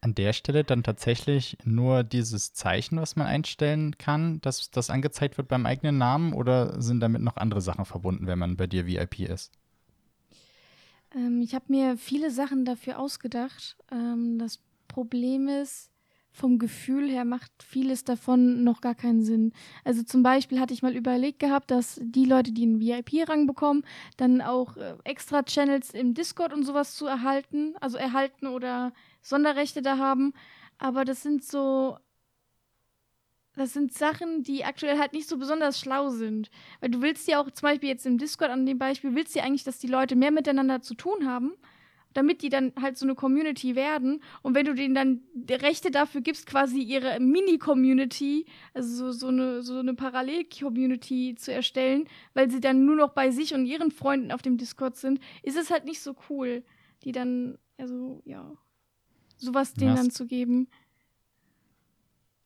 an 0.00 0.14
der 0.14 0.32
Stelle 0.32 0.64
dann 0.64 0.82
tatsächlich 0.82 1.56
nur 1.64 2.02
dieses 2.02 2.52
Zeichen, 2.52 3.00
was 3.00 3.14
man 3.14 3.28
einstellen 3.28 3.96
kann, 3.98 4.40
dass 4.40 4.70
das 4.70 4.90
angezeigt 4.90 5.38
wird 5.38 5.46
beim 5.48 5.64
eigenen 5.64 5.98
Namen 5.98 6.32
oder 6.32 6.80
sind 6.82 7.00
damit 7.00 7.22
noch 7.22 7.36
andere 7.36 7.60
Sachen 7.60 7.84
verbunden, 7.84 8.26
wenn 8.26 8.38
man 8.38 8.56
bei 8.56 8.66
dir 8.66 8.86
VIP 8.86 9.20
ist? 9.20 9.52
Ähm, 11.14 11.40
ich 11.40 11.54
habe 11.54 11.66
mir 11.68 11.96
viele 11.96 12.30
Sachen 12.30 12.64
dafür 12.64 12.98
ausgedacht. 12.98 13.76
Ähm, 13.90 14.38
das 14.38 14.60
Problem 14.88 15.48
ist, 15.48 15.90
vom 16.32 16.58
Gefühl 16.58 17.10
her 17.10 17.24
macht 17.26 17.52
vieles 17.62 18.04
davon 18.04 18.64
noch 18.64 18.80
gar 18.80 18.94
keinen 18.94 19.22
Sinn. 19.22 19.52
Also 19.84 20.02
zum 20.02 20.22
Beispiel 20.22 20.60
hatte 20.60 20.72
ich 20.72 20.82
mal 20.82 20.96
überlegt 20.96 21.38
gehabt, 21.38 21.70
dass 21.70 22.00
die 22.02 22.24
Leute, 22.24 22.52
die 22.52 22.62
einen 22.62 22.80
VIP-Rang 22.80 23.46
bekommen, 23.46 23.84
dann 24.16 24.40
auch 24.40 24.76
äh, 24.76 24.94
extra 25.04 25.42
Channels 25.42 25.90
im 25.90 26.14
Discord 26.14 26.52
und 26.54 26.64
sowas 26.64 26.94
zu 26.94 27.06
erhalten, 27.06 27.74
also 27.80 27.98
erhalten 27.98 28.46
oder 28.46 28.92
Sonderrechte 29.20 29.82
da 29.82 29.98
haben. 29.98 30.32
Aber 30.78 31.04
das 31.04 31.22
sind 31.22 31.44
so, 31.44 31.98
das 33.56 33.72
sind 33.72 33.92
Sachen, 33.92 34.42
die 34.42 34.64
aktuell 34.64 34.98
halt 34.98 35.12
nicht 35.12 35.28
so 35.28 35.36
besonders 35.38 35.78
schlau 35.78 36.08
sind. 36.08 36.50
Weil 36.80 36.90
du 36.90 37.02
willst 37.02 37.28
ja 37.28 37.40
auch 37.40 37.50
zum 37.50 37.68
Beispiel 37.68 37.90
jetzt 37.90 38.06
im 38.06 38.18
Discord 38.18 38.50
an 38.50 38.66
dem 38.66 38.78
Beispiel, 38.78 39.14
willst 39.14 39.34
du 39.34 39.40
ja 39.40 39.44
eigentlich, 39.44 39.64
dass 39.64 39.78
die 39.78 39.88
Leute 39.88 40.16
mehr 40.16 40.30
miteinander 40.30 40.80
zu 40.80 40.94
tun 40.94 41.26
haben, 41.26 41.52
damit 42.14 42.42
die 42.42 42.48
dann 42.48 42.72
halt 42.80 42.96
so 42.98 43.06
eine 43.06 43.14
Community 43.14 43.74
werden. 43.74 44.22
Und 44.42 44.54
wenn 44.54 44.66
du 44.66 44.74
denen 44.74 44.94
dann 44.94 45.22
die 45.34 45.54
Rechte 45.54 45.90
dafür 45.90 46.20
gibst, 46.22 46.46
quasi 46.46 46.80
ihre 46.80 47.20
Mini-Community, 47.20 48.46
also 48.74 49.12
so, 49.12 49.12
so 49.12 49.28
eine, 49.28 49.62
so 49.62 49.78
eine 49.78 49.94
Parallel-Community 49.94 51.34
zu 51.36 51.52
erstellen, 51.52 52.06
weil 52.34 52.50
sie 52.50 52.60
dann 52.60 52.84
nur 52.84 52.96
noch 52.96 53.10
bei 53.10 53.30
sich 53.30 53.54
und 53.54 53.66
ihren 53.66 53.90
Freunden 53.90 54.32
auf 54.32 54.42
dem 54.42 54.56
Discord 54.58 54.96
sind, 54.96 55.20
ist 55.42 55.56
es 55.58 55.70
halt 55.70 55.84
nicht 55.84 56.00
so 56.00 56.14
cool, 56.30 56.64
die 57.04 57.12
dann, 57.12 57.58
also 57.78 58.22
ja, 58.24 58.52
sowas 59.36 59.74
denen 59.74 59.96
Ja, 59.96 59.96
dann 59.96 60.10
zu 60.10 60.26
geben. 60.26 60.68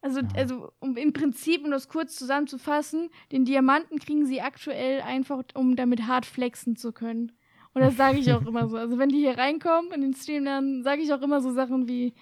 Also, 0.07 0.21
Ja. 0.21 0.29
also 0.37 0.71
um 0.79 0.97
im 0.97 1.13
Prinzip, 1.13 1.65
um 1.65 1.71
das 1.73 1.89
kurz 1.89 2.15
zusammenzufassen, 2.15 3.11
den 3.33 3.45
Diamanten 3.45 3.99
kriegen 3.99 4.25
sie 4.25 4.41
aktuell 4.41 5.01
einfach, 5.01 5.43
um 5.55 5.75
damit 5.75 6.07
hart 6.07 6.27
flexen 6.27 6.77
zu 6.77 6.93
können. 6.93 7.33
Und 7.75 7.83
das 7.83 7.97
sage 7.97 8.19
ich 8.19 8.33
auch 8.33 8.47
immer 8.47 8.69
so. 8.69 8.77
Also 8.77 8.99
wenn 8.99 9.09
die 9.09 9.19
hier 9.19 9.37
reinkommen 9.37 9.91
in 9.93 10.03
den 10.03 10.15
Stream, 10.15 10.45
dann 10.45 10.83
sage 10.85 11.03
ich 11.03 11.13
auch 11.13 11.23
immer 11.23 11.41
so 11.41 11.53
Sachen 11.53 11.89
wie, 11.89 12.15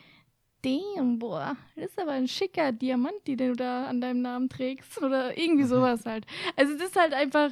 damn, 0.62 1.18
boah, 1.18 1.56
das 1.76 1.90
ist 1.90 2.00
aber 2.00 2.12
ein 2.12 2.26
schicker 2.26 2.72
Diamant, 2.72 3.26
den 3.26 3.36
du 3.36 3.52
da 3.52 3.84
an 3.84 4.00
deinem 4.00 4.22
Namen 4.22 4.48
trägst. 4.48 5.02
Oder 5.02 5.36
irgendwie 5.36 5.64
sowas 5.64 6.06
halt. 6.06 6.24
Also 6.56 6.72
das 6.72 6.88
ist 6.88 6.96
halt 6.98 7.12
einfach, 7.12 7.50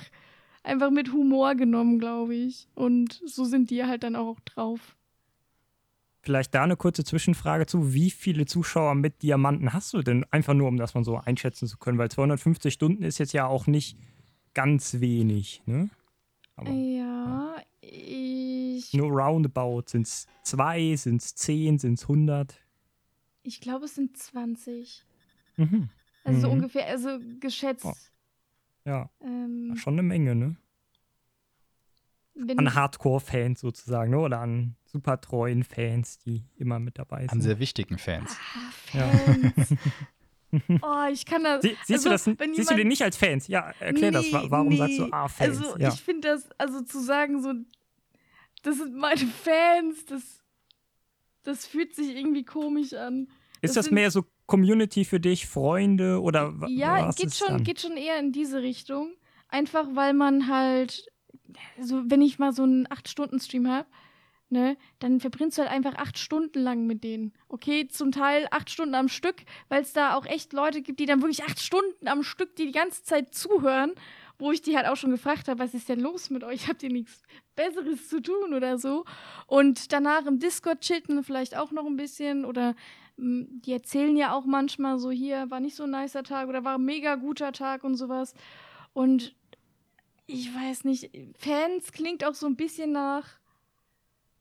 einfach 0.62 0.90
mit 0.90 1.12
Humor 1.12 1.54
genommen, 1.56 1.98
glaube 1.98 2.34
ich. 2.34 2.68
Und 2.74 3.20
so 3.26 3.44
sind 3.44 3.68
die 3.70 3.84
halt 3.84 4.02
dann 4.02 4.16
auch 4.16 4.40
drauf. 4.40 4.96
Vielleicht 6.24 6.54
da 6.54 6.62
eine 6.62 6.76
kurze 6.76 7.02
Zwischenfrage 7.04 7.66
zu. 7.66 7.92
Wie 7.94 8.10
viele 8.10 8.46
Zuschauer 8.46 8.94
mit 8.94 9.22
Diamanten 9.22 9.72
hast 9.72 9.92
du 9.92 10.02
denn? 10.02 10.24
Einfach 10.30 10.54
nur, 10.54 10.68
um 10.68 10.76
das 10.76 10.94
mal 10.94 11.02
so 11.02 11.16
einschätzen 11.16 11.66
zu 11.66 11.78
können, 11.78 11.98
weil 11.98 12.10
250 12.10 12.72
Stunden 12.72 13.02
ist 13.02 13.18
jetzt 13.18 13.32
ja 13.32 13.46
auch 13.46 13.66
nicht 13.66 13.98
ganz 14.54 15.00
wenig, 15.00 15.62
ne? 15.66 15.90
Aber 16.54 16.70
Ja, 16.70 17.56
ich, 17.80 18.92
nur 18.94 19.08
roundabout. 19.10 19.84
Sind 19.86 20.06
es 20.06 20.26
zwei, 20.44 20.94
sind 20.94 21.20
es 21.22 21.34
zehn, 21.34 21.78
sind 21.78 21.94
es 21.94 22.04
100? 22.04 22.54
ich 23.44 23.60
glaube, 23.60 23.86
es 23.86 23.96
sind 23.96 24.16
20. 24.16 25.04
Mhm. 25.56 25.88
Also 26.22 26.40
so 26.42 26.46
Mhm. 26.46 26.52
ungefähr, 26.52 26.86
also 26.86 27.18
geschätzt. 27.40 27.84
Oh. 27.84 27.92
Ja, 28.84 29.10
Ähm, 29.20 29.74
schon 29.76 29.94
eine 29.94 30.02
Menge, 30.04 30.36
ne? 30.36 30.56
Wenn, 32.34 32.58
An 32.58 32.74
Hardcore-Fans 32.74 33.60
sozusagen, 33.60 34.10
ne? 34.10 34.18
Oder 34.18 34.40
an 34.40 34.76
super 34.84 35.20
treuen 35.20 35.64
Fans, 35.64 36.18
die 36.18 36.42
immer 36.56 36.78
mit 36.78 36.98
dabei 36.98 37.22
An 37.22 37.28
sind. 37.28 37.42
sehr 37.42 37.58
wichtigen 37.58 37.98
Fans. 37.98 38.36
ah, 38.94 38.98
Ja. 38.98 39.08
Fans. 39.08 39.74
oh, 40.82 41.04
ich 41.12 41.24
kann 41.26 41.44
das. 41.44 41.62
Sie, 41.62 41.76
siehst, 41.86 42.06
also, 42.06 42.30
du 42.30 42.36
das, 42.36 42.56
siehst 42.56 42.70
du 42.70 42.74
den 42.74 42.88
nicht 42.88 43.02
als 43.02 43.16
Fans? 43.16 43.48
Ja, 43.48 43.72
erklär 43.80 44.10
das. 44.12 44.30
Wa- 44.32 44.42
Nee, 44.42 44.50
Warum 44.50 44.76
sagst 44.76 44.98
du, 44.98 45.02
nee. 45.04 45.08
ah, 45.12 45.28
Fans? 45.28 45.58
Also 45.62 45.78
ja. 45.78 45.88
ich 45.92 46.00
finde 46.02 46.28
das, 46.28 46.48
also 46.58 46.82
zu 46.82 47.00
sagen 47.02 47.42
so, 47.42 47.52
das 48.62 48.76
sind 48.78 48.94
meine 48.96 49.18
Fans, 49.26 50.04
das, 50.06 50.42
das 51.42 51.66
fühlt 51.66 51.94
sich 51.94 52.14
irgendwie 52.16 52.44
komisch 52.44 52.92
an. 52.92 53.28
ist 53.60 53.76
das 53.76 53.86
das 53.86 53.92
mehr 53.92 54.10
so 54.10 54.24
Community 54.46 55.04
für 55.04 55.20
dich, 55.20 55.46
Freunde 55.46 56.20
oder 56.20 56.54
Ja, 56.68 57.08
was 57.08 57.16
geht 57.16 57.26
ist 57.28 57.38
schon, 57.38 57.48
dann? 57.48 57.64
geht 57.64 57.80
schon 57.80 57.96
eher 57.96 58.18
in 58.18 58.32
diese 58.32 58.60
Richtung. 58.62 59.12
Einfach 59.48 59.86
weil 59.94 60.12
man 60.14 60.48
halt, 60.48 61.06
also 61.78 62.02
wenn 62.06 62.22
ich 62.22 62.38
mal 62.38 62.52
so 62.52 62.62
einen 62.62 62.86
8-Stunden-Stream 62.86 63.68
habe, 63.68 63.86
ne, 64.52 64.76
dann 65.00 65.18
verbringst 65.18 65.58
du 65.58 65.62
halt 65.62 65.72
einfach 65.72 65.94
acht 65.96 66.18
Stunden 66.18 66.60
lang 66.60 66.86
mit 66.86 67.02
denen. 67.02 67.32
Okay, 67.48 67.88
zum 67.88 68.12
Teil 68.12 68.46
acht 68.50 68.70
Stunden 68.70 68.94
am 68.94 69.08
Stück, 69.08 69.36
weil 69.68 69.82
es 69.82 69.92
da 69.92 70.14
auch 70.14 70.26
echt 70.26 70.52
Leute 70.52 70.82
gibt, 70.82 71.00
die 71.00 71.06
dann 71.06 71.22
wirklich 71.22 71.42
acht 71.42 71.58
Stunden 71.58 72.06
am 72.06 72.22
Stück 72.22 72.54
die, 72.56 72.66
die 72.66 72.72
ganze 72.72 73.02
Zeit 73.02 73.34
zuhören, 73.34 73.92
wo 74.38 74.52
ich 74.52 74.60
die 74.60 74.76
halt 74.76 74.86
auch 74.86 74.96
schon 74.96 75.10
gefragt 75.10 75.48
habe, 75.48 75.58
was 75.58 75.74
ist 75.74 75.88
denn 75.88 76.00
los 76.00 76.28
mit 76.28 76.44
euch? 76.44 76.68
Habt 76.68 76.82
ihr 76.82 76.90
nichts 76.90 77.22
Besseres 77.56 78.08
zu 78.08 78.20
tun 78.20 78.52
oder 78.54 78.78
so? 78.78 79.04
Und 79.46 79.92
danach 79.92 80.26
im 80.26 80.38
Discord 80.38 80.80
chillen 80.80 81.24
vielleicht 81.24 81.56
auch 81.56 81.72
noch 81.72 81.86
ein 81.86 81.96
bisschen 81.96 82.44
oder 82.44 82.74
mh, 83.16 83.46
die 83.64 83.72
erzählen 83.72 84.16
ja 84.16 84.34
auch 84.34 84.44
manchmal 84.44 84.98
so, 84.98 85.10
hier 85.10 85.50
war 85.50 85.60
nicht 85.60 85.76
so 85.76 85.84
ein 85.84 85.90
nicer 85.90 86.24
Tag 86.24 86.48
oder 86.48 86.62
war 86.62 86.76
ein 86.76 86.84
mega 86.84 87.14
guter 87.14 87.52
Tag 87.52 87.84
und 87.84 87.94
sowas. 87.94 88.34
Und 88.92 89.34
ich 90.26 90.54
weiß 90.54 90.84
nicht, 90.84 91.10
Fans 91.38 91.92
klingt 91.92 92.24
auch 92.24 92.34
so 92.34 92.46
ein 92.46 92.56
bisschen 92.56 92.92
nach, 92.92 93.26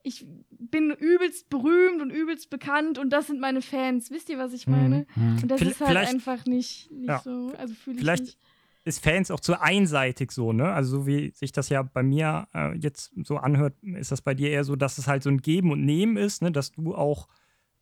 ich 0.04 0.26
bin 0.50 0.92
übelst 0.92 1.50
berühmt 1.50 2.02
und 2.02 2.10
übelst 2.10 2.50
bekannt 2.50 2.98
und 2.98 3.12
das 3.12 3.28
sind 3.28 3.40
meine 3.40 3.62
Fans. 3.62 4.10
Wisst 4.10 4.30
ihr, 4.30 4.38
was 4.40 4.54
ich 4.54 4.66
Mhm. 4.68 4.74
meine? 4.74 5.06
Und 5.42 5.48
das 5.50 5.62
Vil- 5.62 5.70
ist 5.72 5.80
halt 5.80 5.90
vielleicht- 5.92 6.14
einfach 6.14 6.46
nicht, 6.46 6.92
nicht 6.92 7.08
Ja. 7.10 7.20
so, 7.20 7.54
also 7.58 7.74
fühle 7.74 7.96
ich 7.98 8.02
Vielleicht 8.02 8.24
nicht. 8.24 8.38
ist 8.84 9.04
Fans 9.04 9.30
auch 9.30 9.40
zu 9.40 9.62
einseitig 9.62 10.32
so, 10.32 10.54
ne? 10.54 10.72
Also 10.74 11.02
so 11.02 11.08
wie 11.08 11.32
sich 11.36 11.52
das 11.52 11.70
ja 11.70 11.84
bei 11.84 12.02
mir 12.02 12.48
äh, 12.54 12.76
jetzt 12.80 13.12
so 13.24 13.38
anhört, 13.38 13.76
ist 13.84 14.12
das 14.12 14.22
bei 14.24 14.34
dir 14.34 14.50
eher 14.50 14.64
so, 14.64 14.76
dass 14.76 14.98
es 14.98 15.08
halt 15.08 15.22
so 15.22 15.30
ein 15.30 15.38
Geben 15.42 15.72
und 15.72 15.86
Nehmen 15.86 16.18
ist, 16.18 16.42
ne? 16.42 16.52
Dass 16.52 16.72
du 16.72 16.96
auch 16.96 17.28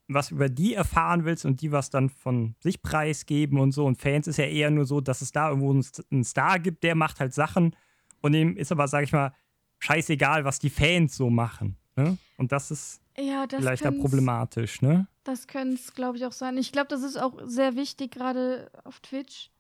was 0.10 0.32
über 0.32 0.50
die 0.50 0.74
erfahren 0.74 1.24
willst 1.24 1.46
und 1.46 1.62
die 1.62 1.72
was 1.72 1.90
dann 1.92 2.10
von 2.10 2.56
sich 2.60 2.82
preisgeben 2.82 3.60
und 3.60 3.72
so. 3.72 3.86
Und 3.86 4.02
Fans 4.02 4.28
ist 4.28 4.38
ja 4.38 4.46
eher 4.46 4.72
nur 4.72 4.86
so, 4.86 5.00
dass 5.00 5.22
es 5.22 5.32
da 5.32 5.50
irgendwo 5.50 5.72
einen 6.12 6.24
Star 6.26 6.60
gibt, 6.60 6.84
der 6.84 6.96
macht 6.96 7.20
halt 7.22 7.34
Sachen 7.34 7.76
und 8.22 8.34
dem 8.34 8.58
ist 8.58 8.72
aber, 8.72 8.88
sag 8.88 9.04
ich 9.04 9.12
mal, 9.12 9.34
scheißegal, 9.80 10.46
was 10.46 10.60
die 10.60 10.70
Fans 10.70 11.16
so 11.16 11.30
machen. 11.30 11.78
Ne? 11.96 12.18
Und 12.38 12.52
das 12.52 12.72
ist 12.72 13.02
Ja, 13.18 13.48
das 13.48 13.60
vielleicht 13.60 13.86
da 13.86 13.92
problematisch, 13.92 14.82
ne? 14.82 15.08
Das 15.24 15.48
könnte 15.48 15.76
es, 15.76 15.94
glaube 15.94 16.18
ich, 16.18 16.26
auch 16.26 16.32
sein. 16.32 16.58
Ich 16.58 16.72
glaube, 16.72 16.88
das 16.88 17.04
ist 17.04 17.18
auch 17.18 17.40
sehr 17.46 17.76
wichtig, 17.76 18.12
gerade 18.12 18.72
auf 18.84 19.00
Twitch, 19.00 19.52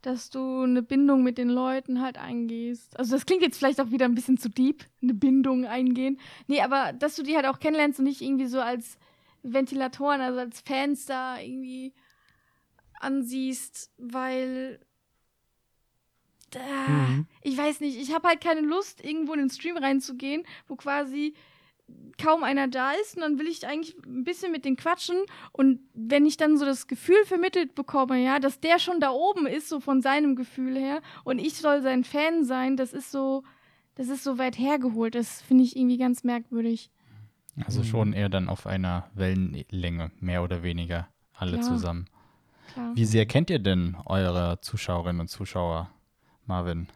dass 0.00 0.30
du 0.30 0.62
eine 0.62 0.82
Bindung 0.82 1.22
mit 1.22 1.38
den 1.38 1.48
Leuten 1.48 2.00
halt 2.02 2.18
eingehst. 2.18 2.98
Also 2.98 3.14
das 3.14 3.26
klingt 3.26 3.42
jetzt 3.42 3.58
vielleicht 3.58 3.80
auch 3.80 3.90
wieder 3.90 4.06
ein 4.06 4.14
bisschen 4.14 4.38
zu 4.38 4.48
deep, 4.48 4.84
eine 5.00 5.14
Bindung 5.14 5.64
eingehen. 5.64 6.18
Nee, 6.48 6.60
aber 6.60 6.92
dass 6.92 7.14
du 7.14 7.22
die 7.22 7.36
halt 7.36 7.46
auch 7.46 7.60
kennenlernst 7.60 7.98
und 8.00 8.06
nicht 8.06 8.20
irgendwie 8.20 8.46
so 8.46 8.60
als 8.60 8.98
Ventilatoren, 9.42 10.20
also 10.20 10.40
als 10.40 10.60
Fans 10.60 11.06
da 11.06 11.38
irgendwie 11.38 11.92
ansiehst, 13.00 13.92
weil 13.98 14.80
äh, 16.56 16.90
Mhm. 16.90 17.26
ich 17.42 17.56
weiß 17.56 17.80
nicht, 17.80 17.98
ich 18.00 18.14
habe 18.14 18.28
halt 18.28 18.40
keine 18.40 18.60
Lust, 18.60 19.04
irgendwo 19.04 19.32
in 19.34 19.40
den 19.40 19.50
Stream 19.50 19.76
reinzugehen, 19.76 20.42
wo 20.68 20.76
quasi 20.76 21.34
kaum 22.16 22.42
einer 22.42 22.68
da 22.68 22.92
ist 22.92 23.16
und 23.16 23.22
dann 23.22 23.38
will 23.38 23.46
ich 23.48 23.66
eigentlich 23.66 23.94
ein 24.06 24.24
bisschen 24.24 24.50
mit 24.52 24.64
denen 24.64 24.76
quatschen 24.76 25.16
und 25.52 25.80
wenn 25.92 26.24
ich 26.24 26.36
dann 26.38 26.56
so 26.56 26.64
das 26.64 26.86
Gefühl 26.86 27.22
vermittelt 27.26 27.74
bekomme, 27.74 28.22
ja, 28.22 28.38
dass 28.38 28.60
der 28.60 28.78
schon 28.78 28.98
da 29.00 29.10
oben 29.10 29.46
ist, 29.46 29.68
so 29.68 29.78
von 29.80 30.00
seinem 30.00 30.34
Gefühl 30.36 30.76
her 30.78 31.02
und 31.24 31.38
ich 31.38 31.54
soll 31.54 31.82
sein 31.82 32.04
Fan 32.04 32.44
sein, 32.44 32.76
das 32.76 32.92
ist 32.94 33.10
so, 33.10 33.42
das 33.96 34.08
ist 34.08 34.24
so 34.24 34.38
weit 34.38 34.58
hergeholt, 34.58 35.14
das 35.14 35.42
finde 35.42 35.64
ich 35.64 35.76
irgendwie 35.76 35.98
ganz 35.98 36.24
merkwürdig. 36.24 36.90
Also 37.66 37.80
Mhm. 37.80 37.84
schon 37.84 38.12
eher 38.14 38.30
dann 38.30 38.48
auf 38.48 38.66
einer 38.66 39.10
Wellenlänge, 39.14 40.12
mehr 40.20 40.42
oder 40.42 40.62
weniger, 40.62 41.08
alle 41.34 41.58
Klar. 41.58 41.62
zusammen. 41.62 42.06
Klar. 42.72 42.92
Wie 42.94 43.04
sehr 43.04 43.26
kennt 43.26 43.50
ihr 43.50 43.58
denn 43.58 43.96
eure 44.06 44.60
Zuschauerinnen 44.62 45.20
und 45.20 45.28
Zuschauer, 45.28 45.90
Marvin? 46.52 46.88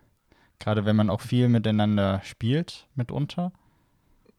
Gerade 0.59 0.85
wenn 0.85 0.97
man 0.97 1.11
auch 1.11 1.23
viel 1.23 1.49
miteinander 1.49 2.21
spielt, 2.25 2.89
mitunter. 2.95 3.53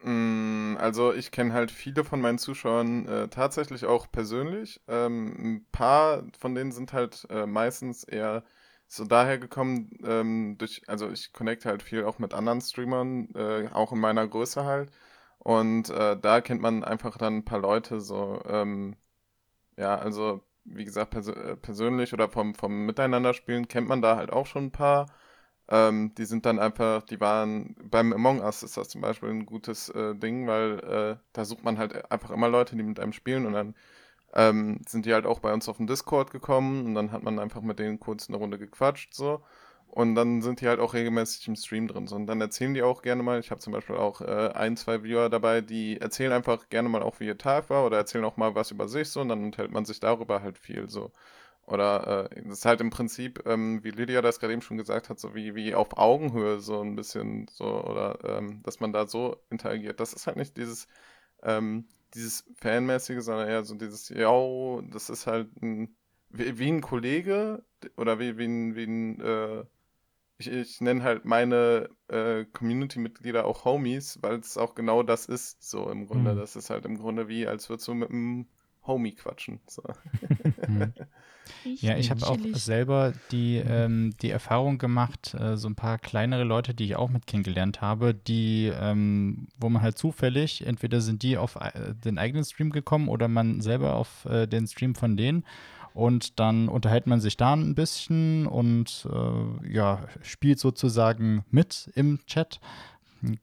Mm, 0.04 0.78
Also 0.80 1.14
ich 1.14 1.32
kenne 1.32 1.54
halt 1.54 1.72
viele 1.72 2.04
von 2.04 2.22
meinen 2.22 2.38
Zuschauern 2.38 3.08
äh, 3.08 3.28
tatsächlich 3.30 3.86
auch 3.86 4.12
persönlich. 4.12 4.80
Ähm, 4.88 5.36
ein 5.58 5.66
paar 5.72 6.24
von 6.40 6.54
denen 6.56 6.72
sind 6.72 6.94
halt 6.94 7.26
äh, 7.30 7.46
meistens 7.48 8.04
eher 8.04 8.44
so 8.88 9.06
daher 9.06 9.38
gekommen, 9.40 9.90
ähm, 10.04 10.58
durch, 10.58 10.84
also 10.88 11.10
ich 11.12 11.34
connecte 11.34 11.68
halt 11.70 11.84
viel 11.84 12.06
auch 12.06 12.20
mit 12.20 12.34
anderen 12.34 12.62
Streamern, 12.62 13.30
äh, 13.36 13.70
auch 13.74 13.92
in 13.92 14.00
meiner 14.00 14.28
Größe 14.28 14.64
halt. 14.66 14.92
Und 15.40 15.90
äh, 15.90 16.18
da 16.20 16.42
kennt 16.42 16.62
man 16.62 16.84
einfach 16.84 17.18
dann 17.18 17.38
ein 17.38 17.46
paar 17.46 17.60
Leute 17.60 18.00
so, 18.02 18.42
ähm, 18.48 18.96
ja, 19.78 19.98
also 19.98 20.42
wie 20.68 20.86
gesagt, 20.86 21.12
pers 21.12 21.28
äh, 21.28 21.56
persönlich 21.58 22.14
oder 22.14 22.30
vom, 22.30 22.56
vom 22.56 22.86
Miteinanderspielen 22.86 23.68
kennt 23.68 23.88
man 23.88 24.02
da 24.02 24.18
halt 24.18 24.32
auch 24.32 24.46
schon 24.46 24.66
ein 24.66 24.72
paar. 24.72 25.08
Ähm, 25.70 26.14
die 26.16 26.26
sind 26.26 26.46
dann 26.46 26.60
einfach, 26.60 27.04
die 27.04 27.20
waren 27.20 27.76
beim 27.84 28.14
Among 28.14 28.42
Us 28.42 28.64
ist 28.64 28.78
das 28.78 28.90
zum 28.90 29.02
Beispiel 29.02 29.30
ein 29.30 29.46
gutes 29.46 29.90
äh, 29.90 30.16
Ding, 30.16 30.48
weil 30.48 30.80
äh, 30.80 31.18
da 31.34 31.46
sucht 31.46 31.64
man 31.64 31.78
halt 31.78 32.10
einfach 32.12 32.32
immer 32.32 32.48
Leute, 32.50 32.76
die 32.76 32.84
mit 32.84 33.00
einem 33.00 33.14
spielen 33.14 33.46
und 33.46 33.54
dann 33.54 33.76
ähm, 34.34 34.82
sind 34.88 35.06
die 35.06 35.14
halt 35.14 35.26
auch 35.26 35.40
bei 35.40 35.54
uns 35.54 35.70
auf 35.70 35.78
den 35.78 35.88
Discord 35.88 36.32
gekommen 36.32 36.86
und 36.86 36.96
dann 36.96 37.12
hat 37.12 37.24
man 37.24 37.40
einfach 37.40 37.62
mit 37.62 37.80
denen 37.80 38.00
kurz 38.00 38.30
eine 38.30 38.38
Runde 38.38 38.58
gequatscht 38.60 39.14
so. 39.14 39.44
Und 39.88 40.16
dann 40.16 40.42
sind 40.42 40.62
die 40.62 40.68
halt 40.68 40.80
auch 40.80 40.94
regelmäßig 40.94 41.48
im 41.48 41.56
Stream 41.56 41.88
drin. 41.88 42.08
Und 42.10 42.28
dann 42.28 42.40
erzählen 42.42 42.74
die 42.74 42.84
auch 42.84 43.02
gerne 43.02 43.24
mal. 43.24 43.40
Ich 43.40 43.50
habe 43.52 43.62
zum 43.62 43.74
Beispiel 43.74 43.96
auch 43.96 44.22
äh, 44.22 44.52
ein, 44.54 44.78
zwei 44.78 45.04
Viewer 45.04 45.30
dabei, 45.30 45.62
die 45.62 46.00
erzählen 46.00 46.32
einfach 46.34 46.70
gerne 46.70 46.90
mal 46.90 47.02
auch, 47.02 47.20
wie 47.20 47.26
ihr 47.26 47.38
Tag 47.38 47.70
war 47.70 47.86
oder 47.86 47.98
erzählen 47.98 48.26
auch 48.26 48.38
mal 48.38 48.54
was 48.56 48.72
über 48.72 48.88
sich 48.88 49.10
so 49.10 49.22
und 49.22 49.30
dann 49.30 49.44
unterhält 49.44 49.72
man 49.72 49.86
sich 49.86 50.00
darüber 50.00 50.42
halt 50.42 50.58
viel 50.60 50.88
so. 50.90 51.12
Oder 51.68 52.30
äh, 52.32 52.44
das 52.44 52.60
ist 52.60 52.66
halt 52.66 52.80
im 52.82 52.90
Prinzip, 52.92 53.44
ähm, 53.46 53.84
wie 53.84 53.92
Lydia 53.92 54.22
das 54.22 54.40
gerade 54.40 54.54
eben 54.54 54.62
schon 54.62 54.78
gesagt 54.78 55.10
hat, 55.10 55.20
so 55.20 55.36
wie, 55.36 55.54
wie 55.54 55.76
auf 55.76 55.98
Augenhöhe 55.98 56.60
so 56.62 56.82
ein 56.82 56.96
bisschen 56.96 57.48
so, 57.52 57.66
oder 57.84 58.20
ähm, 58.24 58.62
dass 58.64 58.80
man 58.80 58.94
da 58.94 59.06
so 59.08 59.38
interagiert. 59.50 60.00
Das 60.00 60.14
ist 60.14 60.28
halt 60.28 60.38
nicht 60.38 60.56
dieses, 60.58 60.88
ähm, 61.44 61.88
dieses 62.14 62.46
Fanmäßige, 62.56 63.22
sondern 63.24 63.50
eher 63.50 63.64
so 63.66 63.76
dieses, 63.76 64.10
ja, 64.10 64.32
das 64.92 65.10
ist 65.10 65.28
halt 65.28 65.50
ein, 65.62 65.96
wie, 66.30 66.58
wie 66.60 66.70
ein 66.70 66.82
Kollege 66.82 67.64
oder 67.98 68.20
wie, 68.20 68.38
wie 68.38 68.46
ein, 68.46 68.76
wie 68.76 68.84
ein 68.86 69.22
äh, 69.22 69.66
ich, 70.38 70.48
ich 70.48 70.82
nenne 70.82 71.04
halt 71.04 71.26
meine 71.26 71.90
äh, 72.08 72.46
Community-Mitglieder 72.46 73.46
auch 73.46 73.66
Homies, 73.66 74.20
weil 74.22 74.40
es 74.40 74.58
auch 74.58 74.76
genau 74.76 75.04
das 75.04 75.26
ist, 75.26 75.64
so 75.68 75.90
im 75.90 76.08
Grunde. 76.08 76.34
Mhm. 76.34 76.38
Das 76.38 76.56
ist 76.56 76.70
halt 76.70 76.86
im 76.86 76.98
Grunde 76.98 77.28
wie, 77.28 77.48
als 77.48 77.70
würdest 77.70 77.88
du 77.88 77.94
mit 77.94 78.10
einem 78.10 78.48
Homie 78.86 79.14
quatschen. 79.14 79.60
So. 79.68 79.84
Mhm. 80.68 80.92
ja, 81.80 81.96
ich 81.96 82.12
habe 82.12 82.28
auch 82.28 82.38
selber 82.54 83.14
die, 83.32 83.56
ähm, 83.56 84.14
die 84.22 84.32
Erfahrung 84.32 84.78
gemacht, 84.78 85.34
äh, 85.34 85.56
so 85.56 85.70
ein 85.70 85.76
paar 85.76 85.98
kleinere 85.98 86.44
Leute, 86.44 86.74
die 86.74 86.84
ich 86.84 86.98
auch 86.98 87.10
mit 87.10 87.26
kennengelernt 87.26 87.80
habe, 87.80 88.14
die, 88.14 88.70
ähm, 88.78 89.48
wo 89.58 89.70
man 89.70 89.82
halt 89.82 89.98
zufällig, 89.98 90.68
entweder 90.68 91.00
sind 91.00 91.24
die 91.24 91.38
auf 91.38 91.56
äh, 91.56 91.94
den 92.04 92.18
eigenen 92.18 92.44
Stream 92.44 92.72
gekommen 92.72 93.08
oder 93.08 93.30
man 93.30 93.62
selber 93.62 93.96
auf 93.96 94.26
äh, 94.26 94.46
den 94.46 94.68
Stream 94.68 94.94
von 94.94 95.16
denen 95.16 95.46
und 95.94 96.40
dann 96.40 96.70
unterhält 96.70 97.08
man 97.08 97.20
sich 97.20 97.38
da 97.38 97.54
ein 97.54 97.76
bisschen 97.76 98.48
und 98.48 99.08
äh, 99.12 99.74
ja, 99.74 100.00
spielt 100.22 100.60
sozusagen 100.60 101.44
mit 101.50 101.92
im 101.96 102.20
Chat, 102.26 102.60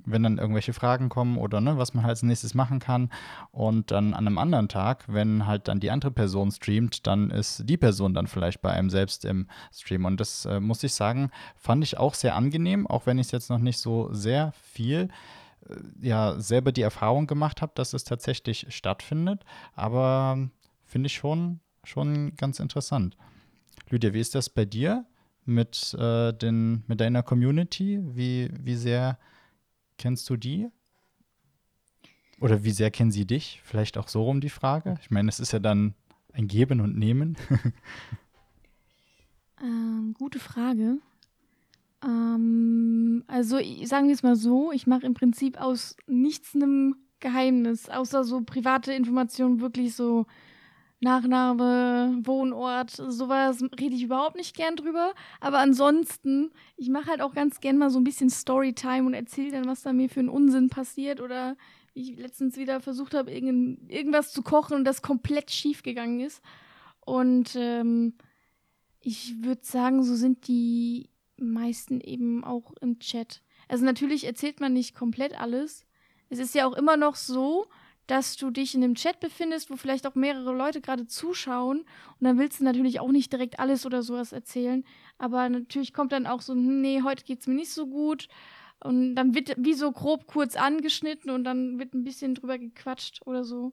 wenn 0.04 0.22
dann 0.22 0.38
irgendwelche 0.38 0.72
Fragen 0.72 1.08
kommen 1.08 1.36
oder 1.36 1.60
ne, 1.60 1.78
was 1.78 1.94
man 1.94 2.04
halt 2.04 2.10
als 2.10 2.22
nächstes 2.22 2.54
machen 2.54 2.78
kann. 2.78 3.10
Und 3.50 3.90
dann 3.90 4.14
an 4.14 4.26
einem 4.26 4.38
anderen 4.38 4.68
Tag, 4.68 5.04
wenn 5.08 5.46
halt 5.46 5.68
dann 5.68 5.80
die 5.80 5.90
andere 5.90 6.10
Person 6.10 6.50
streamt, 6.50 7.06
dann 7.06 7.30
ist 7.30 7.68
die 7.68 7.76
Person 7.76 8.14
dann 8.14 8.26
vielleicht 8.26 8.62
bei 8.62 8.70
einem 8.70 8.90
selbst 8.90 9.24
im 9.24 9.48
Stream. 9.72 10.04
Und 10.04 10.20
das 10.20 10.44
äh, 10.44 10.60
muss 10.60 10.82
ich 10.82 10.94
sagen, 10.94 11.30
fand 11.56 11.82
ich 11.84 11.98
auch 11.98 12.14
sehr 12.14 12.36
angenehm, 12.36 12.86
auch 12.86 13.06
wenn 13.06 13.18
ich 13.18 13.26
es 13.26 13.32
jetzt 13.32 13.50
noch 13.50 13.58
nicht 13.58 13.78
so 13.78 14.12
sehr 14.12 14.52
viel 14.62 15.08
äh, 15.68 15.74
ja 16.00 16.38
selber 16.38 16.72
die 16.72 16.82
Erfahrung 16.82 17.26
gemacht 17.26 17.62
habe, 17.62 17.72
dass 17.74 17.94
es 17.94 18.04
tatsächlich 18.04 18.66
stattfindet. 18.68 19.44
Aber 19.74 20.48
finde 20.84 21.06
ich 21.06 21.14
schon 21.14 21.60
schon 21.86 22.34
ganz 22.36 22.60
interessant. 22.60 23.16
Lydia, 23.90 24.12
wie 24.12 24.20
ist 24.20 24.34
das 24.34 24.48
bei 24.48 24.64
dir 24.64 25.04
mit, 25.44 25.94
äh, 25.94 26.32
den, 26.32 26.84
mit 26.86 27.00
deiner 27.00 27.22
Community? 27.22 28.00
Wie, 28.02 28.50
wie 28.58 28.76
sehr 28.76 29.18
kennst 29.98 30.28
du 30.30 30.36
die? 30.36 30.68
Oder 32.40 32.64
wie 32.64 32.72
sehr 32.72 32.90
kennen 32.90 33.10
sie 33.10 33.26
dich? 33.26 33.60
Vielleicht 33.64 33.96
auch 33.96 34.08
so 34.08 34.22
rum 34.22 34.40
die 34.40 34.48
Frage. 34.48 34.98
Ich 35.00 35.10
meine, 35.10 35.28
es 35.28 35.40
ist 35.40 35.52
ja 35.52 35.58
dann 35.58 35.94
ein 36.32 36.48
Geben 36.48 36.80
und 36.80 36.96
Nehmen. 36.96 37.36
ähm, 39.62 40.14
gute 40.18 40.38
Frage. 40.38 40.98
Ähm, 42.04 43.24
also 43.26 43.58
sagen 43.84 44.08
wir 44.08 44.14
es 44.14 44.22
mal 44.22 44.36
so, 44.36 44.72
ich 44.72 44.86
mache 44.86 45.06
im 45.06 45.14
Prinzip 45.14 45.60
aus 45.60 45.96
nichts 46.06 46.54
einem 46.54 46.96
Geheimnis, 47.20 47.88
außer 47.88 48.24
so 48.24 48.42
private 48.42 48.92
Informationen 48.92 49.60
wirklich 49.60 49.94
so 49.94 50.26
Nachname, 51.00 52.18
Wohnort, 52.24 52.90
sowas 52.90 53.62
rede 53.78 53.94
ich 53.94 54.04
überhaupt 54.04 54.36
nicht 54.36 54.56
gern 54.56 54.76
drüber. 54.76 55.12
Aber 55.40 55.58
ansonsten, 55.58 56.50
ich 56.76 56.88
mache 56.88 57.10
halt 57.10 57.20
auch 57.20 57.34
ganz 57.34 57.60
gern 57.60 57.78
mal 57.78 57.90
so 57.90 57.98
ein 57.98 58.04
bisschen 58.04 58.30
Storytime 58.30 59.06
und 59.06 59.14
erzähle 59.14 59.50
dann, 59.50 59.66
was 59.66 59.82
da 59.82 59.92
mir 59.92 60.08
für 60.08 60.20
einen 60.20 60.28
Unsinn 60.28 60.70
passiert 60.70 61.20
oder 61.20 61.56
wie 61.92 62.12
ich 62.12 62.18
letztens 62.18 62.56
wieder 62.56 62.80
versucht 62.80 63.14
habe, 63.14 63.30
irgend, 63.30 63.90
irgendwas 63.90 64.32
zu 64.32 64.42
kochen 64.42 64.76
und 64.76 64.84
das 64.84 65.02
komplett 65.02 65.50
schief 65.50 65.82
gegangen 65.82 66.20
ist. 66.20 66.42
Und 67.00 67.54
ähm, 67.56 68.14
ich 69.00 69.42
würde 69.42 69.64
sagen, 69.64 70.02
so 70.02 70.14
sind 70.14 70.48
die 70.48 71.10
meisten 71.36 72.00
eben 72.00 72.44
auch 72.44 72.72
im 72.80 72.98
Chat. 72.98 73.42
Also 73.68 73.84
natürlich 73.84 74.24
erzählt 74.24 74.60
man 74.60 74.72
nicht 74.72 74.94
komplett 74.94 75.38
alles. 75.38 75.84
Es 76.30 76.38
ist 76.38 76.54
ja 76.54 76.66
auch 76.66 76.74
immer 76.74 76.96
noch 76.96 77.16
so, 77.16 77.66
dass 78.06 78.36
du 78.36 78.50
dich 78.50 78.74
in 78.74 78.84
einem 78.84 78.94
Chat 78.94 79.20
befindest, 79.20 79.70
wo 79.70 79.76
vielleicht 79.76 80.06
auch 80.06 80.14
mehrere 80.14 80.54
Leute 80.54 80.80
gerade 80.80 81.06
zuschauen. 81.06 81.80
Und 81.80 82.20
dann 82.20 82.38
willst 82.38 82.60
du 82.60 82.64
natürlich 82.64 83.00
auch 83.00 83.10
nicht 83.10 83.32
direkt 83.32 83.58
alles 83.58 83.86
oder 83.86 84.02
sowas 84.02 84.32
erzählen. 84.32 84.84
Aber 85.18 85.48
natürlich 85.48 85.92
kommt 85.92 86.12
dann 86.12 86.26
auch 86.26 86.42
so, 86.42 86.52
hm, 86.52 86.80
nee, 86.80 87.02
heute 87.02 87.24
geht 87.24 87.40
es 87.40 87.46
mir 87.46 87.54
nicht 87.54 87.72
so 87.72 87.86
gut. 87.86 88.28
Und 88.80 89.14
dann 89.14 89.34
wird 89.34 89.54
wie 89.56 89.74
so 89.74 89.90
grob 89.92 90.26
kurz 90.26 90.56
angeschnitten 90.56 91.30
und 91.30 91.44
dann 91.44 91.78
wird 91.78 91.94
ein 91.94 92.04
bisschen 92.04 92.34
drüber 92.34 92.58
gequatscht 92.58 93.22
oder 93.26 93.44
so. 93.44 93.72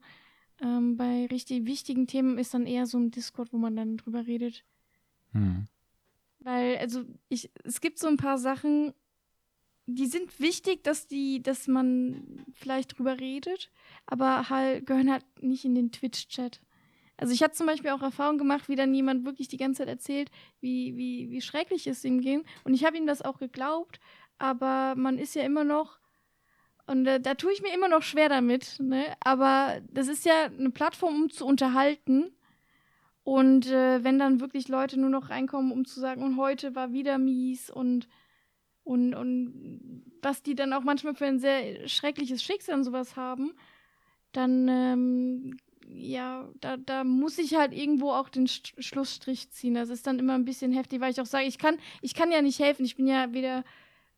Ähm, 0.61 0.95
bei 0.95 1.25
richtig 1.25 1.65
wichtigen 1.65 2.07
Themen 2.07 2.37
ist 2.37 2.53
dann 2.53 2.65
eher 2.65 2.85
so 2.85 2.97
ein 2.97 3.11
Discord, 3.11 3.51
wo 3.51 3.57
man 3.57 3.75
dann 3.75 3.97
drüber 3.97 4.25
redet. 4.27 4.63
Hm. 5.33 5.65
Weil, 6.39 6.77
also, 6.77 7.03
ich, 7.29 7.51
es 7.63 7.81
gibt 7.81 7.99
so 7.99 8.07
ein 8.07 8.17
paar 8.17 8.37
Sachen, 8.37 8.93
die 9.95 10.07
sind 10.07 10.39
wichtig, 10.39 10.83
dass 10.83 11.07
die, 11.07 11.41
dass 11.41 11.67
man 11.67 12.45
vielleicht 12.53 12.97
drüber 12.97 13.19
redet, 13.19 13.71
aber 14.05 14.49
halt 14.49 14.85
gehören 14.85 15.11
halt 15.11 15.25
nicht 15.41 15.65
in 15.65 15.75
den 15.75 15.91
Twitch-Chat. 15.91 16.61
Also 17.17 17.33
ich 17.33 17.43
hatte 17.43 17.53
zum 17.53 17.67
Beispiel 17.67 17.91
auch 17.91 18.01
Erfahrung 18.01 18.39
gemacht, 18.39 18.67
wie 18.67 18.75
dann 18.75 18.93
jemand 18.95 19.25
wirklich 19.25 19.47
die 19.47 19.57
ganze 19.57 19.79
Zeit 19.79 19.89
erzählt, 19.89 20.31
wie, 20.59 20.97
wie, 20.97 21.29
wie 21.29 21.41
schrecklich 21.41 21.85
es 21.85 22.03
ihm 22.03 22.19
ging. 22.19 22.43
Und 22.63 22.73
ich 22.73 22.83
habe 22.83 22.97
ihm 22.97 23.05
das 23.05 23.21
auch 23.21 23.37
geglaubt, 23.37 23.99
aber 24.39 24.95
man 24.95 25.19
ist 25.19 25.35
ja 25.35 25.43
immer 25.43 25.63
noch, 25.63 25.99
und 26.87 27.05
äh, 27.05 27.19
da 27.19 27.35
tue 27.35 27.53
ich 27.53 27.61
mir 27.61 27.73
immer 27.73 27.87
noch 27.87 28.01
schwer 28.01 28.27
damit, 28.27 28.79
ne? 28.79 29.05
Aber 29.23 29.81
das 29.91 30.07
ist 30.07 30.25
ja 30.25 30.45
eine 30.45 30.71
Plattform, 30.71 31.15
um 31.15 31.29
zu 31.29 31.45
unterhalten. 31.45 32.35
Und 33.23 33.67
äh, 33.67 34.03
wenn 34.03 34.17
dann 34.17 34.41
wirklich 34.41 34.67
Leute 34.67 34.99
nur 34.99 35.11
noch 35.11 35.29
reinkommen, 35.29 35.71
um 35.71 35.85
zu 35.85 35.99
sagen, 35.99 36.23
und 36.23 36.37
heute 36.37 36.73
war 36.73 36.91
wieder 36.91 37.19
mies 37.19 37.69
und 37.69 38.07
und, 38.83 39.13
und 39.13 40.03
was 40.21 40.43
die 40.43 40.55
dann 40.55 40.73
auch 40.73 40.83
manchmal 40.83 41.15
für 41.15 41.25
ein 41.25 41.39
sehr 41.39 41.87
schreckliches 41.87 42.43
Schicksal 42.43 42.75
und 42.75 42.83
sowas 42.83 43.15
haben, 43.15 43.53
dann, 44.31 44.67
ähm, 44.67 45.57
ja, 45.87 46.49
da, 46.61 46.77
da 46.77 47.03
muss 47.03 47.37
ich 47.37 47.55
halt 47.55 47.73
irgendwo 47.73 48.11
auch 48.11 48.29
den 48.29 48.47
Sch 48.47 48.73
Schlussstrich 48.79 49.51
ziehen. 49.51 49.73
Das 49.73 49.89
ist 49.89 50.07
dann 50.07 50.19
immer 50.19 50.35
ein 50.35 50.45
bisschen 50.45 50.71
heftig, 50.71 51.01
weil 51.01 51.11
ich 51.11 51.21
auch 51.21 51.25
sage, 51.25 51.45
ich 51.45 51.57
kann, 51.57 51.77
ich 52.01 52.13
kann 52.13 52.31
ja 52.31 52.41
nicht 52.41 52.59
helfen. 52.59 52.85
Ich 52.85 52.95
bin 52.95 53.07
ja 53.07 53.33
weder 53.33 53.63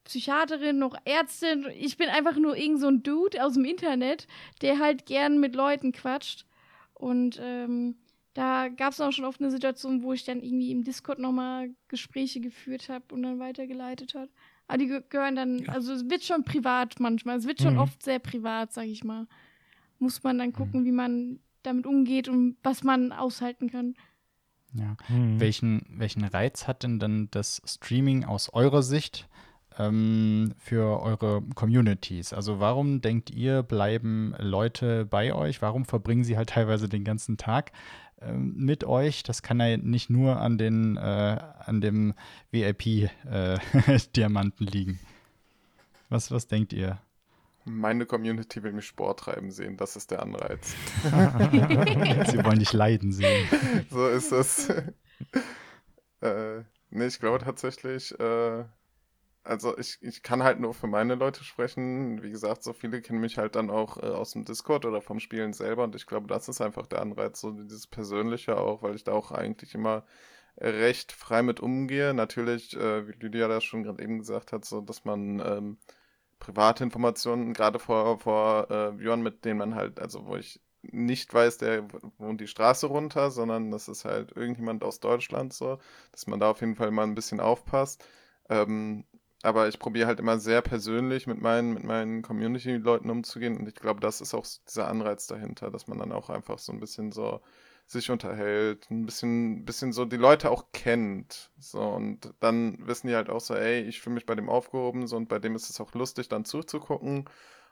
Psychiaterin 0.06 0.78
noch 0.78 0.96
Ärztin. 1.06 1.68
Ich 1.80 1.98
bin 1.98 2.10
einfach 2.10 2.38
nur 2.38 2.56
irgend 2.58 2.80
so 2.80 2.88
ein 2.88 3.04
Dude 3.04 3.44
aus 3.44 3.54
dem 3.54 3.66
Internet, 3.66 4.28
der 4.62 4.80
halt 4.80 5.06
gern 5.06 5.40
mit 5.40 5.56
Leuten 5.56 5.92
quatscht. 5.92 6.46
Und 6.94 7.40
ähm, 7.42 7.96
da 8.34 8.68
gab 8.68 8.94
es 8.94 9.02
auch 9.02 9.12
schon 9.12 9.26
oft 9.26 9.42
eine 9.42 9.52
Situation, 9.52 10.04
wo 10.04 10.14
ich 10.14 10.26
dann 10.26 10.42
irgendwie 10.42 10.72
im 10.72 10.84
Discord 10.84 11.20
nochmal 11.20 11.74
Gespräche 11.88 12.40
geführt 12.40 12.90
habe 12.90 13.14
und 13.14 13.24
dann 13.24 13.40
weitergeleitet 13.40 14.16
habe. 14.16 14.30
Aber 14.68 14.78
die 14.78 14.88
gehören 15.10 15.36
dann, 15.36 15.60
ja. 15.60 15.74
also 15.74 15.94
es 15.94 16.10
wird 16.10 16.24
schon 16.24 16.44
privat 16.44 17.00
manchmal. 17.00 17.38
Es 17.38 17.48
wird 17.48 17.62
schon 17.62 17.74
mhm. 17.74 17.80
oft 17.80 18.02
sehr 18.04 18.20
privat, 18.20 18.74
sag 18.74 18.86
ich 18.86 19.04
mal. 19.04 19.28
Muss 20.00 20.24
man 20.24 20.38
dann 20.38 20.54
gucken, 20.54 20.82
mhm. 20.82 20.86
wie 20.86 20.92
man 20.92 21.40
damit 21.64 21.86
umgeht 21.86 22.28
und 22.28 22.58
was 22.64 22.84
man 22.84 23.12
aushalten 23.12 23.70
kann. 23.70 23.96
Ja. 24.74 24.96
Mhm. 25.10 25.40
Welchen, 25.40 25.84
welchen 25.90 26.24
Reiz 26.24 26.68
hat 26.68 26.84
denn 26.84 27.00
dann 27.00 27.28
das 27.32 27.62
Streaming 27.66 28.26
aus 28.26 28.50
eurer 28.54 28.84
Sicht 28.84 29.30
ähm, 29.78 30.54
für 30.58 31.02
eure 31.02 31.42
Communities? 31.56 32.34
Also 32.34 32.60
warum 32.60 33.02
denkt 33.02 33.30
ihr, 33.30 33.64
bleiben 33.64 34.34
Leute 34.40 35.06
bei 35.06 35.34
euch? 35.34 35.62
Warum 35.62 35.86
verbringen 35.86 36.24
sie 36.24 36.38
halt 36.38 36.50
teilweise 36.50 36.90
den 36.90 37.04
ganzen 37.04 37.38
Tag? 37.38 37.72
Ähm, 38.22 38.54
mit 38.56 38.84
euch. 38.84 39.24
Das 39.24 39.42
kann 39.42 39.60
ja 39.60 39.78
nicht 39.78 40.10
nur 40.10 40.38
an, 40.38 40.58
den, 40.58 40.98
äh, 40.98 41.40
an 41.66 41.82
dem 41.82 42.14
VIP-Diamanten 42.52 44.68
äh, 44.68 44.70
liegen. 44.72 45.00
Was, 46.10 46.32
was 46.32 46.48
denkt 46.48 46.74
ihr? 46.74 47.00
Meine 47.66 48.06
Community 48.06 48.62
will 48.62 48.74
mich 48.74 48.88
Sport 48.88 49.22
treiben 49.22 49.50
sehen, 49.50 49.78
das 49.78 49.96
ist 49.96 50.12
der 50.12 50.22
Anreiz. 50.22 50.76
Sie 51.04 52.44
wollen 52.44 52.60
dich 52.60 52.74
leiden 52.74 53.14
sehen. 53.14 53.48
So 53.90 54.10
ist 54.10 54.34
es. 54.34 54.68
äh, 56.22 56.64
nee, 56.90 57.06
ich 57.06 57.20
glaube 57.20 57.40
tatsächlich, 57.40 58.20
äh, 58.20 58.66
also 59.44 59.78
ich, 59.78 59.98
ich 60.02 60.24
kann 60.24 60.44
halt 60.44 60.60
nur 60.60 60.74
für 60.74 60.88
meine 60.88 61.16
Leute 61.16 61.44
sprechen. 61.44 62.24
Wie 62.24 62.32
gesagt, 62.32 62.64
so 62.64 62.74
viele 62.74 63.02
kennen 63.02 63.20
mich 63.20 63.38
halt 63.38 63.56
dann 63.56 63.70
auch 63.70 63.98
äh, 63.98 64.08
aus 64.08 64.32
dem 64.32 64.46
Discord 64.46 64.86
oder 64.86 65.02
vom 65.02 65.20
Spielen 65.20 65.54
selber 65.54 65.84
und 65.84 65.96
ich 65.96 66.06
glaube, 66.08 66.28
das 66.28 66.50
ist 66.50 66.62
einfach 66.62 66.88
der 66.88 67.02
Anreiz, 67.02 67.42
so 67.42 67.52
dieses 67.52 67.88
Persönliche 67.88 68.58
auch, 68.58 68.82
weil 68.84 68.96
ich 68.96 69.04
da 69.04 69.12
auch 69.14 69.32
eigentlich 69.32 69.76
immer 69.76 70.04
recht 70.58 71.12
frei 71.12 71.44
mit 71.44 71.60
umgehe. 71.60 72.14
Natürlich, 72.14 72.76
äh, 72.78 73.08
wie 73.08 73.14
Lydia 73.14 73.48
das 73.48 73.64
schon 73.64 73.84
gerade 73.84 74.04
eben 74.04 74.20
gesagt 74.20 74.54
hat, 74.54 74.66
so 74.66 74.82
dass 74.82 75.06
man 75.06 75.40
ähm, 75.40 75.78
private 76.40 76.84
Informationen, 76.84 77.54
gerade 77.54 77.80
vor, 77.80 78.20
vor 78.20 78.70
äh, 78.72 79.00
Viewern, 79.00 79.22
mit 79.22 79.46
denen 79.46 79.60
man 79.60 79.76
halt, 79.76 80.00
also 80.00 80.26
wo 80.26 80.36
ich 80.36 80.62
nicht 80.84 81.34
weiß, 81.34 81.60
der 81.60 81.88
wohnt 82.18 82.42
die 82.42 82.48
Straße 82.48 82.88
runter, 82.88 83.32
sondern 83.32 83.72
das 83.72 83.88
ist 83.88 84.06
halt 84.06 84.34
irgendjemand 84.36 84.84
aus 84.84 85.00
Deutschland 85.00 85.54
so, 85.54 85.80
dass 86.12 86.28
man 86.28 86.40
da 86.40 86.52
auf 86.52 86.60
jeden 86.62 86.76
Fall 86.76 86.92
mal 86.92 87.04
ein 87.04 87.16
bisschen 87.16 87.40
aufpasst. 87.40 88.06
Ähm, 88.50 89.06
aber 89.44 89.68
ich 89.68 89.80
probiere 89.80 90.08
halt 90.08 90.20
immer 90.20 90.40
sehr 90.40 90.62
persönlich 90.62 91.28
mit 91.28 91.42
meinen, 91.42 91.74
mit 91.74 91.84
meinen 91.84 92.22
Community-Leuten 92.24 93.10
umzugehen 93.10 93.58
und 93.58 93.68
ich 93.68 93.76
glaube, 93.76 94.00
das 94.02 94.22
ist 94.22 94.34
auch 94.34 94.46
dieser 94.68 94.88
Anreiz 94.88 95.28
dahinter, 95.28 95.70
dass 95.72 95.88
man 95.88 96.00
dann 96.00 96.12
auch 96.14 96.30
einfach 96.30 96.60
so 96.60 96.72
ein 96.72 96.80
bisschen 96.80 97.12
so 97.12 97.42
sich 97.88 98.10
unterhält, 98.12 98.90
ein 98.92 99.06
bisschen, 99.06 99.66
bisschen 99.66 99.94
so 99.94 100.06
die 100.06 100.18
Leute 100.18 100.50
auch 100.52 100.68
kennt. 100.74 101.52
So, 101.60 101.82
und 101.82 102.34
dann 102.40 102.78
wissen 102.88 103.08
die 103.08 103.16
halt 103.16 103.30
auch 103.30 103.42
so, 103.42 103.56
ey, 103.56 103.82
ich 103.82 104.02
fühle 104.02 104.16
mich 104.16 104.26
bei 104.26 104.36
dem 104.36 104.50
aufgehoben, 104.50 105.08
so 105.08 105.18
und 105.18 105.28
bei 105.30 105.40
dem 105.40 105.56
ist 105.56 105.70
es 105.70 105.82
auch 105.82 105.94
lustig, 105.94 106.30
dann 106.30 106.46
zuzugucken. 106.46 107.26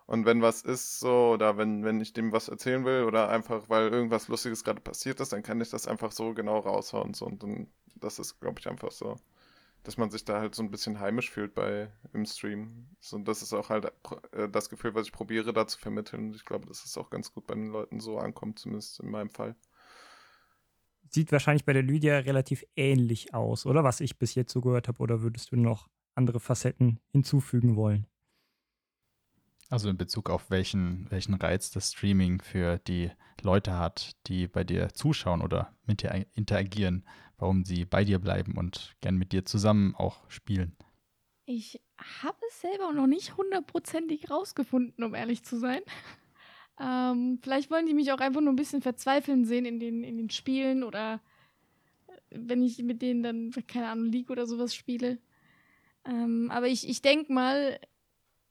Und 0.07 0.25
wenn 0.25 0.41
was 0.41 0.61
ist, 0.63 0.99
so, 0.99 1.31
oder 1.33 1.57
wenn, 1.57 1.85
wenn 1.85 2.01
ich 2.01 2.13
dem 2.13 2.33
was 2.33 2.49
erzählen 2.49 2.83
will, 2.85 3.03
oder 3.05 3.29
einfach, 3.29 3.69
weil 3.69 3.87
irgendwas 3.89 4.27
Lustiges 4.27 4.63
gerade 4.63 4.81
passiert 4.81 5.19
ist, 5.21 5.31
dann 5.33 5.43
kann 5.43 5.61
ich 5.61 5.69
das 5.69 5.87
einfach 5.87 6.11
so 6.11 6.33
genau 6.33 6.59
raushauen. 6.59 7.13
So, 7.13 7.25
und 7.27 7.43
dann, 7.43 7.67
das 7.95 8.19
ist, 8.19 8.39
glaube 8.41 8.59
ich, 8.59 8.67
einfach 8.69 8.91
so, 8.91 9.15
dass 9.83 9.97
man 9.97 10.11
sich 10.11 10.25
da 10.25 10.39
halt 10.39 10.55
so 10.55 10.63
ein 10.63 10.71
bisschen 10.71 10.99
heimisch 10.99 11.29
fühlt 11.31 11.53
bei 11.53 11.91
im 12.13 12.25
Stream. 12.25 12.87
So, 12.99 13.17
das 13.19 13.41
ist 13.41 13.53
auch 13.53 13.69
halt 13.69 13.91
äh, 14.31 14.49
das 14.49 14.69
Gefühl, 14.69 14.93
was 14.95 15.07
ich 15.07 15.11
probiere, 15.11 15.53
da 15.53 15.67
zu 15.67 15.79
vermitteln. 15.79 16.29
Und 16.29 16.35
ich 16.35 16.45
glaube, 16.45 16.67
dass 16.67 16.85
es 16.85 16.97
auch 16.97 17.09
ganz 17.09 17.33
gut 17.33 17.47
bei 17.47 17.55
den 17.55 17.67
Leuten 17.67 17.99
so 17.99 18.17
ankommt, 18.17 18.59
zumindest 18.59 18.99
in 18.99 19.09
meinem 19.09 19.29
Fall 19.29 19.55
sieht 21.13 21.31
wahrscheinlich 21.31 21.65
bei 21.65 21.73
der 21.73 21.83
Lydia 21.83 22.19
relativ 22.19 22.63
ähnlich 22.75 23.33
aus, 23.33 23.65
oder? 23.65 23.83
Was 23.83 23.99
ich 23.99 24.17
bis 24.17 24.35
jetzt 24.35 24.53
so 24.53 24.61
gehört 24.61 24.87
habe. 24.87 24.99
Oder 24.99 25.21
würdest 25.21 25.51
du 25.51 25.57
noch 25.57 25.89
andere 26.15 26.39
Facetten 26.39 26.99
hinzufügen 27.11 27.75
wollen? 27.75 28.07
Also 29.71 29.89
in 29.89 29.95
Bezug 29.95 30.29
auf 30.29 30.49
welchen, 30.49 31.09
welchen 31.09 31.33
Reiz 31.33 31.71
das 31.71 31.93
Streaming 31.93 32.41
für 32.41 32.77
die 32.79 33.09
Leute 33.41 33.77
hat, 33.77 34.17
die 34.27 34.49
bei 34.49 34.65
dir 34.65 34.93
zuschauen 34.93 35.41
oder 35.41 35.73
mit 35.87 36.03
dir 36.03 36.25
interagieren, 36.33 37.05
warum 37.37 37.63
sie 37.63 37.85
bei 37.85 38.03
dir 38.03 38.19
bleiben 38.19 38.57
und 38.57 38.97
gern 38.99 39.15
mit 39.15 39.31
dir 39.31 39.45
zusammen 39.45 39.95
auch 39.95 40.29
spielen. 40.29 40.75
Ich 41.45 41.81
habe 42.21 42.37
es 42.49 42.59
selber 42.59 42.91
noch 42.91 43.07
nicht 43.07 43.37
hundertprozentig 43.37 44.29
rausgefunden, 44.29 45.05
um 45.05 45.15
ehrlich 45.15 45.43
zu 45.43 45.57
sein. 45.57 45.81
Ähm, 46.79 47.37
vielleicht 47.43 47.69
wollen 47.69 47.85
die 47.85 47.93
mich 47.93 48.11
auch 48.11 48.19
einfach 48.19 48.41
nur 48.41 48.51
ein 48.51 48.55
bisschen 48.55 48.81
verzweifeln 48.81 49.45
sehen 49.45 49.65
in 49.65 49.79
den, 49.79 50.03
in 50.03 50.17
den 50.17 50.31
Spielen 50.31 50.83
oder 50.83 51.21
äh, 52.07 52.13
wenn 52.31 52.63
ich 52.63 52.81
mit 52.81 53.03
denen 53.03 53.21
dann, 53.21 53.51
keine 53.67 53.89
Ahnung, 53.89 54.05
League 54.05 54.31
oder 54.31 54.47
sowas 54.47 54.73
spiele. 54.73 55.19
Ähm, 56.05 56.49
aber 56.49 56.69
ich, 56.69 56.89
ich 56.89 57.03
denke 57.03 57.31
mal, 57.31 57.77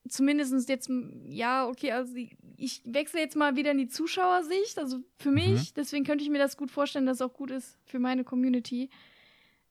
zumindest 0.09 0.69
jetzt, 0.69 0.91
ja, 1.29 1.67
okay, 1.69 1.93
also 1.93 2.15
ich 2.57 2.83
wechsle 2.85 3.21
jetzt 3.21 3.37
mal 3.37 3.57
wieder 3.57 3.71
in 3.71 3.79
die 3.79 3.89
Zuschauersicht, 3.89 4.79
also 4.79 4.99
für 5.19 5.31
mich, 5.31 5.71
mhm. 5.71 5.75
deswegen 5.77 6.05
könnte 6.05 6.25
ich 6.25 6.31
mir 6.31 6.39
das 6.39 6.57
gut 6.57 6.71
vorstellen, 6.71 7.07
dass 7.07 7.19
es 7.19 7.23
auch 7.23 7.33
gut 7.33 7.51
ist 7.51 7.79
für 7.85 7.99
meine 7.99 8.25
Community. 8.25 8.91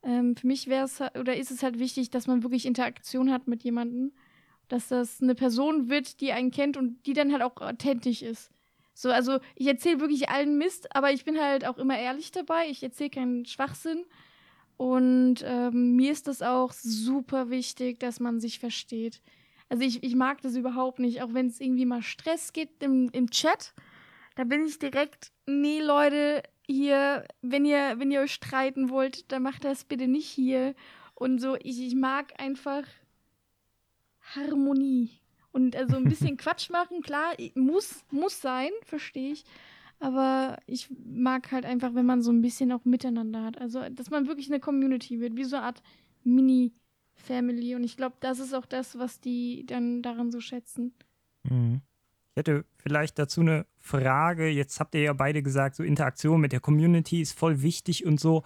Ähm, 0.02 0.36
für 0.36 0.48
mich 0.48 0.68
wäre 0.68 0.86
es 0.86 1.02
oder 1.02 1.36
ist 1.36 1.52
es 1.52 1.62
halt 1.62 1.80
wichtig, 1.80 2.10
dass 2.10 2.28
man 2.28 2.44
wirklich 2.44 2.66
Interaktion 2.66 3.32
hat 3.32 3.48
mit 3.48 3.64
jemandem 3.64 4.14
dass 4.70 4.88
das 4.88 5.22
eine 5.22 5.36
Person 5.36 5.90
wird, 5.90 6.22
die 6.22 6.32
einen 6.32 6.52
kennt 6.52 6.78
und 6.78 7.06
die 7.06 7.14
dann 7.14 7.34
halt 7.34 7.42
auch 7.42 7.58
authentisch 7.58 8.22
ist. 8.22 8.52
So, 8.94 9.10
also 9.10 9.40
ich 9.56 9.68
erzähle 9.68 10.00
wirklich 10.00 10.30
allen 10.30 10.58
Mist, 10.58 10.96
aber 10.96 11.12
ich 11.12 11.26
bin 11.26 11.40
halt 11.40 11.66
auch 11.66 11.78
immer 11.78 11.98
ehrlich 11.98 12.32
dabei. 12.32 12.68
Ich 12.70 12.84
erzähle 12.84 13.10
keinen 13.10 13.46
Schwachsinn. 13.46 14.06
Und 14.78 15.44
ähm, 15.44 15.96
mir 15.96 16.12
ist 16.12 16.28
das 16.28 16.42
auch 16.42 16.72
super 16.72 17.50
wichtig, 17.50 18.00
dass 18.00 18.20
man 18.20 18.40
sich 18.40 18.60
versteht. 18.60 19.22
Also 19.70 19.84
ich, 19.84 20.04
ich 20.04 20.16
mag 20.16 20.42
das 20.42 20.56
überhaupt 20.56 21.00
nicht, 21.00 21.22
auch 21.22 21.34
wenn 21.34 21.48
es 21.48 21.62
irgendwie 21.62 21.86
mal 21.86 22.02
Stress 22.02 22.54
gibt 22.54 22.84
im, 22.84 23.10
im 23.12 23.30
Chat. 23.30 23.74
Da 24.36 24.44
bin 24.44 24.66
ich 24.66 24.80
direkt, 24.80 25.32
nee, 25.46 25.80
Leute, 25.80 26.44
hier, 26.66 27.26
wenn 27.42 27.66
ihr, 27.66 27.96
wenn 27.98 28.12
ihr 28.12 28.22
euch 28.22 28.34
streiten 28.34 28.90
wollt, 28.90 29.32
dann 29.32 29.44
macht 29.44 29.64
das 29.64 29.84
bitte 29.84 30.08
nicht 30.08 30.28
hier. 30.28 30.76
Und 31.14 31.40
so, 31.40 31.56
ich, 31.56 31.82
ich 31.82 31.96
mag 31.96 32.34
einfach 32.40 32.84
Harmonie. 34.36 35.12
Und 35.52 35.76
also 35.76 35.98
ein 35.98 36.06
bisschen 36.06 36.38
Quatsch 36.38 36.70
machen, 36.70 37.02
klar, 37.02 37.36
muss, 37.56 38.04
muss 38.12 38.42
sein, 38.42 38.72
verstehe 38.84 39.34
ich. 39.34 39.44
Aber 40.00 40.58
ich 40.66 40.90
mag 41.06 41.52
halt 41.52 41.66
einfach, 41.66 41.94
wenn 41.94 42.06
man 42.06 42.22
so 42.22 42.32
ein 42.32 42.42
bisschen 42.42 42.72
auch 42.72 42.86
miteinander 42.86 43.44
hat. 43.44 43.60
Also, 43.60 43.82
dass 43.90 44.10
man 44.10 44.28
wirklich 44.28 44.50
eine 44.50 44.62
Community 44.62 45.20
wird, 45.20 45.36
wie 45.36 45.44
so 45.44 45.58
eine 45.58 45.66
Art 45.66 45.84
Mini-Family. 47.28 47.76
Und 47.76 47.84
ich 47.84 47.98
glaube, 47.98 48.16
das 48.20 48.40
ist 48.40 48.54
auch 48.54 48.66
das, 48.66 48.98
was 48.98 49.20
die 49.20 49.66
dann 49.66 50.02
daran 50.02 50.32
so 50.32 50.40
schätzen. 50.40 50.94
Mhm. 51.44 51.82
Ich 52.32 52.38
hätte 52.38 52.66
vielleicht 52.78 53.20
dazu 53.20 53.42
eine 53.42 53.66
Frage. 53.78 54.48
Jetzt 54.48 54.80
habt 54.80 54.96
ihr 54.96 55.02
ja 55.02 55.14
beide 55.14 55.44
gesagt, 55.44 55.76
so 55.76 55.84
Interaktion 55.84 56.40
mit 56.40 56.52
der 56.52 56.60
Community 56.60 57.22
ist 57.22 57.38
voll 57.38 57.62
wichtig 57.62 58.06
und 58.06 58.20
so. 58.20 58.44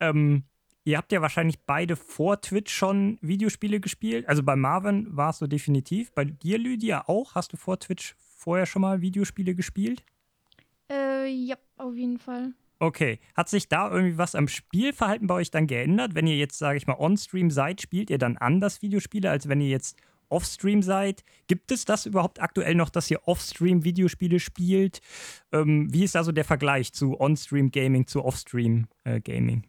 Ähm, 0.00 0.44
Ihr 0.86 0.98
habt 0.98 1.10
ja 1.10 1.20
wahrscheinlich 1.20 1.58
beide 1.66 1.96
vor 1.96 2.40
Twitch 2.40 2.72
schon 2.72 3.18
Videospiele 3.20 3.80
gespielt. 3.80 4.28
Also 4.28 4.44
bei 4.44 4.54
Marvin 4.54 5.08
war 5.16 5.30
es 5.30 5.38
so 5.38 5.48
definitiv. 5.48 6.12
Bei 6.12 6.24
dir, 6.24 6.58
Lydia, 6.58 7.08
auch? 7.08 7.34
Hast 7.34 7.52
du 7.52 7.56
vor 7.56 7.80
Twitch 7.80 8.14
vorher 8.18 8.66
schon 8.66 8.82
mal 8.82 9.00
Videospiele 9.00 9.56
gespielt? 9.56 10.04
Äh, 10.88 11.26
ja, 11.26 11.56
auf 11.76 11.96
jeden 11.96 12.18
Fall. 12.18 12.52
Okay. 12.78 13.20
Hat 13.34 13.48
sich 13.48 13.68
da 13.68 13.90
irgendwie 13.90 14.18
was 14.18 14.34
am 14.34 14.48
Spielverhalten 14.48 15.26
bei 15.26 15.34
euch 15.34 15.50
dann 15.50 15.66
geändert? 15.66 16.14
Wenn 16.14 16.26
ihr 16.26 16.36
jetzt, 16.36 16.58
sage 16.58 16.76
ich 16.76 16.86
mal, 16.86 16.98
on-stream 16.98 17.50
seid, 17.50 17.80
spielt 17.80 18.10
ihr 18.10 18.18
dann 18.18 18.36
anders 18.36 18.82
Videospiele, 18.82 19.30
als 19.30 19.48
wenn 19.48 19.60
ihr 19.60 19.68
jetzt 19.68 19.96
off-stream 20.28 20.82
seid? 20.82 21.24
Gibt 21.46 21.70
es 21.70 21.84
das 21.84 22.06
überhaupt 22.06 22.40
aktuell 22.40 22.74
noch, 22.74 22.90
dass 22.90 23.10
ihr 23.10 23.26
off-stream 23.26 23.84
Videospiele 23.84 24.40
spielt? 24.40 25.00
Ähm, 25.52 25.92
wie 25.92 26.04
ist 26.04 26.16
also 26.16 26.32
der 26.32 26.44
Vergleich 26.44 26.92
zu 26.92 27.18
on-stream 27.18 27.70
Gaming 27.70 28.06
zu 28.06 28.24
off-stream 28.24 28.88
äh, 29.04 29.20
Gaming? 29.20 29.66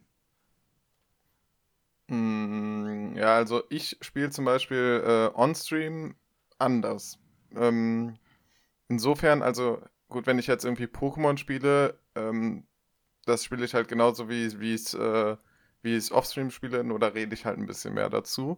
Mm, 2.08 3.16
ja, 3.16 3.36
also 3.36 3.62
ich 3.70 3.96
spiele 4.00 4.30
zum 4.30 4.44
Beispiel 4.44 5.02
äh, 5.04 5.38
on-stream 5.38 6.14
anders. 6.58 7.18
Ähm, 7.54 8.16
insofern, 8.88 9.42
also 9.42 9.80
gut, 10.08 10.26
wenn 10.26 10.38
ich 10.38 10.46
jetzt 10.46 10.64
irgendwie 10.64 10.84
Pokémon 10.84 11.36
spiele, 11.36 11.98
ähm, 12.14 12.64
das 13.28 13.44
spiele 13.44 13.64
ich 13.64 13.74
halt 13.74 13.88
genauso 13.88 14.28
wie, 14.28 14.58
wie 14.60 14.74
es 14.74 14.94
äh, 14.94 15.36
wie 15.82 15.92
ich 15.92 15.98
es 15.98 16.12
Offstream 16.12 16.50
spiele, 16.50 16.84
nur 16.84 16.98
da 16.98 17.08
rede 17.08 17.34
ich 17.34 17.44
halt 17.46 17.58
ein 17.58 17.66
bisschen 17.66 17.94
mehr 17.94 18.10
dazu 18.10 18.56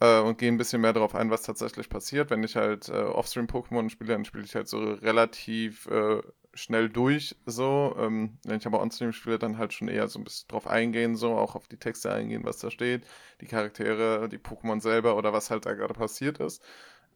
äh, 0.00 0.20
und 0.20 0.38
gehe 0.38 0.50
ein 0.50 0.58
bisschen 0.58 0.80
mehr 0.82 0.92
darauf 0.92 1.14
ein, 1.14 1.30
was 1.30 1.42
tatsächlich 1.42 1.88
passiert. 1.88 2.30
Wenn 2.30 2.42
ich 2.44 2.56
halt 2.56 2.88
äh, 2.88 2.92
Offstream 2.92 3.46
Pokémon 3.46 3.90
spiele, 3.90 4.12
dann 4.12 4.24
spiele 4.24 4.44
ich 4.44 4.54
halt 4.54 4.68
so 4.68 4.78
relativ 4.78 5.86
äh, 5.86 6.22
schnell 6.54 6.88
durch, 6.88 7.36
so. 7.46 7.94
Ähm, 7.98 8.38
wenn 8.44 8.58
ich 8.58 8.66
aber 8.66 8.80
on-stream 8.82 9.12
spiele, 9.12 9.38
dann 9.38 9.58
halt 9.58 9.72
schon 9.72 9.88
eher 9.88 10.08
so 10.08 10.18
ein 10.18 10.24
bisschen 10.24 10.48
drauf 10.48 10.66
eingehen, 10.66 11.16
so, 11.16 11.36
auch 11.36 11.54
auf 11.54 11.68
die 11.68 11.78
Texte 11.78 12.12
eingehen, 12.12 12.44
was 12.44 12.58
da 12.58 12.70
steht, 12.70 13.06
die 13.40 13.46
Charaktere, 13.46 14.28
die 14.28 14.38
Pokémon 14.38 14.80
selber 14.80 15.16
oder 15.16 15.32
was 15.32 15.50
halt 15.50 15.66
da 15.66 15.74
gerade 15.74 15.94
passiert 15.94 16.38
ist. 16.40 16.62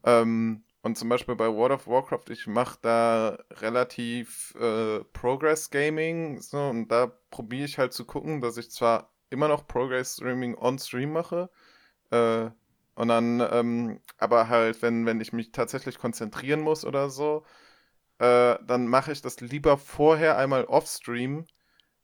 Ähm, 0.05 0.62
und 0.83 0.97
zum 0.97 1.09
Beispiel 1.09 1.37
bei 1.37 1.49
World 1.49 1.72
of 1.72 1.87
Warcraft, 1.87 2.31
ich 2.31 2.47
mache 2.47 2.78
da 2.83 3.39
relativ 3.53 4.55
äh, 4.61 5.01
Progress 5.12 5.70
Gaming, 5.70 6.41
so, 6.41 6.59
und 6.59 6.89
da 6.89 7.09
probiere 7.31 7.64
ich 7.66 7.78
halt 7.78 7.93
zu 7.93 8.05
gucken, 8.05 8.41
dass 8.41 8.57
ich 8.57 8.70
zwar 8.70 9.12
immer 9.31 9.49
noch 9.49 9.66
Progress 9.66 10.14
Streaming 10.16 10.57
on-stream 10.57 11.12
mache, 11.12 11.51
äh, 12.11 12.51
und 12.95 13.09
dann, 13.09 13.41
ähm, 13.53 14.01
aber 14.18 14.49
halt, 14.49 14.83
wenn, 14.83 15.07
wenn 15.07 15.20
ich 15.20 15.33
mich 15.33 15.53
tatsächlich 15.53 15.99
konzentrieren 15.99 16.61
muss 16.61 16.85
oder 16.85 17.09
so, 17.11 17.45
äh, 18.18 18.59
dann 18.66 18.87
mache 18.89 19.12
ich 19.12 19.22
das 19.22 19.41
lieber 19.41 19.78
vorher 19.78 20.37
einmal 20.39 20.64
off-stream, 20.66 21.47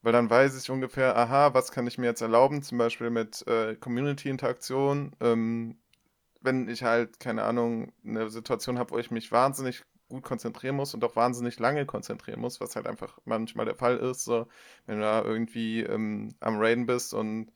weil 0.02 0.12
dann 0.12 0.30
weiß 0.30 0.56
ich 0.60 0.70
ungefähr, 0.70 1.16
aha, 1.16 1.52
was 1.54 1.72
kann 1.72 1.86
ich 1.86 1.98
mir 1.98 2.06
jetzt 2.06 2.22
erlauben, 2.22 2.62
zum 2.62 2.78
Beispiel 2.78 3.10
mit 3.10 3.46
äh, 3.46 3.76
Community-Interaktion. 3.76 5.16
Ähm, 5.20 5.78
wenn 6.46 6.68
ich 6.68 6.82
halt, 6.82 7.20
keine 7.20 7.42
Ahnung, 7.44 7.92
eine 8.04 8.30
Situation 8.30 8.78
habe, 8.78 8.92
wo 8.92 8.98
ich 8.98 9.10
mich 9.10 9.32
wahnsinnig 9.32 9.84
gut 10.08 10.22
konzentrieren 10.22 10.76
muss 10.76 10.94
und 10.94 11.04
auch 11.04 11.16
wahnsinnig 11.16 11.58
lange 11.58 11.84
konzentrieren 11.84 12.40
muss, 12.40 12.60
was 12.60 12.76
halt 12.76 12.86
einfach 12.86 13.18
manchmal 13.24 13.66
der 13.66 13.74
Fall 13.74 13.98
ist, 13.98 14.24
so, 14.24 14.46
wenn 14.86 14.96
du 14.96 15.02
da 15.02 15.22
irgendwie 15.22 15.82
ähm, 15.82 16.34
am 16.40 16.58
Raiden 16.58 16.86
bist 16.86 17.12
und 17.12 17.52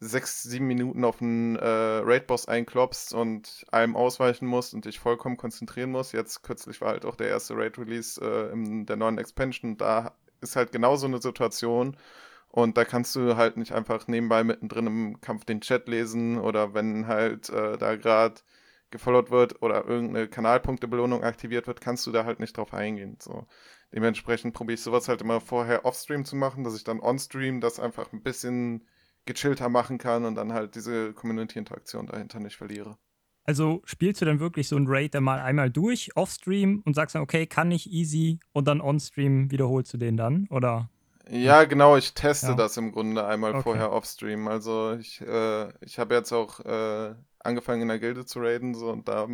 sechs, 0.00 0.42
sieben 0.42 0.66
Minuten 0.66 1.04
auf 1.04 1.22
einen 1.22 1.56
äh, 1.56 1.64
Raid-Boss 1.64 2.48
einklopst 2.48 3.14
und 3.14 3.64
einem 3.70 3.96
ausweichen 3.96 4.46
musst 4.46 4.74
und 4.74 4.84
dich 4.84 4.98
vollkommen 4.98 5.36
konzentrieren 5.36 5.92
musst. 5.92 6.12
Jetzt 6.12 6.42
kürzlich 6.42 6.80
war 6.80 6.90
halt 6.90 7.04
auch 7.04 7.16
der 7.16 7.28
erste 7.28 7.54
Raid-Release 7.56 8.20
äh, 8.20 8.52
in 8.52 8.84
der 8.86 8.96
neuen 8.96 9.18
Expansion. 9.18 9.76
Da 9.76 10.14
ist 10.40 10.56
halt 10.56 10.72
genau 10.72 10.96
so 10.96 11.06
eine 11.06 11.22
Situation. 11.22 11.96
Und 12.52 12.76
da 12.76 12.84
kannst 12.84 13.16
du 13.16 13.36
halt 13.36 13.56
nicht 13.56 13.72
einfach 13.72 14.06
nebenbei 14.08 14.44
mittendrin 14.44 14.86
im 14.86 15.20
Kampf 15.22 15.46
den 15.46 15.62
Chat 15.62 15.88
lesen 15.88 16.38
oder 16.38 16.74
wenn 16.74 17.06
halt 17.06 17.48
äh, 17.48 17.78
da 17.78 17.96
gerade 17.96 18.42
gefollowt 18.90 19.30
wird 19.30 19.62
oder 19.62 19.86
irgendeine 19.86 20.28
Kanalpunktebelohnung 20.28 21.24
aktiviert 21.24 21.66
wird, 21.66 21.80
kannst 21.80 22.06
du 22.06 22.12
da 22.12 22.26
halt 22.26 22.40
nicht 22.40 22.54
drauf 22.54 22.74
eingehen. 22.74 23.16
So. 23.20 23.46
Dementsprechend 23.94 24.52
probiere 24.52 24.74
ich 24.74 24.82
sowas 24.82 25.08
halt 25.08 25.22
immer 25.22 25.40
vorher 25.40 25.86
off-stream 25.86 26.26
zu 26.26 26.36
machen, 26.36 26.62
dass 26.62 26.76
ich 26.76 26.84
dann 26.84 27.00
on-stream 27.00 27.62
das 27.62 27.80
einfach 27.80 28.12
ein 28.12 28.22
bisschen 28.22 28.86
gechillter 29.24 29.70
machen 29.70 29.96
kann 29.96 30.26
und 30.26 30.34
dann 30.34 30.52
halt 30.52 30.74
diese 30.74 31.14
Community-Interaktion 31.14 32.06
dahinter 32.06 32.38
nicht 32.38 32.56
verliere. 32.56 32.98
Also 33.44 33.80
spielst 33.86 34.20
du 34.20 34.26
dann 34.26 34.40
wirklich 34.40 34.68
so 34.68 34.76
ein 34.76 34.86
Raid 34.86 35.14
dann 35.14 35.24
mal 35.24 35.40
einmal 35.40 35.70
durch, 35.70 36.10
off-stream 36.16 36.82
und 36.84 36.92
sagst 36.92 37.14
dann, 37.14 37.22
okay, 37.22 37.46
kann 37.46 37.70
ich 37.70 37.90
easy 37.90 38.40
und 38.52 38.68
dann 38.68 38.82
on-stream 38.82 39.50
wiederholst 39.50 39.94
du 39.94 39.96
den 39.96 40.18
dann, 40.18 40.46
oder? 40.50 40.90
Ja, 41.28 41.64
genau, 41.64 41.96
ich 41.96 42.14
teste 42.14 42.48
Ja. 42.48 42.54
das 42.54 42.76
im 42.76 42.92
Grunde 42.92 43.24
einmal 43.24 43.52
Okay. 43.52 43.62
vorher 43.62 43.92
off-stream. 43.92 44.48
Also 44.48 44.92
ich, 44.92 45.20
äh, 45.20 45.72
ich 45.84 45.98
habe 45.98 46.14
jetzt 46.14 46.32
auch 46.32 46.60
äh, 46.60 47.14
angefangen 47.40 47.82
in 47.82 47.88
der 47.88 47.98
Gilde 47.98 48.24
zu 48.26 48.40
raiden 48.40 48.74
so 48.74 48.90
und 48.90 49.08
da 49.08 49.28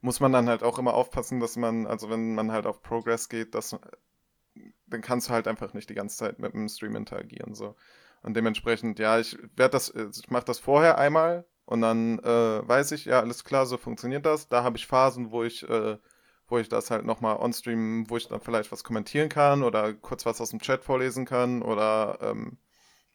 muss 0.00 0.20
man 0.20 0.32
dann 0.32 0.48
halt 0.48 0.62
auch 0.62 0.78
immer 0.78 0.94
aufpassen, 0.94 1.40
dass 1.40 1.56
man, 1.56 1.86
also 1.86 2.08
wenn 2.10 2.34
man 2.34 2.52
halt 2.52 2.66
auf 2.66 2.82
Progress 2.82 3.28
geht, 3.28 3.54
dass 3.54 3.76
dann 4.86 5.00
kannst 5.02 5.28
du 5.28 5.32
halt 5.32 5.46
einfach 5.46 5.72
nicht 5.74 5.88
die 5.90 5.94
ganze 5.94 6.16
Zeit 6.16 6.38
mit 6.38 6.52
dem 6.52 6.68
Stream 6.68 6.96
interagieren 6.96 7.54
so. 7.54 7.76
Und 8.22 8.34
dementsprechend, 8.34 8.98
ja, 8.98 9.18
ich 9.18 9.38
werde 9.56 9.72
das, 9.72 9.88
äh, 9.90 10.08
ich 10.12 10.30
mache 10.30 10.44
das 10.44 10.58
vorher 10.58 10.98
einmal 10.98 11.46
und 11.64 11.80
dann 11.82 12.18
äh, 12.18 12.68
weiß 12.68 12.92
ich, 12.92 13.04
ja, 13.06 13.20
alles 13.20 13.44
klar, 13.44 13.66
so 13.66 13.76
funktioniert 13.76 14.26
das. 14.26 14.48
Da 14.48 14.62
habe 14.62 14.76
ich 14.76 14.86
Phasen, 14.86 15.30
wo 15.30 15.42
ich, 15.44 15.68
äh, 15.68 15.96
wo 16.50 16.58
ich 16.58 16.68
das 16.68 16.90
halt 16.90 17.04
nochmal 17.04 17.36
on-stream, 17.36 18.08
wo 18.10 18.16
ich 18.16 18.28
dann 18.28 18.40
vielleicht 18.40 18.72
was 18.72 18.84
kommentieren 18.84 19.28
kann 19.28 19.62
oder 19.62 19.92
kurz 19.94 20.26
was 20.26 20.40
aus 20.40 20.50
dem 20.50 20.60
Chat 20.60 20.84
vorlesen 20.84 21.24
kann 21.26 21.62
oder 21.62 22.18
ähm, 22.22 22.58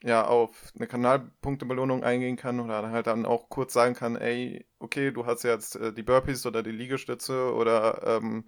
ja, 0.03 0.25
auf 0.27 0.71
eine 0.77 0.87
Kanalpunktebelohnung 0.87 2.03
eingehen 2.03 2.37
kann 2.37 2.59
oder 2.59 2.91
halt 2.91 3.07
dann 3.07 3.25
auch 3.25 3.49
kurz 3.49 3.73
sagen 3.73 3.95
kann, 3.95 4.15
ey, 4.15 4.65
okay, 4.79 5.11
du 5.11 5.25
hast 5.25 5.43
jetzt 5.43 5.75
äh, 5.77 5.93
die 5.93 6.03
Burpees 6.03 6.45
oder 6.45 6.63
die 6.63 6.71
Liegestütze 6.71 7.53
oder 7.53 8.01
ähm, 8.05 8.45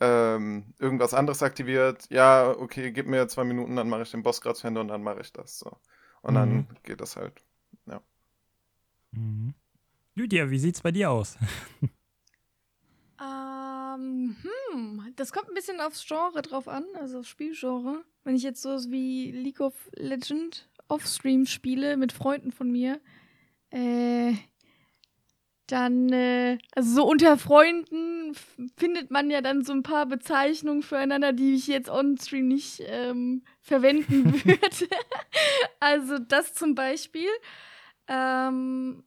ähm, 0.00 0.74
irgendwas 0.78 1.14
anderes 1.14 1.42
aktiviert. 1.42 2.06
Ja, 2.10 2.50
okay, 2.50 2.92
gib 2.92 3.06
mir 3.06 3.28
zwei 3.28 3.44
Minuten, 3.44 3.76
dann 3.76 3.88
mache 3.88 4.02
ich 4.02 4.10
den 4.10 4.22
Boss 4.22 4.40
und 4.44 4.88
dann 4.88 5.02
mache 5.02 5.20
ich 5.20 5.32
das 5.32 5.58
so. 5.58 5.76
Und 6.22 6.34
Mhm. 6.34 6.66
dann 6.66 6.66
geht 6.82 7.00
das 7.00 7.16
halt. 7.16 7.42
Mhm. 9.12 9.54
Lydia, 10.14 10.50
wie 10.50 10.58
sieht's 10.58 10.80
bei 10.80 10.92
dir 10.92 11.10
aus? 11.10 11.36
Ähm, 13.20 13.51
hm, 13.94 15.12
das 15.16 15.32
kommt 15.32 15.48
ein 15.48 15.54
bisschen 15.54 15.80
aufs 15.80 16.06
Genre 16.06 16.42
drauf 16.42 16.68
an, 16.68 16.84
also 16.94 17.18
aufs 17.18 17.28
Spielgenre. 17.28 18.04
Wenn 18.24 18.36
ich 18.36 18.42
jetzt 18.42 18.62
so 18.62 18.70
wie 18.90 19.30
League 19.32 19.60
of 19.60 19.74
Legend 19.94 20.68
Offstream 20.88 21.46
spiele 21.46 21.96
mit 21.96 22.12
Freunden 22.12 22.52
von 22.52 22.70
mir, 22.70 23.00
äh, 23.70 24.34
dann, 25.66 26.12
äh, 26.12 26.58
also 26.74 26.94
so 26.94 27.06
unter 27.06 27.38
Freunden 27.38 28.34
findet 28.76 29.10
man 29.10 29.30
ja 29.30 29.40
dann 29.40 29.64
so 29.64 29.72
ein 29.72 29.82
paar 29.82 30.06
Bezeichnungen 30.06 30.82
füreinander, 30.82 31.32
die 31.32 31.54
ich 31.54 31.66
jetzt 31.66 31.88
on-stream 31.88 32.48
nicht 32.48 32.82
ähm, 32.86 33.42
verwenden 33.60 34.34
würde. 34.44 34.96
also 35.80 36.18
das 36.18 36.52
zum 36.54 36.74
Beispiel. 36.74 37.30
Ähm, 38.06 39.04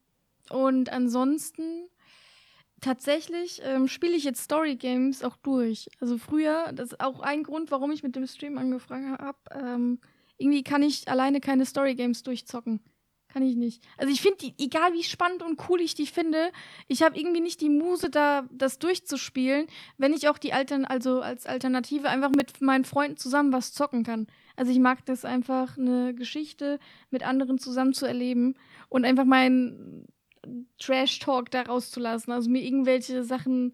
und 0.50 0.92
ansonsten 0.92 1.88
tatsächlich 2.86 3.62
ähm, 3.64 3.88
spiele 3.88 4.16
ich 4.16 4.24
jetzt 4.24 4.44
Story 4.44 4.76
Games 4.76 5.24
auch 5.24 5.38
durch. 5.38 5.90
Also 6.00 6.20
früher, 6.20 6.72
das 6.72 6.92
ist 6.92 7.00
auch 7.00 7.20
ein 7.20 7.42
Grund, 7.42 7.72
warum 7.72 7.92
ich 7.92 8.04
mit 8.04 8.16
dem 8.16 8.28
Stream 8.28 8.60
angefangen 8.60 9.18
habe. 9.18 9.38
Ähm, 9.52 10.00
irgendwie 10.38 10.64
kann 10.64 10.84
ich 10.84 11.08
alleine 11.08 11.42
keine 11.42 11.66
Story 11.66 11.96
Games 11.96 12.22
durchzocken. 12.22 12.82
Kann 13.28 13.42
ich 13.42 13.56
nicht. 13.56 13.84
Also 13.98 14.14
ich 14.14 14.22
finde, 14.22 14.38
die, 14.38 14.54
egal 14.64 14.94
wie 14.94 15.04
spannend 15.04 15.42
und 15.42 15.60
cool 15.68 15.82
ich 15.82 15.96
die 15.96 16.06
finde, 16.06 16.52
ich 16.88 17.02
habe 17.02 17.18
irgendwie 17.18 17.42
nicht 17.42 17.60
die 17.60 17.70
Muse, 17.70 18.10
da 18.10 18.48
das 18.52 18.78
durchzuspielen, 18.78 19.66
wenn 19.98 20.14
ich 20.14 20.30
auch 20.30 20.38
die 20.38 20.54
Altern, 20.54 20.86
also 20.86 21.22
als 21.22 21.48
Alternative 21.48 22.08
einfach 22.08 22.30
mit 22.30 22.62
meinen 22.62 22.86
Freunden 22.86 23.18
zusammen 23.18 23.52
was 23.52 23.74
zocken 23.74 24.04
kann. 24.04 24.28
Also 24.56 24.72
ich 24.72 24.80
mag 24.80 25.04
das 25.06 25.26
einfach, 25.26 25.78
eine 25.78 26.14
Geschichte 26.14 26.80
mit 27.10 27.24
anderen 27.24 27.58
zusammen 27.58 27.94
zu 27.94 28.06
erleben 28.06 28.56
und 28.90 29.04
einfach 29.04 29.26
meinen 29.26 30.08
Trash-Talk 30.80 31.52
da 31.52 31.64
rauszulassen. 31.64 32.34
Also 32.34 32.50
mir 32.50 32.64
irgendwelche 32.64 33.24
Sachen 33.24 33.74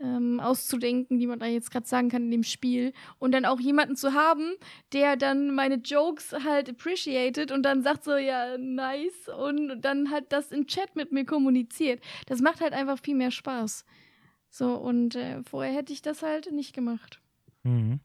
ähm, 0.00 0.38
auszudenken, 0.40 1.18
die 1.18 1.26
man 1.26 1.38
da 1.38 1.46
jetzt 1.46 1.70
gerade 1.70 1.86
sagen 1.86 2.08
kann 2.08 2.24
in 2.24 2.30
dem 2.30 2.42
Spiel. 2.44 2.92
Und 3.18 3.32
dann 3.32 3.44
auch 3.44 3.60
jemanden 3.60 3.96
zu 3.96 4.14
haben, 4.14 4.54
der 4.92 5.16
dann 5.16 5.54
meine 5.54 5.76
Jokes 5.76 6.32
halt 6.44 6.70
appreciated 6.70 7.50
und 7.50 7.62
dann 7.62 7.82
sagt 7.82 8.04
so, 8.04 8.16
ja, 8.16 8.56
nice. 8.58 9.28
Und 9.28 9.80
dann 9.80 10.10
halt 10.10 10.32
das 10.32 10.52
im 10.52 10.66
Chat 10.66 10.94
mit 10.96 11.12
mir 11.12 11.24
kommuniziert. 11.24 12.02
Das 12.26 12.40
macht 12.40 12.60
halt 12.60 12.72
einfach 12.72 12.98
viel 12.98 13.16
mehr 13.16 13.30
Spaß. 13.30 13.84
So, 14.50 14.74
und 14.74 15.14
äh, 15.14 15.42
vorher 15.42 15.74
hätte 15.74 15.92
ich 15.92 16.02
das 16.02 16.22
halt 16.22 16.52
nicht 16.52 16.74
gemacht. 16.74 17.20
Mhm. 17.64 18.00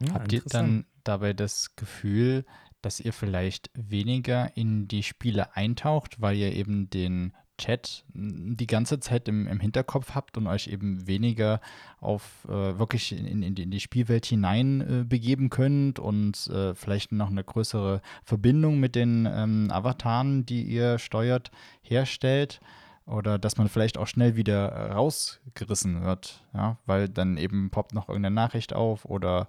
Ja, 0.00 0.14
Habt 0.14 0.32
ihr 0.32 0.42
dann 0.46 0.84
dabei 1.04 1.32
das 1.32 1.74
Gefühl, 1.76 2.44
dass 2.82 3.00
ihr 3.00 3.12
vielleicht 3.12 3.70
weniger 3.74 4.56
in 4.56 4.88
die 4.88 5.02
Spiele 5.02 5.56
eintaucht, 5.56 6.20
weil 6.20 6.36
ihr 6.36 6.52
eben 6.52 6.90
den 6.90 7.32
Chat 7.60 8.04
m, 8.14 8.56
die 8.56 8.66
ganze 8.66 8.98
Zeit 8.98 9.28
im, 9.28 9.46
im 9.46 9.60
Hinterkopf 9.60 10.14
habt 10.14 10.36
und 10.36 10.46
euch 10.46 10.66
eben 10.66 11.06
weniger 11.06 11.60
auf 12.00 12.46
äh, 12.48 12.78
wirklich 12.78 13.12
in, 13.12 13.42
in, 13.42 13.54
die, 13.54 13.62
in 13.62 13.70
die 13.70 13.80
Spielwelt 13.80 14.26
hinein 14.26 14.80
äh, 14.80 15.04
begeben 15.04 15.50
könnt 15.50 15.98
und 15.98 16.46
äh, 16.48 16.74
vielleicht 16.74 17.12
noch 17.12 17.30
eine 17.30 17.44
größere 17.44 18.00
Verbindung 18.24 18.80
mit 18.80 18.96
den 18.96 19.28
ähm, 19.30 19.68
Avataren, 19.70 20.46
die 20.46 20.62
ihr 20.62 20.98
steuert, 20.98 21.50
herstellt? 21.82 22.60
Oder 23.06 23.38
dass 23.38 23.56
man 23.56 23.68
vielleicht 23.68 23.98
auch 23.98 24.06
schnell 24.06 24.36
wieder 24.36 24.92
rausgerissen 24.92 26.04
wird, 26.04 26.44
ja, 26.54 26.78
weil 26.86 27.08
dann 27.08 27.38
eben 27.38 27.70
poppt 27.70 27.92
noch 27.92 28.08
irgendeine 28.08 28.34
Nachricht 28.34 28.72
auf 28.72 29.04
oder 29.04 29.48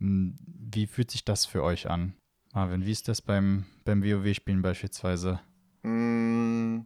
m, 0.00 0.36
wie 0.46 0.86
fühlt 0.86 1.10
sich 1.10 1.24
das 1.24 1.44
für 1.44 1.62
euch 1.62 1.90
an? 1.90 2.14
Marvin, 2.52 2.84
wie 2.86 2.92
ist 2.92 3.08
das 3.08 3.22
beim, 3.22 3.64
beim 3.84 4.02
WoW-Spielen 4.02 4.62
beispielsweise? 4.62 5.40
Mm, 5.82 6.80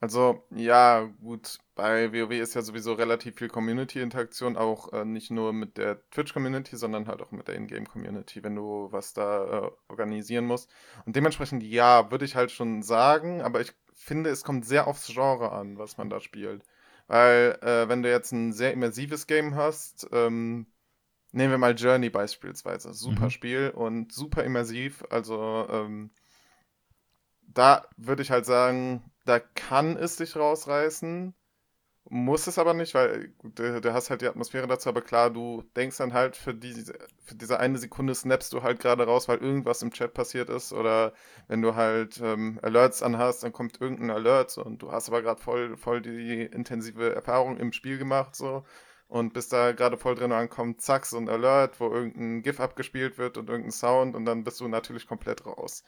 Also, 0.00 0.44
ja, 0.50 1.02
gut, 1.22 1.58
bei 1.74 2.12
WoW 2.12 2.32
ist 2.32 2.54
ja 2.54 2.62
sowieso 2.62 2.94
relativ 2.94 3.36
viel 3.36 3.48
Community-Interaktion, 3.48 4.56
auch 4.56 4.92
äh, 4.92 5.04
nicht 5.04 5.30
nur 5.30 5.52
mit 5.52 5.78
der 5.78 6.08
Twitch-Community, 6.10 6.76
sondern 6.76 7.08
halt 7.08 7.22
auch 7.22 7.32
mit 7.32 7.48
der 7.48 7.56
Ingame-Community, 7.56 8.44
wenn 8.44 8.56
du 8.56 8.88
was 8.92 9.14
da 9.14 9.66
äh, 9.68 9.70
organisieren 9.88 10.46
musst. 10.46 10.70
Und 11.06 11.16
dementsprechend, 11.16 11.62
ja, 11.64 12.10
würde 12.12 12.24
ich 12.26 12.36
halt 12.36 12.52
schon 12.52 12.82
sagen, 12.82 13.42
aber 13.42 13.60
ich 13.60 13.72
finde, 13.94 14.30
es 14.30 14.44
kommt 14.44 14.66
sehr 14.66 14.86
aufs 14.88 15.08
Genre 15.08 15.52
an, 15.52 15.78
was 15.78 15.98
man 15.98 16.10
da 16.10 16.20
spielt. 16.20 16.64
Weil, 17.08 17.58
äh, 17.62 17.88
wenn 17.88 18.02
du 18.02 18.10
jetzt 18.10 18.32
ein 18.32 18.52
sehr 18.52 18.72
immersives 18.72 19.26
Game 19.26 19.54
hast, 19.56 20.08
ähm, 20.12 20.66
nehmen 21.32 21.50
wir 21.52 21.58
mal 21.58 21.74
Journey 21.76 22.10
beispielsweise, 22.10 22.92
super 22.94 23.26
Mhm. 23.26 23.30
Spiel 23.30 23.70
und 23.74 24.12
super 24.12 24.44
immersiv, 24.44 25.04
also, 25.10 25.66
ähm, 25.70 26.10
da 27.42 27.86
würde 27.96 28.22
ich 28.22 28.30
halt 28.30 28.46
sagen, 28.46 29.02
da 29.24 29.40
kann 29.40 29.96
es 29.96 30.16
dich 30.16 30.36
rausreißen, 30.36 31.34
muss 32.10 32.46
es 32.48 32.58
aber 32.58 32.74
nicht, 32.74 32.94
weil 32.94 33.34
du, 33.42 33.80
du 33.80 33.94
hast 33.94 34.10
halt 34.10 34.22
die 34.22 34.28
Atmosphäre 34.28 34.66
dazu, 34.66 34.88
aber 34.90 35.02
klar, 35.02 35.30
du 35.30 35.64
denkst 35.76 35.98
dann 35.98 36.14
halt 36.14 36.36
für 36.36 36.54
diese, 36.54 36.94
für 37.24 37.36
diese 37.36 37.60
eine 37.60 37.78
Sekunde 37.78 38.14
snappst 38.14 38.52
du 38.52 38.62
halt 38.62 38.80
gerade 38.80 39.04
raus, 39.06 39.28
weil 39.28 39.38
irgendwas 39.38 39.82
im 39.82 39.92
Chat 39.92 40.14
passiert 40.14 40.50
ist 40.50 40.72
oder 40.72 41.14
wenn 41.48 41.62
du 41.62 41.74
halt 41.76 42.20
ähm, 42.22 42.60
Alerts 42.62 43.02
anhast, 43.02 43.44
dann 43.44 43.52
kommt 43.52 43.80
irgendein 43.80 44.10
Alert 44.10 44.58
und 44.58 44.82
du 44.82 44.92
hast 44.92 45.08
aber 45.08 45.22
gerade 45.22 45.40
voll, 45.42 45.76
voll 45.76 46.02
die 46.02 46.42
intensive 46.44 47.14
Erfahrung 47.14 47.58
im 47.58 47.72
Spiel 47.72 47.98
gemacht 47.98 48.36
so 48.36 48.64
und 49.08 49.32
bist 49.34 49.52
da 49.52 49.72
gerade 49.72 49.96
voll 49.98 50.14
drin 50.14 50.26
und 50.32 50.38
dann 50.38 50.50
kommt 50.50 50.80
zack 50.82 51.06
so 51.06 51.18
ein 51.18 51.28
Alert, 51.28 51.80
wo 51.80 51.90
irgendein 51.92 52.42
GIF 52.42 52.60
abgespielt 52.60 53.18
wird 53.18 53.38
und 53.38 53.48
irgendein 53.50 53.72
Sound 53.72 54.14
und 54.16 54.24
dann 54.26 54.44
bist 54.44 54.60
du 54.60 54.68
natürlich 54.68 55.06
komplett 55.08 55.46
raus. 55.46 55.84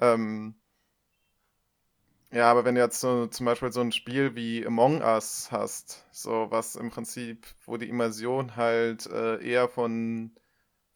Ähm, 0.00 0.56
ja, 2.32 2.50
aber 2.50 2.64
wenn 2.64 2.74
du 2.74 2.80
jetzt 2.80 3.00
so 3.00 3.26
zum 3.26 3.46
Beispiel 3.46 3.72
so 3.72 3.80
ein 3.80 3.92
Spiel 3.92 4.34
wie 4.34 4.66
Among 4.66 5.02
Us 5.02 5.50
hast, 5.52 6.06
so 6.12 6.46
was 6.50 6.76
im 6.76 6.90
Prinzip, 6.90 7.46
wo 7.66 7.76
die 7.76 7.88
Immersion 7.90 8.56
halt 8.56 9.06
äh, 9.06 9.36
eher 9.46 9.68
von, 9.68 10.34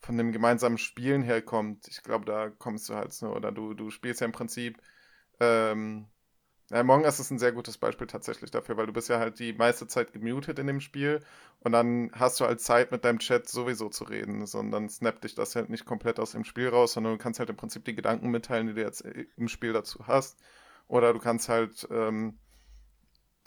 von 0.00 0.18
dem 0.18 0.32
gemeinsamen 0.32 0.78
Spielen 0.78 1.22
herkommt, 1.22 1.88
ich 1.88 2.02
glaube, 2.02 2.24
da 2.26 2.50
kommst 2.50 2.88
du 2.88 2.94
halt 2.94 3.12
so, 3.12 3.28
oder 3.34 3.52
du, 3.52 3.74
du 3.74 3.90
spielst 3.90 4.20
ja 4.22 4.26
im 4.26 4.32
Prinzip, 4.32 4.80
ähm, 5.40 6.08
Among 6.72 7.04
Us 7.04 7.20
ist 7.20 7.30
ein 7.30 7.38
sehr 7.38 7.52
gutes 7.52 7.78
Beispiel 7.78 8.08
tatsächlich 8.08 8.50
dafür, 8.50 8.76
weil 8.76 8.86
du 8.86 8.92
bist 8.92 9.08
ja 9.08 9.20
halt 9.20 9.38
die 9.38 9.52
meiste 9.52 9.86
Zeit 9.86 10.12
gemutet 10.12 10.58
in 10.58 10.66
dem 10.66 10.80
Spiel 10.80 11.20
und 11.60 11.70
dann 11.72 12.10
hast 12.12 12.40
du 12.40 12.44
halt 12.44 12.60
Zeit 12.60 12.90
mit 12.90 13.04
deinem 13.04 13.20
Chat 13.20 13.48
sowieso 13.48 13.88
zu 13.88 14.02
reden, 14.02 14.46
sondern 14.46 14.88
snappt 14.88 15.22
dich 15.22 15.36
das 15.36 15.54
halt 15.54 15.70
nicht 15.70 15.84
komplett 15.84 16.18
aus 16.18 16.32
dem 16.32 16.44
Spiel 16.44 16.68
raus, 16.68 16.94
sondern 16.94 17.12
du 17.12 17.18
kannst 17.18 17.38
halt 17.38 17.50
im 17.50 17.56
Prinzip 17.56 17.84
die 17.84 17.94
Gedanken 17.94 18.30
mitteilen, 18.30 18.66
die 18.66 18.74
du 18.74 18.80
jetzt 18.80 19.02
im 19.02 19.48
Spiel 19.48 19.72
dazu 19.72 20.08
hast. 20.08 20.38
Oder 20.88 21.12
du 21.12 21.20
kannst 21.20 21.48
halt 21.48 21.86
ähm, 21.90 22.38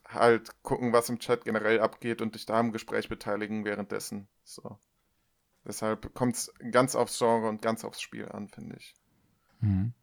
halt 0.08 0.64
gucken, 0.64 0.94
was 0.94 1.10
im 1.10 1.20
Chat 1.20 1.46
generell 1.46 1.82
abgeht 1.82 2.22
und 2.22 2.36
dich 2.36 2.46
da 2.46 2.60
im 2.60 2.72
Gespräch 2.72 3.10
beteiligen 3.10 3.66
währenddessen. 3.66 4.28
So. 4.44 4.78
Deshalb 5.66 6.14
kommt 6.14 6.36
es 6.36 6.54
ganz 6.72 6.96
aufs 6.96 7.18
Genre 7.18 7.48
und 7.48 7.62
ganz 7.62 7.84
aufs 7.84 8.02
Spiel 8.02 8.30
an, 8.30 8.48
finde 8.48 8.78
ich. 8.78 8.96
Mhm. 9.60 9.94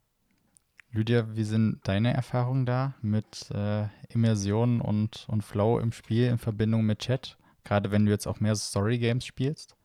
Lydia, 0.96 1.36
wie 1.36 1.44
sind 1.44 1.80
deine 1.84 2.14
Erfahrungen 2.14 2.64
da 2.64 2.94
mit 3.02 3.50
äh, 3.50 3.86
Immersion 4.08 4.80
und, 4.80 5.26
und 5.28 5.42
Flow 5.42 5.78
im 5.78 5.92
Spiel 5.92 6.24
in 6.24 6.38
Verbindung 6.38 6.86
mit 6.86 7.00
Chat? 7.00 7.36
Gerade 7.64 7.90
wenn 7.90 8.06
du 8.06 8.10
jetzt 8.10 8.26
auch 8.26 8.40
mehr 8.40 8.56
Story-Games 8.56 9.26
spielst? 9.26 9.76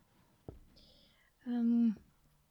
Ähm, 1.45 1.97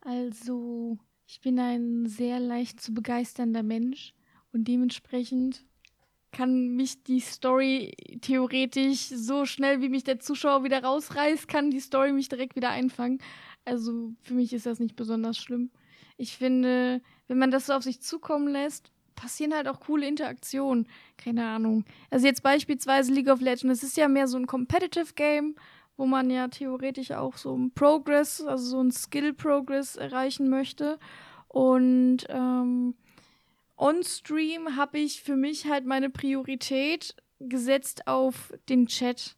also, 0.03 0.99
ich 1.27 1.41
bin 1.41 1.59
ein 1.59 2.07
sehr 2.07 2.39
leicht 2.39 2.83
zu 2.83 2.93
begeisternder 2.93 3.63
Mensch 3.63 4.13
und 4.53 4.69
dementsprechend 4.69 5.65
kann 6.31 6.77
mich 6.77 7.03
die 7.03 7.21
Story 7.21 7.95
theoretisch 8.21 9.09
so 9.09 9.47
schnell, 9.47 9.81
wie 9.81 9.89
mich 9.89 10.05
der 10.05 10.21
Zuschauer 10.21 10.65
wieder 10.65 10.85
rausreißt, 10.85 11.49
kann 11.49 11.71
die 11.71 11.81
Story 11.81 12.13
mich 12.13 12.29
direkt 12.29 12.57
wieder 12.57 12.71
einfangen. 12.71 13.21
Also 13.65 14.13
für 14.21 14.35
mich 14.35 14.53
ist 14.53 14.67
das 14.67 14.81
nicht 14.81 14.97
besonders 14.97 15.39
schlimm. 15.39 15.71
Ich 16.21 16.37
finde, 16.37 17.01
wenn 17.29 17.39
man 17.39 17.51
das 17.51 17.67
so 17.67 17.73
auf 17.73 17.83
sich 17.83 18.03
zukommen 18.03 18.49
lässt, 18.49 18.93
passieren 19.15 19.55
halt 19.55 19.67
auch 19.67 19.81
coole 19.81 20.07
Interaktionen. 20.07 20.87
Keine 21.17 21.47
Ahnung. 21.47 21.87
Also 22.11 22.27
jetzt 22.27 22.43
beispielsweise 22.43 23.11
League 23.11 23.31
of 23.31 23.41
Legends, 23.41 23.83
es 23.83 23.83
ist 23.83 23.97
ja 23.97 24.07
mehr 24.07 24.29
so 24.29 24.37
ein 24.37 24.47
Competitive 24.47 25.15
Game, 25.15 25.57
wo 25.97 26.05
man 26.05 26.29
ja 26.29 26.49
theoretisch 26.49 27.13
auch 27.13 27.39
so 27.39 27.57
ein 27.57 27.71
Progress, 27.71 28.43
also 28.43 28.65
so 28.65 28.83
ein 28.83 28.91
Skill 28.91 29.33
Progress 29.33 29.97
erreichen 29.97 30.51
möchte. 30.51 30.99
Und 31.49 32.27
ähm, 32.29 32.95
on-stream 33.79 34.77
habe 34.77 34.99
ich 34.99 35.23
für 35.23 35.37
mich 35.37 35.69
halt 35.69 35.87
meine 35.87 36.11
Priorität 36.11 37.15
gesetzt 37.39 38.07
auf 38.07 38.53
den 38.69 38.89
Chat. 38.89 39.37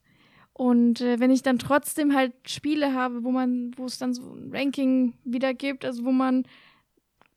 Und 0.52 1.00
äh, 1.00 1.20
wenn 1.20 1.30
ich 1.30 1.42
dann 1.42 1.60
trotzdem 1.60 2.12
halt 2.12 2.32
Spiele 2.44 2.92
habe, 2.92 3.22
wo 3.22 3.30
man, 3.30 3.70
wo 3.76 3.84
es 3.84 3.98
dann 3.98 4.14
so 4.14 4.34
ein 4.34 4.50
Ranking 4.52 5.14
wieder 5.22 5.54
gibt, 5.54 5.84
also 5.84 6.04
wo 6.04 6.10
man 6.10 6.44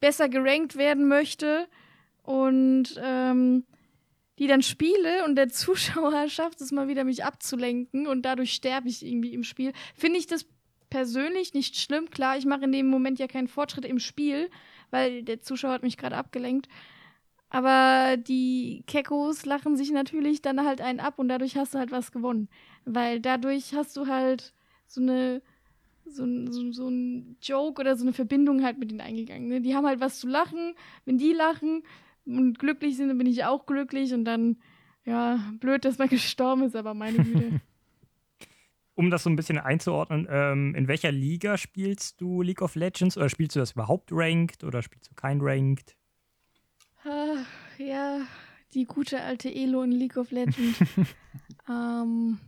besser 0.05 0.29
gerankt 0.29 0.75
werden 0.75 1.07
möchte 1.07 1.67
und 2.21 3.01
ähm, 3.03 3.65
die 4.37 4.45
dann 4.45 4.61
spiele 4.61 5.25
und 5.25 5.35
der 5.35 5.49
Zuschauer 5.61 6.29
schafft 6.29 6.61
es 6.61 6.71
mal 6.71 6.87
wieder, 6.87 7.03
mich 7.03 7.25
abzulenken 7.25 8.05
und 8.05 8.21
dadurch 8.21 8.53
sterbe 8.53 8.87
ich 8.87 9.03
irgendwie 9.03 9.33
im 9.33 9.41
Spiel, 9.43 9.73
finde 9.95 10.19
ich 10.19 10.27
das 10.27 10.45
persönlich 10.91 11.55
nicht 11.55 11.75
schlimm. 11.77 12.11
Klar, 12.11 12.37
ich 12.37 12.45
mache 12.45 12.65
in 12.65 12.71
dem 12.71 12.87
Moment 12.87 13.17
ja 13.17 13.25
keinen 13.25 13.47
Fortschritt 13.47 13.83
im 13.83 13.97
Spiel, 13.97 14.51
weil 14.91 15.23
der 15.23 15.41
Zuschauer 15.41 15.71
hat 15.71 15.81
mich 15.81 15.97
gerade 15.97 16.17
abgelenkt. 16.17 16.67
Aber 17.49 18.15
die 18.15 18.83
Kekos 18.85 19.43
lachen 19.47 19.75
sich 19.75 19.89
natürlich 19.89 20.43
dann 20.43 20.63
halt 20.67 20.81
einen 20.81 20.99
ab 20.99 21.17
und 21.17 21.29
dadurch 21.29 21.57
hast 21.57 21.73
du 21.73 21.79
halt 21.79 21.89
was 21.89 22.11
gewonnen. 22.11 22.47
Weil 22.85 23.21
dadurch 23.21 23.73
hast 23.73 23.97
du 23.97 24.05
halt 24.05 24.53
so 24.85 25.01
eine 25.01 25.41
so, 26.05 26.25
so, 26.51 26.71
so 26.71 26.89
ein 26.89 27.37
Joke 27.41 27.79
oder 27.79 27.95
so 27.95 28.03
eine 28.03 28.13
Verbindung 28.13 28.63
halt 28.63 28.77
mit 28.77 28.91
ihnen 28.91 29.01
eingegangen. 29.01 29.47
Ne? 29.47 29.61
Die 29.61 29.75
haben 29.75 29.85
halt 29.85 29.99
was 29.99 30.19
zu 30.19 30.27
lachen. 30.27 30.75
Wenn 31.05 31.17
die 31.17 31.33
lachen 31.33 31.83
und 32.25 32.59
glücklich 32.59 32.97
sind, 32.97 33.09
dann 33.09 33.17
bin 33.17 33.27
ich 33.27 33.45
auch 33.45 33.65
glücklich 33.65 34.13
und 34.13 34.25
dann, 34.25 34.57
ja, 35.03 35.39
blöd, 35.59 35.85
dass 35.85 35.97
man 35.97 36.09
gestorben 36.09 36.63
ist, 36.63 36.75
aber 36.75 36.93
meine 36.93 37.23
Güte. 37.23 37.61
um 38.95 39.09
das 39.09 39.23
so 39.23 39.29
ein 39.29 39.35
bisschen 39.35 39.57
einzuordnen, 39.57 40.27
ähm, 40.29 40.73
in 40.73 40.87
welcher 40.87 41.11
Liga 41.11 41.57
spielst 41.57 42.21
du 42.21 42.41
League 42.41 42.61
of 42.61 42.75
Legends 42.75 43.17
oder 43.17 43.29
spielst 43.29 43.55
du 43.55 43.59
das 43.59 43.73
überhaupt 43.73 44.09
ranked 44.11 44.63
oder 44.63 44.81
spielst 44.81 45.11
du 45.11 45.15
kein 45.15 45.39
ranked? 45.41 45.95
Ach, 47.03 47.45
ja, 47.77 48.21
die 48.73 48.85
gute 48.85 49.21
alte 49.21 49.53
Elo 49.53 49.83
in 49.83 49.91
League 49.91 50.17
of 50.17 50.31
Legends. 50.31 50.79
ähm, 51.69 52.39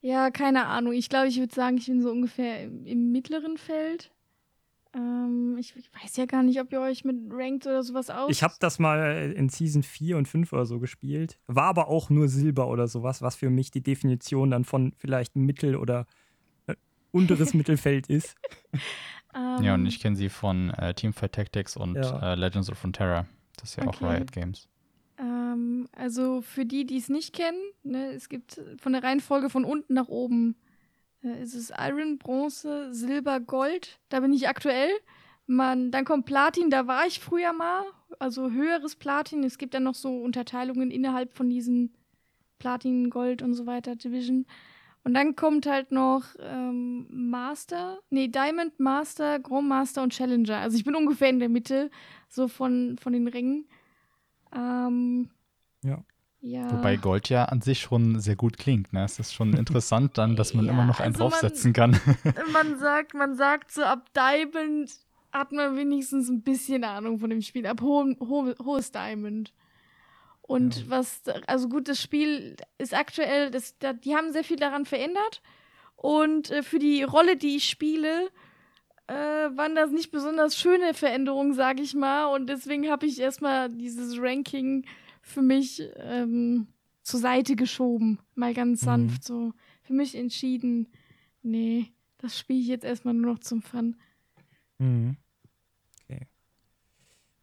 ja, 0.00 0.30
keine 0.30 0.66
Ahnung. 0.66 0.92
Ich 0.92 1.08
glaube, 1.08 1.28
ich 1.28 1.38
würde 1.38 1.54
sagen, 1.54 1.76
ich 1.78 1.86
bin 1.86 2.02
so 2.02 2.10
ungefähr 2.10 2.64
im, 2.64 2.86
im 2.86 3.12
mittleren 3.12 3.56
Feld. 3.56 4.10
Ähm, 4.94 5.56
ich, 5.58 5.74
ich, 5.76 5.90
weiß 6.02 6.16
ja 6.16 6.26
gar 6.26 6.42
nicht, 6.42 6.60
ob 6.60 6.72
ihr 6.72 6.80
euch 6.80 7.04
mit 7.04 7.16
Ranked 7.30 7.66
oder 7.66 7.82
sowas 7.82 8.08
aus. 8.08 8.30
Ich 8.30 8.42
habe 8.42 8.54
das 8.58 8.78
mal 8.78 9.32
in 9.36 9.48
Season 9.48 9.82
4 9.82 10.16
und 10.16 10.26
5 10.26 10.52
oder 10.52 10.66
so 10.66 10.78
gespielt. 10.78 11.38
War 11.46 11.64
aber 11.64 11.88
auch 11.88 12.10
nur 12.10 12.28
Silber 12.28 12.68
oder 12.68 12.88
sowas, 12.88 13.20
was 13.20 13.36
für 13.36 13.50
mich 13.50 13.70
die 13.70 13.82
Definition 13.82 14.50
dann 14.50 14.64
von 14.64 14.94
vielleicht 14.96 15.36
Mittel- 15.36 15.76
oder 15.76 16.06
äh, 16.66 16.74
unteres 17.10 17.52
Mittelfeld 17.54 18.06
ist. 18.06 18.36
ja, 19.34 19.74
und 19.74 19.84
ich 19.86 20.00
kenne 20.00 20.16
sie 20.16 20.30
von 20.30 20.70
äh, 20.70 20.94
Teamfight 20.94 21.32
Tactics 21.32 21.76
und 21.76 21.96
ja. 21.96 22.32
äh, 22.32 22.34
Legends 22.34 22.70
of 22.70 22.78
Frontera. 22.78 23.26
Das 23.56 23.70
ist 23.70 23.76
ja 23.76 23.86
okay. 23.86 24.04
auch 24.04 24.10
Riot 24.10 24.32
Games. 24.32 24.68
Ähm, 25.52 25.88
also 25.92 26.40
für 26.42 26.64
die, 26.64 26.86
die 26.86 26.98
es 26.98 27.08
nicht 27.08 27.32
kennen, 27.32 27.60
ne, 27.82 28.12
es 28.12 28.28
gibt 28.28 28.60
von 28.80 28.92
der 28.92 29.02
Reihenfolge 29.02 29.50
von 29.50 29.64
unten 29.64 29.94
nach 29.94 30.08
oben 30.08 30.56
äh, 31.22 31.42
ist 31.42 31.54
es 31.54 31.72
Iron, 31.76 32.18
Bronze, 32.18 32.92
Silber, 32.92 33.40
Gold. 33.40 33.98
Da 34.08 34.20
bin 34.20 34.32
ich 34.32 34.48
aktuell. 34.48 34.90
Man, 35.46 35.90
dann 35.90 36.04
kommt 36.04 36.26
Platin, 36.26 36.70
da 36.70 36.86
war 36.86 37.06
ich 37.06 37.20
früher 37.20 37.52
mal, 37.52 37.84
also 38.18 38.50
höheres 38.50 38.96
Platin. 38.96 39.42
Es 39.44 39.58
gibt 39.58 39.74
dann 39.74 39.84
noch 39.84 39.94
so 39.94 40.18
Unterteilungen 40.22 40.90
innerhalb 40.90 41.32
von 41.32 41.48
diesen 41.48 41.94
Platin, 42.58 43.08
Gold 43.08 43.42
und 43.42 43.54
so 43.54 43.66
weiter 43.66 43.96
Division. 43.96 44.46
Und 45.04 45.14
dann 45.14 45.36
kommt 45.36 45.66
halt 45.66 45.90
noch 45.90 46.24
ähm, 46.38 47.06
Master, 47.08 47.98
nee, 48.10 48.28
Diamond, 48.28 48.78
Master, 48.78 49.38
Grand 49.38 49.66
Master 49.66 50.02
und 50.02 50.12
Challenger. 50.12 50.58
Also 50.58 50.76
ich 50.76 50.84
bin 50.84 50.94
ungefähr 50.94 51.30
in 51.30 51.38
der 51.38 51.48
Mitte, 51.48 51.90
so 52.28 52.46
von, 52.46 52.98
von 52.98 53.14
den 53.14 53.26
Rängen. 53.26 53.66
Ähm, 54.54 55.30
ja. 55.84 56.04
ja. 56.40 56.72
Wobei 56.72 56.96
Gold 56.96 57.28
ja 57.28 57.44
an 57.46 57.60
sich 57.60 57.80
schon 57.80 58.20
sehr 58.20 58.36
gut 58.36 58.58
klingt. 58.58 58.92
Ne? 58.92 59.04
Es 59.04 59.18
ist 59.18 59.34
schon 59.34 59.54
interessant 59.54 60.18
dann, 60.18 60.36
dass 60.36 60.54
man 60.54 60.64
ja, 60.66 60.72
immer 60.72 60.84
noch 60.84 61.00
einen 61.00 61.14
also 61.14 61.28
draufsetzen 61.28 61.72
man, 61.76 61.92
kann. 61.92 62.16
man 62.52 62.78
sagt, 62.78 63.14
man 63.14 63.36
sagt 63.36 63.72
so 63.72 63.82
ab 63.82 64.08
Diamond 64.14 64.90
hat 65.32 65.52
man 65.52 65.76
wenigstens 65.76 66.28
ein 66.28 66.42
bisschen 66.42 66.84
Ahnung 66.84 67.18
von 67.18 67.30
dem 67.30 67.42
Spiel. 67.42 67.66
Ab 67.66 67.82
ho 67.82 68.06
ho 68.20 68.54
hohes 68.64 68.92
Diamond. 68.92 69.52
Und 70.42 70.78
ja. 70.78 70.84
was, 70.88 71.22
also 71.46 71.68
gut, 71.68 71.88
das 71.88 72.00
Spiel 72.00 72.56
ist 72.78 72.94
aktuell, 72.94 73.50
das, 73.50 73.78
da, 73.78 73.92
die 73.92 74.16
haben 74.16 74.32
sehr 74.32 74.44
viel 74.44 74.56
daran 74.56 74.86
verändert. 74.86 75.42
Und 75.96 76.50
äh, 76.50 76.62
für 76.62 76.78
die 76.78 77.02
Rolle, 77.02 77.36
die 77.36 77.56
ich 77.56 77.68
spiele, 77.68 78.30
äh, 79.08 79.14
waren 79.14 79.74
das 79.74 79.90
nicht 79.90 80.10
besonders 80.10 80.56
schöne 80.56 80.94
Veränderungen, 80.94 81.52
sage 81.52 81.82
ich 81.82 81.94
mal. 81.94 82.26
Und 82.34 82.46
deswegen 82.48 82.90
habe 82.90 83.06
ich 83.06 83.20
erstmal 83.20 83.68
dieses 83.68 84.18
Ranking 84.18 84.86
für 85.28 85.42
mich 85.42 85.82
ähm, 85.96 86.68
zur 87.02 87.20
Seite 87.20 87.56
geschoben. 87.56 88.18
Mal 88.34 88.54
ganz 88.54 88.82
mhm. 88.82 88.86
sanft 88.86 89.24
so. 89.24 89.52
Für 89.82 89.92
mich 89.92 90.14
entschieden, 90.14 90.88
nee, 91.42 91.92
das 92.18 92.38
spiele 92.38 92.60
ich 92.60 92.66
jetzt 92.66 92.84
erstmal 92.84 93.14
nur 93.14 93.32
noch 93.32 93.40
zum 93.40 93.62
Fun. 93.62 93.96
Mhm. 94.78 95.16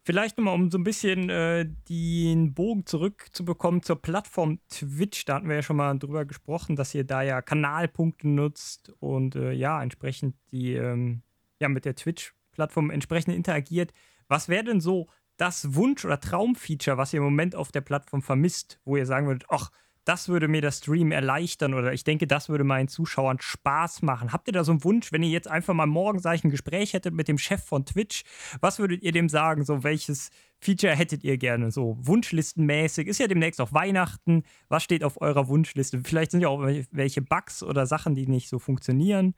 Vielleicht 0.06 0.38
nochmal, 0.38 0.54
um 0.54 0.70
so 0.70 0.78
ein 0.78 0.84
bisschen 0.84 1.30
äh, 1.30 1.68
den 1.88 2.54
Bogen 2.54 2.86
zurückzubekommen 2.86 3.82
zur 3.82 4.00
Plattform 4.00 4.60
Twitch. 4.68 5.24
Da 5.24 5.34
hatten 5.34 5.48
wir 5.48 5.56
ja 5.56 5.62
schon 5.62 5.74
mal 5.74 5.98
drüber 5.98 6.24
gesprochen, 6.24 6.76
dass 6.76 6.94
ihr 6.94 7.02
da 7.02 7.22
ja 7.22 7.42
Kanalpunkte 7.42 8.28
nutzt 8.28 8.94
und 9.00 9.34
äh, 9.34 9.50
ja, 9.50 9.82
entsprechend 9.82 10.36
die, 10.52 10.74
ähm, 10.74 11.22
ja, 11.60 11.68
mit 11.68 11.84
der 11.84 11.96
Twitch-Plattform 11.96 12.90
entsprechend 12.90 13.34
interagiert. 13.34 13.92
Was 14.28 14.48
wäre 14.48 14.62
denn 14.62 14.80
so 14.80 15.08
das 15.36 15.74
Wunsch- 15.74 16.04
oder 16.04 16.20
Traumfeature, 16.20 16.96
was 16.96 17.12
ihr 17.12 17.18
im 17.18 17.24
Moment 17.24 17.54
auf 17.54 17.72
der 17.72 17.80
Plattform 17.80 18.22
vermisst, 18.22 18.80
wo 18.84 18.96
ihr 18.96 19.06
sagen 19.06 19.26
würdet, 19.26 19.44
ach, 19.48 19.70
das 20.06 20.28
würde 20.28 20.46
mir 20.46 20.62
das 20.62 20.78
Stream 20.78 21.10
erleichtern 21.10 21.74
oder 21.74 21.92
ich 21.92 22.04
denke, 22.04 22.28
das 22.28 22.48
würde 22.48 22.62
meinen 22.62 22.86
Zuschauern 22.86 23.38
Spaß 23.40 24.02
machen. 24.02 24.32
Habt 24.32 24.46
ihr 24.46 24.52
da 24.52 24.62
so 24.62 24.70
einen 24.70 24.84
Wunsch, 24.84 25.10
wenn 25.10 25.24
ihr 25.24 25.30
jetzt 25.30 25.48
einfach 25.48 25.74
mal 25.74 25.86
morgen, 25.86 26.20
sag 26.20 26.36
ich, 26.36 26.44
ein 26.44 26.50
Gespräch 26.50 26.92
hättet 26.92 27.12
mit 27.12 27.26
dem 27.26 27.38
Chef 27.38 27.64
von 27.64 27.84
Twitch, 27.84 28.22
was 28.60 28.78
würdet 28.78 29.02
ihr 29.02 29.10
dem 29.10 29.28
sagen? 29.28 29.64
So, 29.64 29.82
welches 29.82 30.30
Feature 30.60 30.94
hättet 30.94 31.24
ihr 31.24 31.36
gerne? 31.38 31.72
So 31.72 31.98
wunschlistenmäßig. 32.00 33.08
Ist 33.08 33.18
ja 33.18 33.26
demnächst 33.26 33.60
auch 33.60 33.72
Weihnachten. 33.72 34.44
Was 34.68 34.84
steht 34.84 35.02
auf 35.02 35.20
eurer 35.20 35.48
Wunschliste? 35.48 36.00
Vielleicht 36.04 36.30
sind 36.30 36.40
ja 36.40 36.48
auch 36.48 36.60
welche 36.92 37.20
Bugs 37.20 37.64
oder 37.64 37.84
Sachen, 37.86 38.14
die 38.14 38.28
nicht 38.28 38.48
so 38.48 38.60
funktionieren. 38.60 39.34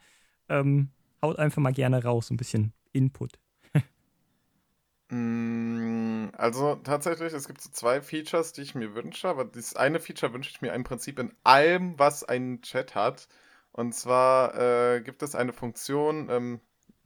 Ähm, 0.51 0.91
haut 1.23 1.39
einfach 1.39 1.63
mal 1.63 1.73
gerne 1.73 2.05
raus, 2.05 2.31
ein 2.31 2.37
bisschen 2.37 2.75
Input. 2.93 3.39
Mm, 5.11 6.29
also 6.37 6.77
tatsächlich, 6.77 7.33
es 7.33 7.47
gibt 7.47 7.61
so 7.61 7.71
zwei 7.71 8.01
Features, 8.01 8.53
die 8.53 8.63
ich 8.63 8.75
mir 8.75 8.95
wünsche, 8.95 9.29
aber 9.29 9.45
das 9.45 9.77
eine 9.77 10.01
Feature 10.01 10.33
wünsche 10.33 10.51
ich 10.51 10.61
mir 10.61 10.73
im 10.73 10.85
Prinzip 10.85 11.19
in 11.19 11.33
allem, 11.45 11.99
was 11.99 12.25
einen 12.25 12.63
Chat 12.63 12.95
hat. 12.95 13.29
Und 13.73 13.95
zwar 13.95 14.55
äh, 14.59 15.01
gibt 15.01 15.23
es 15.23 15.35
eine 15.35 15.53
Funktion, 15.53 16.29
ähm, 16.31 16.61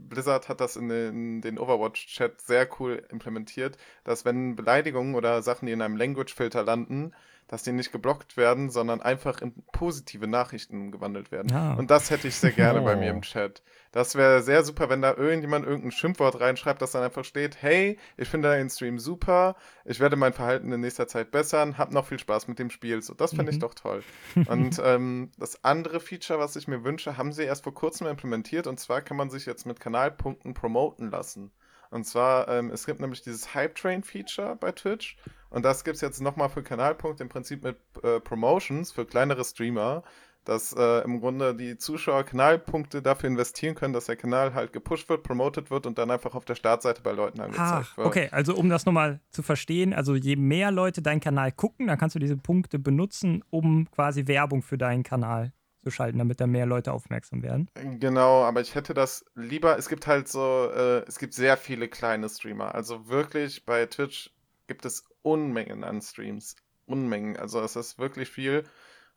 Blizzard 0.09 0.48
hat 0.48 0.61
das 0.61 0.76
in 0.76 0.88
den, 0.88 1.40
den 1.40 1.59
Overwatch-Chat 1.59 2.40
sehr 2.40 2.68
cool 2.80 3.05
implementiert, 3.11 3.76
dass 4.05 4.24
wenn 4.24 4.57
Beleidigungen 4.57 5.14
oder 5.14 5.42
Sachen, 5.42 5.66
die 5.66 5.72
in 5.72 5.82
einem 5.82 5.96
Language-Filter 5.96 6.64
landen, 6.64 7.12
dass 7.48 7.62
die 7.62 7.72
nicht 7.72 7.92
geblockt 7.92 8.36
werden, 8.36 8.70
sondern 8.70 9.03
einfach 9.03 9.42
in 9.42 9.53
positive 9.72 10.26
Nachrichten 10.26 10.90
gewandelt 10.90 11.30
werden. 11.30 11.53
Ah. 11.53 11.74
Und 11.74 11.90
das 11.90 12.11
hätte 12.11 12.28
ich 12.28 12.36
sehr 12.36 12.53
gerne 12.53 12.80
oh. 12.80 12.84
bei 12.84 12.96
mir 12.96 13.11
im 13.11 13.16
oh. 13.18 13.20
Chat. 13.20 13.62
Das 13.93 14.14
wäre 14.14 14.43
sehr 14.43 14.64
super, 14.64 14.88
wenn 14.88 15.03
da 15.03 15.14
irgendjemand 15.14 15.66
irgendein 15.66 15.93
Schimpfwort 15.93 16.40
reinschreibt, 16.40 16.80
das 16.80 16.93
dann 16.93 17.03
einfach 17.03 17.24
steht, 17.24 17.61
hey, 17.61 17.99
ich 18.16 18.28
finde 18.28 18.49
deinen 18.49 18.70
Stream 18.70 18.99
super, 18.99 19.55
ich 19.84 20.01
werde 20.01 20.16
mein 20.16 20.32
Verhalten 20.32 20.72
in 20.72 20.80
nächster 20.80 21.07
Zeit 21.07 21.30
bessern, 21.30 21.76
hab 21.78 21.93
noch 21.93 22.07
viel 22.07 22.18
Spaß 22.18 22.49
mit 22.49 22.59
dem 22.59 22.70
Spiel. 22.70 23.03
So, 23.03 23.12
das 23.14 23.34
finde 23.34 23.51
ich 23.51 23.59
Mhm. 23.59 23.61
doch 23.61 23.74
toll. 23.74 24.03
Und 24.47 24.80
ähm, 24.82 25.30
das 25.38 25.62
andere 25.62 26.01
Feature, 26.01 26.38
was 26.38 26.57
ich 26.57 26.66
mir 26.68 26.84
wünsche, 26.84 27.16
haben 27.18 27.32
sie 27.32 27.45
erst 27.45 27.64
vor 27.64 27.74
kurzem 27.74 28.07
implementiert 28.07 28.66
und 28.66 28.80
zwar 28.80 29.03
kann 29.03 29.16
man 29.18 29.28
sich 29.30 29.45
jetzt 29.47 29.66
mit 29.66 29.78
Kanalpunkten 29.78 30.55
promoten 30.55 31.11
lassen. 31.11 31.53
Und 31.90 32.05
zwar, 32.05 32.49
ähm, 32.49 32.70
es 32.70 32.86
gibt 32.86 33.01
nämlich 33.01 33.20
dieses 33.20 33.53
Hype 33.55 33.74
Train 33.74 34.03
Feature 34.03 34.57
bei 34.57 34.72
Twitch 34.72 35.18
und 35.51 35.62
das 35.66 35.84
gibt 35.84 35.97
es 35.97 36.01
jetzt 36.01 36.22
nochmal 36.22 36.49
für 36.49 36.62
Kanalpunkte 36.62 37.22
im 37.22 37.28
Prinzip 37.28 37.62
mit 37.62 37.76
äh, 38.03 38.18
Promotions 38.20 38.90
für 38.90 39.05
kleinere 39.05 39.45
Streamer, 39.45 40.03
dass 40.45 40.72
äh, 40.72 41.05
im 41.05 41.20
Grunde 41.20 41.55
die 41.55 41.76
Zuschauer 41.76 42.24
Kanalpunkte 42.24 43.03
dafür 43.03 43.28
investieren 43.28 43.74
können, 43.74 43.93
dass 43.93 44.07
der 44.07 44.16
Kanal 44.16 44.55
halt 44.55 44.72
gepusht 44.72 45.09
wird, 45.09 45.22
promotet 45.22 45.70
wird 45.70 45.86
und 45.86 45.99
dann 45.99 46.11
einfach 46.11 46.34
auf 46.34 46.45
der 46.45 46.55
Startseite 46.55 47.03
bei 47.03 47.12
Leuten 47.12 47.40
angezeigt 47.40 47.88
Ach, 47.93 47.97
wird. 47.97 48.07
okay, 48.07 48.28
also 48.32 48.55
um 48.55 48.68
das 48.68 48.84
nochmal 48.84 49.20
zu 49.30 49.43
verstehen, 49.43 49.93
also 49.95 50.14
je 50.14 50.36
mehr 50.36 50.70
Leute 50.70 51.03
deinen 51.03 51.20
Kanal 51.20 51.53
gucken, 51.53 51.86
dann 51.86 51.99
kannst 51.99 52.16
du 52.16 52.18
diese 52.18 52.36
Punkte 52.36 52.78
benutzen, 52.78 53.45
um 53.51 53.88
quasi 53.90 54.26
Werbung 54.26 54.62
für 54.62 54.78
deinen 54.78 55.03
Kanal 55.03 55.53
zu 55.82 55.90
schalten, 55.90 56.18
damit 56.18 56.40
da 56.40 56.47
mehr 56.47 56.66
Leute 56.66 56.93
aufmerksam 56.93 57.43
werden. 57.43 57.68
Genau, 57.99 58.45
aber 58.45 58.61
ich 58.61 58.74
hätte 58.74 58.95
das 58.95 59.24
lieber, 59.34 59.78
es 59.78 59.88
gibt 59.88 60.07
halt 60.07 60.28
so, 60.28 60.70
äh, 60.74 61.05
es 61.07 61.18
gibt 61.18 61.34
sehr 61.34 61.57
viele 61.57 61.88
kleine 61.88 62.28
Streamer. 62.28 62.74
Also 62.74 63.09
wirklich 63.09 63.64
bei 63.66 63.86
Twitch 63.86 64.30
gibt 64.66 64.84
es 64.84 65.05
Unmengen 65.22 65.84
an 65.84 66.01
Streams. 66.01 66.57
Unmengen. 66.86 67.36
Also 67.36 67.61
es 67.61 67.76
ist 67.76 67.99
wirklich 67.99 68.28
viel. 68.28 68.64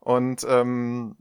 Und 0.05 0.45
ähm, 0.47 1.17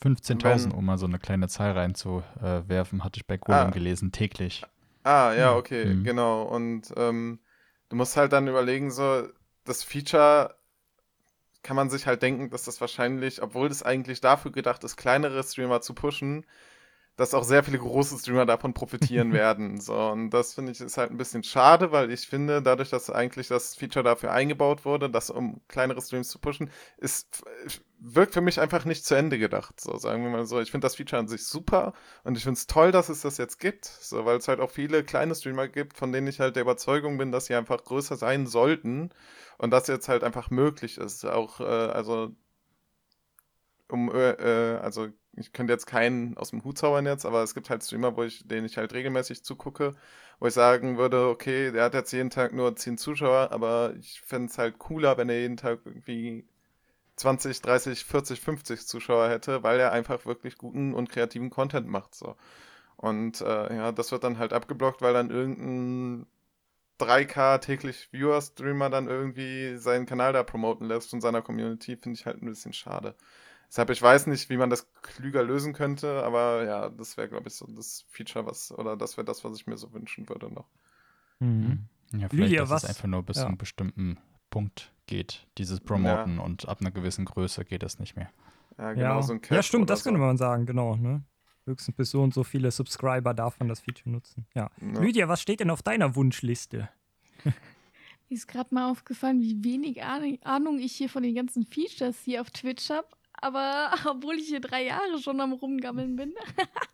15.000, 0.00 0.72
Wenn- 0.72 0.78
um 0.78 0.84
mal 0.86 0.96
so 0.96 1.06
eine 1.06 1.18
kleine 1.18 1.48
Zahl 1.48 1.72
reinzuwerfen, 1.72 3.02
hatte 3.02 3.18
ich 3.18 3.26
bei 3.26 3.36
Golem 3.36 3.68
Ah. 3.68 3.70
gelesen, 3.70 4.12
täglich. 4.12 4.64
Ah, 5.02 5.32
ja, 5.32 5.50
Hm, 5.52 5.58
okay, 5.58 5.82
hm. 5.84 6.04
genau. 6.04 6.42
Und 6.44 6.92
ähm, 6.96 7.40
du 7.88 7.96
musst 7.96 8.16
halt 8.16 8.32
dann 8.32 8.46
überlegen, 8.46 8.90
so, 8.92 9.28
das 9.64 9.82
Feature 9.82 10.54
kann 11.62 11.74
man 11.76 11.90
sich 11.90 12.06
halt 12.06 12.22
denken, 12.22 12.50
dass 12.50 12.64
das 12.64 12.80
wahrscheinlich, 12.80 13.42
obwohl 13.42 13.68
das 13.68 13.82
eigentlich 13.82 14.20
dafür 14.20 14.52
gedacht 14.52 14.84
ist, 14.84 14.96
kleinere 14.96 15.42
Streamer 15.42 15.80
zu 15.80 15.94
pushen, 15.94 16.46
dass 17.18 17.34
auch 17.34 17.42
sehr 17.42 17.64
viele 17.64 17.78
große 17.78 18.16
Streamer 18.16 18.46
davon 18.46 18.72
profitieren 18.72 19.32
werden. 19.34 19.80
So, 19.80 19.94
und 19.94 20.30
das 20.30 20.54
finde 20.54 20.72
ich 20.72 20.80
ist 20.80 20.96
halt 20.96 21.10
ein 21.10 21.18
bisschen 21.18 21.42
schade, 21.42 21.92
weil 21.92 22.10
ich 22.12 22.28
finde, 22.28 22.62
dadurch, 22.62 22.90
dass 22.90 23.10
eigentlich 23.10 23.48
das 23.48 23.74
Feature 23.74 24.04
dafür 24.04 24.32
eingebaut 24.32 24.84
wurde, 24.84 25.10
das 25.10 25.28
um 25.28 25.60
kleinere 25.68 26.00
Streams 26.00 26.28
zu 26.28 26.38
pushen, 26.38 26.70
ist 26.96 27.44
wirkt 28.00 28.34
für 28.34 28.40
mich 28.40 28.60
einfach 28.60 28.84
nicht 28.84 29.04
zu 29.04 29.16
Ende 29.16 29.36
gedacht. 29.38 29.80
So, 29.80 29.96
sagen 29.98 30.22
wir 30.22 30.30
mal 30.30 30.46
so. 30.46 30.60
Ich 30.60 30.70
finde 30.70 30.84
das 30.84 30.94
Feature 30.94 31.18
an 31.18 31.26
sich 31.26 31.44
super 31.44 31.92
und 32.22 32.36
ich 32.36 32.44
finde 32.44 32.56
es 32.58 32.68
toll, 32.68 32.92
dass 32.92 33.08
es 33.08 33.22
das 33.22 33.36
jetzt 33.38 33.58
gibt. 33.58 33.86
So, 33.86 34.24
weil 34.24 34.38
es 34.38 34.46
halt 34.46 34.60
auch 34.60 34.70
viele 34.70 35.02
kleine 35.02 35.34
Streamer 35.34 35.66
gibt, 35.66 35.98
von 35.98 36.12
denen 36.12 36.28
ich 36.28 36.38
halt 36.38 36.54
der 36.54 36.62
Überzeugung 36.62 37.18
bin, 37.18 37.32
dass 37.32 37.46
sie 37.46 37.56
einfach 37.56 37.82
größer 37.82 38.16
sein 38.16 38.46
sollten 38.46 39.10
und 39.58 39.72
das 39.72 39.88
jetzt 39.88 40.08
halt 40.08 40.22
einfach 40.22 40.50
möglich 40.50 40.98
ist. 40.98 41.24
Auch, 41.26 41.60
äh, 41.60 41.64
also 41.64 42.30
um, 43.88 44.10
äh, 44.14 44.30
äh, 44.74 44.78
also 44.78 45.08
ich 45.38 45.52
könnte 45.52 45.72
jetzt 45.72 45.86
keinen 45.86 46.36
aus 46.36 46.50
dem 46.50 46.64
Hut 46.64 46.78
zaubern 46.78 47.06
jetzt, 47.06 47.26
aber 47.26 47.42
es 47.42 47.54
gibt 47.54 47.70
halt 47.70 47.84
Streamer, 47.84 48.16
wo 48.16 48.22
ich, 48.24 48.46
denen 48.46 48.66
ich 48.66 48.76
halt 48.76 48.92
regelmäßig 48.92 49.44
zugucke, 49.44 49.94
wo 50.40 50.46
ich 50.46 50.54
sagen 50.54 50.98
würde, 50.98 51.28
okay, 51.28 51.72
der 51.72 51.84
hat 51.84 51.94
jetzt 51.94 52.12
jeden 52.12 52.30
Tag 52.30 52.52
nur 52.52 52.76
10 52.76 52.98
Zuschauer, 52.98 53.52
aber 53.52 53.94
ich 53.98 54.20
fände 54.20 54.50
es 54.50 54.58
halt 54.58 54.78
cooler, 54.78 55.16
wenn 55.18 55.28
er 55.28 55.40
jeden 55.40 55.56
Tag 55.56 55.80
irgendwie 55.84 56.46
20, 57.16 57.60
30, 57.62 58.04
40, 58.04 58.40
50 58.40 58.86
Zuschauer 58.86 59.28
hätte, 59.28 59.62
weil 59.62 59.80
er 59.80 59.92
einfach 59.92 60.26
wirklich 60.26 60.58
guten 60.58 60.94
und 60.94 61.10
kreativen 61.10 61.50
Content 61.50 61.88
macht. 61.88 62.14
So. 62.14 62.36
Und 62.96 63.40
äh, 63.40 63.74
ja, 63.76 63.92
das 63.92 64.12
wird 64.12 64.24
dann 64.24 64.38
halt 64.38 64.52
abgeblockt, 64.52 65.02
weil 65.02 65.14
dann 65.14 65.30
irgendein 65.30 66.26
3K 66.98 67.58
täglich 67.58 68.08
Viewer-Streamer 68.12 68.90
dann 68.90 69.08
irgendwie 69.08 69.76
seinen 69.76 70.06
Kanal 70.06 70.32
da 70.32 70.42
promoten 70.42 70.86
lässt 70.88 71.10
von 71.10 71.20
seiner 71.20 71.42
Community, 71.42 71.96
finde 71.96 72.18
ich 72.18 72.26
halt 72.26 72.42
ein 72.42 72.46
bisschen 72.46 72.72
schade. 72.72 73.14
Deshalb, 73.68 73.90
ich 73.90 74.00
weiß 74.00 74.26
nicht, 74.28 74.48
wie 74.48 74.56
man 74.56 74.70
das 74.70 74.90
klüger 75.02 75.42
lösen 75.42 75.74
könnte, 75.74 76.22
aber 76.24 76.64
ja, 76.64 76.88
das 76.88 77.16
wäre, 77.18 77.28
glaube 77.28 77.48
ich, 77.48 77.54
so 77.54 77.66
das 77.66 78.04
Feature, 78.08 78.46
was, 78.46 78.72
oder 78.72 78.96
das 78.96 79.16
wäre 79.16 79.26
das, 79.26 79.44
was 79.44 79.56
ich 79.56 79.66
mir 79.66 79.76
so 79.76 79.92
wünschen 79.92 80.28
würde 80.28 80.50
noch. 80.52 80.66
Mhm. 81.40 81.84
Ja, 82.12 82.28
vielleicht, 82.28 82.32
Lydia, 82.32 82.60
dass 82.62 82.70
was- 82.70 82.82
es 82.84 82.88
einfach 82.90 83.08
nur 83.08 83.22
bis 83.22 83.36
ja. 83.36 83.42
zu 83.42 83.48
einem 83.48 83.58
bestimmten 83.58 84.18
Punkt 84.50 84.92
geht, 85.06 85.46
dieses 85.58 85.80
Promoten 85.80 86.38
und 86.38 86.66
ab 86.68 86.80
einer 86.80 86.90
gewissen 86.90 87.26
Größe 87.26 87.64
geht 87.66 87.82
es 87.82 87.98
nicht 87.98 88.16
mehr. 88.16 88.30
Ja, 88.78 88.92
genau, 88.94 89.16
Ja. 89.16 89.22
so 89.22 89.34
ein 89.34 89.40
Cap 89.42 89.56
ja, 89.56 89.62
stimmt, 89.62 89.90
das 89.90 90.00
so. 90.00 90.04
könnte 90.04 90.20
man 90.20 90.38
sagen, 90.38 90.64
genau. 90.64 90.96
Ne? 90.96 91.22
Höchstens 91.66 91.94
bis 91.94 92.10
so 92.10 92.22
und 92.22 92.32
so 92.32 92.44
viele 92.44 92.70
Subscriber 92.70 93.34
darf 93.34 93.58
man 93.58 93.68
das 93.68 93.80
Feature 93.80 94.08
nutzen. 94.08 94.46
Ja. 94.54 94.70
Ja. 94.80 95.00
Lydia, 95.00 95.28
was 95.28 95.42
steht 95.42 95.60
denn 95.60 95.70
auf 95.70 95.82
deiner 95.82 96.16
Wunschliste? 96.16 96.88
Mir 97.44 98.34
ist 98.34 98.46
gerade 98.46 98.74
mal 98.74 98.90
aufgefallen, 98.90 99.40
wie 99.42 99.62
wenig 99.64 100.02
Ahn- 100.02 100.38
Ahnung 100.44 100.78
ich 100.78 100.92
hier 100.92 101.08
von 101.10 101.22
den 101.22 101.34
ganzen 101.34 101.64
Features 101.66 102.16
hier 102.24 102.40
auf 102.40 102.50
Twitch 102.50 102.88
habe. 102.88 103.06
Aber 103.40 103.92
obwohl 104.06 104.36
ich 104.36 104.48
hier 104.48 104.60
drei 104.60 104.84
Jahre 104.86 105.18
schon 105.20 105.40
am 105.40 105.52
Rumgammeln 105.52 106.16
bin. 106.16 106.34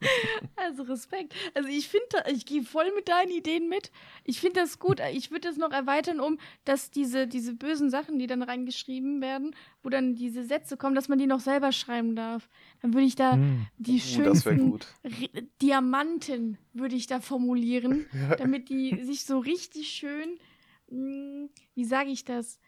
also 0.57 0.83
Respekt. 0.85 1.35
Also 1.55 1.69
ich 1.69 1.89
finde, 1.89 2.25
ich 2.33 2.47
gehe 2.47 2.63
voll 2.63 2.93
mit 2.95 3.09
deinen 3.09 3.31
Ideen 3.31 3.69
mit. 3.69 3.91
Ich 4.25 4.41
finde 4.41 4.61
das 4.61 4.79
gut. 4.79 5.01
Ich 5.13 5.31
würde 5.31 5.49
das 5.49 5.57
noch 5.57 5.73
erweitern, 5.73 6.21
um, 6.21 6.39
dass 6.65 6.91
diese, 6.91 7.27
diese 7.27 7.55
bösen 7.55 7.91
Sachen, 7.91 8.19
die 8.19 8.27
dann 8.27 8.43
reingeschrieben 8.43 9.21
werden, 9.21 9.55
wo 9.83 9.89
dann 9.89 10.15
diese 10.15 10.45
Sätze 10.45 10.77
kommen, 10.77 10.95
dass 10.95 11.09
man 11.09 11.19
die 11.19 11.27
noch 11.27 11.41
selber 11.41 11.73
schreiben 11.73 12.17
darf. 12.17 12.49
Dann 12.83 12.95
würde 12.95 13.07
ich 13.07 13.17
da 13.17 13.33
Hm. 13.35 13.67
die 13.79 13.99
das 13.99 14.17
wäre 14.17 14.35
schönsten 14.37 14.79
Diamanten, 15.63 16.59
würde 16.73 16.97
ich 16.97 17.07
da 17.07 17.21
formulieren 17.21 18.07
damit 18.39 18.69
die 18.69 19.03
sich 19.05 19.25
so 19.25 19.39
richtig 19.39 19.89
schön, 19.89 20.39
mh, 20.91 21.49
wie 21.75 21.85
sage 21.85 22.11
ich 22.11 22.25
das, 22.25 22.59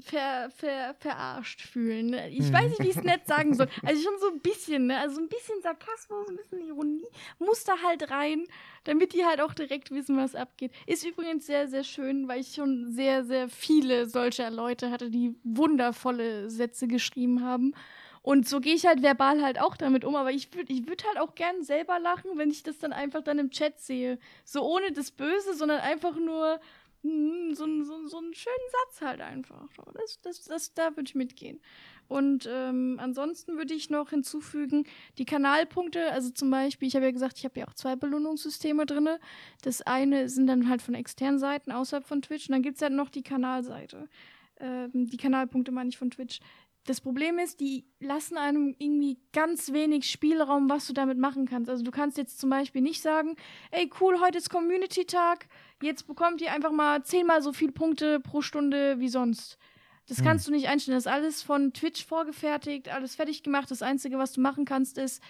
ver, 0.00 0.50
ver, 0.50 0.94
verarscht 0.98 1.62
fühlen. 1.62 2.06
ne? 2.10 2.30
Ich 2.30 2.50
Mhm. 2.50 2.52
weiß 2.52 2.70
nicht, 2.70 2.82
wie 2.82 2.88
ich 2.90 2.96
es 2.96 3.02
nett 3.02 3.26
sagen 3.26 3.54
soll. 3.54 3.68
Also 3.84 4.02
schon 4.02 4.18
so 4.20 4.28
ein 4.28 4.40
bisschen, 4.40 4.86
ne? 4.86 4.98
Also 4.98 5.20
ein 5.20 5.28
bisschen 5.28 5.60
Sarkasmus, 5.62 6.28
ein 6.28 6.36
bisschen 6.36 6.60
Ironie 6.66 7.06
muss 7.38 7.64
da 7.64 7.74
halt 7.82 8.10
rein, 8.10 8.44
damit 8.84 9.12
die 9.12 9.24
halt 9.24 9.40
auch 9.40 9.54
direkt 9.54 9.90
wissen, 9.90 10.16
was 10.16 10.34
abgeht. 10.34 10.72
Ist 10.86 11.06
übrigens 11.06 11.46
sehr, 11.46 11.68
sehr 11.68 11.84
schön, 11.84 12.28
weil 12.28 12.40
ich 12.40 12.54
schon 12.54 12.90
sehr, 12.92 13.24
sehr 13.24 13.48
viele 13.48 14.06
solcher 14.06 14.50
Leute 14.50 14.90
hatte, 14.90 15.10
die 15.10 15.34
wundervolle 15.44 16.50
Sätze 16.50 16.86
geschrieben 16.86 17.42
haben. 17.44 17.74
Und 18.22 18.48
so 18.48 18.58
gehe 18.60 18.74
ich 18.74 18.86
halt 18.86 19.02
verbal 19.02 19.42
halt 19.42 19.60
auch 19.60 19.76
damit 19.76 20.02
um, 20.02 20.16
aber 20.16 20.30
ich 20.32 20.54
würde 20.54 20.72
ich 20.72 20.88
würd 20.88 21.04
halt 21.06 21.18
auch 21.18 21.34
gern 21.34 21.62
selber 21.62 21.98
lachen, 21.98 22.30
wenn 22.36 22.50
ich 22.50 22.62
das 22.62 22.78
dann 22.78 22.94
einfach 22.94 23.22
dann 23.22 23.38
im 23.38 23.50
Chat 23.50 23.78
sehe. 23.78 24.18
So 24.44 24.62
ohne 24.62 24.92
das 24.92 25.10
Böse, 25.10 25.52
sondern 25.52 25.80
einfach 25.80 26.16
nur 26.16 26.54
hm, 26.54 26.60
so, 27.54 27.64
ein- 27.64 27.84
so, 27.84 28.06
so 28.06 28.18
einen 28.18 28.34
schönen 28.34 28.56
Satz 28.70 29.00
halt 29.02 29.20
einfach. 29.20 29.68
So, 29.76 29.82
Das, 29.92 30.20
das, 30.22 30.44
das, 30.44 30.74
da 30.74 30.90
würde 30.96 31.04
ich 31.08 31.14
mitgehen. 31.14 31.60
Und 32.08 32.48
ähm, 32.50 32.98
ansonsten 33.00 33.56
würde 33.56 33.72
ich 33.74 33.88
noch 33.90 34.10
hinzufügen, 34.10 34.84
die 35.18 35.24
Kanalpunkte, 35.24 36.10
also 36.12 36.30
zum 36.30 36.50
Beispiel, 36.50 36.88
ich 36.88 36.96
habe 36.96 37.06
ja 37.06 37.12
gesagt, 37.12 37.38
ich 37.38 37.44
habe 37.44 37.60
ja 37.60 37.66
auch 37.68 37.74
zwei 37.74 37.96
Belohnungssysteme 37.96 38.84
drin. 38.86 39.08
Das 39.62 39.80
eine 39.82 40.28
sind 40.28 40.46
dann 40.46 40.68
halt 40.68 40.82
von 40.82 40.94
externen 40.94 41.38
Seiten 41.38 41.72
außerhalb 41.72 42.06
von 42.06 42.20
Twitch 42.22 42.48
und 42.48 42.52
dann 42.52 42.62
gibt 42.62 42.76
es 42.76 42.82
halt 42.82 42.92
noch 42.92 43.08
die 43.10 43.22
Kanalseite. 43.22 44.08
Ähm, 44.60 44.90
die 45.08 45.16
Kanalpunkte 45.16 45.72
meine 45.72 45.88
ich 45.88 45.98
von 45.98 46.10
Twitch. 46.10 46.40
Das 46.86 47.00
Problem 47.00 47.38
ist, 47.38 47.60
die 47.60 47.86
lassen 47.98 48.36
einem 48.36 48.74
irgendwie 48.78 49.18
ganz 49.32 49.72
wenig 49.72 50.10
Spielraum, 50.10 50.68
was 50.68 50.86
du 50.86 50.92
damit 50.92 51.16
machen 51.16 51.46
kannst. 51.46 51.70
Also 51.70 51.82
du 51.82 51.90
kannst 51.90 52.18
jetzt 52.18 52.38
zum 52.38 52.50
Beispiel 52.50 52.82
nicht 52.82 53.00
sagen, 53.00 53.36
ey 53.70 53.90
cool, 54.00 54.20
heute 54.20 54.36
ist 54.36 54.50
Community-Tag, 54.50 55.48
jetzt 55.82 56.06
bekommt 56.06 56.42
ihr 56.42 56.52
einfach 56.52 56.72
mal 56.72 57.02
zehnmal 57.02 57.40
so 57.40 57.54
viele 57.54 57.72
Punkte 57.72 58.20
pro 58.20 58.42
Stunde 58.42 59.00
wie 59.00 59.08
sonst. 59.08 59.56
Das 60.06 60.18
Hm. 60.18 60.24
kannst 60.26 60.46
du 60.46 60.52
nicht 60.52 60.68
einstellen. 60.68 60.96
Das 60.96 61.06
ist 61.06 61.12
alles 61.12 61.42
von 61.42 61.72
Twitch 61.72 62.04
vorgefertigt, 62.04 62.90
alles 62.90 63.14
fertig 63.14 63.42
gemacht. 63.42 63.70
Das 63.70 63.80
Einzige, 63.80 64.18
was 64.18 64.32
du 64.32 64.42
machen 64.42 64.66
kannst, 64.66 64.98
ist, 64.98 65.22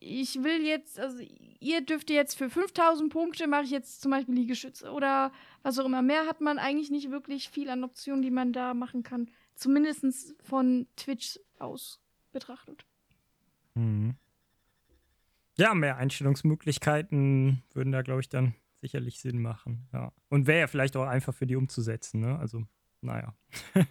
ich 0.00 0.42
will 0.42 0.66
jetzt, 0.66 0.98
also 0.98 1.22
ihr 1.60 1.80
dürft 1.80 2.10
jetzt 2.10 2.36
für 2.36 2.50
5000 2.50 3.12
Punkte, 3.12 3.46
mache 3.46 3.64
ich 3.64 3.70
jetzt 3.70 4.02
zum 4.02 4.10
Beispiel 4.10 4.34
Liegestütze 4.34 4.90
oder 4.90 5.32
was 5.62 5.78
auch 5.78 5.84
immer. 5.86 6.02
Mehr 6.02 6.26
hat 6.26 6.40
man 6.40 6.58
eigentlich 6.58 6.90
nicht 6.90 7.10
wirklich 7.10 7.48
viel 7.48 7.70
an 7.70 7.84
Optionen, 7.84 8.22
die 8.22 8.30
man 8.32 8.52
da 8.52 8.74
machen 8.74 9.04
kann. 9.04 9.30
Zumindest 9.56 10.34
von 10.42 10.86
Twitch 10.96 11.40
aus 11.58 12.00
betrachtet. 12.32 12.86
Mhm. 13.74 14.14
Ja, 15.58 15.74
mehr 15.74 15.96
Einstellungsmöglichkeiten 15.96 17.62
würden 17.72 17.92
da, 17.92 18.02
glaube 18.02 18.20
ich, 18.20 18.28
dann 18.28 18.54
sicherlich 18.82 19.20
Sinn 19.20 19.40
machen. 19.40 19.88
Ja. 19.92 20.12
Und 20.28 20.46
wäre 20.46 20.60
ja 20.60 20.66
vielleicht 20.66 20.96
auch 20.96 21.06
einfach 21.06 21.34
für 21.34 21.46
die 21.46 21.56
umzusetzen, 21.56 22.20
ne? 22.20 22.38
Also, 22.38 22.64
naja. 23.00 23.34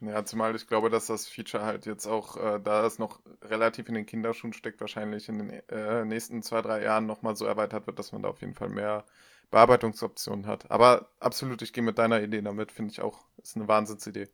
Ja, 0.00 0.24
zumal 0.24 0.54
ich 0.54 0.68
glaube, 0.68 0.90
dass 0.90 1.06
das 1.06 1.26
Feature 1.26 1.64
halt 1.64 1.84
jetzt 1.84 2.06
auch, 2.06 2.36
äh, 2.36 2.60
da 2.60 2.86
es 2.86 3.00
noch 3.00 3.20
relativ 3.42 3.88
in 3.88 3.94
den 3.94 4.06
Kinderschuhen 4.06 4.52
steckt, 4.52 4.80
wahrscheinlich 4.80 5.28
in 5.28 5.38
den 5.38 5.50
äh, 5.68 6.04
nächsten 6.04 6.40
zwei, 6.42 6.62
drei 6.62 6.84
Jahren 6.84 7.06
nochmal 7.06 7.34
so 7.34 7.46
erweitert 7.46 7.88
wird, 7.88 7.98
dass 7.98 8.12
man 8.12 8.22
da 8.22 8.28
auf 8.28 8.40
jeden 8.40 8.54
Fall 8.54 8.68
mehr 8.68 9.04
Bearbeitungsoptionen 9.50 10.46
hat. 10.46 10.70
Aber 10.70 11.10
absolut, 11.18 11.62
ich 11.62 11.72
gehe 11.72 11.82
mit 11.82 11.98
deiner 11.98 12.22
Idee 12.22 12.42
damit, 12.42 12.70
finde 12.70 12.92
ich 12.92 13.00
auch, 13.00 13.24
ist 13.42 13.56
eine 13.56 13.66
Wahnsinnsidee. 13.66 14.28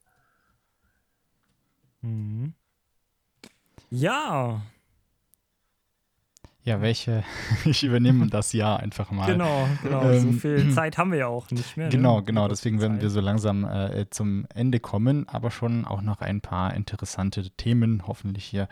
Mhm. 2.04 2.52
Ja. 3.90 4.62
Ja, 6.62 6.80
welche? 6.80 7.24
Ich 7.64 7.82
übernehme 7.84 8.26
das 8.28 8.52
Jahr 8.52 8.80
einfach 8.80 9.10
mal. 9.10 9.26
Genau, 9.26 9.68
genau. 9.82 10.10
Ähm, 10.10 10.20
so 10.20 10.32
viel 10.32 10.70
Zeit 10.74 10.98
haben 10.98 11.12
wir 11.12 11.18
ja 11.18 11.26
auch 11.26 11.50
nicht 11.50 11.76
mehr. 11.76 11.88
Genau, 11.88 12.18
ne? 12.18 12.24
genau. 12.24 12.44
Die 12.46 12.50
Deswegen 12.50 12.80
werden 12.80 13.00
wir 13.00 13.10
so 13.10 13.20
langsam 13.20 13.64
äh, 13.64 14.06
zum 14.10 14.46
Ende 14.54 14.80
kommen, 14.80 15.28
aber 15.28 15.50
schon 15.50 15.84
auch 15.84 16.02
noch 16.02 16.20
ein 16.20 16.40
paar 16.40 16.74
interessante 16.74 17.50
Themen 17.50 18.06
hoffentlich 18.06 18.44
hier 18.44 18.68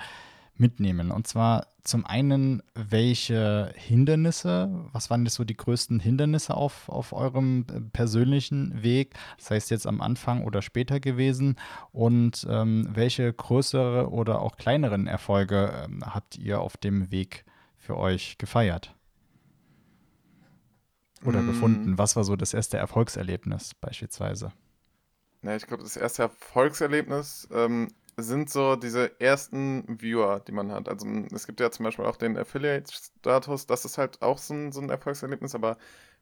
mitnehmen. 0.56 1.10
Und 1.10 1.26
zwar 1.26 1.66
zum 1.82 2.06
einen, 2.06 2.62
welche 2.74 3.72
Hindernisse, 3.74 4.88
was 4.92 5.10
waren 5.10 5.24
jetzt 5.24 5.34
so 5.34 5.44
die 5.44 5.56
größten 5.56 5.98
Hindernisse 5.98 6.54
auf, 6.54 6.88
auf 6.88 7.12
eurem 7.12 7.66
äh, 7.72 7.80
persönlichen 7.80 8.82
Weg, 8.82 9.14
das 9.38 9.50
heißt 9.50 9.70
jetzt 9.70 9.86
am 9.86 10.00
Anfang 10.00 10.44
oder 10.44 10.62
später 10.62 11.00
gewesen 11.00 11.56
und 11.90 12.46
ähm, 12.48 12.88
welche 12.92 13.32
größere 13.32 14.10
oder 14.10 14.40
auch 14.40 14.56
kleineren 14.56 15.06
Erfolge 15.06 15.72
ähm, 15.84 16.04
habt 16.04 16.38
ihr 16.38 16.60
auf 16.60 16.76
dem 16.76 17.10
Weg 17.10 17.44
für 17.76 17.96
euch 17.96 18.38
gefeiert? 18.38 18.94
Oder 21.24 21.42
Mm. 21.42 21.46
gefunden? 21.46 21.98
Was 21.98 22.16
war 22.16 22.24
so 22.24 22.36
das 22.36 22.54
erste 22.54 22.76
Erfolgserlebnis 22.76 23.74
beispielsweise? 23.74 24.52
Ja, 25.42 25.56
ich 25.56 25.66
glaube, 25.66 25.82
das 25.82 25.96
erste 25.96 26.22
Erfolgserlebnis 26.22 27.48
ähm, 27.52 27.88
sind 28.16 28.50
so 28.50 28.76
diese 28.76 29.20
ersten 29.20 30.00
Viewer, 30.00 30.40
die 30.40 30.52
man 30.52 30.72
hat. 30.72 30.88
Also 30.88 31.06
m, 31.06 31.28
es 31.32 31.46
gibt 31.46 31.60
ja 31.60 31.70
zum 31.70 31.84
Beispiel 31.84 32.04
auch 32.04 32.16
den 32.16 32.36
Affiliate-Status, 32.36 33.66
das 33.66 33.84
ist 33.84 33.98
halt 33.98 34.22
auch 34.22 34.38
so 34.38 34.54
ein, 34.54 34.72
so 34.72 34.80
ein 34.80 34.90
Erfolgserlebnis, 34.90 35.54
aber 35.54 35.78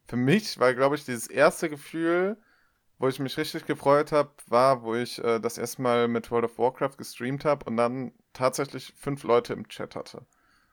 für 0.07 0.17
mich 0.17 0.59
war, 0.61 0.75
glaube 0.75 0.97
ich, 0.97 1.05
dieses 1.05 1.27
erste 1.29 1.69
Gefühl, 1.71 2.37
wo 2.99 3.09
ich 3.09 3.19
mich 3.21 3.37
richtig 3.39 3.67
gefreut 3.67 4.13
habe, 4.13 4.31
war, 4.49 4.83
wo 4.83 4.95
ich 4.95 5.23
äh, 5.25 5.41
das 5.41 5.59
erste 5.59 5.83
Mal 5.83 6.09
mit 6.09 6.31
World 6.31 6.45
of 6.47 6.59
Warcraft 6.59 6.97
gestreamt 6.99 7.45
habe 7.45 7.65
und 7.67 7.77
dann 7.77 8.13
tatsächlich 8.33 8.95
fünf 8.99 9.25
Leute 9.25 9.55
im 9.55 9.69
Chat 9.69 9.97
hatte. 9.97 10.27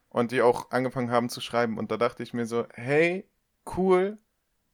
Und 0.09 0.31
die 0.31 0.41
auch 0.41 0.71
angefangen 0.71 1.11
haben 1.11 1.29
zu 1.29 1.41
schreiben. 1.41 1.77
Und 1.77 1.91
da 1.91 1.97
dachte 1.97 2.23
ich 2.23 2.33
mir 2.33 2.45
so, 2.47 2.67
hey, 2.75 3.29
cool, 3.77 4.19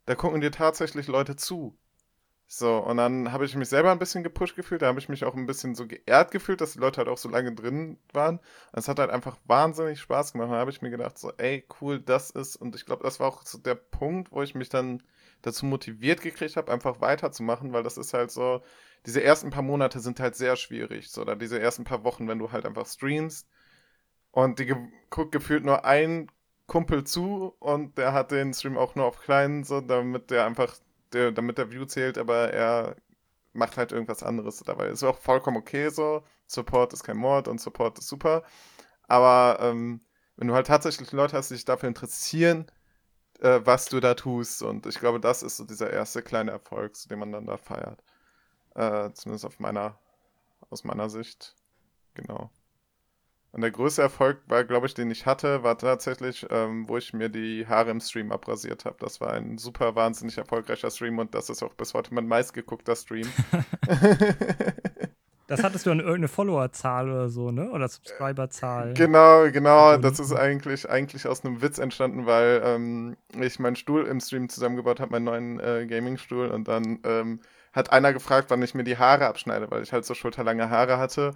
da 0.05 0.15
gucken 0.15 0.41
dir 0.41 0.51
tatsächlich 0.51 1.07
Leute 1.07 1.35
zu. 1.37 1.77
So, 2.55 2.77
und 2.77 2.97
dann 2.97 3.31
habe 3.31 3.45
ich 3.45 3.55
mich 3.55 3.67
selber 3.67 3.91
ein 3.91 3.97
bisschen 3.97 4.23
gepusht 4.23 4.55
gefühlt, 4.55 4.83
da 4.83 4.85
habe 4.85 4.99
ich 4.99 5.09
mich 5.09 5.25
auch 5.25 5.33
ein 5.33 5.47
bisschen 5.47 5.73
so 5.73 5.87
geehrt 5.87 6.29
gefühlt, 6.29 6.61
dass 6.61 6.73
die 6.73 6.79
Leute 6.79 6.99
halt 6.99 7.07
auch 7.07 7.17
so 7.17 7.27
lange 7.27 7.51
drin 7.55 7.97
waren. 8.13 8.37
Und 8.37 8.79
es 8.79 8.87
hat 8.87 8.99
halt 8.99 9.09
einfach 9.09 9.37
wahnsinnig 9.45 9.99
Spaß 9.99 10.33
gemacht. 10.33 10.51
Da 10.51 10.57
habe 10.57 10.69
ich 10.69 10.83
mir 10.83 10.91
gedacht, 10.91 11.17
so, 11.17 11.31
ey, 11.37 11.65
cool, 11.81 11.99
das 11.99 12.29
ist, 12.29 12.55
und 12.55 12.75
ich 12.75 12.85
glaube, 12.85 13.01
das 13.01 13.19
war 13.19 13.27
auch 13.27 13.41
so 13.43 13.57
der 13.57 13.73
Punkt, 13.73 14.31
wo 14.31 14.43
ich 14.43 14.53
mich 14.53 14.69
dann 14.69 15.01
dazu 15.41 15.65
motiviert 15.65 16.21
gekriegt 16.21 16.55
habe, 16.55 16.71
einfach 16.71 17.01
weiterzumachen, 17.01 17.73
weil 17.73 17.81
das 17.81 17.97
ist 17.97 18.13
halt 18.13 18.29
so, 18.29 18.61
diese 19.07 19.23
ersten 19.23 19.49
paar 19.49 19.63
Monate 19.63 19.99
sind 19.99 20.19
halt 20.19 20.35
sehr 20.35 20.55
schwierig, 20.55 21.09
so, 21.09 21.21
oder 21.21 21.35
diese 21.35 21.59
ersten 21.59 21.85
paar 21.85 22.03
Wochen, 22.03 22.27
wenn 22.27 22.37
du 22.37 22.51
halt 22.51 22.67
einfach 22.67 22.85
streamst 22.85 23.47
und 24.31 24.59
die 24.59 24.75
guckt 25.09 25.31
gefühlt 25.31 25.65
nur 25.65 25.85
ein 25.85 26.29
Kumpel 26.67 27.03
zu 27.03 27.55
und 27.59 27.97
der 27.97 28.13
hat 28.13 28.29
den 28.31 28.53
Stream 28.53 28.77
auch 28.77 28.93
nur 28.93 29.05
auf 29.05 29.19
kleinen, 29.19 29.63
so, 29.63 29.81
damit 29.81 30.29
der 30.29 30.45
einfach, 30.45 30.75
der, 31.13 31.31
damit 31.31 31.57
der 31.57 31.71
View 31.71 31.85
zählt, 31.85 32.17
aber 32.17 32.51
er 32.53 32.95
macht 33.53 33.77
halt 33.77 33.91
irgendwas 33.91 34.23
anderes 34.23 34.59
dabei. 34.59 34.87
Ist 34.87 35.03
auch 35.03 35.17
vollkommen 35.17 35.57
okay 35.57 35.89
so. 35.89 36.23
Support 36.47 36.93
ist 36.93 37.03
kein 37.03 37.17
Mord 37.17 37.47
und 37.47 37.61
Support 37.61 37.99
ist 37.99 38.07
super. 38.07 38.43
Aber 39.07 39.59
ähm, 39.61 40.01
wenn 40.37 40.47
du 40.47 40.55
halt 40.55 40.67
tatsächlich 40.67 41.11
Leute 41.11 41.37
hast, 41.37 41.49
die 41.49 41.55
sich 41.55 41.65
dafür 41.65 41.89
interessieren, 41.89 42.67
äh, 43.39 43.61
was 43.63 43.85
du 43.85 43.99
da 43.99 44.15
tust, 44.15 44.63
und 44.63 44.85
ich 44.85 44.99
glaube, 44.99 45.19
das 45.19 45.43
ist 45.43 45.57
so 45.57 45.65
dieser 45.65 45.91
erste 45.91 46.21
kleine 46.23 46.51
Erfolg, 46.51 46.93
den 47.09 47.19
man 47.19 47.31
dann 47.31 47.45
da 47.45 47.57
feiert. 47.57 48.03
Äh, 48.75 49.11
zumindest 49.13 49.45
auf 49.45 49.59
meiner, 49.59 49.99
aus 50.69 50.83
meiner 50.83 51.09
Sicht. 51.09 51.55
Genau. 52.15 52.49
Und 53.53 53.61
der 53.61 53.69
größte 53.69 54.01
Erfolg 54.01 54.39
war, 54.47 54.63
glaube 54.63 54.87
ich, 54.87 54.95
den 54.95 55.11
ich 55.11 55.27
hatte, 55.27 55.61
war 55.61 55.77
tatsächlich, 55.77 56.43
ähm, 56.49 56.89
wo 56.89 56.97
ich 56.97 57.13
mir 57.13 57.29
die 57.29 57.67
Haare 57.67 57.91
im 57.91 57.99
Stream 57.99 58.31
abrasiert 58.31 58.83
habe. 58.83 58.95
Das 58.99 59.21
war 59.21 59.31
ein 59.33 59.59
super 59.59 59.95
wahnsinnig 59.95 60.39
erfolgreicher 60.39 60.89
Stream 60.89 61.19
und 61.19 61.35
das 61.35 61.51
ist 61.51 61.61
auch 61.61 61.75
bis 61.75 61.93
heute 61.93 62.15
mein 62.15 62.27
meistgeguckter 62.27 62.95
Stream. 62.95 63.27
Das 65.47 65.61
hattest 65.61 65.85
du 65.85 65.91
an 65.91 65.99
irgendeine 65.99 66.29
Followerzahl 66.29 67.09
oder 67.11 67.29
so, 67.29 67.51
ne? 67.51 67.69
Oder 67.69 67.87
Subscriberzahl. 67.89 68.93
Genau, 68.93 69.51
genau. 69.51 69.97
Das 69.97 70.19
ist 70.19 70.33
eigentlich, 70.33 70.89
eigentlich 70.89 71.27
aus 71.27 71.43
einem 71.43 71.61
Witz 71.61 71.79
entstanden, 71.79 72.25
weil 72.25 72.61
ähm, 72.63 73.17
ich 73.39 73.59
meinen 73.59 73.75
Stuhl 73.75 74.07
im 74.07 74.21
Stream 74.21 74.47
zusammengebaut 74.47 75.01
habe, 75.01 75.11
meinen 75.11 75.25
neuen 75.25 75.59
äh, 75.59 75.85
Gaming-Stuhl. 75.85 76.47
Und 76.47 76.69
dann 76.69 76.99
ähm, 77.03 77.41
hat 77.73 77.91
einer 77.91 78.13
gefragt, 78.13 78.49
wann 78.49 78.61
ich 78.61 78.73
mir 78.73 78.85
die 78.85 78.97
Haare 78.97 79.27
abschneide, 79.27 79.69
weil 79.69 79.83
ich 79.83 79.91
halt 79.91 80.05
so 80.05 80.13
schulterlange 80.13 80.69
Haare 80.69 80.97
hatte. 80.97 81.33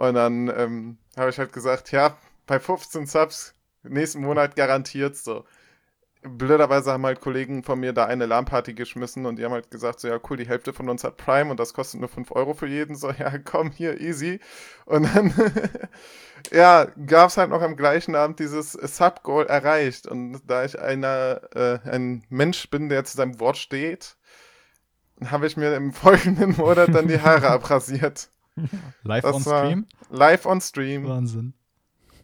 Und 0.00 0.14
dann 0.14 0.48
ähm, 0.56 0.96
habe 1.14 1.28
ich 1.28 1.38
halt 1.38 1.52
gesagt, 1.52 1.92
ja, 1.92 2.16
bei 2.46 2.58
15 2.58 3.06
Subs 3.06 3.54
nächsten 3.82 4.22
Monat 4.22 4.56
garantiert 4.56 5.14
so. 5.14 5.44
Blöderweise 6.22 6.92
haben 6.92 7.04
halt 7.04 7.20
Kollegen 7.20 7.62
von 7.64 7.78
mir 7.78 7.92
da 7.92 8.06
eine 8.06 8.24
LAN-Party 8.24 8.72
geschmissen 8.72 9.26
und 9.26 9.36
die 9.36 9.44
haben 9.44 9.52
halt 9.52 9.70
gesagt, 9.70 10.00
so 10.00 10.08
ja 10.08 10.18
cool, 10.30 10.38
die 10.38 10.48
Hälfte 10.48 10.72
von 10.72 10.88
uns 10.88 11.04
hat 11.04 11.18
Prime 11.18 11.50
und 11.50 11.60
das 11.60 11.74
kostet 11.74 12.00
nur 12.00 12.08
5 12.08 12.32
Euro 12.32 12.54
für 12.54 12.66
jeden. 12.66 12.96
So, 12.96 13.10
ja, 13.18 13.36
komm 13.44 13.72
hier, 13.72 14.00
easy. 14.00 14.40
Und 14.86 15.14
dann, 15.14 15.34
ja, 16.50 16.86
gab 17.06 17.28
es 17.28 17.36
halt 17.36 17.50
noch 17.50 17.60
am 17.60 17.76
gleichen 17.76 18.14
Abend 18.14 18.38
dieses 18.38 18.72
Sub-Goal 18.72 19.48
erreicht. 19.48 20.06
Und 20.06 20.40
da 20.46 20.64
ich 20.64 20.80
einer, 20.80 21.42
äh, 21.54 21.78
ein 21.86 22.24
Mensch 22.30 22.70
bin, 22.70 22.88
der 22.88 23.04
zu 23.04 23.18
seinem 23.18 23.38
Wort 23.38 23.58
steht, 23.58 24.16
habe 25.26 25.46
ich 25.46 25.58
mir 25.58 25.74
im 25.74 25.92
folgenden 25.92 26.56
Monat 26.56 26.94
dann 26.94 27.06
die 27.06 27.20
Haare 27.20 27.50
abrasiert. 27.50 28.30
Live 29.02 29.22
Das 29.22 29.34
on 29.36 29.42
Stream? 29.42 29.86
Live 30.10 30.46
on 30.46 30.60
Stream. 30.60 31.04
Wahnsinn. 31.06 31.54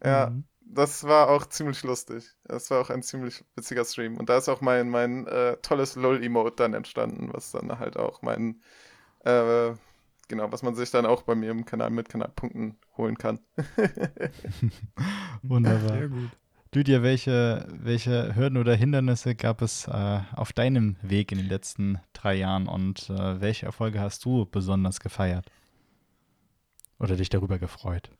Ja, 0.05 0.31
Mhm. 0.31 0.45
das 0.61 1.05
war 1.05 1.31
auch 1.31 1.47
ziemlich 1.47 1.83
lustig. 1.83 2.35
Das 2.45 2.71
war 2.71 2.81
auch 2.81 2.91
ein 2.91 3.03
ziemlich 3.03 3.45
witziger 3.57 3.85
Stream. 3.85 4.17
Und 4.17 4.29
da 4.29 4.39
ist 4.39 4.49
auch 4.49 4.61
mein, 4.61 4.91
mein 4.91 5.27
äh, 5.27 5.57
tolles 5.63 5.97
LOL-Emote 5.97 6.57
dann 6.57 6.75
entstanden, 6.75 7.31
was 7.33 7.53
dann 7.53 7.79
halt 7.79 7.97
auch 7.97 8.23
mein, 8.23 8.61
äh, 9.25 9.73
genau, 10.29 10.53
was 10.53 10.63
man 10.63 10.75
sich 10.75 10.91
dann 10.91 11.07
auch 11.07 11.23
bei 11.23 11.35
mir 11.35 11.51
im 11.51 11.65
Kanal 11.65 11.91
mit 11.91 12.09
Kanalpunkten 12.09 12.77
holen 12.97 13.19
kann. 13.19 13.41
Wunderbar. 15.43 15.99
Sehr 15.99 16.09
gut. 16.09 16.31
Lydia, 16.75 17.03
welche, 17.03 17.67
welche 17.73 18.37
Hürden 18.37 18.59
oder 18.59 18.75
Hindernisse 18.75 19.35
gab 19.35 19.63
es 19.63 19.89
äh, 19.89 20.21
auf 20.35 20.53
deinem 20.53 20.97
Weg 21.01 21.33
in 21.33 21.39
den 21.39 21.49
letzten 21.49 21.99
drei 22.13 22.35
Jahren 22.35 22.69
und 22.69 23.09
äh, 23.09 23.41
welche 23.41 23.65
Erfolge 23.65 23.99
hast 23.99 24.23
du 24.27 24.45
besonders 24.45 25.01
gefeiert? 25.01 25.47
Oder 26.99 27.17
dich 27.17 27.29
darüber 27.29 27.59
gefreut? 27.59 28.11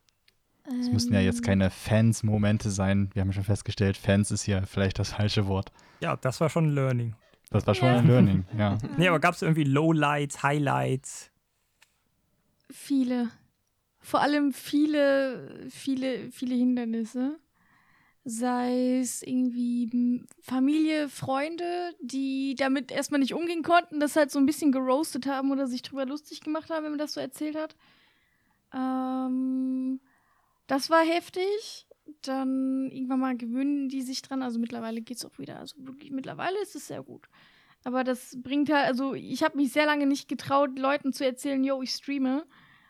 Es 0.81 0.91
müssen 0.91 1.15
ja 1.15 1.21
jetzt 1.21 1.43
keine 1.45 1.71
Fans-Momente 1.71 2.71
sein. 2.71 3.11
Wir 3.15 3.23
haben 3.23 3.33
schon 3.33 3.45
festgestellt, 3.45 3.97
Fans 3.97 4.31
ist 4.33 4.43
hier 4.43 4.65
vielleicht 4.67 4.99
das 4.99 5.13
falsche 5.13 5.47
Wort. 5.47 5.71
Ja, 6.01 6.17
das 6.17 6.41
war 6.41 6.51
schon 6.51 6.67
ein 6.69 6.75
Learning. 6.75 7.15
Das 7.51 7.67
war 7.67 7.75
schon 7.75 7.89
Ja. 7.89 7.99
ein 7.99 8.07
Learning, 8.07 8.45
ja. 8.59 8.77
Nee, 8.99 9.07
aber 9.09 9.21
gab 9.21 9.35
es 9.35 9.43
irgendwie 9.43 9.63
Lowlights, 9.65 10.43
Highlights? 10.43 11.31
Viele. 12.71 13.29
Vor 14.01 14.21
allem 14.21 14.53
viele, 14.53 15.67
viele, 15.71 16.31
viele 16.33 16.55
Hindernisse. 16.57 17.39
Sei 18.25 18.99
es 18.99 19.23
irgendwie 19.23 20.25
Familie, 20.41 21.09
Freunde, 21.09 21.93
die 22.03 22.57
damit 22.59 22.91
erstmal 22.91 23.21
nicht 23.21 23.35
umgehen 23.35 23.63
konnten, 23.63 24.01
das 24.01 24.17
halt 24.17 24.33
so 24.33 24.41
ein 24.41 24.47
bisschen 24.47 24.73
geroastet 24.73 25.27
haben 25.29 25.53
oder 25.53 25.69
sich 25.69 25.83
drüber 25.83 26.07
lustig 26.07 26.41
gemacht 26.41 26.71
haben, 26.71 26.83
wenn 26.85 26.91
man 26.93 26.99
das 26.99 27.13
so 27.15 27.21
erzählt 27.21 27.55
hat. 27.57 27.77
Ähm, 28.73 30.01
das 30.67 30.91
war 30.91 31.05
heftig. 31.05 31.87
Dann 32.23 32.91
irgendwann 32.91 33.21
mal 33.21 33.37
gewöhnen 33.37 33.89
die 33.89 34.03
sich 34.03 34.23
dran. 34.23 34.43
Also 34.43 34.59
mittlerweile 34.59 35.01
geht 35.03 35.19
es 35.19 35.25
auch 35.25 35.39
wieder. 35.39 35.59
Also 35.59 35.77
wirklich, 35.79 36.11
mittlerweile 36.11 36.61
ist 36.63 36.77
es 36.77 36.87
sehr 36.87 37.03
gut. 37.03 37.29
Aber 37.85 38.05
das 38.05 38.37
bringt 38.43 38.71
halt, 38.71 38.87
also 38.87 39.15
ich 39.15 39.43
habe 39.45 39.57
mich 39.57 39.73
sehr 39.73 39.87
lange 39.87 40.07
nicht 40.07 40.29
getraut, 40.29 40.79
Leuten 40.79 41.13
zu 41.13 41.25
erzählen, 41.25 41.63
yo, 41.63 41.83
ich 41.83 41.93
streame, 41.93 42.45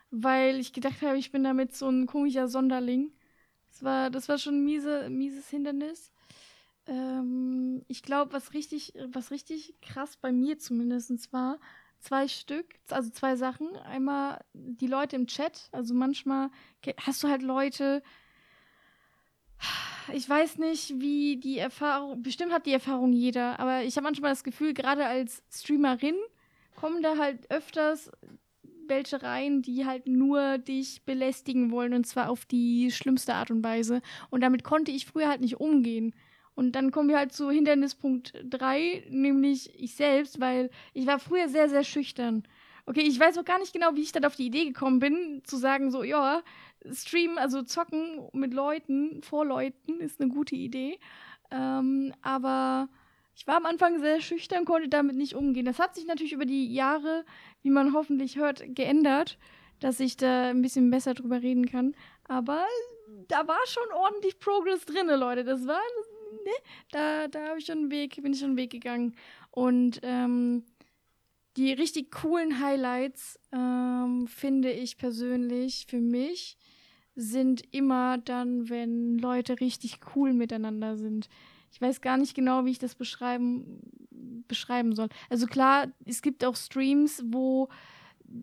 weil 0.09 0.59
ich 0.59 0.73
gedacht 0.73 1.01
habe, 1.03 1.17
ich 1.17 1.31
bin 1.31 1.43
damit 1.43 1.75
so 1.75 1.87
ein 1.87 2.07
komischer 2.07 2.47
Sonderling. 2.47 3.11
Das 3.69 3.83
war, 3.83 4.09
das 4.09 4.27
war 4.27 4.39
schon 4.39 4.55
ein 4.55 4.65
miese, 4.65 5.09
mieses 5.09 5.49
Hindernis. 5.49 6.11
Ähm, 6.87 7.83
ich 7.87 8.01
glaube, 8.01 8.33
was 8.33 8.53
richtig, 8.53 8.93
was 9.11 9.29
richtig 9.29 9.75
krass 9.81 10.17
bei 10.17 10.31
mir 10.31 10.57
zumindest 10.57 11.31
war, 11.31 11.59
zwei 11.99 12.27
Stück, 12.27 12.65
also 12.89 13.09
zwei 13.09 13.35
Sachen. 13.35 13.75
Einmal 13.77 14.43
die 14.53 14.87
Leute 14.87 15.15
im 15.15 15.27
Chat, 15.27 15.69
also 15.71 15.93
manchmal 15.93 16.49
hast 17.01 17.23
du 17.23 17.27
halt 17.27 17.41
Leute, 17.41 18.03
ich 20.13 20.29
weiß 20.29 20.57
nicht, 20.59 20.99
wie 20.99 21.37
die 21.37 21.57
Erfahrung, 21.57 22.21
bestimmt 22.21 22.53
hat 22.53 22.65
die 22.65 22.73
Erfahrung 22.73 23.13
jeder, 23.13 23.59
aber 23.59 23.83
ich 23.83 23.95
habe 23.97 24.05
manchmal 24.05 24.31
das 24.31 24.43
Gefühl, 24.43 24.73
gerade 24.73 25.05
als 25.05 25.43
Streamerin 25.51 26.15
kommen 26.75 27.01
da 27.01 27.17
halt 27.17 27.49
öfters 27.51 28.11
welche 28.89 29.21
rein, 29.21 29.61
die 29.61 29.85
halt 29.85 30.07
nur 30.07 30.57
dich 30.57 31.03
belästigen 31.03 31.71
wollen 31.71 31.93
und 31.93 32.05
zwar 32.05 32.29
auf 32.29 32.45
die 32.45 32.91
schlimmste 32.91 33.33
Art 33.33 33.51
und 33.51 33.63
Weise. 33.63 34.01
Und 34.29 34.41
damit 34.41 34.63
konnte 34.63 34.91
ich 34.91 35.05
früher 35.05 35.27
halt 35.27 35.41
nicht 35.41 35.59
umgehen. 35.59 36.13
Und 36.57 36.71
dann 36.71 36.89
kommen 36.89 37.07
wir 37.07 37.19
halt 37.19 37.33
zu 37.33 37.51
Hindernispunkt 37.51 38.33
3, 38.43 39.05
nämlich 39.11 39.79
ich 39.79 39.93
selbst, 39.93 40.39
weil 40.39 40.71
ich 40.95 41.05
war 41.05 41.19
früher 41.19 41.49
sehr, 41.49 41.69
sehr 41.69 41.83
schüchtern. 41.83 42.47
Okay, 42.87 43.01
ich 43.01 43.19
weiß 43.19 43.37
auch 43.37 43.45
gar 43.45 43.59
nicht 43.59 43.73
genau, 43.73 43.93
wie 43.93 44.01
ich 44.01 44.11
dann 44.11 44.25
auf 44.25 44.35
die 44.35 44.47
Idee 44.47 44.65
gekommen 44.65 44.97
bin, 44.97 45.43
zu 45.43 45.57
sagen, 45.57 45.91
so, 45.91 46.01
ja, 46.01 46.41
Stream, 46.91 47.37
also 47.37 47.61
zocken 47.61 48.27
mit 48.33 48.55
Leuten, 48.55 49.21
vor 49.21 49.45
Leuten, 49.45 49.99
ist 49.99 50.19
eine 50.19 50.31
gute 50.31 50.55
Idee. 50.55 50.97
Ähm, 51.51 52.11
aber 52.23 52.89
ich 53.35 53.45
war 53.45 53.57
am 53.57 53.67
Anfang 53.67 53.99
sehr 53.99 54.19
schüchtern, 54.19 54.65
konnte 54.65 54.89
damit 54.89 55.15
nicht 55.15 55.35
umgehen. 55.35 55.65
Das 55.65 55.77
hat 55.77 55.93
sich 55.93 56.07
natürlich 56.07 56.33
über 56.33 56.45
die 56.45 56.73
Jahre, 56.73 57.23
wie 57.61 57.69
man 57.69 57.93
hoffentlich 57.93 58.35
hört, 58.35 58.63
geändert, 58.73 59.37
dass 59.79 59.99
ich 59.99 60.17
da 60.17 60.49
ein 60.49 60.63
bisschen 60.63 60.89
besser 60.89 61.13
drüber 61.13 61.43
reden 61.43 61.67
kann. 61.67 61.93
Aber 62.27 62.65
da 63.27 63.47
war 63.47 63.59
schon 63.67 63.91
ordentlich 63.93 64.39
Progress 64.39 64.85
drin, 64.85 65.07
Leute. 65.07 65.43
Das 65.43 65.67
war, 65.67 65.79
ne, 66.43 66.51
da, 66.91 67.27
da 67.27 67.47
habe 67.47 67.59
ich 67.59 67.65
schon 67.65 67.77
einen 67.77 67.91
Weg, 67.91 68.21
bin 68.21 68.33
ich 68.33 68.39
schon 68.39 68.49
einen 68.49 68.57
Weg 68.57 68.71
gegangen. 68.71 69.15
Und 69.51 69.99
ähm, 70.03 70.63
die 71.57 71.73
richtig 71.73 72.11
coolen 72.11 72.59
Highlights, 72.59 73.39
ähm, 73.51 74.27
finde 74.27 74.71
ich 74.71 74.97
persönlich 74.97 75.85
für 75.87 75.99
mich, 75.99 76.57
sind 77.15 77.63
immer 77.73 78.19
dann, 78.19 78.69
wenn 78.69 79.17
Leute 79.17 79.59
richtig 79.59 79.99
cool 80.15 80.33
miteinander 80.33 80.97
sind. 80.97 81.29
Ich 81.71 81.81
weiß 81.81 82.01
gar 82.01 82.17
nicht 82.17 82.35
genau, 82.35 82.65
wie 82.65 82.71
ich 82.71 82.79
das 82.79 82.93
beschreiben, 82.93 83.81
beschreiben 84.47 84.95
soll. 84.95 85.09
Also 85.29 85.47
klar, 85.47 85.87
es 86.05 86.21
gibt 86.21 86.45
auch 86.45 86.55
Streams, 86.55 87.23
wo 87.25 87.69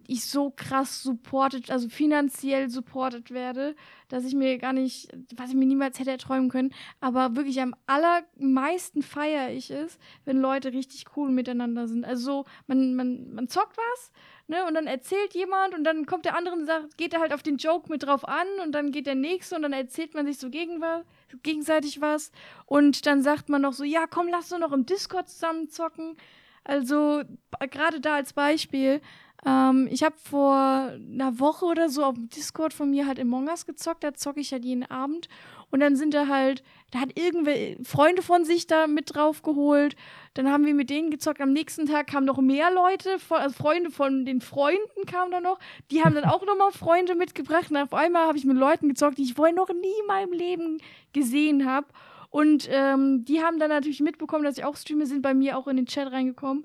ich 0.06 0.24
so 0.24 0.50
krass 0.50 1.02
supported, 1.02 1.70
also 1.70 1.88
finanziell 1.88 2.70
supported 2.70 3.30
werde, 3.30 3.76
dass 4.08 4.24
ich 4.24 4.34
mir 4.34 4.58
gar 4.58 4.72
nicht, 4.72 5.08
was 5.36 5.50
ich 5.50 5.56
mir 5.56 5.66
niemals 5.66 5.98
hätte 5.98 6.10
erträumen 6.10 6.48
können. 6.48 6.74
Aber 7.00 7.36
wirklich 7.36 7.60
am 7.60 7.74
allermeisten 7.86 9.02
feiere 9.02 9.50
ich 9.50 9.70
es, 9.70 9.98
wenn 10.24 10.38
Leute 10.38 10.72
richtig 10.72 11.04
cool 11.16 11.30
miteinander 11.30 11.86
sind. 11.86 12.04
Also 12.04 12.44
man, 12.66 12.94
man, 12.94 13.34
man 13.34 13.48
zockt 13.48 13.76
was, 13.76 14.12
ne, 14.46 14.64
und 14.66 14.74
dann 14.74 14.86
erzählt 14.86 15.34
jemand 15.34 15.74
und 15.74 15.84
dann 15.84 16.06
kommt 16.06 16.24
der 16.24 16.36
andere 16.36 16.54
und 16.54 16.66
sagt, 16.66 16.96
geht 16.96 17.12
er 17.12 17.20
halt 17.20 17.32
auf 17.32 17.42
den 17.42 17.56
Joke 17.56 17.90
mit 17.90 18.04
drauf 18.04 18.26
an 18.26 18.46
und 18.62 18.72
dann 18.72 18.90
geht 18.92 19.06
der 19.06 19.14
nächste 19.14 19.56
und 19.56 19.62
dann 19.62 19.72
erzählt 19.72 20.14
man 20.14 20.26
sich 20.26 20.38
so 20.38 20.48
gegenseitig 20.50 22.00
was 22.00 22.32
und 22.66 23.06
dann 23.06 23.22
sagt 23.22 23.48
man 23.48 23.62
noch 23.62 23.72
so, 23.72 23.84
ja, 23.84 24.06
komm, 24.06 24.28
lass 24.28 24.48
doch 24.48 24.58
noch 24.58 24.72
im 24.72 24.86
Discord 24.86 25.28
zusammen 25.28 25.68
zocken. 25.68 26.16
Also 26.64 27.22
gerade 27.70 28.00
da 28.00 28.14
als 28.14 28.32
Beispiel, 28.32 29.02
ähm, 29.46 29.88
ich 29.90 30.02
habe 30.02 30.14
vor 30.16 30.54
einer 30.54 31.38
Woche 31.38 31.66
oder 31.66 31.88
so 31.88 32.04
auf 32.04 32.14
dem 32.14 32.28
Discord 32.28 32.72
von 32.72 32.90
mir 32.90 33.06
halt 33.06 33.20
Among 33.20 33.48
Us 33.48 33.66
gezockt. 33.66 34.02
Da 34.02 34.14
zocke 34.14 34.40
ich 34.40 34.52
halt 34.52 34.64
jeden 34.64 34.84
Abend. 34.90 35.28
Und 35.70 35.80
dann 35.80 35.96
sind 35.96 36.14
da 36.14 36.28
halt, 36.28 36.62
da 36.92 37.00
hat 37.00 37.18
irgendwelche 37.18 37.82
Freunde 37.84 38.22
von 38.22 38.44
sich 38.44 38.66
da 38.66 38.86
mit 38.86 39.14
drauf 39.14 39.42
geholt. 39.42 39.96
Dann 40.34 40.50
haben 40.50 40.64
wir 40.64 40.74
mit 40.74 40.88
denen 40.88 41.10
gezockt. 41.10 41.40
Am 41.40 41.52
nächsten 41.52 41.86
Tag 41.86 42.06
kamen 42.06 42.26
noch 42.26 42.40
mehr 42.40 42.70
Leute, 42.70 43.18
also 43.28 43.54
Freunde 43.54 43.90
von 43.90 44.24
den 44.24 44.40
Freunden 44.40 45.04
kamen 45.06 45.30
da 45.30 45.40
noch. 45.40 45.58
Die 45.90 46.02
haben 46.02 46.14
dann 46.14 46.24
auch 46.24 46.46
nochmal 46.46 46.72
Freunde 46.72 47.14
mitgebracht. 47.14 47.70
Und 47.70 47.76
auf 47.76 47.92
einmal 47.92 48.26
habe 48.26 48.38
ich 48.38 48.44
mit 48.44 48.56
Leuten 48.56 48.88
gezockt, 48.88 49.18
die 49.18 49.24
ich 49.24 49.34
vorher 49.34 49.54
noch 49.54 49.68
nie 49.68 50.00
in 50.00 50.06
meinem 50.06 50.32
Leben 50.32 50.78
gesehen 51.12 51.66
habe. 51.66 51.86
Und 52.30 52.68
ähm, 52.70 53.24
die 53.24 53.42
haben 53.42 53.58
dann 53.58 53.68
natürlich 53.68 54.00
mitbekommen, 54.00 54.44
dass 54.44 54.58
ich 54.58 54.64
auch 54.64 54.76
streame, 54.76 55.06
sind 55.06 55.22
bei 55.22 55.34
mir 55.34 55.58
auch 55.58 55.68
in 55.68 55.76
den 55.76 55.86
Chat 55.86 56.10
reingekommen 56.10 56.64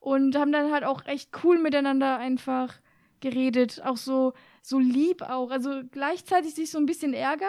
und 0.00 0.36
haben 0.36 0.50
dann 0.52 0.72
halt 0.72 0.84
auch 0.84 1.04
echt 1.06 1.30
cool 1.44 1.58
miteinander 1.58 2.18
einfach 2.18 2.74
geredet, 3.20 3.82
auch 3.84 3.96
so 3.98 4.32
so 4.62 4.78
lieb 4.78 5.22
auch, 5.22 5.50
also 5.50 5.82
gleichzeitig 5.90 6.54
sich 6.54 6.70
so 6.70 6.78
ein 6.78 6.86
bisschen 6.86 7.14
ärgern, 7.14 7.48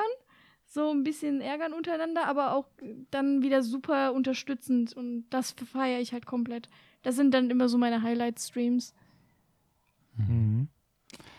so 0.65 0.91
ein 0.91 1.03
bisschen 1.03 1.41
ärgern 1.41 1.73
untereinander, 1.73 2.27
aber 2.27 2.53
auch 2.55 2.67
dann 3.09 3.41
wieder 3.41 3.63
super 3.63 4.13
unterstützend 4.13 4.93
und 4.93 5.25
das 5.29 5.51
feiere 5.51 5.99
ich 5.99 6.13
halt 6.13 6.25
komplett. 6.25 6.69
Das 7.03 7.15
sind 7.15 7.33
dann 7.33 7.49
immer 7.49 7.67
so 7.67 7.77
meine 7.77 8.01
Highlight 8.01 8.39
Streams. 8.39 8.93
Mhm. 10.15 10.69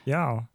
Ja, 0.05 0.49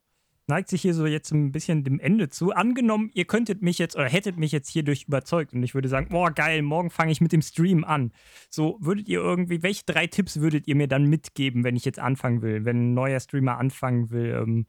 neigt 0.47 0.69
sich 0.69 0.81
hier 0.81 0.93
so 0.93 1.05
jetzt 1.05 1.31
ein 1.31 1.51
bisschen 1.51 1.83
dem 1.83 1.99
Ende 1.99 2.29
zu. 2.29 2.51
Angenommen, 2.51 3.11
ihr 3.13 3.25
könntet 3.25 3.61
mich 3.61 3.77
jetzt 3.77 3.95
oder 3.95 4.07
hättet 4.07 4.37
mich 4.37 4.51
jetzt 4.51 4.69
hierdurch 4.69 5.05
überzeugt 5.07 5.53
und 5.53 5.61
ich 5.63 5.75
würde 5.75 5.89
sagen, 5.89 6.07
boah, 6.09 6.31
geil, 6.31 6.61
morgen 6.61 6.89
fange 6.89 7.11
ich 7.11 7.21
mit 7.21 7.33
dem 7.33 7.41
Stream 7.41 7.83
an. 7.83 8.11
So, 8.49 8.77
würdet 8.79 9.09
ihr 9.09 9.19
irgendwie, 9.19 9.61
welche 9.61 9.83
drei 9.85 10.07
Tipps 10.07 10.39
würdet 10.39 10.67
ihr 10.67 10.75
mir 10.75 10.87
dann 10.87 11.05
mitgeben, 11.05 11.63
wenn 11.63 11.75
ich 11.75 11.85
jetzt 11.85 11.99
anfangen 11.99 12.41
will, 12.41 12.65
wenn 12.65 12.91
ein 12.91 12.93
neuer 12.93 13.19
Streamer 13.19 13.57
anfangen 13.57 14.09
will? 14.09 14.41
Ähm, 14.41 14.65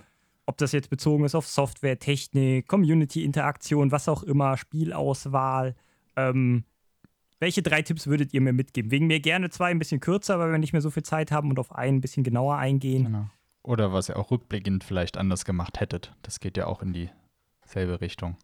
ob 0.46 0.56
das 0.56 0.72
jetzt 0.72 0.90
bezogen 0.90 1.24
ist 1.24 1.34
auf 1.34 1.46
Software, 1.46 1.98
Technik, 1.98 2.66
Community-Interaktion, 2.66 3.92
was 3.92 4.08
auch 4.08 4.22
immer, 4.22 4.56
Spielauswahl. 4.56 5.76
Ähm, 6.16 6.64
welche 7.38 7.62
drei 7.62 7.82
Tipps 7.82 8.06
würdet 8.06 8.34
ihr 8.34 8.40
mir 8.40 8.52
mitgeben? 8.52 8.90
Wegen 8.90 9.06
mir 9.06 9.20
gerne 9.20 9.50
zwei 9.50 9.70
ein 9.70 9.78
bisschen 9.78 10.00
kürzer, 10.00 10.38
weil 10.38 10.50
wir 10.50 10.58
nicht 10.58 10.72
mehr 10.72 10.82
so 10.82 10.90
viel 10.90 11.02
Zeit 11.02 11.30
haben 11.30 11.50
und 11.50 11.58
auf 11.58 11.72
einen 11.72 11.98
ein 11.98 12.00
bisschen 12.00 12.24
genauer 12.24 12.56
eingehen. 12.56 13.04
Genau. 13.04 13.26
Oder 13.68 13.92
was 13.92 14.08
ihr 14.08 14.16
auch 14.16 14.30
rückblickend 14.30 14.82
vielleicht 14.82 15.18
anders 15.18 15.44
gemacht 15.44 15.78
hättet. 15.78 16.14
Das 16.22 16.40
geht 16.40 16.56
ja 16.56 16.66
auch 16.66 16.80
in 16.80 16.94
dieselbe 16.94 18.00
Richtung. 18.00 18.38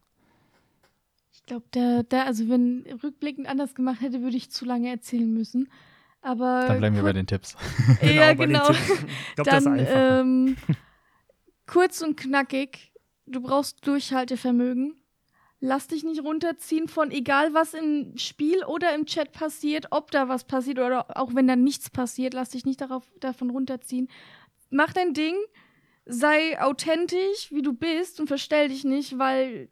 Ich 1.33 1.43
glaube, 1.45 1.65
da, 1.71 2.03
da, 2.03 2.25
also 2.25 2.51
wenn 2.51 2.85
rückblickend 3.03 3.49
anders 3.49 3.75
gemacht 3.75 4.03
hätte, 4.03 4.21
würde 4.21 4.37
ich 4.37 4.51
zu 4.51 4.67
lange 4.67 4.91
erzählen 4.91 5.33
müssen. 5.33 5.71
Aber 6.21 6.67
Dann 6.69 6.79
bleiben 6.79 6.97
wir 6.97 7.03
bei 7.03 7.15
den 7.15 7.27
Tipps. 7.27 7.57
ja, 8.03 8.35
genau. 8.35 8.67
genau. 8.67 8.71
Ich 8.71 9.35
glaub, 9.35 9.47
Dann, 9.47 9.79
das 9.79 9.89
ähm, 9.91 10.57
kurz 11.67 12.03
und 12.03 12.17
knackig. 12.19 12.93
Du 13.25 13.41
brauchst 13.41 13.87
Durchhaltevermögen. 13.87 14.95
Lass 15.61 15.87
dich 15.87 16.05
nicht 16.05 16.23
runterziehen 16.23 16.89
von 16.89 17.11
egal 17.11 17.55
was 17.55 17.73
im 17.73 18.19
Spiel 18.19 18.63
oder 18.65 18.95
im 18.95 19.07
Chat 19.07 19.33
passiert, 19.33 19.87
ob 19.91 20.11
da 20.11 20.29
was 20.29 20.45
passiert 20.45 20.79
oder 20.79 21.17
auch 21.17 21.35
wenn 21.35 21.49
da 21.49 21.57
nichts 21.57 21.89
passiert, 21.89 22.35
lass 22.35 22.51
dich 22.51 22.67
nicht 22.67 22.83
darauf, 22.83 23.11
davon 23.21 23.49
runterziehen, 23.49 24.09
mach 24.75 24.93
dein 24.93 25.15
Ding, 25.15 25.37
sei 26.05 26.61
authentisch, 26.61 27.51
wie 27.51 27.63
du 27.63 27.73
bist 27.73 28.21
und 28.21 28.27
verstell 28.27 28.69
dich 28.69 28.85
nicht, 28.85 29.19
weil 29.19 29.71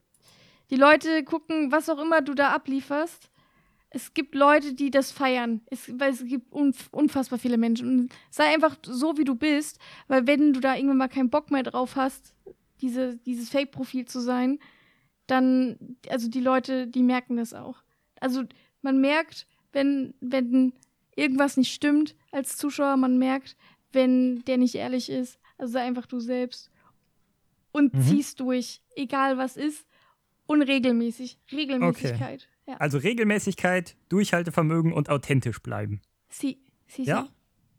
die 0.71 0.77
Leute 0.77 1.25
gucken, 1.25 1.71
was 1.71 1.91
auch 1.91 1.99
immer 1.99 2.23
du 2.23 2.35
da 2.35 2.53
ablieferst. 2.53 3.29
Es 3.91 4.15
gibt 4.15 4.35
Leute, 4.35 4.73
die 4.73 4.91
das 4.91 5.13
feiern. 5.13 5.61
Es, 5.67 5.93
weil 6.01 6.13
es 6.13 6.25
gibt 6.25 6.51
unfassbar 6.53 7.39
viele 7.39 7.59
Menschen. 7.59 7.89
Und 7.89 8.13
sei 8.31 8.45
einfach 8.55 8.77
so, 8.83 9.19
wie 9.19 9.25
du 9.25 9.35
bist, 9.35 9.79
weil 10.09 10.27
wenn 10.27 10.55
du 10.55 10.61
da 10.61 10.75
irgendwann 10.75 10.97
mal 10.97 11.09
keinen 11.09 11.29
Bock 11.29 11.51
mehr 11.51 11.63
drauf 11.63 11.97
hast, 11.97 12.35
diese, 12.81 13.19
dieses 13.19 13.51
Fake-Profil 13.51 14.07
zu 14.07 14.21
sein, 14.21 14.59
dann, 15.27 15.99
also 16.09 16.29
die 16.29 16.41
Leute, 16.41 16.87
die 16.87 17.03
merken 17.03 17.37
das 17.37 17.53
auch. 17.53 17.83
Also 18.19 18.45
man 18.81 19.01
merkt, 19.01 19.47
wenn, 19.73 20.15
wenn 20.21 20.73
irgendwas 21.17 21.57
nicht 21.57 21.73
stimmt 21.73 22.15
als 22.31 22.57
Zuschauer, 22.57 22.97
man 22.97 23.19
merkt, 23.19 23.57
wenn 23.93 24.45
der 24.45 24.59
nicht 24.59 24.75
ehrlich 24.75 25.11
ist. 25.11 25.39
Also 25.59 25.75
sei 25.75 25.83
einfach 25.83 26.07
du 26.07 26.21
selbst. 26.21 26.71
Und 27.73 27.95
mhm. 27.95 28.03
ziehst 28.03 28.41
durch, 28.41 28.83
egal 28.97 29.39
was 29.39 29.57
ist. 29.57 29.87
Und 30.47 30.63
regelmäßig. 30.63 31.39
Regelmäßigkeit. 31.51 32.49
Okay. 32.49 32.73
Ja. 32.73 32.77
Also 32.77 32.99
Regelmäßigkeit, 32.99 33.97
Durchhaltevermögen 34.09 34.93
und 34.93 35.09
authentisch 35.09 35.61
bleiben. 35.61 36.01
Sie, 36.29 36.59
sie, 36.87 37.05
ja? 37.05 37.29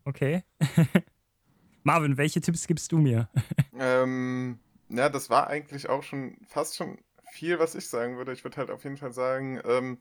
Okay. 0.04 0.42
Marvin, 1.82 2.16
welche 2.16 2.40
Tipps 2.40 2.66
gibst 2.66 2.92
du 2.92 2.98
mir? 2.98 3.28
ähm, 3.78 4.58
ja, 4.88 5.08
das 5.08 5.30
war 5.30 5.48
eigentlich 5.48 5.88
auch 5.88 6.02
schon 6.02 6.36
fast 6.46 6.76
schon 6.76 6.98
viel, 7.32 7.58
was 7.58 7.74
ich 7.74 7.88
sagen 7.88 8.16
würde. 8.16 8.32
Ich 8.32 8.44
würde 8.44 8.56
halt 8.56 8.70
auf 8.70 8.84
jeden 8.84 8.96
Fall 8.96 9.12
sagen, 9.12 9.60
ähm, 9.64 9.98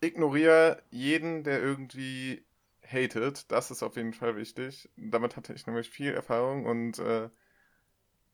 ignoriere 0.00 0.82
jeden, 0.90 1.44
der 1.44 1.60
irgendwie 1.60 2.42
hatet. 2.90 3.50
Das 3.52 3.70
ist 3.70 3.82
auf 3.82 3.96
jeden 3.96 4.12
Fall 4.12 4.36
wichtig. 4.36 4.88
Damit 4.96 5.36
hatte 5.36 5.52
ich 5.52 5.66
nämlich 5.66 5.90
viel 5.90 6.12
Erfahrung 6.12 6.66
und 6.66 6.98
äh, 6.98 7.28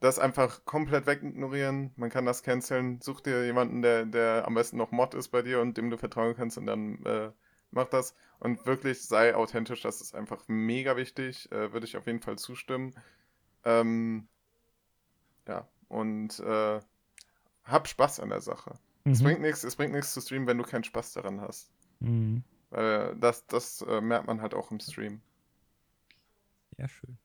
das 0.01 0.19
einfach 0.19 0.65
komplett 0.65 1.07
wegignorieren. 1.07 1.93
Man 1.97 2.11
kann 2.11 2.27
das 2.27 2.43
canceln. 2.43 3.01
Such 3.01 3.21
dir 3.21 3.45
jemanden, 3.45 3.83
der, 3.83 4.05
der 4.05 4.45
am 4.47 4.55
besten 4.55 4.77
noch 4.77 4.91
Mod 4.91 5.15
ist 5.15 5.29
bei 5.29 5.43
dir 5.43 5.61
und 5.61 5.77
dem 5.77 5.91
du 5.91 5.97
vertrauen 5.97 6.35
kannst 6.35 6.59
und 6.59 6.67
dann 6.67 7.03
äh, 7.05 7.31
mach 7.71 7.89
das. 7.89 8.15
Und 8.39 8.67
wirklich 8.67 9.03
sei 9.03 9.35
authentisch. 9.35 9.83
Das 9.83 10.01
ist 10.01 10.15
einfach 10.15 10.45
mega 10.47 10.97
wichtig. 10.97 11.51
Äh, 11.53 11.73
Würde 11.73 11.87
ich 11.87 11.97
auf 11.97 12.07
jeden 12.07 12.21
Fall 12.21 12.37
zustimmen. 12.37 12.95
Ähm, 13.65 14.29
ja, 15.49 15.67
und 15.89 16.39
äh, 16.41 16.81
hab 17.65 17.89
Spaß 17.89 18.21
an 18.21 18.29
der 18.29 18.41
Sache. 18.41 18.79
Mhm. 19.05 19.13
Es 19.13 19.23
bringt 19.23 19.41
nichts, 19.41 19.65
es 19.65 19.77
bringt 19.77 19.93
nichts 19.93 20.13
zu 20.13 20.21
streamen, 20.21 20.47
wenn 20.47 20.59
du 20.59 20.65
keinen 20.65 20.85
Spaß 20.85 21.15
daran 21.15 21.41
hast. 21.41 21.71
Mhm. 22.01 22.45
Weil 22.75 23.15
das, 23.17 23.47
das 23.47 23.83
äh, 23.83 24.01
merkt 24.01 24.27
man 24.27 24.43
halt 24.43 24.55
auch 24.55 24.71
im 24.71 24.81
Stream. 24.81 25.21
Ja, 26.77 26.89
schön. 26.89 27.19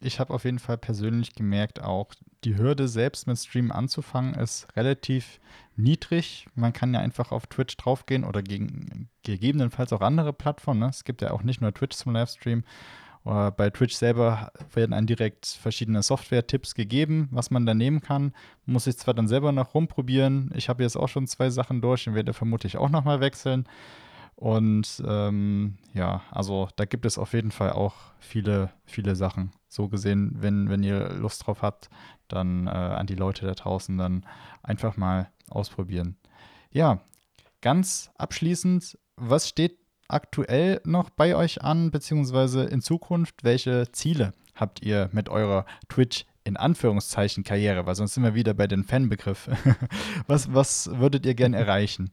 Ich 0.00 0.20
habe 0.20 0.32
auf 0.34 0.44
jeden 0.44 0.58
Fall 0.58 0.76
persönlich 0.76 1.34
gemerkt, 1.34 1.82
auch 1.82 2.12
die 2.44 2.56
Hürde 2.56 2.86
selbst 2.86 3.26
mit 3.26 3.38
Stream 3.38 3.72
anzufangen 3.72 4.34
ist 4.34 4.68
relativ 4.76 5.40
niedrig. 5.74 6.46
Man 6.54 6.72
kann 6.72 6.92
ja 6.92 7.00
einfach 7.00 7.32
auf 7.32 7.46
Twitch 7.46 7.76
draufgehen 7.78 8.24
oder 8.24 8.42
gegen, 8.42 9.08
gegebenenfalls 9.22 9.92
auch 9.92 10.02
andere 10.02 10.32
Plattformen. 10.32 10.80
Ne? 10.80 10.88
Es 10.88 11.04
gibt 11.04 11.22
ja 11.22 11.30
auch 11.30 11.42
nicht 11.42 11.60
nur 11.60 11.72
Twitch 11.72 11.96
zum 11.96 12.12
Livestream. 12.12 12.64
Oder 13.24 13.50
bei 13.50 13.70
Twitch 13.70 13.96
selber 13.96 14.52
werden 14.72 14.92
einem 14.92 15.08
direkt 15.08 15.46
verschiedene 15.46 16.02
Software-Tipps 16.02 16.74
gegeben, 16.74 17.28
was 17.32 17.50
man 17.50 17.66
da 17.66 17.74
nehmen 17.74 18.00
kann. 18.00 18.32
Muss 18.66 18.86
ich 18.86 18.98
zwar 18.98 19.14
dann 19.14 19.26
selber 19.26 19.50
noch 19.50 19.74
rumprobieren. 19.74 20.52
Ich 20.54 20.68
habe 20.68 20.84
jetzt 20.84 20.96
auch 20.96 21.08
schon 21.08 21.26
zwei 21.26 21.50
Sachen 21.50 21.80
durch 21.80 22.06
und 22.06 22.14
werde 22.14 22.34
vermutlich 22.34 22.76
auch 22.76 22.90
nochmal 22.90 23.20
wechseln. 23.20 23.66
Und 24.36 25.02
ähm, 25.06 25.78
ja, 25.94 26.22
also 26.30 26.68
da 26.76 26.84
gibt 26.84 27.06
es 27.06 27.16
auf 27.16 27.32
jeden 27.32 27.50
Fall 27.50 27.72
auch 27.72 27.94
viele, 28.18 28.70
viele 28.84 29.16
Sachen. 29.16 29.50
So 29.66 29.88
gesehen, 29.88 30.36
wenn, 30.38 30.68
wenn 30.68 30.82
ihr 30.82 31.08
Lust 31.14 31.46
drauf 31.46 31.62
habt, 31.62 31.88
dann 32.28 32.66
äh, 32.66 32.70
an 32.70 33.06
die 33.06 33.14
Leute 33.14 33.46
da 33.46 33.54
draußen 33.54 33.96
dann 33.96 34.26
einfach 34.62 34.98
mal 34.98 35.30
ausprobieren. 35.48 36.16
Ja, 36.70 37.00
ganz 37.62 38.10
abschließend, 38.18 38.98
was 39.16 39.48
steht 39.48 39.78
aktuell 40.08 40.82
noch 40.84 41.08
bei 41.08 41.34
euch 41.34 41.62
an, 41.62 41.90
beziehungsweise 41.90 42.64
in 42.64 42.82
Zukunft? 42.82 43.42
Welche 43.42 43.90
Ziele 43.92 44.34
habt 44.54 44.82
ihr 44.82 45.08
mit 45.12 45.30
eurer 45.30 45.64
Twitch 45.88 46.26
in 46.44 46.58
Anführungszeichen 46.58 47.42
Karriere? 47.42 47.86
Weil 47.86 47.94
sonst 47.94 48.14
sind 48.14 48.22
wir 48.22 48.34
wieder 48.34 48.52
bei 48.52 48.66
den 48.66 48.84
Fanbegriff. 48.84 49.48
was, 50.26 50.52
was 50.52 50.90
würdet 50.92 51.24
ihr 51.24 51.34
gern 51.34 51.54
erreichen? 51.54 52.10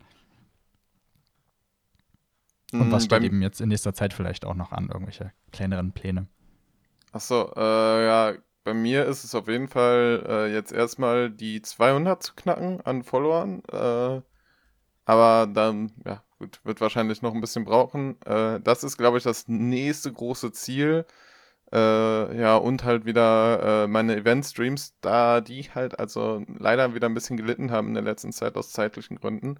Und 2.74 2.92
was 2.92 3.04
mm, 3.04 3.06
steht 3.06 3.24
eben 3.24 3.42
jetzt 3.42 3.62
in 3.62 3.70
nächster 3.70 3.94
Zeit 3.94 4.14
vielleicht 4.14 4.46
auch 4.46 4.56
noch 4.56 4.72
an, 4.72 4.90
irgendwelche 4.92 5.32
kleineren 5.52 5.92
Pläne? 5.92 6.28
Achso, 7.12 7.52
äh, 7.56 8.06
ja, 8.06 8.34
bei 8.64 8.74
mir 8.74 9.06
ist 9.06 9.24
es 9.24 9.36
auf 9.36 9.48
jeden 9.48 9.68
Fall 9.68 10.26
äh, 10.28 10.54
jetzt 10.54 10.72
erstmal 10.72 11.30
die 11.30 11.62
200 11.62 12.24
zu 12.24 12.34
knacken 12.36 12.82
an 12.82 13.04
Followern. 13.04 13.62
Äh, 13.72 14.22
aber 15.06 15.48
dann, 15.48 15.92
ja, 16.06 16.24
gut, 16.40 16.60
wird 16.64 16.82
wahrscheinlich 16.82 17.22
noch 17.22 17.34
ein 17.34 17.42
bisschen 17.42 17.66
brauchen. 17.66 18.22
Äh, 18.26 18.60
das 18.62 18.84
ist, 18.84 18.98
glaube 18.98 19.18
ich, 19.18 19.24
das 19.24 19.48
nächste 19.48 20.12
große 20.12 20.52
Ziel. 20.54 21.06
Äh, 21.74 22.40
ja, 22.40 22.56
und 22.56 22.84
halt 22.84 23.06
wieder 23.06 23.84
äh, 23.84 23.88
meine 23.88 24.16
Event-Streams, 24.16 24.96
da 25.02 25.42
die 25.42 25.64
halt 25.74 26.00
also 26.00 26.44
leider 26.48 26.94
wieder 26.94 27.10
ein 27.10 27.16
bisschen 27.16 27.36
gelitten 27.38 27.72
haben 27.72 27.90
in 27.90 27.94
der 27.96 28.04
letzten 28.04 28.32
Zeit 28.32 28.56
aus 28.58 28.72
zeitlichen 28.72 29.18
Gründen 29.20 29.58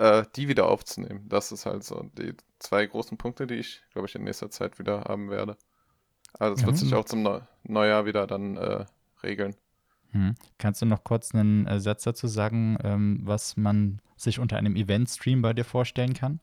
äh, 0.00 0.24
die 0.34 0.48
wieder 0.48 0.66
aufzunehmen. 0.66 1.28
Das 1.28 1.52
ist 1.52 1.66
halt 1.66 1.84
so 1.84 2.10
die 2.16 2.34
zwei 2.58 2.86
großen 2.86 3.18
Punkte, 3.18 3.46
die 3.46 3.56
ich, 3.56 3.82
glaube 3.92 4.08
ich, 4.08 4.14
in 4.14 4.24
nächster 4.24 4.50
Zeit 4.50 4.78
wieder 4.78 5.02
haben 5.02 5.28
werde. 5.28 5.58
Also 6.38 6.54
es 6.54 6.60
ja. 6.62 6.66
wird 6.68 6.78
sich 6.78 6.94
auch 6.94 7.04
zum 7.04 7.22
Neu 7.22 7.40
Neujahr 7.64 8.06
wieder 8.06 8.26
dann 8.26 8.56
äh, 8.56 8.86
regeln. 9.22 9.54
Hm. 10.12 10.34
Kannst 10.58 10.80
du 10.80 10.86
noch 10.86 11.04
kurz 11.04 11.34
einen 11.34 11.66
äh, 11.66 11.80
Satz 11.80 12.04
dazu 12.04 12.28
sagen, 12.28 12.78
ähm, 12.82 13.20
was 13.24 13.58
man 13.58 14.00
sich 14.16 14.38
unter 14.38 14.56
einem 14.56 14.74
Event-Stream 14.74 15.42
bei 15.42 15.52
dir 15.52 15.64
vorstellen 15.64 16.14
kann? 16.14 16.40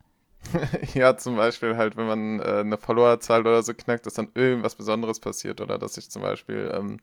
ja, 0.94 1.18
zum 1.18 1.36
Beispiel 1.36 1.76
halt, 1.78 1.98
wenn 1.98 2.06
man 2.06 2.40
äh, 2.40 2.60
eine 2.60 2.78
Followerzahl 2.78 3.42
oder 3.42 3.64
so 3.64 3.74
knackt, 3.74 4.06
dass 4.06 4.14
dann 4.14 4.30
irgendwas 4.36 4.76
Besonderes 4.76 5.20
passiert 5.20 5.62
oder 5.62 5.80
dass 5.80 5.98
ich 5.98 6.12
zum 6.12 6.22
Beispiel 6.22 6.72
ähm, 6.74 7.00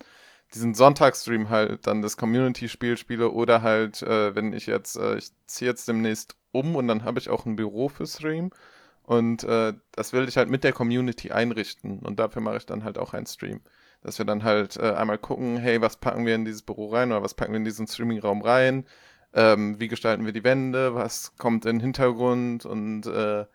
diesen 0.55 0.75
Sonntagsstream 0.75 1.51
halt 1.51 1.89
dann 1.89 2.01
das 2.01 2.17
Community-Spiel 2.17 2.97
spiele 2.97 3.31
oder 3.31 3.63
halt, 3.63 4.03
äh, 4.03 4.37
wenn 4.37 4.53
ich 4.53 4.67
jetzt, 4.67 4.97
äh, 4.97 5.17
ich 5.17 5.31
ziehe 5.47 5.69
jetzt 5.69 5.89
demnächst 5.89 6.37
um 6.55 6.77
und 6.77 6.89
dann 6.89 7.05
habe 7.05 7.19
ich 7.19 7.29
auch 7.31 7.47
ein 7.47 7.57
Büro 7.57 7.89
für 7.89 8.07
Stream. 8.07 8.51
Und 9.03 9.45
äh, 9.45 9.75
das 9.93 10.13
will 10.13 10.29
ich 10.29 10.37
halt 10.37 10.49
mit 10.49 10.65
der 10.65 10.73
Community 10.73 11.31
einrichten. 11.31 11.99
Und 12.01 12.19
dafür 12.19 12.41
mache 12.43 12.57
ich 12.57 12.67
dann 12.67 12.85
halt 12.85 12.99
auch 12.99 13.13
einen 13.15 13.27
Stream. 13.27 13.61
Dass 14.03 14.19
wir 14.19 14.25
dann 14.25 14.45
halt 14.45 14.77
äh, 14.77 14.93
einmal 14.93 15.19
gucken, 15.19 15.57
hey, 15.59 15.81
was 15.81 15.97
packen 15.99 16.27
wir 16.27 16.35
in 16.35 16.45
dieses 16.45 16.63
Büro 16.63 16.89
rein 16.89 17.13
oder 17.13 17.23
was 17.23 17.35
packen 17.35 17.53
wir 17.53 17.59
in 17.59 17.65
diesen 17.65 17.87
Streaming-Raum 17.87 18.43
rein, 18.43 18.87
ähm, 19.35 19.81
wie 19.81 19.89
gestalten 19.89 20.25
wir 20.27 20.33
die 20.33 20.45
Wände, 20.45 20.95
was 20.95 21.37
kommt 21.37 21.67
in 21.67 21.79
den 21.79 21.81
Hintergrund? 21.81 22.67
Und 22.67 23.07
äh, 23.07 23.47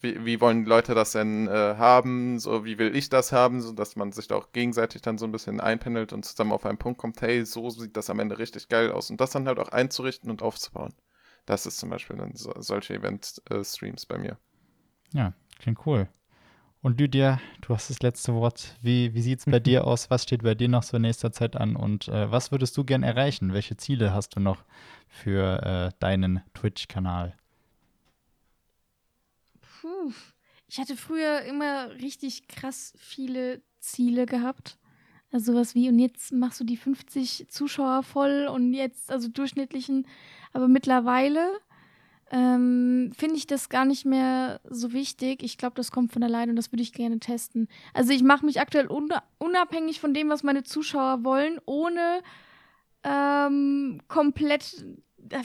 wie, 0.00 0.24
wie 0.24 0.40
wollen 0.40 0.64
die 0.64 0.68
Leute 0.70 0.94
das 0.94 1.12
denn 1.12 1.48
äh, 1.48 1.76
haben, 1.76 2.38
so 2.38 2.64
wie 2.64 2.78
will 2.78 2.94
ich 2.96 3.08
das 3.08 3.32
haben, 3.32 3.60
so 3.62 3.72
dass 3.72 3.96
man 3.96 4.12
sich 4.12 4.28
da 4.28 4.36
auch 4.36 4.52
gegenseitig 4.52 5.02
dann 5.02 5.18
so 5.18 5.26
ein 5.26 5.32
bisschen 5.32 5.60
einpendelt 5.60 6.12
und 6.12 6.24
zusammen 6.24 6.52
auf 6.52 6.66
einen 6.66 6.78
Punkt 6.78 6.98
kommt, 6.98 7.20
hey, 7.22 7.44
so 7.44 7.70
sieht 7.70 7.96
das 7.96 8.10
am 8.10 8.20
Ende 8.20 8.38
richtig 8.38 8.68
geil 8.68 8.92
aus. 8.92 9.10
Und 9.10 9.20
das 9.20 9.30
dann 9.32 9.48
halt 9.48 9.58
auch 9.58 9.70
einzurichten 9.70 10.30
und 10.30 10.42
aufzubauen. 10.42 10.94
Das 11.46 11.66
ist 11.66 11.78
zum 11.78 11.90
Beispiel 11.90 12.16
dann 12.16 12.34
so, 12.34 12.54
solche 12.58 12.94
Event-Streams 12.94 14.06
bei 14.06 14.18
mir. 14.18 14.38
Ja, 15.12 15.34
klingt 15.58 15.86
cool. 15.86 16.08
Und 16.80 17.00
Lydia, 17.00 17.40
du 17.62 17.74
hast 17.74 17.88
das 17.88 18.00
letzte 18.00 18.34
Wort. 18.34 18.76
Wie, 18.82 19.14
wie 19.14 19.22
sieht 19.22 19.38
es 19.38 19.46
bei 19.46 19.58
dir 19.60 19.86
aus? 19.86 20.10
Was 20.10 20.24
steht 20.24 20.42
bei 20.42 20.54
dir 20.54 20.68
noch 20.68 20.82
so 20.82 20.96
in 20.96 21.02
nächster 21.02 21.32
Zeit 21.32 21.56
an? 21.56 21.76
Und 21.76 22.08
äh, 22.08 22.30
was 22.30 22.52
würdest 22.52 22.76
du 22.76 22.84
gern 22.84 23.02
erreichen? 23.02 23.54
Welche 23.54 23.76
Ziele 23.76 24.12
hast 24.12 24.36
du 24.36 24.40
noch 24.40 24.64
für 25.08 25.62
äh, 25.62 25.98
deinen 25.98 26.42
Twitch-Kanal? 26.52 27.36
Puh. 29.80 30.12
Ich 30.68 30.78
hatte 30.78 30.96
früher 30.96 31.42
immer 31.42 31.90
richtig 31.92 32.48
krass 32.48 32.92
viele 32.98 33.62
Ziele 33.80 34.26
gehabt. 34.26 34.78
Also 35.30 35.52
sowas 35.52 35.74
wie, 35.74 35.88
und 35.88 35.98
jetzt 35.98 36.32
machst 36.32 36.60
du 36.60 36.64
die 36.64 36.76
50 36.76 37.46
Zuschauer 37.48 38.02
voll 38.02 38.46
und 38.46 38.74
jetzt, 38.74 39.10
also 39.10 39.28
durchschnittlichen. 39.28 40.06
Aber 40.54 40.68
mittlerweile 40.68 41.46
ähm, 42.30 43.12
finde 43.14 43.36
ich 43.36 43.46
das 43.46 43.68
gar 43.68 43.84
nicht 43.84 44.06
mehr 44.06 44.60
so 44.70 44.94
wichtig. 44.94 45.42
Ich 45.42 45.58
glaube, 45.58 45.76
das 45.76 45.92
kommt 45.92 46.12
von 46.12 46.22
alleine 46.22 46.50
und 46.50 46.56
das 46.56 46.72
würde 46.72 46.82
ich 46.82 46.94
gerne 46.94 47.20
testen. 47.20 47.68
Also 47.92 48.12
ich 48.12 48.22
mache 48.22 48.46
mich 48.46 48.60
aktuell 48.60 48.88
unabhängig 49.38 50.00
von 50.00 50.14
dem, 50.14 50.30
was 50.30 50.42
meine 50.42 50.62
Zuschauer 50.62 51.22
wollen, 51.24 51.60
ohne 51.66 52.22
ähm, 53.02 54.00
komplett 54.08 54.82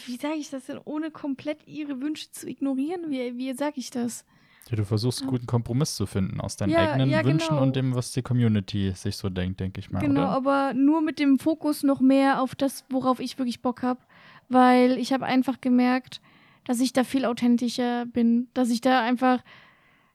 wie 0.05 0.17
sage 0.17 0.35
ich 0.35 0.49
das 0.49 0.65
denn, 0.65 0.79
ohne 0.83 1.11
komplett 1.11 1.65
ihre 1.67 2.01
Wünsche 2.01 2.31
zu 2.31 2.47
ignorieren? 2.47 3.09
Wie, 3.09 3.37
wie 3.37 3.53
sage 3.53 3.75
ich 3.77 3.91
das? 3.91 4.25
Ja, 4.69 4.75
du 4.75 4.85
versuchst, 4.85 5.21
einen 5.21 5.29
guten 5.31 5.47
Kompromiss 5.47 5.95
zu 5.95 6.05
finden 6.05 6.39
aus 6.39 6.55
deinen 6.55 6.71
ja, 6.71 6.91
eigenen 6.91 7.09
ja, 7.09 7.23
Wünschen 7.23 7.49
genau. 7.49 7.63
und 7.63 7.75
dem, 7.75 7.95
was 7.95 8.11
die 8.11 8.21
Community 8.21 8.91
sich 8.91 9.17
so 9.17 9.29
denkt, 9.29 9.59
denke 9.59 9.79
ich 9.79 9.89
mal. 9.89 9.99
Genau, 9.99 10.21
oder? 10.21 10.29
aber 10.29 10.73
nur 10.75 11.01
mit 11.01 11.17
dem 11.17 11.39
Fokus 11.39 11.81
noch 11.81 12.01
mehr 12.01 12.41
auf 12.41 12.53
das, 12.53 12.83
worauf 12.89 13.19
ich 13.19 13.37
wirklich 13.39 13.61
Bock 13.61 13.81
habe. 13.81 14.01
Weil 14.49 14.97
ich 14.97 15.13
habe 15.13 15.25
einfach 15.25 15.61
gemerkt, 15.61 16.21
dass 16.65 16.79
ich 16.79 16.93
da 16.93 17.03
viel 17.03 17.25
authentischer 17.25 18.05
bin. 18.05 18.49
Dass 18.53 18.69
ich 18.69 18.81
da 18.81 19.01
einfach, 19.01 19.43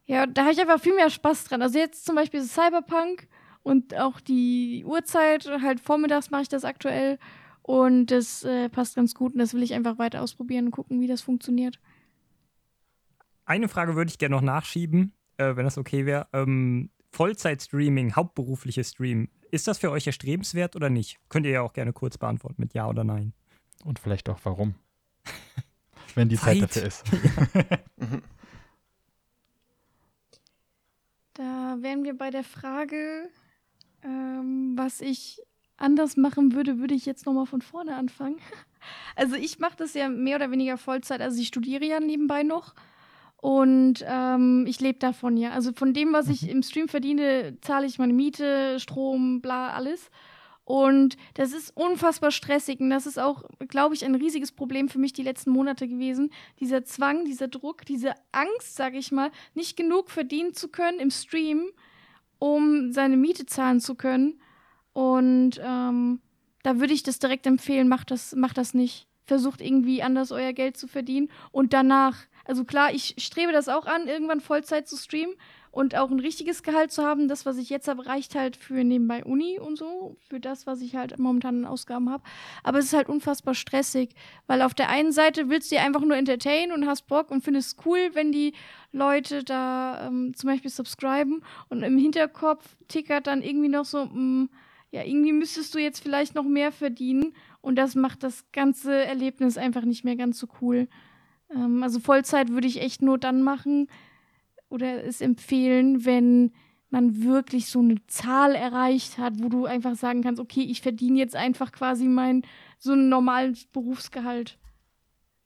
ja, 0.06 0.26
da 0.26 0.42
habe 0.42 0.52
ich 0.52 0.60
einfach 0.60 0.80
viel 0.80 0.94
mehr 0.94 1.10
Spaß 1.10 1.44
dran. 1.44 1.62
Also 1.62 1.78
jetzt 1.78 2.04
zum 2.04 2.16
Beispiel 2.16 2.42
Cyberpunk 2.42 3.28
und 3.62 3.96
auch 3.96 4.20
die 4.20 4.84
Uhrzeit, 4.86 5.48
halt 5.62 5.80
vormittags 5.80 6.30
mache 6.30 6.42
ich 6.42 6.48
das 6.48 6.64
aktuell. 6.64 7.18
Und 7.62 8.10
das 8.10 8.44
äh, 8.44 8.68
passt 8.68 8.94
ganz 8.94 9.14
gut 9.14 9.32
und 9.32 9.38
das 9.38 9.54
will 9.54 9.62
ich 9.62 9.72
einfach 9.72 9.98
weiter 9.98 10.20
ausprobieren 10.20 10.66
und 10.66 10.70
gucken, 10.70 11.00
wie 11.00 11.06
das 11.06 11.22
funktioniert. 11.22 11.80
Eine 13.46 13.68
Frage 13.68 13.96
würde 13.96 14.10
ich 14.10 14.18
gerne 14.18 14.34
noch 14.34 14.42
nachschieben, 14.42 15.14
äh, 15.38 15.56
wenn 15.56 15.64
das 15.64 15.78
okay 15.78 16.04
wäre. 16.04 16.28
Ähm, 16.34 16.90
Vollzeit-Streaming, 17.12 18.16
hauptberufliches 18.16 18.90
Stream, 18.90 19.28
ist 19.50 19.66
das 19.66 19.78
für 19.78 19.90
euch 19.90 20.06
erstrebenswert 20.06 20.76
oder 20.76 20.90
nicht? 20.90 21.18
Könnt 21.30 21.46
ihr 21.46 21.52
ja 21.52 21.62
auch 21.62 21.72
gerne 21.72 21.92
kurz 21.92 22.18
beantworten 22.18 22.60
mit 22.60 22.74
Ja 22.74 22.86
oder 22.86 23.04
Nein. 23.04 23.32
Und 23.82 23.98
vielleicht 23.98 24.28
auch 24.28 24.40
warum. 24.44 24.74
wenn 26.14 26.28
die 26.28 26.36
Zeit, 26.36 26.58
Zeit 26.58 26.76
dafür 26.76 26.86
ist. 26.86 27.04
da 31.34 31.76
wären 31.80 32.04
wir 32.04 32.16
bei 32.16 32.30
der 32.30 32.44
Frage, 32.44 33.28
ähm, 34.02 34.74
was 34.76 35.00
ich 35.00 35.40
anders 35.76 36.16
machen 36.16 36.52
würde, 36.52 36.78
würde 36.78 36.94
ich 36.94 37.06
jetzt 37.06 37.26
nochmal 37.26 37.46
von 37.46 37.62
vorne 37.62 37.96
anfangen. 37.96 38.38
Also 39.16 39.34
ich 39.34 39.58
mache 39.60 39.76
das 39.78 39.94
ja 39.94 40.10
mehr 40.10 40.36
oder 40.36 40.50
weniger 40.50 40.76
Vollzeit. 40.76 41.22
Also 41.22 41.40
ich 41.40 41.48
studiere 41.48 41.86
ja 41.86 42.00
nebenbei 42.00 42.42
noch. 42.42 42.74
Und 43.38 44.04
ähm, 44.06 44.66
ich 44.68 44.78
lebe 44.78 44.98
davon, 44.98 45.38
ja. 45.38 45.52
Also 45.52 45.72
von 45.72 45.94
dem, 45.94 46.12
was 46.12 46.28
ich 46.28 46.42
mhm. 46.42 46.48
im 46.48 46.62
Stream 46.62 46.88
verdiene, 46.88 47.56
zahle 47.62 47.86
ich 47.86 47.98
meine 47.98 48.12
Miete, 48.12 48.78
Strom, 48.80 49.40
bla, 49.40 49.70
alles. 49.70 50.10
Und 50.64 51.16
das 51.34 51.52
ist 51.52 51.76
unfassbar 51.76 52.30
stressig. 52.30 52.80
Und 52.80 52.90
das 52.90 53.06
ist 53.06 53.18
auch, 53.18 53.44
glaube 53.68 53.94
ich, 53.94 54.04
ein 54.04 54.14
riesiges 54.14 54.50
Problem 54.50 54.88
für 54.88 54.98
mich 54.98 55.12
die 55.12 55.22
letzten 55.22 55.50
Monate 55.50 55.86
gewesen. 55.86 56.30
Dieser 56.60 56.84
Zwang, 56.84 57.24
dieser 57.24 57.48
Druck, 57.48 57.84
diese 57.84 58.14
Angst, 58.32 58.76
sage 58.76 58.96
ich 58.96 59.12
mal, 59.12 59.30
nicht 59.54 59.76
genug 59.76 60.10
verdienen 60.10 60.54
zu 60.54 60.68
können 60.68 61.00
im 61.00 61.10
Stream, 61.10 61.66
um 62.38 62.92
seine 62.92 63.16
Miete 63.16 63.44
zahlen 63.44 63.80
zu 63.80 63.94
können. 63.94 64.40
Und 64.94 65.60
ähm, 65.62 66.20
da 66.62 66.80
würde 66.80 66.94
ich 66.94 67.02
das 67.02 67.18
direkt 67.18 67.46
empfehlen, 67.46 67.88
macht 67.88 68.10
das, 68.10 68.34
macht 68.34 68.56
das 68.56 68.72
nicht. 68.72 69.06
Versucht 69.26 69.60
irgendwie 69.60 70.02
anders 70.02 70.32
euer 70.32 70.52
Geld 70.52 70.76
zu 70.76 70.86
verdienen 70.86 71.30
und 71.50 71.72
danach, 71.72 72.16
also 72.44 72.64
klar, 72.64 72.92
ich 72.92 73.14
strebe 73.18 73.52
das 73.52 73.70
auch 73.70 73.86
an, 73.86 74.06
irgendwann 74.06 74.40
Vollzeit 74.40 74.86
zu 74.86 74.96
streamen 74.98 75.34
und 75.74 75.96
auch 75.96 76.10
ein 76.10 76.20
richtiges 76.20 76.62
Gehalt 76.62 76.92
zu 76.92 77.02
haben. 77.02 77.26
Das, 77.26 77.46
was 77.46 77.56
ich 77.58 77.68
jetzt 77.68 77.88
habe, 77.88 78.06
reicht 78.06 78.36
halt 78.36 78.56
für 78.56 78.84
nebenbei 78.84 79.24
Uni 79.24 79.58
und 79.58 79.76
so, 79.76 80.16
für 80.28 80.38
das, 80.38 80.66
was 80.66 80.80
ich 80.80 80.94
halt 80.94 81.18
momentan 81.18 81.64
an 81.64 81.70
Ausgaben 81.70 82.10
habe. 82.10 82.22
Aber 82.62 82.78
es 82.78 82.86
ist 82.86 82.92
halt 82.92 83.08
unfassbar 83.08 83.54
stressig, 83.54 84.10
weil 84.46 84.62
auf 84.62 84.72
der 84.72 84.88
einen 84.88 85.10
Seite 85.10 85.48
willst 85.48 85.70
du 85.70 85.76
dir 85.76 85.82
einfach 85.82 86.02
nur 86.02 86.16
entertainen 86.16 86.72
und 86.72 86.86
hast 86.86 87.08
Bock 87.08 87.30
und 87.30 87.42
findest 87.42 87.78
es 87.78 87.86
cool, 87.86 88.10
wenn 88.12 88.30
die 88.30 88.52
Leute 88.92 89.42
da 89.42 90.06
ähm, 90.06 90.32
zum 90.36 90.50
Beispiel 90.50 90.70
subscriben 90.70 91.42
und 91.68 91.82
im 91.82 91.98
Hinterkopf 91.98 92.64
tickert 92.86 93.26
dann 93.26 93.42
irgendwie 93.42 93.68
noch 93.68 93.84
so, 93.84 94.04
mh, 94.04 94.14
mm, 94.14 94.48
ja, 94.92 95.02
irgendwie 95.02 95.32
müsstest 95.32 95.74
du 95.74 95.80
jetzt 95.80 96.00
vielleicht 96.00 96.36
noch 96.36 96.44
mehr 96.44 96.70
verdienen 96.70 97.34
und 97.60 97.74
das 97.74 97.96
macht 97.96 98.22
das 98.22 98.44
ganze 98.52 98.94
Erlebnis 98.94 99.58
einfach 99.58 99.82
nicht 99.82 100.04
mehr 100.04 100.14
ganz 100.14 100.38
so 100.38 100.46
cool. 100.60 100.86
Ähm, 101.50 101.82
also 101.82 101.98
Vollzeit 101.98 102.50
würde 102.50 102.68
ich 102.68 102.80
echt 102.80 103.02
nur 103.02 103.18
dann 103.18 103.42
machen 103.42 103.88
oder 104.74 105.04
es 105.04 105.22
empfehlen, 105.22 106.04
wenn 106.06 106.52
man 106.90 107.24
wirklich 107.24 107.68
so 107.68 107.80
eine 107.80 107.96
Zahl 108.08 108.54
erreicht 108.56 109.18
hat, 109.18 109.34
wo 109.42 109.48
du 109.50 109.66
einfach 109.66 109.96
sagen 109.96 110.22
kannst, 110.22 110.40
okay, 110.40 110.62
ich 110.62 110.82
verdiene 110.82 111.18
jetzt 111.18 111.36
einfach 111.36 111.72
quasi 111.72 112.06
mein 112.08 112.42
so 112.78 112.92
ein 112.94 113.08
normales 113.10 113.66
Berufsgehalt. 113.66 114.58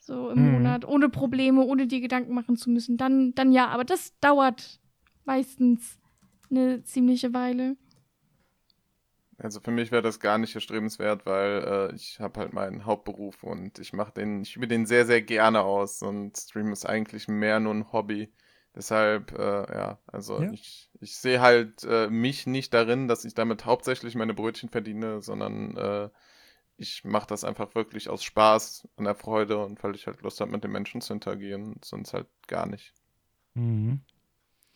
so 0.00 0.30
im 0.30 0.38
Mhm. 0.38 0.52
Monat, 0.52 0.84
ohne 0.86 1.08
Probleme, 1.10 1.62
ohne 1.64 1.86
dir 1.86 2.00
Gedanken 2.00 2.34
machen 2.34 2.56
zu 2.56 2.70
müssen, 2.70 2.96
dann, 2.96 3.34
dann 3.34 3.52
ja. 3.52 3.68
Aber 3.68 3.84
das 3.84 4.18
dauert 4.20 4.80
meistens 5.24 5.98
eine 6.50 6.82
ziemliche 6.84 7.34
Weile. 7.34 7.76
Also 9.38 9.60
für 9.60 9.70
mich 9.70 9.92
wäre 9.92 10.02
das 10.02 10.18
gar 10.20 10.38
nicht 10.38 10.54
erstrebenswert, 10.54 11.24
weil 11.24 11.90
äh, 11.92 11.94
ich 11.94 12.18
habe 12.20 12.40
halt 12.40 12.52
meinen 12.52 12.84
Hauptberuf 12.84 13.42
und 13.44 13.78
ich 13.78 13.92
mache 13.92 14.12
den, 14.12 14.42
ich 14.42 14.56
übe 14.56 14.66
den 14.66 14.84
sehr, 14.86 15.06
sehr 15.06 15.22
gerne 15.22 15.62
aus 15.62 16.02
und 16.02 16.36
Stream 16.36 16.72
ist 16.72 16.84
eigentlich 16.86 17.28
mehr 17.28 17.60
nur 17.60 17.74
ein 17.74 17.92
Hobby. 17.92 18.32
Deshalb, 18.78 19.36
äh, 19.36 19.76
ja, 19.76 19.98
also 20.06 20.40
Ja. 20.40 20.52
ich, 20.52 20.88
ich 21.00 21.16
sehe 21.16 21.40
halt 21.40 21.82
äh, 21.82 22.08
mich 22.08 22.46
nicht 22.46 22.72
darin, 22.72 23.08
dass 23.08 23.24
ich 23.24 23.34
damit 23.34 23.64
hauptsächlich 23.64 24.14
meine 24.14 24.34
Brötchen 24.34 24.68
verdiene, 24.68 25.20
sondern 25.20 25.76
äh, 25.76 26.10
ich 26.76 27.02
mache 27.04 27.26
das 27.26 27.42
einfach 27.42 27.74
wirklich 27.74 28.08
aus 28.08 28.22
Spaß 28.22 28.86
und 28.94 29.04
der 29.04 29.16
Freude 29.16 29.58
und 29.58 29.82
weil 29.82 29.96
ich 29.96 30.06
halt 30.06 30.22
Lust 30.22 30.40
habe, 30.40 30.52
mit 30.52 30.62
den 30.62 30.70
Menschen 30.70 31.00
zu 31.00 31.12
interagieren, 31.12 31.80
sonst 31.82 32.14
halt 32.14 32.28
gar 32.46 32.66
nicht. 32.66 32.94
Mhm. 33.54 34.00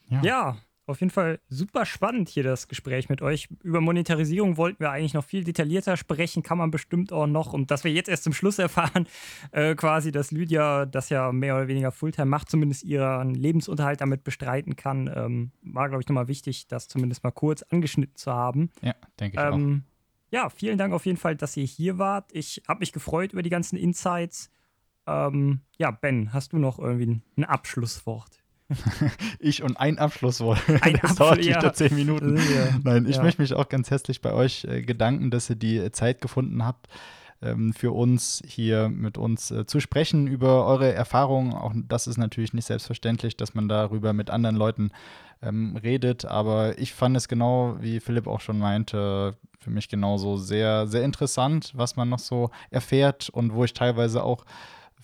Ja. 0.08 0.20
Ja, 0.22 0.56
auf 0.92 1.00
jeden 1.00 1.10
Fall 1.10 1.40
super 1.48 1.84
spannend 1.84 2.28
hier 2.28 2.44
das 2.44 2.68
Gespräch 2.68 3.08
mit 3.08 3.20
euch. 3.22 3.48
Über 3.62 3.80
Monetarisierung 3.80 4.56
wollten 4.56 4.80
wir 4.80 4.90
eigentlich 4.90 5.14
noch 5.14 5.24
viel 5.24 5.42
detaillierter 5.42 5.96
sprechen, 5.96 6.42
kann 6.42 6.58
man 6.58 6.70
bestimmt 6.70 7.12
auch 7.12 7.26
noch. 7.26 7.52
Und 7.52 7.70
dass 7.70 7.84
wir 7.84 7.92
jetzt 7.92 8.08
erst 8.08 8.24
zum 8.24 8.32
Schluss 8.32 8.58
erfahren, 8.58 9.06
äh, 9.52 9.74
quasi, 9.74 10.12
dass 10.12 10.30
Lydia 10.30 10.86
das 10.86 11.08
ja 11.08 11.32
mehr 11.32 11.56
oder 11.56 11.68
weniger 11.68 11.90
Fulltime 11.90 12.26
macht, 12.26 12.50
zumindest 12.50 12.84
ihren 12.84 13.34
Lebensunterhalt 13.34 14.00
damit 14.00 14.22
bestreiten 14.22 14.76
kann, 14.76 15.10
ähm, 15.14 15.50
war, 15.62 15.88
glaube 15.88 16.02
ich, 16.02 16.08
nochmal 16.08 16.28
wichtig, 16.28 16.68
das 16.68 16.88
zumindest 16.88 17.24
mal 17.24 17.32
kurz 17.32 17.62
angeschnitten 17.62 18.16
zu 18.16 18.32
haben. 18.32 18.70
Ja, 18.80 18.94
denke 19.18 19.36
ich 19.36 19.42
auch. 19.42 19.54
Ähm, 19.54 19.84
ja, 20.30 20.48
vielen 20.48 20.78
Dank 20.78 20.94
auf 20.94 21.04
jeden 21.04 21.18
Fall, 21.18 21.36
dass 21.36 21.56
ihr 21.56 21.64
hier 21.64 21.98
wart. 21.98 22.30
Ich 22.32 22.62
habe 22.66 22.80
mich 22.80 22.92
gefreut 22.92 23.32
über 23.32 23.42
die 23.42 23.50
ganzen 23.50 23.76
Insights. 23.76 24.50
Ähm, 25.06 25.60
ja, 25.76 25.90
Ben, 25.90 26.32
hast 26.32 26.52
du 26.52 26.58
noch 26.58 26.78
irgendwie 26.78 27.20
ein 27.36 27.44
Abschlusswort? 27.44 28.41
Ich 29.38 29.62
und 29.62 29.76
ein 29.76 29.98
Abschlusswort. 29.98 30.58
Ein 30.82 30.98
das 31.02 31.16
dauert 31.16 31.32
Abschluss, 31.38 31.46
ja. 31.46 31.58
wieder 31.58 31.72
zehn 31.74 31.94
Minuten. 31.94 32.36
Ja. 32.36 32.78
Nein, 32.82 33.06
ich 33.08 33.16
Ja. 33.16 33.22
möchte 33.22 33.42
mich 33.42 33.54
auch 33.54 33.68
ganz 33.68 33.90
herzlich 33.90 34.20
bei 34.20 34.32
euch 34.32 34.64
äh, 34.64 34.82
gedanken, 34.82 35.30
dass 35.30 35.50
ihr 35.50 35.56
die 35.56 35.90
Zeit 35.92 36.20
gefunden 36.20 36.64
habt, 36.64 36.88
ähm, 37.42 37.72
für 37.72 37.92
uns 37.92 38.42
hier 38.46 38.88
mit 38.88 39.18
uns 39.18 39.50
äh, 39.50 39.66
zu 39.66 39.80
sprechen 39.80 40.26
über 40.26 40.66
eure 40.66 40.92
Erfahrungen. 40.92 41.52
Auch 41.54 41.72
das 41.74 42.06
ist 42.06 42.16
natürlich 42.18 42.52
nicht 42.54 42.66
selbstverständlich, 42.66 43.36
dass 43.36 43.54
man 43.54 43.68
darüber 43.68 44.12
mit 44.12 44.30
anderen 44.30 44.56
Leuten 44.56 44.90
ähm, 45.42 45.76
redet, 45.82 46.24
aber 46.24 46.78
ich 46.78 46.94
fand 46.94 47.16
es 47.16 47.26
genau, 47.26 47.76
wie 47.80 47.98
Philipp 47.98 48.28
auch 48.28 48.40
schon 48.40 48.60
meinte, 48.60 49.36
für 49.58 49.70
mich 49.70 49.88
genauso 49.88 50.36
sehr, 50.36 50.86
sehr 50.86 51.02
interessant, 51.02 51.72
was 51.74 51.96
man 51.96 52.08
noch 52.08 52.20
so 52.20 52.50
erfährt 52.70 53.28
und 53.28 53.52
wo 53.52 53.64
ich 53.64 53.74
teilweise 53.74 54.22
auch 54.22 54.44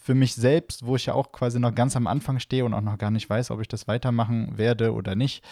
für 0.09 0.15
mich 0.15 0.35
selbst, 0.35 0.87
wo 0.87 0.97
ich 0.97 1.05
ja 1.05 1.13
auch 1.13 1.33
quasi 1.33 1.61
noch 1.61 1.75
ganz 1.75 1.95
am 1.95 2.07
Anfang 2.07 2.39
stehe 2.39 2.65
und 2.65 2.73
auch 2.73 2.81
noch 2.81 2.97
gar 2.97 3.11
nicht 3.11 3.29
weiß, 3.29 3.51
ob 3.51 3.61
ich 3.61 3.69
das 3.69 3.89
weitermachen 3.89 4.57
werde 4.57 4.95
oder 4.95 5.15
nicht, 5.15 5.45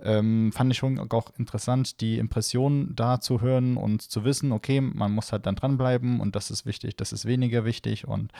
ähm, 0.00 0.50
fand 0.50 0.72
ich 0.72 0.78
schon 0.78 0.98
auch 0.98 1.30
interessant, 1.38 2.00
die 2.00 2.18
Impressionen 2.18 2.96
da 2.96 3.20
zu 3.20 3.40
hören 3.40 3.76
und 3.76 4.02
zu 4.02 4.24
wissen, 4.24 4.50
okay, 4.50 4.80
man 4.80 5.12
muss 5.12 5.30
halt 5.30 5.46
dann 5.46 5.54
dranbleiben 5.54 6.18
und 6.18 6.34
das 6.34 6.50
ist 6.50 6.66
wichtig, 6.66 6.96
das 6.96 7.12
ist 7.12 7.24
weniger 7.24 7.64
wichtig. 7.64 8.08
Und 8.08 8.32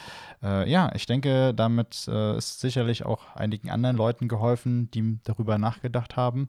äh, 0.42 0.68
ja, 0.68 0.90
ich 0.96 1.06
denke, 1.06 1.54
damit 1.54 2.08
äh, 2.08 2.36
ist 2.36 2.58
sicherlich 2.58 3.06
auch 3.06 3.36
einigen 3.36 3.70
anderen 3.70 3.96
Leuten 3.96 4.26
geholfen, 4.26 4.90
die 4.90 5.20
darüber 5.22 5.56
nachgedacht 5.56 6.16
haben. 6.16 6.48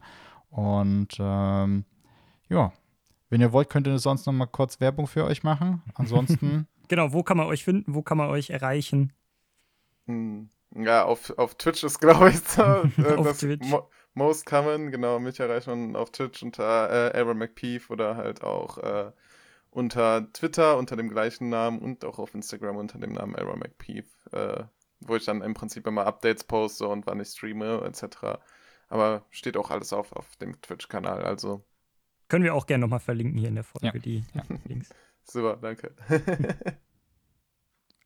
Und 0.49 1.15
ähm, 1.19 1.85
ja, 2.49 2.73
wenn 3.29 3.39
ihr 3.39 3.53
wollt, 3.53 3.69
könnt 3.69 3.85
ihr 3.85 3.99
sonst 3.99 4.25
noch 4.25 4.33
mal 4.33 4.47
kurz 4.47 4.79
Werbung 4.81 5.05
für 5.05 5.25
euch 5.25 5.43
machen. 5.43 5.83
Ansonsten, 5.93 6.67
Genau, 6.91 7.13
wo 7.13 7.23
kann 7.23 7.37
man 7.37 7.47
euch 7.47 7.63
finden? 7.63 7.95
Wo 7.95 8.01
kann 8.01 8.17
man 8.17 8.29
euch 8.29 8.49
erreichen? 8.49 9.13
Hm, 10.07 10.49
Ja, 10.75 11.05
auf, 11.05 11.29
auf 11.37 11.55
Twitch 11.55 11.83
ist, 11.85 11.99
glaube 12.01 12.29
ich, 12.31 12.39
so, 12.39 12.61
äh, 12.61 13.17
das. 13.23 13.41
Mo 13.61 13.89
most 14.13 14.45
common. 14.45 14.91
Genau, 14.91 15.19
mich 15.19 15.39
erreicht 15.39 15.67
man 15.67 15.95
auf 15.95 16.11
Twitch 16.11 16.43
unter 16.43 17.13
äh, 17.13 17.17
Aaron 17.17 17.37
McPeef 17.37 17.89
oder 17.89 18.17
halt 18.17 18.43
auch 18.43 18.77
äh, 18.79 19.11
unter 19.69 20.29
Twitter 20.33 20.77
unter 20.77 20.97
dem 20.97 21.07
gleichen 21.07 21.47
Namen 21.47 21.79
und 21.79 22.03
auch 22.03 22.19
auf 22.19 22.35
Instagram 22.35 22.75
unter 22.75 22.99
dem 22.99 23.13
Namen 23.13 23.37
Aaron 23.37 23.59
McPeef, 23.59 24.05
äh, 24.33 24.65
wo 24.99 25.15
ich 25.15 25.23
dann 25.23 25.41
im 25.41 25.53
Prinzip 25.53 25.87
immer 25.87 26.05
Updates 26.05 26.43
poste 26.43 26.89
und 26.89 27.07
wann 27.07 27.21
ich 27.21 27.29
streame 27.29 27.81
etc. 27.85 28.37
Aber 28.89 29.23
steht 29.29 29.55
auch 29.55 29.71
alles 29.71 29.93
auf, 29.93 30.11
auf 30.11 30.35
dem 30.41 30.59
Twitch-Kanal, 30.61 31.23
also 31.23 31.63
Können 32.27 32.43
wir 32.43 32.53
auch 32.53 32.65
gerne 32.65 32.81
nochmal 32.81 32.99
verlinken 32.99 33.37
hier 33.37 33.47
in 33.47 33.55
der 33.55 33.63
Folge, 33.63 33.87
Ja. 33.87 33.93
die 33.93 34.25
Links. 34.65 34.89
Super, 35.23 35.57
danke. 35.57 35.95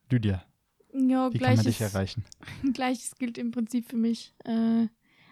Lydia, 0.10 0.46
Ja, 0.94 1.34
wie 1.34 1.40
kann 1.40 1.56
man 1.56 1.66
dich 1.66 1.78
gleiches, 1.78 1.94
erreichen? 1.94 2.26
gleiches 2.74 3.16
gilt 3.16 3.38
im 3.38 3.52
Prinzip 3.52 3.90
für 3.90 3.98
mich. 3.98 4.34
Äh, 4.44 4.88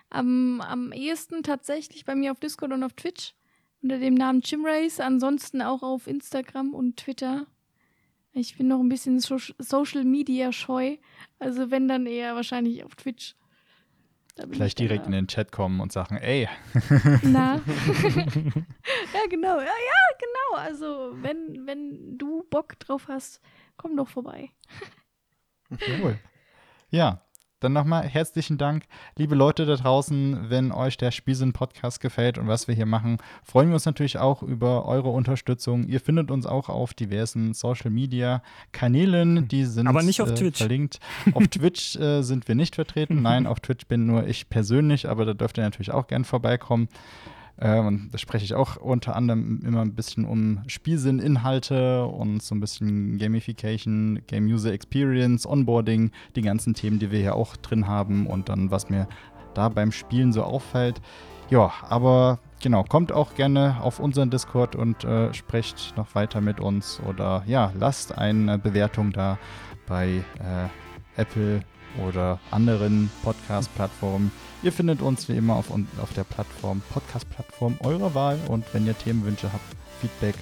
am, 0.09 0.61
am 0.61 0.91
ehesten 0.91 1.43
tatsächlich 1.43 2.05
bei 2.05 2.15
mir 2.15 2.31
auf 2.31 2.39
Discord 2.39 2.71
und 2.71 2.83
auf 2.83 2.93
Twitch 2.93 3.33
unter 3.81 3.99
dem 3.99 4.13
Namen 4.13 4.41
Chimrace, 4.41 4.99
ansonsten 4.99 5.61
auch 5.61 5.83
auf 5.83 6.07
Instagram 6.07 6.73
und 6.73 6.97
Twitter. 6.97 7.47
Ich 8.31 8.57
bin 8.57 8.67
noch 8.67 8.79
ein 8.79 8.89
bisschen 8.89 9.19
so 9.19 9.37
Social 9.59 10.05
Media 10.05 10.51
scheu, 10.51 10.97
also 11.37 11.69
wenn 11.69 11.87
dann 11.87 12.07
eher 12.07 12.35
wahrscheinlich 12.35 12.83
auf 12.83 12.95
Twitch. 12.95 13.35
Vielleicht 14.35 14.79
ich 14.79 14.87
direkt 14.87 15.05
in 15.05 15.11
den 15.11 15.27
Chat 15.27 15.51
kommen 15.51 15.79
und 15.79 15.91
sagen, 15.91 16.17
ey, 16.17 16.47
Na. 17.21 17.55
ja, 19.13 19.21
genau. 19.29 19.59
Ja, 19.59 19.65
ja, 19.65 20.17
genau. 20.19 20.57
Also, 20.57 21.15
wenn, 21.21 21.67
wenn 21.67 22.17
du 22.17 22.43
Bock 22.49 22.79
drauf 22.79 23.07
hast, 23.07 23.41
komm 23.77 23.95
doch 23.95 24.09
vorbei. 24.09 24.49
Jawohl. 25.69 26.19
Ja, 26.89 27.22
dann 27.63 27.73
nochmal 27.73 28.03
herzlichen 28.03 28.57
Dank, 28.57 28.83
liebe 29.15 29.35
Leute 29.35 29.65
da 29.65 29.75
draußen. 29.75 30.49
Wenn 30.49 30.71
euch 30.71 30.97
der 30.97 31.11
Spielsinn-Podcast 31.11 32.01
gefällt 32.01 32.37
und 32.37 32.47
was 32.47 32.67
wir 32.67 32.75
hier 32.75 32.85
machen, 32.85 33.17
freuen 33.43 33.69
wir 33.69 33.75
uns 33.75 33.85
natürlich 33.85 34.17
auch 34.17 34.43
über 34.43 34.85
eure 34.85 35.09
Unterstützung. 35.09 35.87
Ihr 35.87 36.01
findet 36.01 36.29
uns 36.29 36.45
auch 36.45 36.67
auf 36.67 36.93
diversen 36.93 37.53
Social-Media-Kanälen, 37.53 39.47
die 39.47 39.65
sind 39.65 39.87
Aber 39.87 40.03
nicht 40.03 40.21
auf 40.21 40.31
äh, 40.31 40.35
Twitch. 40.35 40.57
verlinkt. 40.57 40.99
Auf 41.33 41.47
Twitch 41.49 41.95
äh, 41.95 42.21
sind 42.21 42.47
wir 42.47 42.55
nicht 42.55 42.75
vertreten. 42.75 43.21
Nein, 43.21 43.47
auf 43.53 43.61
Twitch 43.61 43.87
bin 43.87 44.05
nur 44.05 44.27
ich 44.27 44.49
persönlich, 44.49 45.07
aber 45.07 45.25
da 45.25 45.33
dürft 45.33 45.57
ihr 45.57 45.63
natürlich 45.63 45.91
auch 45.91 46.07
gern 46.07 46.25
vorbeikommen. 46.25 46.89
Äh, 47.57 47.79
und 47.79 48.09
da 48.11 48.17
spreche 48.17 48.45
ich 48.45 48.53
auch 48.53 48.77
unter 48.77 49.15
anderem 49.15 49.61
immer 49.65 49.81
ein 49.81 49.95
bisschen 49.95 50.25
um 50.25 50.61
Spielsinn-Inhalte 50.67 52.05
und 52.05 52.41
so 52.41 52.55
ein 52.55 52.59
bisschen 52.59 53.17
Gamification, 53.17 54.21
Game 54.27 54.45
User 54.45 54.71
Experience, 54.73 55.45
Onboarding, 55.45 56.11
die 56.35 56.41
ganzen 56.41 56.73
Themen, 56.73 56.99
die 56.99 57.11
wir 57.11 57.19
hier 57.19 57.35
auch 57.35 57.55
drin 57.57 57.87
haben 57.87 58.27
und 58.27 58.49
dann, 58.49 58.71
was 58.71 58.89
mir 58.89 59.07
da 59.53 59.69
beim 59.69 59.91
Spielen 59.91 60.33
so 60.33 60.43
auffällt. 60.43 61.01
Ja, 61.49 61.71
aber 61.87 62.39
genau, 62.61 62.83
kommt 62.83 63.11
auch 63.11 63.35
gerne 63.35 63.77
auf 63.81 63.99
unseren 63.99 64.29
Discord 64.29 64.75
und 64.75 65.03
äh, 65.03 65.33
sprecht 65.33 65.93
noch 65.97 66.15
weiter 66.15 66.41
mit 66.41 66.59
uns 66.59 66.99
oder 67.07 67.43
ja, 67.45 67.71
lasst 67.79 68.17
eine 68.17 68.57
Bewertung 68.57 69.11
da 69.11 69.37
bei 69.85 70.23
äh, 70.39 71.21
Apple 71.21 71.61
oder 72.03 72.39
anderen 72.49 73.11
Podcast-Plattformen. 73.23 74.31
Ihr 74.63 74.71
findet 74.71 75.01
uns 75.01 75.27
wie 75.27 75.35
immer 75.35 75.55
auf, 75.55 75.65
auf 75.71 76.13
der 76.15 76.23
Plattform, 76.23 76.81
Podcast-Plattform 76.93 77.77
eurer 77.81 78.15
Wahl. 78.15 78.39
Und 78.47 78.65
wenn 78.73 78.87
ihr 78.87 78.97
Themenwünsche 78.97 79.51
habt, 79.51 79.63
Feedback 79.99 80.35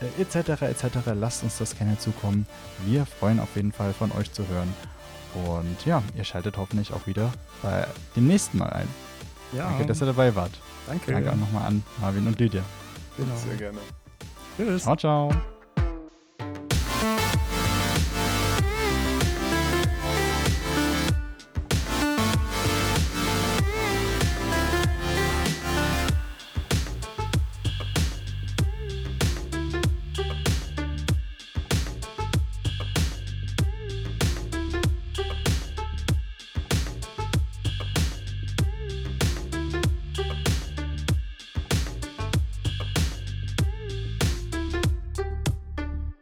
äh, 0.00 0.22
etc. 0.22 0.62
etc., 0.62 0.86
lasst 1.14 1.42
uns 1.42 1.58
das 1.58 1.76
gerne 1.76 1.98
zukommen. 1.98 2.46
Wir 2.86 3.06
freuen 3.06 3.40
auf 3.40 3.56
jeden 3.56 3.72
Fall 3.72 3.92
von 3.92 4.12
euch 4.12 4.32
zu 4.32 4.46
hören. 4.46 4.72
Und 5.46 5.84
ja, 5.84 6.02
ihr 6.16 6.24
schaltet 6.24 6.56
hoffentlich 6.56 6.92
auch 6.92 7.06
wieder 7.06 7.32
bei 7.62 7.86
dem 8.16 8.26
nächsten 8.26 8.58
Mal 8.58 8.70
ein. 8.70 8.88
Ja, 9.52 9.68
Danke, 9.68 9.86
dass 9.86 10.00
ihr 10.00 10.06
dabei 10.06 10.34
wart. 10.34 10.52
danke. 10.86 11.12
Danke 11.12 11.32
auch 11.32 11.36
nochmal 11.36 11.66
an 11.66 11.82
Marvin 12.00 12.26
und 12.26 12.38
Lydia. 12.38 12.62
Genau. 13.16 13.34
Sehr 13.36 13.56
gerne. 13.56 13.78
Tschüss. 14.56 14.82
Ciao, 14.82 14.96
ciao. 14.96 15.59